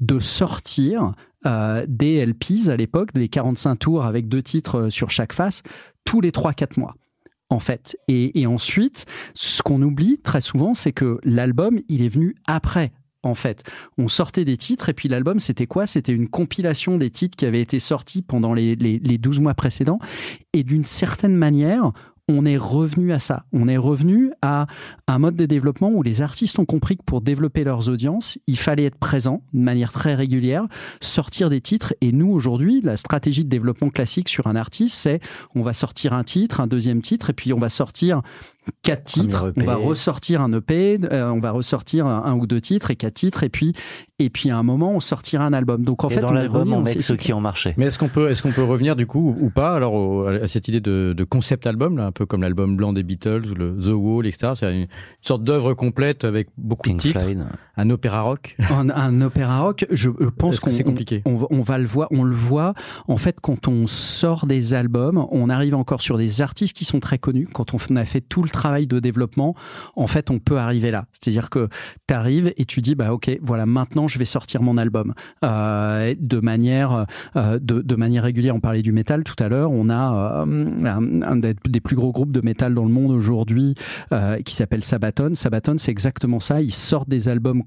de 0.01 0.21
sortir 0.21 1.15
euh, 1.47 1.87
des 1.89 2.25
LPs 2.25 2.69
à 2.69 2.77
l'époque, 2.77 3.15
des 3.15 3.31
45 3.31 3.77
tours 3.77 4.05
avec 4.05 4.29
deux 4.29 4.43
titres 4.43 4.79
euh, 4.79 4.91
sur 4.91 5.11
chaque 5.11 5.33
face, 5.33 5.63
tous 6.05 6.21
les 6.21 6.31
3-4 6.31 6.79
mois 6.79 6.95
en 7.51 7.59
fait. 7.59 7.99
Et, 8.09 8.47
ensuite, 8.47 9.05
ce 9.35 9.63
qu'on 9.63 9.83
oublie 9.83 10.19
très 10.19 10.41
souvent, 10.41 10.73
c'est 10.73 10.93
que 10.93 11.19
l'album, 11.25 11.81
il 11.89 12.03
est 12.03 12.09
venu 12.09 12.37
après. 12.47 12.93
En 13.23 13.35
fait, 13.35 13.65
on 13.99 14.09
sortait 14.09 14.47
des 14.47 14.57
titres 14.57 14.89
et 14.89 14.95
puis 14.95 15.07
l'album, 15.07 15.41
c'était 15.41 15.67
quoi? 15.67 15.85
C'était 15.85 16.13
une 16.13 16.29
compilation 16.29 16.97
des 16.97 17.11
titres 17.11 17.37
qui 17.37 17.45
avaient 17.45 17.61
été 17.61 17.79
sortis 17.79 18.23
pendant 18.23 18.55
les, 18.55 18.77
les, 18.77 18.99
les 18.99 19.19
12 19.19 19.41
mois 19.41 19.53
précédents. 19.53 19.99
Et 20.55 20.63
d'une 20.63 20.85
certaine 20.85 21.37
manière, 21.37 21.93
on 22.31 22.45
est 22.45 22.57
revenu 22.57 23.13
à 23.13 23.19
ça. 23.19 23.45
On 23.53 23.69
est 23.69 23.77
revenu 23.77 24.33
à 24.43 24.67
un 25.07 25.19
mode 25.19 25.37
de 25.37 25.47
développement 25.47 25.91
où 25.91 26.03
les 26.03 26.23
artistes 26.23 26.59
ont 26.59 26.65
compris 26.65 26.97
que 26.97 27.03
pour 27.03 27.21
développer 27.21 27.65
leurs 27.65 27.89
audiences, 27.89 28.39
il 28.47 28.59
fallait 28.59 28.85
être 28.85 28.99
présent 28.99 29.43
de 29.53 29.61
manière 29.61 29.93
très 29.93 30.15
régulière, 30.15 30.67
sortir 31.01 31.51
des 31.51 31.61
titres. 31.61 31.95
Et 32.01 32.13
nous, 32.13 32.31
aujourd'hui, 32.31 32.81
la 32.83 32.97
stratégie 32.97 33.45
de 33.45 33.49
développement 33.49 33.91
classique 33.91 34.29
sur 34.29 34.47
un 34.47 34.57
artiste, 34.57 34.95
c'est 34.95 35.21
on 35.55 35.63
va 35.63 35.75
sortir 35.75 36.13
un 36.13 36.25
titre, 36.25 36.61
un 36.61 36.67
deuxième 36.67 37.03
titre, 37.03 37.31
et 37.31 37.33
puis 37.33 37.53
on 37.53 37.59
va 37.59 37.69
sortir 37.69 38.23
quatre 38.83 39.05
titres, 39.05 39.53
on 39.57 39.65
va 39.65 39.77
ressortir 39.77 40.41
un 40.41 40.53
EP, 40.53 40.99
euh, 41.11 41.31
on 41.31 41.41
va 41.41 41.51
ressortir 41.51 42.07
un, 42.07 42.35
ou 42.35 42.47
deux 42.47 42.61
titres 42.61 42.91
et 42.91 42.97
quatre 42.97 43.15
titres, 43.15 43.43
et 43.43 43.49
puis 43.49 43.75
et 44.19 44.29
puis 44.29 44.51
à 44.51 44.59
un 44.59 44.63
moment 44.63 44.93
on 44.93 45.01
sortira 45.01 45.45
un 45.45 45.53
album. 45.53 45.85
Donc 45.85 46.05
en 46.05 46.11
fait, 46.11 46.21
dans 46.21 46.29
on 46.29 46.33
l'album, 46.33 46.73
on 46.73 46.83
met 46.83 46.99
ceux 46.99 47.17
qui 47.17 47.33
ont 47.33 47.41
marché. 47.41 47.75
Mais 47.77 47.87
est-ce 47.87 47.99
qu'on 47.99 48.09
peut 48.09 48.29
est-ce 48.29 48.43
qu'on 48.43 48.53
peut 48.53 48.65
revenir 48.65 48.97
du 48.97 49.07
coup 49.07 49.37
ou 49.41 49.51
pas 49.51 49.75
alors 49.75 50.29
à 50.29 50.49
cette 50.49 50.69
idée 50.69 50.81
de, 50.81 51.15
de 51.17 51.25
concept 51.25 51.67
album 51.67 51.97
là, 51.97 52.07
un 52.07 52.13
peu 52.13 52.27
comme 52.27 52.43
l'album 52.43 52.77
blanc 52.77 52.93
des 52.93 53.03
Beatles 53.03 53.47
ou 53.51 53.55
le 53.55 53.77
The 53.77 53.93
Wall, 53.95 54.27
etc. 54.27 54.53
C'est 54.57 54.75
une, 54.75 54.87
sorte 55.23 55.45
d'œuvre 55.45 55.75
complète 55.75 56.25
avec 56.25 56.49
beaucoup 56.57 56.91
de 56.91 56.99
titres, 56.99 57.25
un 57.77 57.91
opéra 57.91 58.23
rock. 58.23 58.57
Un, 58.71 58.91
un 58.91 59.21
opéra 59.21 59.61
rock, 59.61 59.87
je 59.91 60.11
pense 60.11 60.61
qu'on 60.61 60.71
c'est 60.71 60.85
compliqué. 60.85 61.23
On, 61.25 61.47
on, 61.51 61.63
va 61.63 61.79
le 61.79 61.87
voir, 61.87 62.09
on 62.11 62.23
le 62.23 62.35
voit 62.35 62.75
en 63.09 63.17
fait 63.17 63.39
quand 63.41 63.69
on 63.69 63.87
sort 63.87 64.47
des 64.47 64.75
albums, 64.75 65.27
on 65.31 65.49
arrive 65.51 65.75
encore 65.75 66.01
sur 66.01 66.19
des 66.19 66.41
artistes 66.41 66.77
qui 66.77 66.85
sont 66.85 67.01
très 67.01 67.19
connus. 67.19 67.49
Quand 67.53 67.75
on 67.75 67.97
a 67.97 68.05
fait 68.05 68.21
tout 68.21 68.43
le 68.43 68.49
travail 68.61 68.87
de 68.87 68.99
développement, 68.99 69.55
en 69.97 70.07
fait, 70.07 70.31
on 70.31 70.39
peut 70.39 70.59
arriver 70.59 70.91
là. 70.91 71.07
C'est-à-dire 71.13 71.49
que 71.49 71.69
tu 72.07 72.15
arrives 72.15 72.53
et 72.59 72.67
tu 72.67 72.83
dis, 72.83 72.95
bah 72.95 73.13
ok, 73.15 73.39
voilà, 73.41 73.65
maintenant 73.65 74.07
je 74.07 74.19
vais 74.19 74.27
sortir 74.27 74.63
mon 74.63 74.77
album 74.77 75.15
euh, 75.45 76.15
de 76.19 76.41
manière 76.41 77.07
euh, 77.37 77.59
de, 77.61 77.95
manière 77.95 78.25
régulière. 78.25 78.55
On 78.55 78.61
parlait 78.61 78.83
du 78.83 78.93
métal 78.93 79.25
tout 79.25 79.43
à 79.43 79.49
l'heure. 79.49 79.71
On 79.71 79.89
a 79.89 80.45
euh, 80.47 80.85
un, 80.85 81.37
des 81.37 81.81
plus 81.81 81.97
gros 81.97 82.13
groupes 82.13 82.33
de 82.33 82.41
métal 82.43 82.75
dans 82.75 82.85
le 82.85 82.91
monde 82.91 83.11
aujourd'hui 83.11 83.75
qui 84.45 84.55
s'appelle 84.55 84.85
Sabaton. 84.85 85.35
Sabaton, 85.35 85.77
c'est 85.79 85.91
exactement 85.91 86.41
ça. 86.41 86.61
Ils 86.61 86.75
sortent 86.75 87.09
des 87.09 87.29
albums 87.29 87.63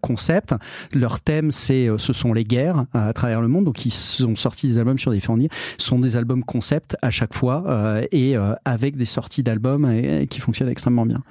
concept. 0.00 0.54
Leur 0.92 1.20
thème, 1.20 1.50
c'est 1.50 1.88
ce 1.96 2.12
sont 2.12 2.32
les 2.32 2.44
guerres 2.44 2.84
à 2.92 3.12
travers 3.12 3.40
le 3.40 3.48
monde. 3.48 3.64
Donc 3.64 3.84
ils 3.86 4.26
ont 4.26 4.36
sorti 4.36 4.68
des 4.68 4.78
albums 4.78 4.98
sur 4.98 5.12
différents 5.12 5.38
niveaux. 5.38 5.52
Ce 5.78 5.86
sont 5.86 5.98
des 5.98 6.16
albums 6.16 6.44
concept 6.44 6.96
à 7.02 7.10
chaque 7.10 7.34
fois 7.34 7.64
et 8.12 8.36
avec 8.64 8.96
des 8.96 9.04
sorties 9.04 9.35
d'albums 9.42 10.26
qui 10.28 10.40
fonctionnent 10.40 10.68
extrêmement 10.68 11.06
bien. 11.06 11.22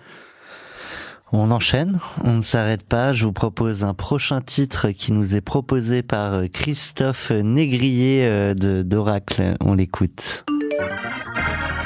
On 1.31 1.51
enchaîne, 1.51 1.99
on 2.23 2.33
ne 2.33 2.41
s'arrête 2.41 2.83
pas. 2.83 3.11
Je 3.11 3.25
vous 3.25 3.33
propose 3.33 3.83
un 3.83 3.93
prochain 3.93 4.41
titre 4.41 4.91
qui 4.91 5.11
nous 5.11 5.35
est 5.35 5.41
proposé 5.41 6.03
par 6.03 6.43
Christophe 6.53 7.31
Négrier 7.31 8.25
euh, 8.25 8.53
de 8.53 8.83
d'Oracle. 8.83 9.57
On 9.59 9.73
l'écoute. 9.73 10.45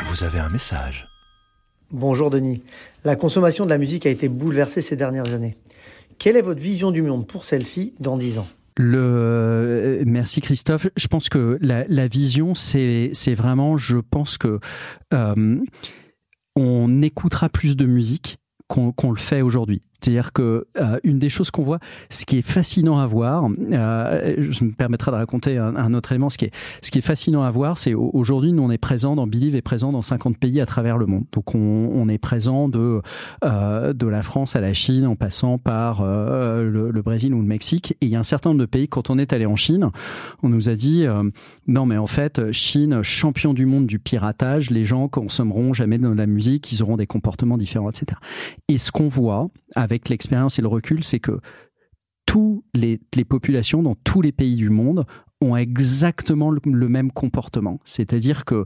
Vous 0.05 0.23
avez 0.23 0.39
un 0.39 0.49
message. 0.49 1.05
Bonjour 1.91 2.29
Denis. 2.29 2.61
La 3.05 3.15
consommation 3.15 3.63
de 3.65 3.69
la 3.69 3.77
musique 3.77 4.05
a 4.05 4.09
été 4.09 4.27
bouleversée 4.27 4.81
ces 4.81 4.95
dernières 4.95 5.33
années. 5.33 5.57
Quelle 6.19 6.35
est 6.35 6.41
votre 6.41 6.61
vision 6.61 6.91
du 6.91 7.01
monde 7.01 7.25
pour 7.25 7.45
celle-ci 7.45 7.93
dans 7.99 8.17
dix 8.17 8.39
ans? 8.39 8.47
Le 8.75 8.99
euh, 8.99 10.03
merci 10.05 10.41
Christophe. 10.41 10.87
Je 10.95 11.07
pense 11.07 11.29
que 11.29 11.57
la, 11.61 12.07
vision, 12.07 12.55
c'est 12.55 13.11
c'est 13.13 13.35
vraiment, 13.35 13.77
je 13.77 13.97
pense 13.97 14.37
que 14.37 14.59
euh, 15.13 15.59
on 16.59 17.01
écoutera 17.01 17.49
plus 17.49 17.75
de 17.75 17.85
musique 17.85 18.37
qu'on 18.67 19.11
le 19.11 19.17
fait 19.17 19.41
aujourd'hui. 19.41 19.81
C'est-à-dire 20.01 20.33
que 20.33 20.67
euh, 20.77 20.99
une 21.03 21.19
des 21.19 21.29
choses 21.29 21.51
qu'on 21.51 21.63
voit, 21.63 21.79
ce 22.09 22.25
qui 22.25 22.37
est 22.37 22.47
fascinant 22.47 22.99
à 22.99 23.07
voir, 23.07 23.49
euh, 23.71 24.35
je 24.37 24.63
me 24.63 24.71
permettrai 24.71 25.11
de 25.11 25.17
raconter 25.17 25.57
un, 25.57 25.93
autre 25.93 26.11
élément. 26.11 26.29
Ce 26.29 26.37
qui 26.37 26.45
est, 26.45 26.51
ce 26.81 26.91
qui 26.91 26.99
est 26.99 27.03
fascinant 27.03 27.43
à 27.43 27.51
voir, 27.51 27.77
c'est 27.77 27.93
aujourd'hui 27.93 28.53
nous 28.53 28.63
on 28.63 28.71
est 28.71 28.77
présent 28.77 29.15
dans 29.15 29.27
Believe 29.27 29.55
est 29.55 29.61
présent 29.61 29.91
dans 29.91 30.01
50 30.01 30.37
pays 30.37 30.61
à 30.61 30.65
travers 30.65 30.97
le 30.97 31.05
monde. 31.05 31.25
Donc 31.31 31.55
on, 31.55 32.07
est 32.09 32.17
présent 32.17 32.69
de 32.69 33.01
euh, 33.43 33.93
de 33.93 34.07
la 34.07 34.21
France 34.21 34.55
à 34.55 34.61
la 34.61 34.73
Chine, 34.73 35.05
en 35.05 35.15
passant 35.15 35.57
par 35.57 36.03
le, 36.03 37.01
Brésil 37.03 37.33
ou 37.33 37.41
le 37.41 37.47
Mexique. 37.47 37.95
Et 38.01 38.05
il 38.05 38.09
y 38.09 38.15
a 38.15 38.19
un 38.19 38.23
certain 38.23 38.49
nombre 38.49 38.61
de 38.61 38.65
pays. 38.65 38.87
Quand 38.87 39.09
on 39.09 39.17
est 39.17 39.33
allé 39.33 39.45
en 39.45 39.55
Chine, 39.55 39.89
on 40.43 40.49
nous 40.49 40.69
a 40.69 40.75
dit 40.75 41.05
non 41.67 41.85
mais 41.85 41.97
en 41.97 42.07
fait 42.07 42.51
Chine 42.51 43.03
champion 43.03 43.53
du 43.53 43.65
monde 43.65 43.85
du 43.85 43.99
piratage, 43.99 44.69
les 44.69 44.85
gens 44.85 45.07
consommeront 45.07 45.73
jamais 45.73 45.97
de 45.97 46.07
la 46.07 46.25
musique, 46.25 46.71
ils 46.71 46.81
auront 46.81 46.97
des 46.97 47.07
comportements 47.07 47.57
différents, 47.57 47.89
etc. 47.89 48.19
Et 48.67 48.77
ce 48.77 48.91
qu'on 48.91 49.07
voit 49.07 49.49
l'expérience 50.09 50.59
et 50.59 50.61
le 50.61 50.67
recul, 50.67 51.03
c'est 51.03 51.19
que 51.19 51.39
toutes 52.25 52.63
les, 52.73 52.99
populations 53.27 53.81
dans 53.81 53.95
tous 53.95 54.21
les 54.21 54.31
pays 54.31 54.55
du 54.55 54.69
monde 54.69 55.05
ont 55.41 55.55
exactement 55.55 56.51
le, 56.51 56.89
même 56.89 57.11
comportement. 57.11 57.79
C'est-à-dire 57.85 58.43
que 58.43 58.65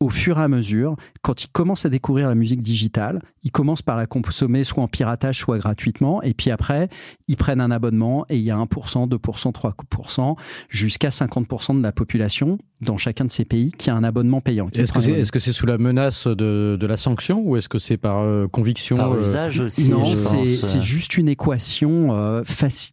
au 0.00 0.08
fur 0.08 0.38
et 0.38 0.42
à 0.42 0.48
mesure, 0.48 0.96
quand 1.22 1.44
ils 1.44 1.48
commencent 1.48 1.84
à 1.84 1.88
découvrir 1.88 2.28
la 2.28 2.34
musique 2.34 2.62
digitale, 2.62 3.20
ils 3.42 3.50
commencent 3.50 3.82
par 3.82 3.96
la 3.96 4.06
consommer 4.06 4.64
soit 4.64 4.82
en 4.82 4.88
piratage, 4.88 5.38
soit 5.38 5.58
gratuitement, 5.58 6.22
et 6.22 6.34
puis 6.34 6.50
après, 6.50 6.88
ils 7.28 7.36
prennent 7.36 7.60
un 7.60 7.70
abonnement 7.70 8.24
et 8.28 8.36
il 8.36 8.42
y 8.42 8.50
a 8.50 8.56
1%, 8.56 9.08
2%, 9.08 9.52
3%, 9.52 10.36
jusqu'à 10.68 11.10
50% 11.10 11.76
de 11.78 11.82
la 11.82 11.92
population 11.92 12.58
dans 12.80 12.96
chacun 12.96 13.24
de 13.24 13.30
ces 13.30 13.44
pays 13.44 13.72
qui 13.72 13.90
a 13.90 13.94
un 13.94 14.04
abonnement 14.04 14.40
payant. 14.40 14.68
Est-ce 14.74 15.30
que 15.30 15.38
c'est 15.38 15.52
sous 15.52 15.66
la 15.66 15.78
menace 15.78 16.26
de, 16.26 16.76
de, 16.78 16.86
la 16.86 16.96
sanction 16.96 17.42
ou 17.44 17.56
est-ce 17.56 17.68
que 17.68 17.78
c'est 17.78 17.96
par 17.96 18.20
euh, 18.20 18.46
conviction 18.48 18.96
Par 18.96 19.12
euh, 19.12 19.20
usage 19.20 19.60
aussi. 19.60 19.90
Non, 19.90 20.04
c'est 20.04 20.82
juste 20.82 21.16
une 21.16 21.28
équation 21.28 22.14
euh, 22.14 22.42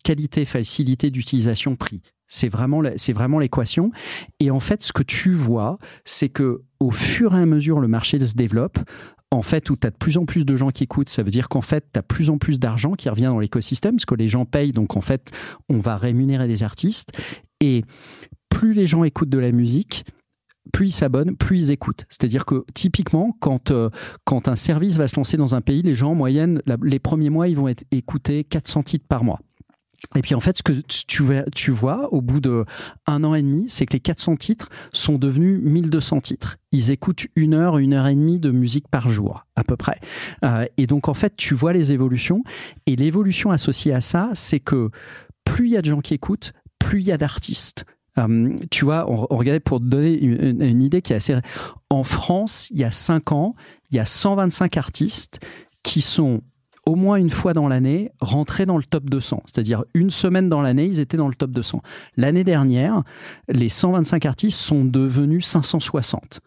qualité, 0.03 0.45
facilité 0.45 1.11
d'utilisation, 1.11 1.75
prix. 1.75 2.01
C'est 2.33 2.47
vraiment, 2.47 2.81
c'est 2.95 3.11
vraiment 3.11 3.39
l'équation. 3.39 3.91
Et 4.39 4.51
en 4.51 4.61
fait, 4.61 4.81
ce 4.81 4.93
que 4.93 5.03
tu 5.03 5.33
vois, 5.35 5.77
c'est 6.05 6.29
que 6.29 6.61
au 6.79 6.89
fur 6.89 7.35
et 7.35 7.41
à 7.41 7.45
mesure 7.45 7.81
le 7.81 7.89
marché 7.89 8.25
se 8.25 8.35
développe, 8.35 8.79
en 9.31 9.41
fait, 9.41 9.69
où 9.69 9.75
tu 9.75 9.85
as 9.85 9.89
de 9.89 9.97
plus 9.97 10.17
en 10.17 10.25
plus 10.25 10.45
de 10.45 10.55
gens 10.55 10.71
qui 10.71 10.85
écoutent, 10.85 11.09
ça 11.09 11.23
veut 11.23 11.29
dire 11.29 11.49
qu'en 11.49 11.61
fait, 11.61 11.85
tu 11.93 11.99
as 11.99 12.03
plus 12.03 12.29
en 12.29 12.37
plus 12.37 12.57
d'argent 12.57 12.93
qui 12.93 13.09
revient 13.09 13.25
dans 13.25 13.39
l'écosystème, 13.39 13.95
parce 13.95 14.05
que 14.05 14.15
les 14.15 14.29
gens 14.29 14.45
payent, 14.45 14.71
donc 14.71 14.95
en 14.95 15.01
fait, 15.01 15.31
on 15.69 15.79
va 15.79 15.97
rémunérer 15.97 16.47
des 16.47 16.63
artistes. 16.63 17.11
Et 17.59 17.83
plus 18.49 18.73
les 18.73 18.85
gens 18.85 19.03
écoutent 19.03 19.29
de 19.29 19.37
la 19.37 19.51
musique, 19.51 20.05
plus 20.71 20.87
ils 20.87 20.93
s'abonnent, 20.93 21.35
plus 21.35 21.59
ils 21.59 21.71
écoutent. 21.71 22.05
C'est-à-dire 22.09 22.45
que 22.45 22.63
typiquement, 22.73 23.35
quand, 23.41 23.71
euh, 23.71 23.89
quand 24.23 24.47
un 24.47 24.55
service 24.55 24.97
va 24.97 25.09
se 25.09 25.17
lancer 25.17 25.35
dans 25.35 25.53
un 25.53 25.61
pays, 25.61 25.81
les 25.81 25.95
gens 25.95 26.11
en 26.11 26.15
moyenne, 26.15 26.61
les 26.81 26.99
premiers 26.99 27.29
mois, 27.29 27.49
ils 27.49 27.57
vont 27.57 27.67
être 27.67 27.83
écoutés 27.91 28.45
400 28.45 28.83
titres 28.83 29.07
par 29.07 29.25
mois. 29.25 29.39
Et 30.15 30.21
puis 30.21 30.35
en 30.35 30.39
fait, 30.39 30.57
ce 30.57 30.63
que 30.63 30.81
tu 31.51 31.71
vois, 31.71 32.13
au 32.13 32.21
bout 32.21 32.39
de 32.39 32.65
un 33.07 33.23
an 33.23 33.33
et 33.33 33.41
demi, 33.41 33.65
c'est 33.69 33.85
que 33.85 33.93
les 33.93 33.99
400 33.99 34.35
titres 34.35 34.69
sont 34.91 35.17
devenus 35.17 35.61
1200 35.63 36.21
titres. 36.21 36.57
Ils 36.71 36.91
écoutent 36.91 37.27
une 37.35 37.53
heure, 37.53 37.77
une 37.77 37.93
heure 37.93 38.07
et 38.07 38.15
demie 38.15 38.39
de 38.39 38.51
musique 38.51 38.87
par 38.89 39.09
jour, 39.09 39.45
à 39.55 39.63
peu 39.63 39.77
près. 39.77 39.99
Euh, 40.43 40.65
et 40.77 40.87
donc 40.87 41.07
en 41.07 41.13
fait, 41.13 41.35
tu 41.37 41.53
vois 41.53 41.73
les 41.73 41.93
évolutions. 41.93 42.43
Et 42.87 42.95
l'évolution 42.95 43.51
associée 43.51 43.93
à 43.93 44.01
ça, 44.01 44.31
c'est 44.33 44.59
que 44.59 44.89
plus 45.45 45.67
il 45.67 45.71
y 45.71 45.77
a 45.77 45.81
de 45.81 45.87
gens 45.87 46.01
qui 46.01 46.13
écoutent, 46.13 46.53
plus 46.79 47.01
il 47.01 47.07
y 47.07 47.11
a 47.11 47.17
d'artistes. 47.17 47.85
Euh, 48.17 48.57
tu 48.69 48.83
vois, 48.83 49.09
on, 49.09 49.37
regardait 49.37 49.61
pour 49.61 49.79
donner 49.79 50.19
une, 50.19 50.61
une, 50.61 50.81
idée 50.81 51.01
qui 51.01 51.13
est 51.13 51.17
assez. 51.17 51.37
En 51.89 52.03
France, 52.03 52.67
il 52.71 52.79
y 52.79 52.83
a 52.83 52.91
5 52.91 53.31
ans, 53.31 53.55
il 53.89 53.95
y 53.95 53.99
a 53.99 54.05
125 54.05 54.75
artistes 54.75 55.39
qui 55.83 56.01
sont 56.01 56.41
au 56.85 56.95
moins 56.95 57.17
une 57.17 57.29
fois 57.29 57.53
dans 57.53 57.67
l'année, 57.67 58.11
rentrer 58.19 58.65
dans 58.65 58.77
le 58.77 58.83
top 58.83 59.09
200. 59.09 59.43
C'est-à-dire 59.45 59.83
une 59.93 60.09
semaine 60.09 60.49
dans 60.49 60.61
l'année, 60.61 60.85
ils 60.85 60.99
étaient 60.99 61.17
dans 61.17 61.27
le 61.27 61.35
top 61.35 61.51
200. 61.51 61.81
L'année 62.17 62.43
dernière, 62.43 63.03
les 63.47 63.69
125 63.69 64.25
artistes 64.25 64.59
sont 64.59 64.83
devenus 64.83 65.45
560. 65.45 66.41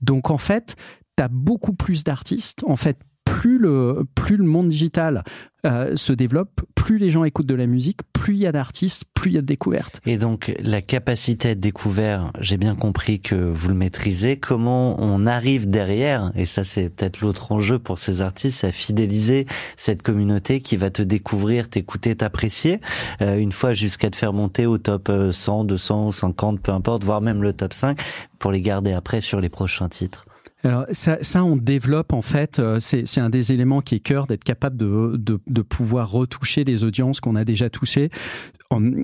Donc 0.00 0.30
en 0.30 0.38
fait, 0.38 0.76
tu 1.16 1.22
as 1.22 1.28
beaucoup 1.28 1.72
plus 1.72 2.04
d'artistes. 2.04 2.64
En 2.66 2.76
fait, 2.76 2.98
plus 3.26 3.58
le, 3.58 4.06
plus 4.14 4.38
le 4.38 4.44
monde 4.44 4.70
digital 4.70 5.22
euh, 5.66 5.96
se 5.96 6.12
développe, 6.12 6.62
plus 6.74 6.96
les 6.96 7.10
gens 7.10 7.24
écoutent 7.24 7.46
de 7.46 7.54
la 7.54 7.66
musique, 7.66 7.98
plus 8.12 8.34
il 8.34 8.40
y 8.40 8.46
a 8.46 8.52
d'artistes, 8.52 9.04
plus 9.14 9.32
il 9.32 9.34
y 9.34 9.38
a 9.38 9.40
de 9.40 9.46
découvertes. 9.46 10.00
Et 10.06 10.16
donc 10.16 10.54
la 10.60 10.80
capacité 10.80 11.54
de 11.56 11.60
découvert, 11.60 12.30
j'ai 12.40 12.56
bien 12.56 12.76
compris 12.76 13.20
que 13.20 13.34
vous 13.34 13.68
le 13.68 13.74
maîtrisez. 13.74 14.38
Comment 14.38 14.96
on 15.00 15.26
arrive 15.26 15.68
derrière, 15.68 16.30
et 16.36 16.46
ça 16.46 16.62
c'est 16.62 16.88
peut-être 16.88 17.20
l'autre 17.20 17.50
enjeu 17.50 17.80
pour 17.80 17.98
ces 17.98 18.20
artistes, 18.20 18.62
à 18.64 18.70
fidéliser 18.70 19.46
cette 19.76 20.02
communauté 20.02 20.60
qui 20.60 20.76
va 20.76 20.90
te 20.90 21.02
découvrir, 21.02 21.68
t'écouter, 21.68 22.14
t'apprécier, 22.14 22.80
euh, 23.20 23.36
une 23.36 23.52
fois 23.52 23.72
jusqu'à 23.72 24.08
te 24.08 24.16
faire 24.16 24.32
monter 24.32 24.66
au 24.66 24.78
top 24.78 25.10
100, 25.32 25.64
200, 25.64 26.12
50, 26.12 26.60
peu 26.60 26.72
importe, 26.72 27.02
voire 27.02 27.20
même 27.20 27.42
le 27.42 27.52
top 27.52 27.74
5, 27.74 28.00
pour 28.38 28.52
les 28.52 28.60
garder 28.60 28.92
après 28.92 29.20
sur 29.20 29.40
les 29.40 29.48
prochains 29.48 29.88
titres. 29.88 30.25
Alors 30.66 30.84
ça, 30.90 31.44
on 31.44 31.56
développe 31.56 32.12
en 32.12 32.22
fait, 32.22 32.58
euh, 32.58 32.80
c'est 32.80 33.20
un 33.20 33.30
des 33.30 33.52
éléments 33.52 33.80
qui 33.82 33.94
est 33.94 34.00
cœur 34.00 34.26
d'être 34.26 34.42
capable 34.42 34.76
de, 34.76 35.16
de, 35.16 35.38
de, 35.46 35.62
pouvoir 35.62 36.10
retoucher 36.10 36.64
les 36.64 36.82
audiences 36.82 37.20
qu'on 37.20 37.36
a 37.36 37.44
déjà 37.44 37.70
touchées 37.70 38.10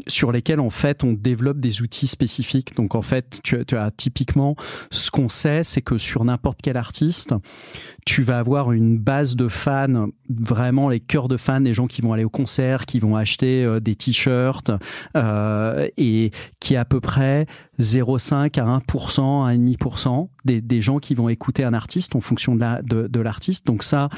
sur 0.07 0.33
lesquels 0.33 0.61
en 0.61 0.71
fait 0.71 1.05
on 1.05 1.13
développe 1.13 1.59
des 1.59 1.83
outils 1.83 2.07
spécifiques. 2.07 2.75
Donc 2.77 2.95
en 2.95 3.03
fait, 3.03 3.41
tu, 3.43 3.57
as 3.77 3.91
typiquement 3.91 4.57
ce 4.91 5.11
qu'on 5.11 5.29
sait, 5.29 5.65
c'est 5.65 5.83
que 5.83 5.99
sur 5.99 6.25
n'importe 6.25 6.61
quel 6.63 6.77
artiste, 6.77 7.35
tu 8.05 8.23
vas 8.23 8.39
avoir 8.39 8.73
une 8.73 8.99
base 8.99 9.37
de 9.37 9.49
fans, 9.49 10.09
vraiment 10.29 10.89
les 10.89 11.01
cœurs 11.01 11.29
de 11.29 11.37
fans, 11.37 11.61
des 11.61 11.75
gens 11.75 11.87
qui 11.87 12.03
vont 12.03 12.13
aller 12.13 12.25
au 12.25 12.31
concert, 12.31 12.87
qui 12.87 12.99
vont 12.99 13.17
acheter 13.17 13.65
euh, 13.65 13.81
des 13.81 13.95
t-shirts 13.95 14.73
euh, 15.17 15.89
et 15.97 16.31
qui 16.61 16.75
est 16.75 16.79
à 16.79 16.85
peu 16.85 17.01
près 17.01 17.47
0,5 17.79 18.61
à 18.61 18.79
1%, 18.79 19.77
1,5% 19.77 20.29
des, 20.45 20.61
des 20.61 20.81
gens 20.81 20.99
qui 20.99 21.15
vont 21.15 21.29
écouter 21.29 21.65
un 21.65 21.75
artiste 21.75 22.17
en 22.17 22.21
fonction 22.21 22.55
de 22.55 22.61
la 22.61 22.83
de, 22.83 23.07
de 23.07 23.21
l'artiste. 23.21 23.67
Donc 23.67 23.83
ça, 23.83 24.09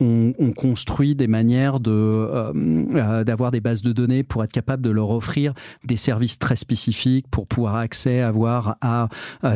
on, 0.00 0.32
on, 0.38 0.52
construit 0.52 1.14
des 1.14 1.26
manières 1.26 1.80
de 1.80 1.90
euh, 1.90 3.24
d'avoir 3.24 3.50
des 3.50 3.60
bases 3.60 3.82
de 3.82 3.92
données 3.92 4.22
pour 4.22 4.44
être 4.44 4.52
capable 4.52 4.82
de 4.82 4.90
leur 4.92 5.10
offrir 5.10 5.54
des 5.84 5.96
services 5.96 6.38
très 6.38 6.56
spécifiques 6.56 7.26
pour 7.30 7.46
pouvoir 7.46 7.76
accès 7.76 8.20
avoir 8.20 8.76
à, 8.80 9.08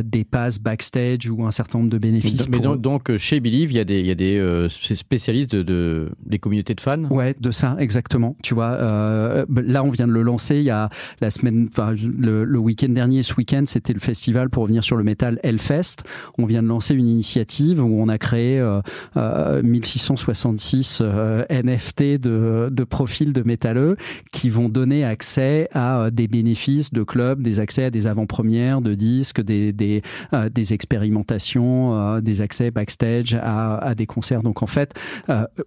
des 0.04 0.24
passes 0.24 0.58
backstage 0.58 1.28
ou 1.30 1.44
un 1.44 1.50
certain 1.50 1.78
nombre 1.78 1.90
de 1.90 1.98
bénéfices. 1.98 2.48
Mais, 2.48 2.58
donc, 2.58 3.16
chez 3.16 3.40
Believe, 3.40 3.72
il 3.72 3.76
y 3.76 3.80
a 3.80 3.84
des 3.84 4.00
il 4.00 4.06
y 4.06 4.10
a 4.10 4.14
des 4.14 4.68
spécialistes 4.68 5.54
de, 5.54 5.62
de, 5.62 6.10
des 6.24 6.38
communautés 6.38 6.74
de 6.74 6.80
fans? 6.80 7.04
Ouais, 7.04 7.34
de 7.38 7.50
ça 7.50 7.76
exactement. 7.78 8.36
Tu 8.42 8.54
vois, 8.54 8.76
là 8.76 9.84
on 9.84 9.90
vient 9.90 10.06
de 10.06 10.12
le 10.12 10.22
lancer 10.22 10.56
il 10.56 10.64
y 10.64 10.70
a 10.70 10.88
la 11.20 11.30
semaine, 11.30 11.68
enfin 11.70 11.94
le, 11.94 12.44
le 12.44 12.58
week-end 12.58 12.88
dernier, 12.88 13.22
ce 13.22 13.34
week-end, 13.34 13.64
c'était 13.66 13.92
le 13.92 14.00
festival 14.00 14.50
pour 14.50 14.62
revenir 14.62 14.84
sur 14.84 14.96
le 14.96 15.04
métal 15.04 15.38
Hellfest. 15.42 15.96
On 16.38 16.46
vient 16.46 16.62
de 16.62 16.68
lancer 16.68 16.94
une 16.94 17.08
initiative 17.08 17.82
où 17.82 18.00
on 18.00 18.08
a 18.08 18.18
créé 18.18 18.58
euh, 18.58 18.80
euh, 19.16 19.62
1666 19.62 20.98
euh, 21.00 21.44
NFT 21.50 22.20
de, 22.20 22.68
de 22.70 22.84
profils 22.84 23.32
de 23.32 23.42
métalleux 23.42 23.96
qui 24.32 24.50
vont 24.50 24.68
donner 24.68 25.04
accès 25.04 25.25
à 25.72 26.00
euh, 26.00 26.10
des 26.10 26.28
bénéfices 26.28 26.92
de 26.92 27.02
clubs, 27.02 27.42
des 27.42 27.60
accès 27.60 27.84
à 27.84 27.90
des 27.90 28.06
avant-premières 28.06 28.80
de 28.80 28.94
disques, 28.94 29.40
des, 29.40 30.02
euh, 30.32 30.48
expérimentations, 30.70 32.20
des 32.20 32.40
accès 32.40 32.70
backstage 32.70 33.34
à, 33.34 33.78
à, 33.78 33.94
des 33.94 34.06
concerts. 34.06 34.42
Donc 34.42 34.62
en 34.62 34.66
fait, 34.66 34.94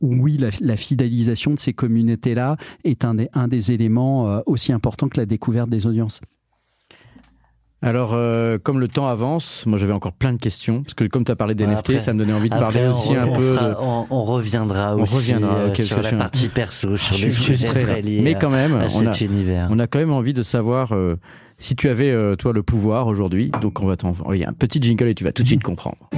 oui, 0.01 0.38
la, 0.38 0.76
fidélisation 0.76 1.53
de 1.53 1.60
ces 1.60 1.74
communautés-là 1.74 2.57
est 2.84 3.05
un 3.05 3.16
des, 3.16 3.30
un 3.34 3.47
des 3.47 3.72
éléments 3.72 4.41
aussi 4.45 4.72
importants 4.72 5.10
que 5.10 5.20
la 5.20 5.26
découverte 5.26 5.70
des 5.70 5.88
audiences. 5.88 6.22
Alors, 7.82 8.11
euh, 8.13 8.57
comme 8.61 8.82
le 8.82 8.89
temps 8.89 9.07
avance, 9.07 9.65
moi 9.65 9.77
j'avais 9.77 9.93
encore 9.93 10.11
plein 10.11 10.34
de 10.34 10.38
questions, 10.38 10.84
parce 10.84 10.95
que 10.95 11.05
comme 11.05 11.23
tu 11.23 11.32
as 11.32 11.38
parlé 11.38 11.55
des 11.55 11.65
NFT, 11.65 12.01
ça 12.01 12.11
me 12.11 12.19
donnait 12.19 12.34
envie 12.34 12.49
de 12.49 12.55
parler 12.55 12.88
aussi 12.88 13.15
un 13.15 13.27
peu. 13.27 13.55
on, 13.80 14.05
on, 14.09 14.23
reviendra 14.25 14.97
on 14.97 15.03
aussi 15.03 15.15
reviendra, 15.15 15.55
euh, 15.59 15.73
sur 15.75 16.01
la 16.01 16.11
partie 16.11 16.49
perso, 16.49 16.97
sur 16.97 17.15
les 17.15 17.32
sujets 17.32 17.67
très, 17.67 17.80
très 17.80 18.01
liés 18.01 18.19
Mais 18.21 18.36
quand 18.36 18.49
même, 18.49 18.75
à, 18.75 18.88
on, 18.88 18.89
cet 18.89 19.21
a, 19.21 19.25
univers. 19.25 19.69
on 19.71 19.80
a 19.80 19.88
quand 19.88 19.99
même 19.99 20.11
envie 20.11 20.34
de 20.34 20.43
savoir 20.43 20.91
euh, 20.91 21.15
si 21.57 21.77
tu 21.77 21.88
avais, 21.88 22.11
euh, 22.11 22.36
toi, 22.36 22.51
le 22.51 22.63
pouvoir 22.63 23.07
aujourd'hui. 23.07 23.49
Donc, 23.61 23.82
on 23.82 23.86
va 23.86 23.95
t'envoyer 23.95 24.45
un 24.45 24.53
petit 24.53 24.82
jingle 24.82 25.07
et 25.07 25.15
tu 25.15 25.23
vas 25.23 25.32
tout 25.32 25.43
de 25.43 25.47
suite 25.47 25.63
comprendre. 25.63 26.09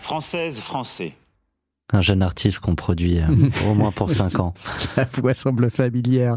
Française, 0.00 0.60
français 0.60 1.14
un 1.92 2.00
jeune 2.00 2.22
artiste 2.22 2.60
qu'on 2.60 2.74
produit 2.74 3.18
euh, 3.18 3.26
au 3.70 3.74
moins 3.74 3.92
pour 3.92 4.10
5 4.10 4.40
ans. 4.40 4.54
La 4.96 5.04
voix 5.04 5.34
semble 5.34 5.70
familière. 5.70 6.36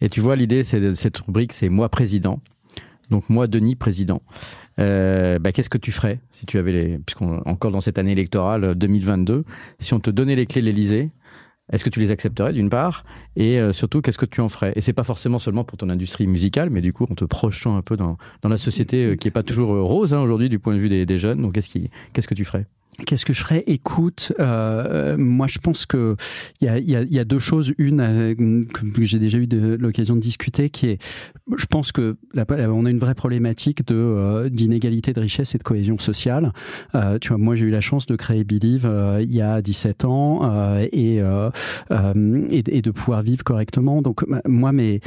Et 0.00 0.08
tu 0.08 0.20
vois, 0.20 0.36
l'idée 0.36 0.64
c'est 0.64 0.94
cette 0.94 1.18
rubrique, 1.18 1.52
c'est 1.52 1.68
moi 1.68 1.88
président. 1.88 2.40
Donc 3.10 3.28
moi, 3.28 3.48
Denis, 3.48 3.74
président. 3.74 4.22
Euh, 4.78 5.38
bah, 5.38 5.52
qu'est-ce 5.52 5.68
que 5.68 5.78
tu 5.78 5.92
ferais 5.92 6.20
si 6.30 6.46
tu 6.46 6.58
avais 6.58 6.72
les, 6.72 6.98
puisqu'on 6.98 7.38
encore 7.44 7.72
dans 7.72 7.80
cette 7.80 7.98
année 7.98 8.12
électorale 8.12 8.74
2022, 8.76 9.44
si 9.78 9.94
on 9.94 10.00
te 10.00 10.10
donnait 10.10 10.36
les 10.36 10.46
clés 10.46 10.62
de 10.62 10.66
l'Élysée, 10.66 11.10
est-ce 11.72 11.84
que 11.84 11.90
tu 11.90 12.00
les 12.00 12.10
accepterais 12.10 12.52
d'une 12.52 12.68
part? 12.68 13.04
Et 13.36 13.60
euh, 13.60 13.72
surtout, 13.72 14.00
qu'est-ce 14.00 14.18
que 14.18 14.26
tu 14.26 14.40
en 14.40 14.48
ferais? 14.48 14.72
Et 14.76 14.80
c'est 14.80 14.92
pas 14.92 15.04
forcément 15.04 15.38
seulement 15.38 15.64
pour 15.64 15.78
ton 15.78 15.88
industrie 15.88 16.26
musicale, 16.26 16.70
mais 16.70 16.80
du 16.80 16.92
coup, 16.92 17.06
en 17.08 17.14
te 17.14 17.24
projetant 17.24 17.76
un 17.76 17.82
peu 17.82 17.96
dans, 17.96 18.16
dans 18.42 18.48
la 18.48 18.58
société 18.58 19.04
euh, 19.04 19.16
qui 19.16 19.28
est 19.28 19.32
pas 19.32 19.42
toujours 19.42 19.74
euh, 19.74 19.82
rose 19.82 20.12
hein, 20.12 20.20
aujourd'hui 20.20 20.48
du 20.48 20.58
point 20.58 20.74
de 20.74 20.80
vue 20.80 20.88
des, 20.88 21.06
des 21.06 21.18
jeunes. 21.18 21.40
Donc, 21.40 21.54
qu'est-ce 21.54 21.68
qui, 21.68 21.90
qu'est-ce 22.12 22.26
que 22.26 22.34
tu 22.34 22.44
ferais? 22.44 22.66
Qu'est-ce 23.06 23.24
que 23.24 23.32
je 23.32 23.42
ferais? 23.42 23.64
Écoute, 23.66 24.32
euh, 24.40 25.16
moi 25.18 25.46
je 25.46 25.58
pense 25.58 25.86
que 25.86 26.16
il 26.60 26.66
y 26.66 26.68
a, 26.68 26.78
y, 26.78 26.96
a, 26.96 27.02
y 27.02 27.18
a, 27.18 27.24
deux 27.24 27.38
choses. 27.38 27.72
Une 27.78 28.00
euh, 28.00 28.62
que 28.72 29.04
j'ai 29.04 29.18
déjà 29.18 29.38
eu 29.38 29.48
l'occasion 29.78 30.16
de 30.16 30.20
discuter, 30.20 30.70
qui 30.70 30.88
est, 30.88 31.02
je 31.56 31.66
pense 31.66 31.92
que 31.92 32.16
on 32.36 32.84
a 32.84 32.90
une 32.90 32.98
vraie 32.98 33.14
problématique 33.14 33.86
de 33.86 33.94
euh, 33.94 34.48
d'inégalité 34.48 35.12
de 35.12 35.20
richesse 35.20 35.54
et 35.54 35.58
de 35.58 35.62
cohésion 35.62 35.98
sociale. 35.98 36.52
Euh, 36.94 37.18
tu 37.18 37.28
vois, 37.28 37.38
moi 37.38 37.56
j'ai 37.56 37.66
eu 37.66 37.70
la 37.70 37.80
chance 37.80 38.06
de 38.06 38.16
créer 38.16 38.44
Believe 38.44 38.88
il 39.20 39.32
y 39.32 39.40
a 39.40 39.62
17 39.62 40.04
ans 40.04 40.76
et, 40.92 41.16
et, 41.16 41.22
et, 42.50 42.82
de 42.82 42.90
pouvoir 42.90 43.22
vivre 43.22 43.44
correctement. 43.44 44.02
Donc 44.02 44.24
moi, 44.46 44.72
mais 44.72 45.00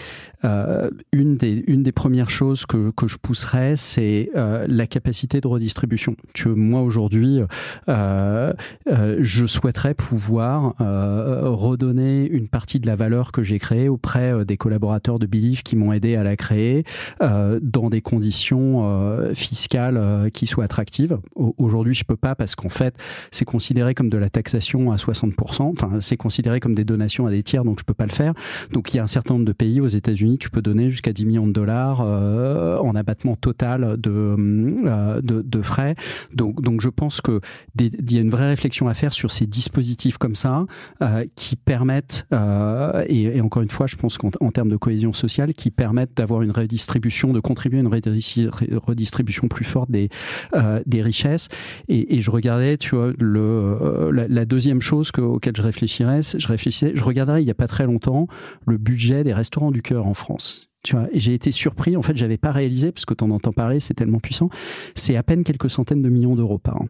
une 1.11 1.37
des 1.37 1.63
une 1.67 1.83
des 1.83 1.91
premières 1.91 2.29
choses 2.29 2.65
que 2.65 2.91
que 2.91 3.07
je 3.07 3.17
pousserais, 3.17 3.75
c'est 3.75 4.29
la 4.35 4.87
capacité 4.87 5.41
de 5.41 5.47
redistribution. 5.47 6.15
Tu 6.33 6.47
vois, 6.47 6.57
moi 6.57 6.81
aujourd'hui 6.81 7.41
je 7.87 9.45
souhaiterais 9.45 9.93
pouvoir 9.93 10.75
euh, 10.81 11.49
redonner 11.49 12.27
une 12.27 12.47
partie 12.47 12.79
de 12.79 12.87
la 12.87 12.95
valeur 12.95 13.31
que 13.31 13.43
j'ai 13.43 13.59
créée 13.59 13.89
auprès 13.89 14.33
euh, 14.33 14.45
des 14.45 14.57
collaborateurs 14.57 15.19
de 15.19 15.25
Believe 15.25 15.63
qui 15.63 15.75
m'ont 15.75 15.93
aidé 15.93 16.15
à 16.15 16.23
la 16.23 16.35
créer 16.35 16.83
euh, 17.21 17.59
dans 17.61 17.89
des 17.89 18.01
conditions 18.01 18.83
euh, 18.85 19.33
fiscales 19.33 20.29
qui 20.33 20.47
soient 20.47 20.63
attractives. 20.63 21.17
Aujourd'hui, 21.35 21.93
je 21.93 22.03
peux 22.03 22.15
pas 22.15 22.35
parce 22.35 22.55
qu'en 22.55 22.69
fait, 22.69 22.95
c'est 23.31 23.45
considéré 23.45 23.93
comme 23.93 24.09
de 24.09 24.17
la 24.17 24.29
taxation 24.29 24.91
à 24.91 24.95
60%. 24.95 25.61
Enfin, 25.61 25.99
c'est 25.99 26.17
considéré 26.17 26.59
comme 26.59 26.75
des 26.75 26.85
donations 26.85 27.27
à 27.27 27.31
des 27.31 27.43
tiers, 27.43 27.63
donc 27.63 27.79
je 27.79 27.85
peux 27.85 27.93
pas 27.93 28.05
le 28.05 28.11
faire. 28.11 28.33
Donc, 28.71 28.93
il 28.93 28.97
y 28.97 28.99
a 28.99 29.03
un 29.03 29.07
certain 29.07 29.35
nombre 29.35 29.45
de 29.45 29.53
pays 29.53 29.81
aux 29.81 29.87
États-Unis, 29.87 30.37
tu 30.37 30.49
peux 30.49 30.61
donner 30.61 30.89
jusqu'à 30.89 31.13
10 31.13 31.25
millions 31.25 31.47
de 31.47 31.53
dollars 31.53 32.01
en 32.01 32.95
abattement 32.95 33.35
total 33.35 33.97
de, 33.97 35.21
de, 35.21 35.41
de 35.41 35.61
frais. 35.61 35.95
Donc, 36.33 36.61
donc, 36.61 36.81
je 36.81 36.89
pense 36.89 37.21
que 37.21 37.39
il 37.79 38.11
y 38.11 38.17
a 38.17 38.21
une 38.21 38.29
vraie 38.29 38.49
réflexion 38.49 38.87
à 38.87 38.93
faire 38.93 39.13
sur 39.13 39.31
ces 39.31 39.47
dispositifs 39.47 40.17
comme 40.17 40.35
ça 40.35 40.65
euh, 41.01 41.25
qui 41.35 41.55
permettent, 41.55 42.27
euh, 42.33 43.03
et, 43.07 43.41
encore 43.41 43.63
une 43.63 43.69
fois, 43.69 43.87
je 43.87 43.95
pense 43.95 44.17
qu'en 44.17 44.29
en 44.39 44.51
termes 44.51 44.69
de 44.69 44.77
cohésion 44.77 45.13
sociale, 45.13 45.53
qui 45.53 45.71
permettent 45.71 46.15
d'avoir 46.15 46.41
une 46.41 46.51
redistribution, 46.51 47.33
de 47.33 47.39
contribuer 47.39 47.79
à 47.79 47.81
une 47.81 48.77
redistribution 48.77 49.47
plus 49.47 49.65
forte 49.65 49.89
des, 49.89 50.09
euh, 50.55 50.81
des 50.85 51.01
richesses. 51.01 51.49
Et, 51.87 52.21
je 52.21 52.31
regardais, 52.31 52.77
tu 52.77 52.95
vois, 52.95 53.11
le, 53.19 53.39
euh, 53.39 54.27
la, 54.29 54.45
deuxième 54.45 54.81
chose 54.81 55.11
que, 55.11 55.21
auquel 55.21 55.55
je 55.55 55.61
réfléchirais, 55.61 56.21
je 56.21 56.47
réfléchissais, 56.47 56.91
je 56.93 57.03
regardais 57.03 57.41
il 57.41 57.45
n'y 57.45 57.51
a 57.51 57.55
pas 57.55 57.67
très 57.67 57.85
longtemps 57.85 58.27
le 58.67 58.77
budget 58.77 59.23
des 59.23 59.33
restaurants 59.33 59.71
du 59.71 59.81
cœur 59.81 60.07
en 60.07 60.13
France. 60.13 60.69
Tu 60.83 60.95
vois, 60.95 61.07
j'ai 61.13 61.33
été 61.33 61.51
surpris. 61.51 61.95
En 61.95 62.01
fait, 62.01 62.15
j'avais 62.15 62.37
pas 62.37 62.51
réalisé 62.51 62.91
parce 62.91 63.05
que 63.05 63.13
t'en 63.13 63.29
entends 63.31 63.53
parler, 63.53 63.79
c'est 63.79 63.93
tellement 63.93 64.19
puissant. 64.19 64.49
C'est 64.95 65.15
à 65.15 65.23
peine 65.23 65.43
quelques 65.43 65.69
centaines 65.69 66.01
de 66.01 66.09
millions 66.09 66.35
d'euros 66.35 66.59
par 66.59 66.81
an. 66.81 66.87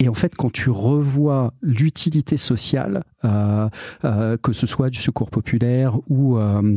Et 0.00 0.08
en 0.08 0.14
fait, 0.14 0.34
quand 0.34 0.52
tu 0.52 0.70
revois 0.70 1.54
l'utilité 1.62 2.36
sociale, 2.36 3.04
euh, 3.24 3.68
euh, 4.04 4.36
que 4.36 4.52
ce 4.52 4.66
soit 4.66 4.90
du 4.90 4.98
secours 4.98 5.30
populaire 5.30 5.98
ou 6.08 6.36
euh, 6.36 6.76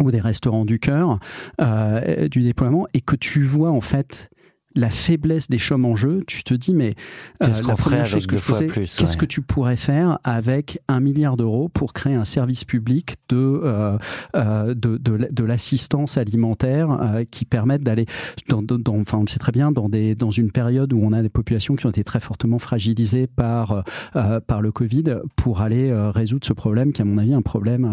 ou 0.00 0.10
des 0.10 0.20
restaurants 0.20 0.64
du 0.64 0.78
cœur, 0.78 1.18
euh, 1.60 2.28
du 2.28 2.42
déploiement, 2.42 2.86
et 2.94 3.00
que 3.00 3.16
tu 3.16 3.44
vois 3.44 3.70
en 3.70 3.80
fait 3.80 4.30
la 4.74 4.90
faiblesse 4.90 5.48
des 5.48 5.58
chômes 5.58 5.84
en 5.84 5.94
jeu, 5.94 6.22
tu 6.26 6.42
te 6.42 6.54
dis 6.54 6.74
mais 6.74 6.94
euh, 7.42 7.46
qu'est-ce 7.46 8.14
avec 8.16 8.26
deux 8.26 8.36
fois 8.38 8.60
plus 8.60 8.96
Qu'est-ce 8.96 9.12
ouais. 9.12 9.18
que 9.18 9.26
tu 9.26 9.40
pourrais 9.40 9.76
faire 9.76 10.18
avec 10.24 10.80
un 10.88 11.00
milliard 11.00 11.36
d'euros 11.36 11.68
pour 11.68 11.92
créer 11.92 12.14
un 12.14 12.24
service 12.24 12.64
public 12.64 13.16
de 13.28 13.36
euh, 13.36 13.96
euh, 14.34 14.74
de, 14.74 14.96
de, 14.96 15.28
de 15.30 15.44
l'assistance 15.44 16.18
alimentaire 16.18 16.90
euh, 16.90 17.24
qui 17.30 17.44
permette 17.44 17.82
d'aller 17.82 18.06
dans, 18.48 18.62
dans, 18.62 19.00
enfin 19.00 19.18
on 19.18 19.22
le 19.22 19.28
sait 19.28 19.38
très 19.38 19.52
bien 19.52 19.70
dans 19.70 19.88
des 19.88 20.14
dans 20.14 20.30
une 20.30 20.50
période 20.50 20.92
où 20.92 21.00
on 21.02 21.12
a 21.12 21.22
des 21.22 21.28
populations 21.28 21.76
qui 21.76 21.86
ont 21.86 21.90
été 21.90 22.04
très 22.04 22.20
fortement 22.20 22.58
fragilisées 22.58 23.26
par 23.26 23.84
euh, 24.16 24.40
par 24.40 24.60
le 24.60 24.72
Covid 24.72 25.04
pour 25.36 25.60
aller 25.60 25.92
résoudre 26.14 26.46
ce 26.46 26.52
problème 26.52 26.92
qui 26.92 27.02
à 27.02 27.04
mon 27.04 27.18
avis 27.18 27.32
est 27.32 27.34
un 27.34 27.42
problème 27.42 27.84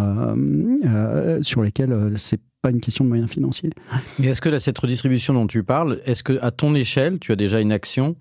sur 1.42 1.62
lequel 1.62 2.14
c'est 2.18 2.40
pas 2.62 2.70
une 2.70 2.82
question 2.82 3.04
de 3.04 3.10
moyens 3.10 3.30
financiers. 3.30 3.72
Mais 4.20 4.28
est-ce 4.28 4.42
que 4.42 4.50
là, 4.50 4.60
cette 4.60 4.78
redistribution 4.78 5.34
dont 5.34 5.48
tu 5.48 5.64
parles, 5.64 6.00
est-ce 6.06 6.24
que 6.24 6.38
à 6.42 6.52
ton 6.52 6.76
échelle, 6.76 7.20
tu 7.20 7.32
as 7.32 7.36
déjà 7.36 7.60
une 7.60 7.72
action 7.72 8.16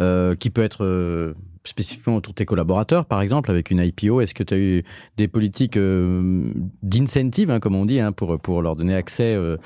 euh, 0.00 0.34
qui 0.34 0.50
peut 0.50 0.62
être 0.62 0.84
euh, 0.84 1.34
spécifiquement 1.64 2.16
autour 2.16 2.32
de 2.32 2.36
tes 2.36 2.44
collaborateurs, 2.44 3.04
par 3.06 3.20
exemple, 3.20 3.50
avec 3.50 3.70
une 3.70 3.78
IPO 3.78 4.20
Est-ce 4.20 4.34
que 4.34 4.42
tu 4.42 4.54
as 4.54 4.58
eu 4.58 4.84
des 5.16 5.28
politiques 5.28 5.76
euh, 5.76 6.52
d'incentive, 6.82 7.50
hein, 7.50 7.60
comme 7.60 7.76
on 7.76 7.86
dit, 7.86 8.00
hein, 8.00 8.12
pour, 8.12 8.62
leur 8.62 8.76
donner 8.76 8.94
accès 8.94 9.34
euh, 9.34 9.56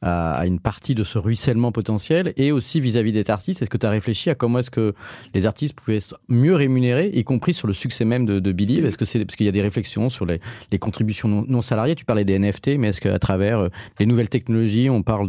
à, 0.00 0.46
une 0.46 0.60
partie 0.60 0.94
de 0.94 1.04
ce 1.04 1.18
ruissellement 1.18 1.72
potentiel? 1.72 2.32
Et 2.36 2.52
aussi 2.52 2.80
vis-à-vis 2.80 3.10
-vis 3.10 3.24
des 3.24 3.30
artistes, 3.30 3.62
est-ce 3.62 3.70
que 3.70 3.76
tu 3.76 3.86
as 3.86 3.90
réfléchi 3.90 4.30
à 4.30 4.34
comment 4.34 4.60
est-ce 4.60 4.70
que 4.70 4.94
les 5.34 5.46
artistes 5.46 5.74
pouvaient 5.74 5.98
être 5.98 6.18
mieux 6.28 6.54
rémunérés, 6.54 7.10
y 7.12 7.24
compris 7.24 7.54
sur 7.54 7.66
le 7.66 7.74
succès 7.74 8.04
même 8.04 8.24
de, 8.26 8.40
de 8.40 8.52
Believe? 8.52 8.86
Est-ce 8.86 8.98
que 8.98 9.04
c'est 9.04 9.24
parce 9.24 9.36
qu'il 9.36 9.46
y 9.46 9.48
a 9.48 9.52
des 9.52 9.62
réflexions 9.62 10.10
sur 10.10 10.26
les, 10.26 10.40
contributions 10.78 11.44
non, 11.46 11.62
salariées? 11.62 11.94
Tu 11.94 12.04
parlais 12.04 12.24
des 12.24 12.38
NFT, 12.38 12.78
mais 12.78 12.88
est-ce 12.88 13.00
qu'à 13.00 13.18
travers 13.18 13.58
euh, 13.58 13.68
les 14.00 14.06
nouvelles 14.06 14.28
technologies, 14.30 14.88
on 14.88 15.02
parle 15.02 15.28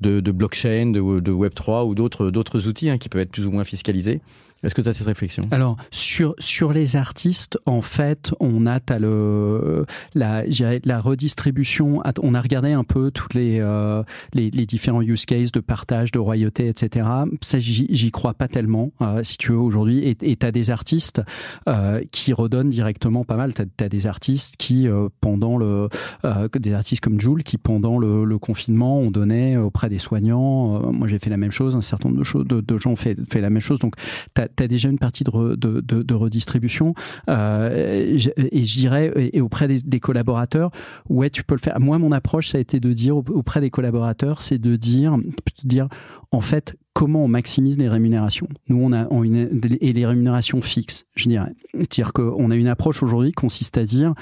de, 0.00 0.30
blockchain, 0.30 0.92
de, 0.92 1.20
de 1.20 1.32
Web3 1.32 1.86
ou 1.86 1.94
d'autres 1.94 2.30
d'autres 2.30 2.68
outils 2.68 2.90
hein, 2.90 2.98
qui 2.98 3.08
peuvent 3.08 3.22
être 3.22 3.30
plus 3.30 3.46
ou 3.46 3.50
moins 3.50 3.64
fiscalisés? 3.64 4.20
Est-ce 4.62 4.74
que 4.74 4.82
tu 4.82 4.88
as 4.88 4.94
cette 4.94 5.06
réflexion? 5.06 5.44
Alors, 5.50 5.76
sur, 5.90 6.34
sur 6.38 6.72
les 6.72 6.96
artistes, 6.96 7.58
en 7.66 7.82
fait, 7.82 8.32
on 8.40 8.66
a 8.66 8.76
as 8.88 8.98
le, 8.98 9.86
la, 10.14 10.44
la 10.84 11.00
redistribution. 11.00 12.02
On 12.22 12.34
a 12.34 12.40
regardé 12.40 12.72
un 12.72 12.84
peu 12.84 13.10
toutes 13.10 13.34
les, 13.34 13.58
euh, 13.60 14.02
les, 14.32 14.50
les, 14.50 14.66
différents 14.66 15.02
use 15.02 15.24
cases 15.24 15.52
de 15.52 15.60
partage, 15.60 16.12
de 16.12 16.18
royauté, 16.18 16.68
etc. 16.68 17.06
Ça, 17.40 17.58
j'y 17.58 18.10
crois 18.10 18.34
pas 18.34 18.48
tellement, 18.48 18.92
euh, 19.00 19.22
si 19.22 19.38
tu 19.38 19.52
veux, 19.52 19.58
aujourd'hui. 19.58 20.16
Et 20.20 20.36
tu 20.36 20.46
as 20.46 20.52
des 20.52 20.70
artistes 20.70 21.22
euh, 21.68 22.02
qui 22.10 22.32
redonnent 22.32 22.68
directement 22.68 23.24
pas 23.24 23.36
mal. 23.36 23.54
Tu 23.54 23.62
as, 23.84 23.88
des 23.88 24.06
artistes 24.06 24.56
qui, 24.56 24.88
euh, 24.88 25.08
pendant 25.20 25.56
le. 25.56 25.88
Euh, 26.24 26.48
des 26.58 26.72
artistes 26.72 27.02
comme 27.02 27.20
Jules, 27.20 27.42
qui, 27.42 27.58
pendant 27.58 27.98
le, 27.98 28.24
le 28.24 28.38
confinement, 28.38 28.98
ont 28.98 29.10
donné 29.10 29.56
auprès 29.56 29.88
des 29.88 29.98
soignants. 29.98 30.92
moi, 30.92 31.08
j'ai 31.08 31.18
fait 31.18 31.30
la 31.30 31.36
même 31.36 31.50
chose. 31.50 31.74
Un 31.76 31.82
certain 31.82 32.08
nombre 32.08 32.22
de, 32.22 32.42
de, 32.44 32.60
de 32.60 32.78
gens 32.78 32.92
ont 32.92 32.96
fait, 32.96 33.16
fait 33.28 33.40
la 33.40 33.50
même 33.50 33.62
chose. 33.62 33.78
Donc, 33.78 33.94
tu 34.34 34.42
as, 34.42 34.48
as, 34.58 34.68
déjà 34.68 34.88
une 34.88 34.98
partie 34.98 35.24
de, 35.24 35.30
de, 35.56 36.14
redistribution. 36.14 36.94
et 37.28 38.16
je 38.18 38.78
dirais, 38.78 39.12
et 39.32 39.40
auprès 39.40 39.68
des, 39.68 39.80
des, 39.80 40.00
collaborateurs, 40.00 40.70
ouais, 41.08 41.30
tu 41.30 41.44
peux 41.44 41.54
le 41.54 41.60
faire. 41.60 41.78
Moi, 41.80 41.98
mon 41.98 42.12
approche, 42.12 42.48
ça 42.48 42.58
a 42.58 42.60
été 42.60 42.80
de 42.80 42.92
dire 42.92 43.16
auprès 43.16 43.60
des 43.60 43.70
collaborateurs, 43.70 44.42
c'est 44.42 44.58
de 44.58 44.76
dire, 44.76 45.16
dire, 45.64 45.88
en 46.30 46.40
fait, 46.40 46.76
comment 46.96 47.24
on 47.24 47.28
maximise 47.28 47.76
les 47.76 47.90
rémunérations. 47.90 48.48
Nous, 48.70 48.82
on 48.82 48.90
a 48.94 49.06
une, 49.22 49.50
et 49.82 49.92
les 49.92 50.06
rémunérations 50.06 50.62
fixes, 50.62 51.04
je 51.14 51.28
dirais. 51.28 51.52
C'est-à-dire 51.74 52.14
qu'on 52.14 52.50
a 52.50 52.56
une 52.56 52.68
approche 52.68 53.02
aujourd'hui 53.02 53.32
qui 53.32 53.34
consiste 53.34 53.76
à 53.76 53.84
dire 53.84 54.14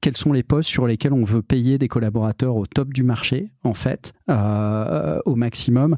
quels 0.00 0.16
sont 0.16 0.32
les 0.32 0.42
postes 0.42 0.68
sur 0.68 0.88
lesquels 0.88 1.12
on 1.12 1.22
veut 1.22 1.42
payer 1.42 1.78
des 1.78 1.86
collaborateurs 1.86 2.56
au 2.56 2.66
top 2.66 2.92
du 2.92 3.04
marché, 3.04 3.52
en 3.62 3.74
fait, 3.74 4.12
euh, 4.28 5.20
au 5.24 5.36
maximum, 5.36 5.96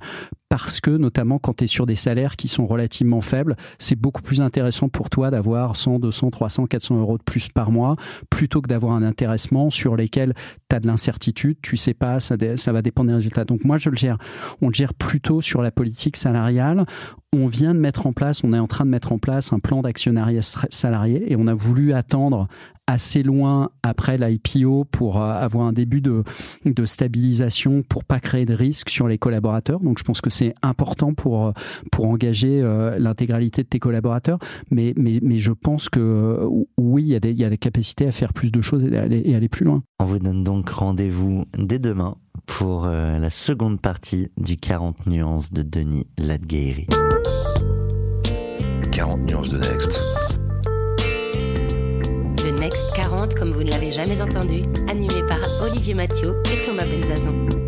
parce 0.48 0.80
que 0.80 0.90
notamment 0.90 1.38
quand 1.38 1.54
tu 1.54 1.64
es 1.64 1.66
sur 1.66 1.86
des 1.86 1.94
salaires 1.94 2.36
qui 2.36 2.48
sont 2.48 2.66
relativement 2.66 3.20
faibles, 3.20 3.56
c'est 3.78 3.96
beaucoup 3.96 4.22
plus 4.22 4.40
intéressant 4.40 4.88
pour 4.88 5.10
toi 5.10 5.30
d'avoir 5.30 5.76
100, 5.76 5.98
200, 5.98 6.30
300, 6.30 6.66
400 6.66 7.00
euros 7.00 7.18
de 7.18 7.22
plus 7.22 7.48
par 7.48 7.70
mois, 7.70 7.96
plutôt 8.30 8.60
que 8.60 8.68
d'avoir 8.68 8.92
un 8.92 9.02
intéressement 9.02 9.70
sur 9.70 9.96
lesquels 9.96 10.34
tu 10.68 10.76
as 10.76 10.80
de 10.80 10.86
l'incertitude, 10.86 11.58
tu 11.62 11.76
sais 11.76 11.94
pas, 11.94 12.20
ça, 12.20 12.36
va 12.36 12.82
dépendre 12.82 13.08
des 13.08 13.16
résultats. 13.16 13.44
Donc 13.44 13.64
moi, 13.64 13.78
je 13.78 13.90
le 13.90 13.96
gère. 13.96 14.18
On 14.60 14.68
le 14.68 14.74
gère 14.74 14.94
plutôt 14.94 15.40
sur 15.40 15.62
la 15.62 15.70
politique 15.70 16.16
salariale. 16.18 16.84
On 17.32 17.46
vient 17.46 17.74
de 17.74 17.80
mettre 17.80 18.06
en 18.06 18.12
place, 18.12 18.42
on 18.44 18.52
est 18.52 18.58
en 18.58 18.66
train 18.66 18.84
de 18.84 18.90
mettre 18.90 19.12
en 19.12 19.18
place 19.18 19.52
un 19.52 19.58
plan 19.58 19.82
d'actionnariat 19.82 20.42
salarié 20.42 21.30
et 21.30 21.36
on 21.36 21.46
a 21.46 21.54
voulu 21.54 21.92
attendre 21.92 22.48
assez 22.88 23.22
loin 23.22 23.70
après 23.82 24.16
l'IPO 24.16 24.86
pour 24.90 25.20
euh, 25.20 25.30
avoir 25.30 25.66
un 25.66 25.74
début 25.74 26.00
de, 26.00 26.24
de 26.64 26.86
stabilisation 26.86 27.82
pour 27.82 28.04
pas 28.04 28.18
créer 28.18 28.46
de 28.46 28.54
risques 28.54 28.88
sur 28.88 29.08
les 29.08 29.18
collaborateurs. 29.18 29.80
Donc 29.80 29.98
je 29.98 30.04
pense 30.04 30.22
que 30.22 30.30
c'est 30.30 30.54
important 30.62 31.12
pour, 31.12 31.52
pour 31.92 32.06
engager 32.06 32.62
euh, 32.62 32.98
l'intégralité 32.98 33.62
de 33.62 33.68
tes 33.68 33.78
collaborateurs. 33.78 34.38
Mais, 34.70 34.94
mais, 34.96 35.20
mais 35.22 35.36
je 35.36 35.52
pense 35.52 35.90
que 35.90 36.48
oui, 36.78 37.02
il 37.02 37.08
y, 37.08 37.14
a 37.14 37.20
des, 37.20 37.34
y 37.34 37.44
a 37.44 37.50
des 37.50 37.58
capacités 37.58 38.06
à 38.06 38.12
faire 38.12 38.32
plus 38.32 38.50
de 38.50 38.62
choses 38.62 38.82
et 38.82 38.96
aller, 38.96 39.20
et 39.22 39.36
aller 39.36 39.50
plus 39.50 39.66
loin. 39.66 39.82
On 40.00 40.06
vous 40.06 40.18
donne 40.18 40.42
donc 40.42 40.70
rendez-vous 40.70 41.44
dès 41.58 41.78
demain 41.78 42.16
pour 42.48 42.86
euh, 42.86 43.18
la 43.18 43.30
seconde 43.30 43.80
partie 43.80 44.32
du 44.36 44.56
40 44.56 45.06
nuances 45.06 45.52
de 45.52 45.62
Denis 45.62 46.06
Ladguerri. 46.16 46.88
40 48.90 49.20
nuances 49.20 49.50
de 49.50 49.58
Next. 49.58 49.92
The 52.36 52.58
Next 52.58 52.92
40 52.96 53.34
comme 53.36 53.52
vous 53.52 53.62
ne 53.62 53.70
l'avez 53.70 53.92
jamais 53.92 54.20
entendu, 54.20 54.62
animé 54.88 55.22
par 55.28 55.38
Olivier 55.62 55.94
Mathieu 55.94 56.42
et 56.52 56.66
Thomas 56.66 56.86
Benzazon. 56.86 57.67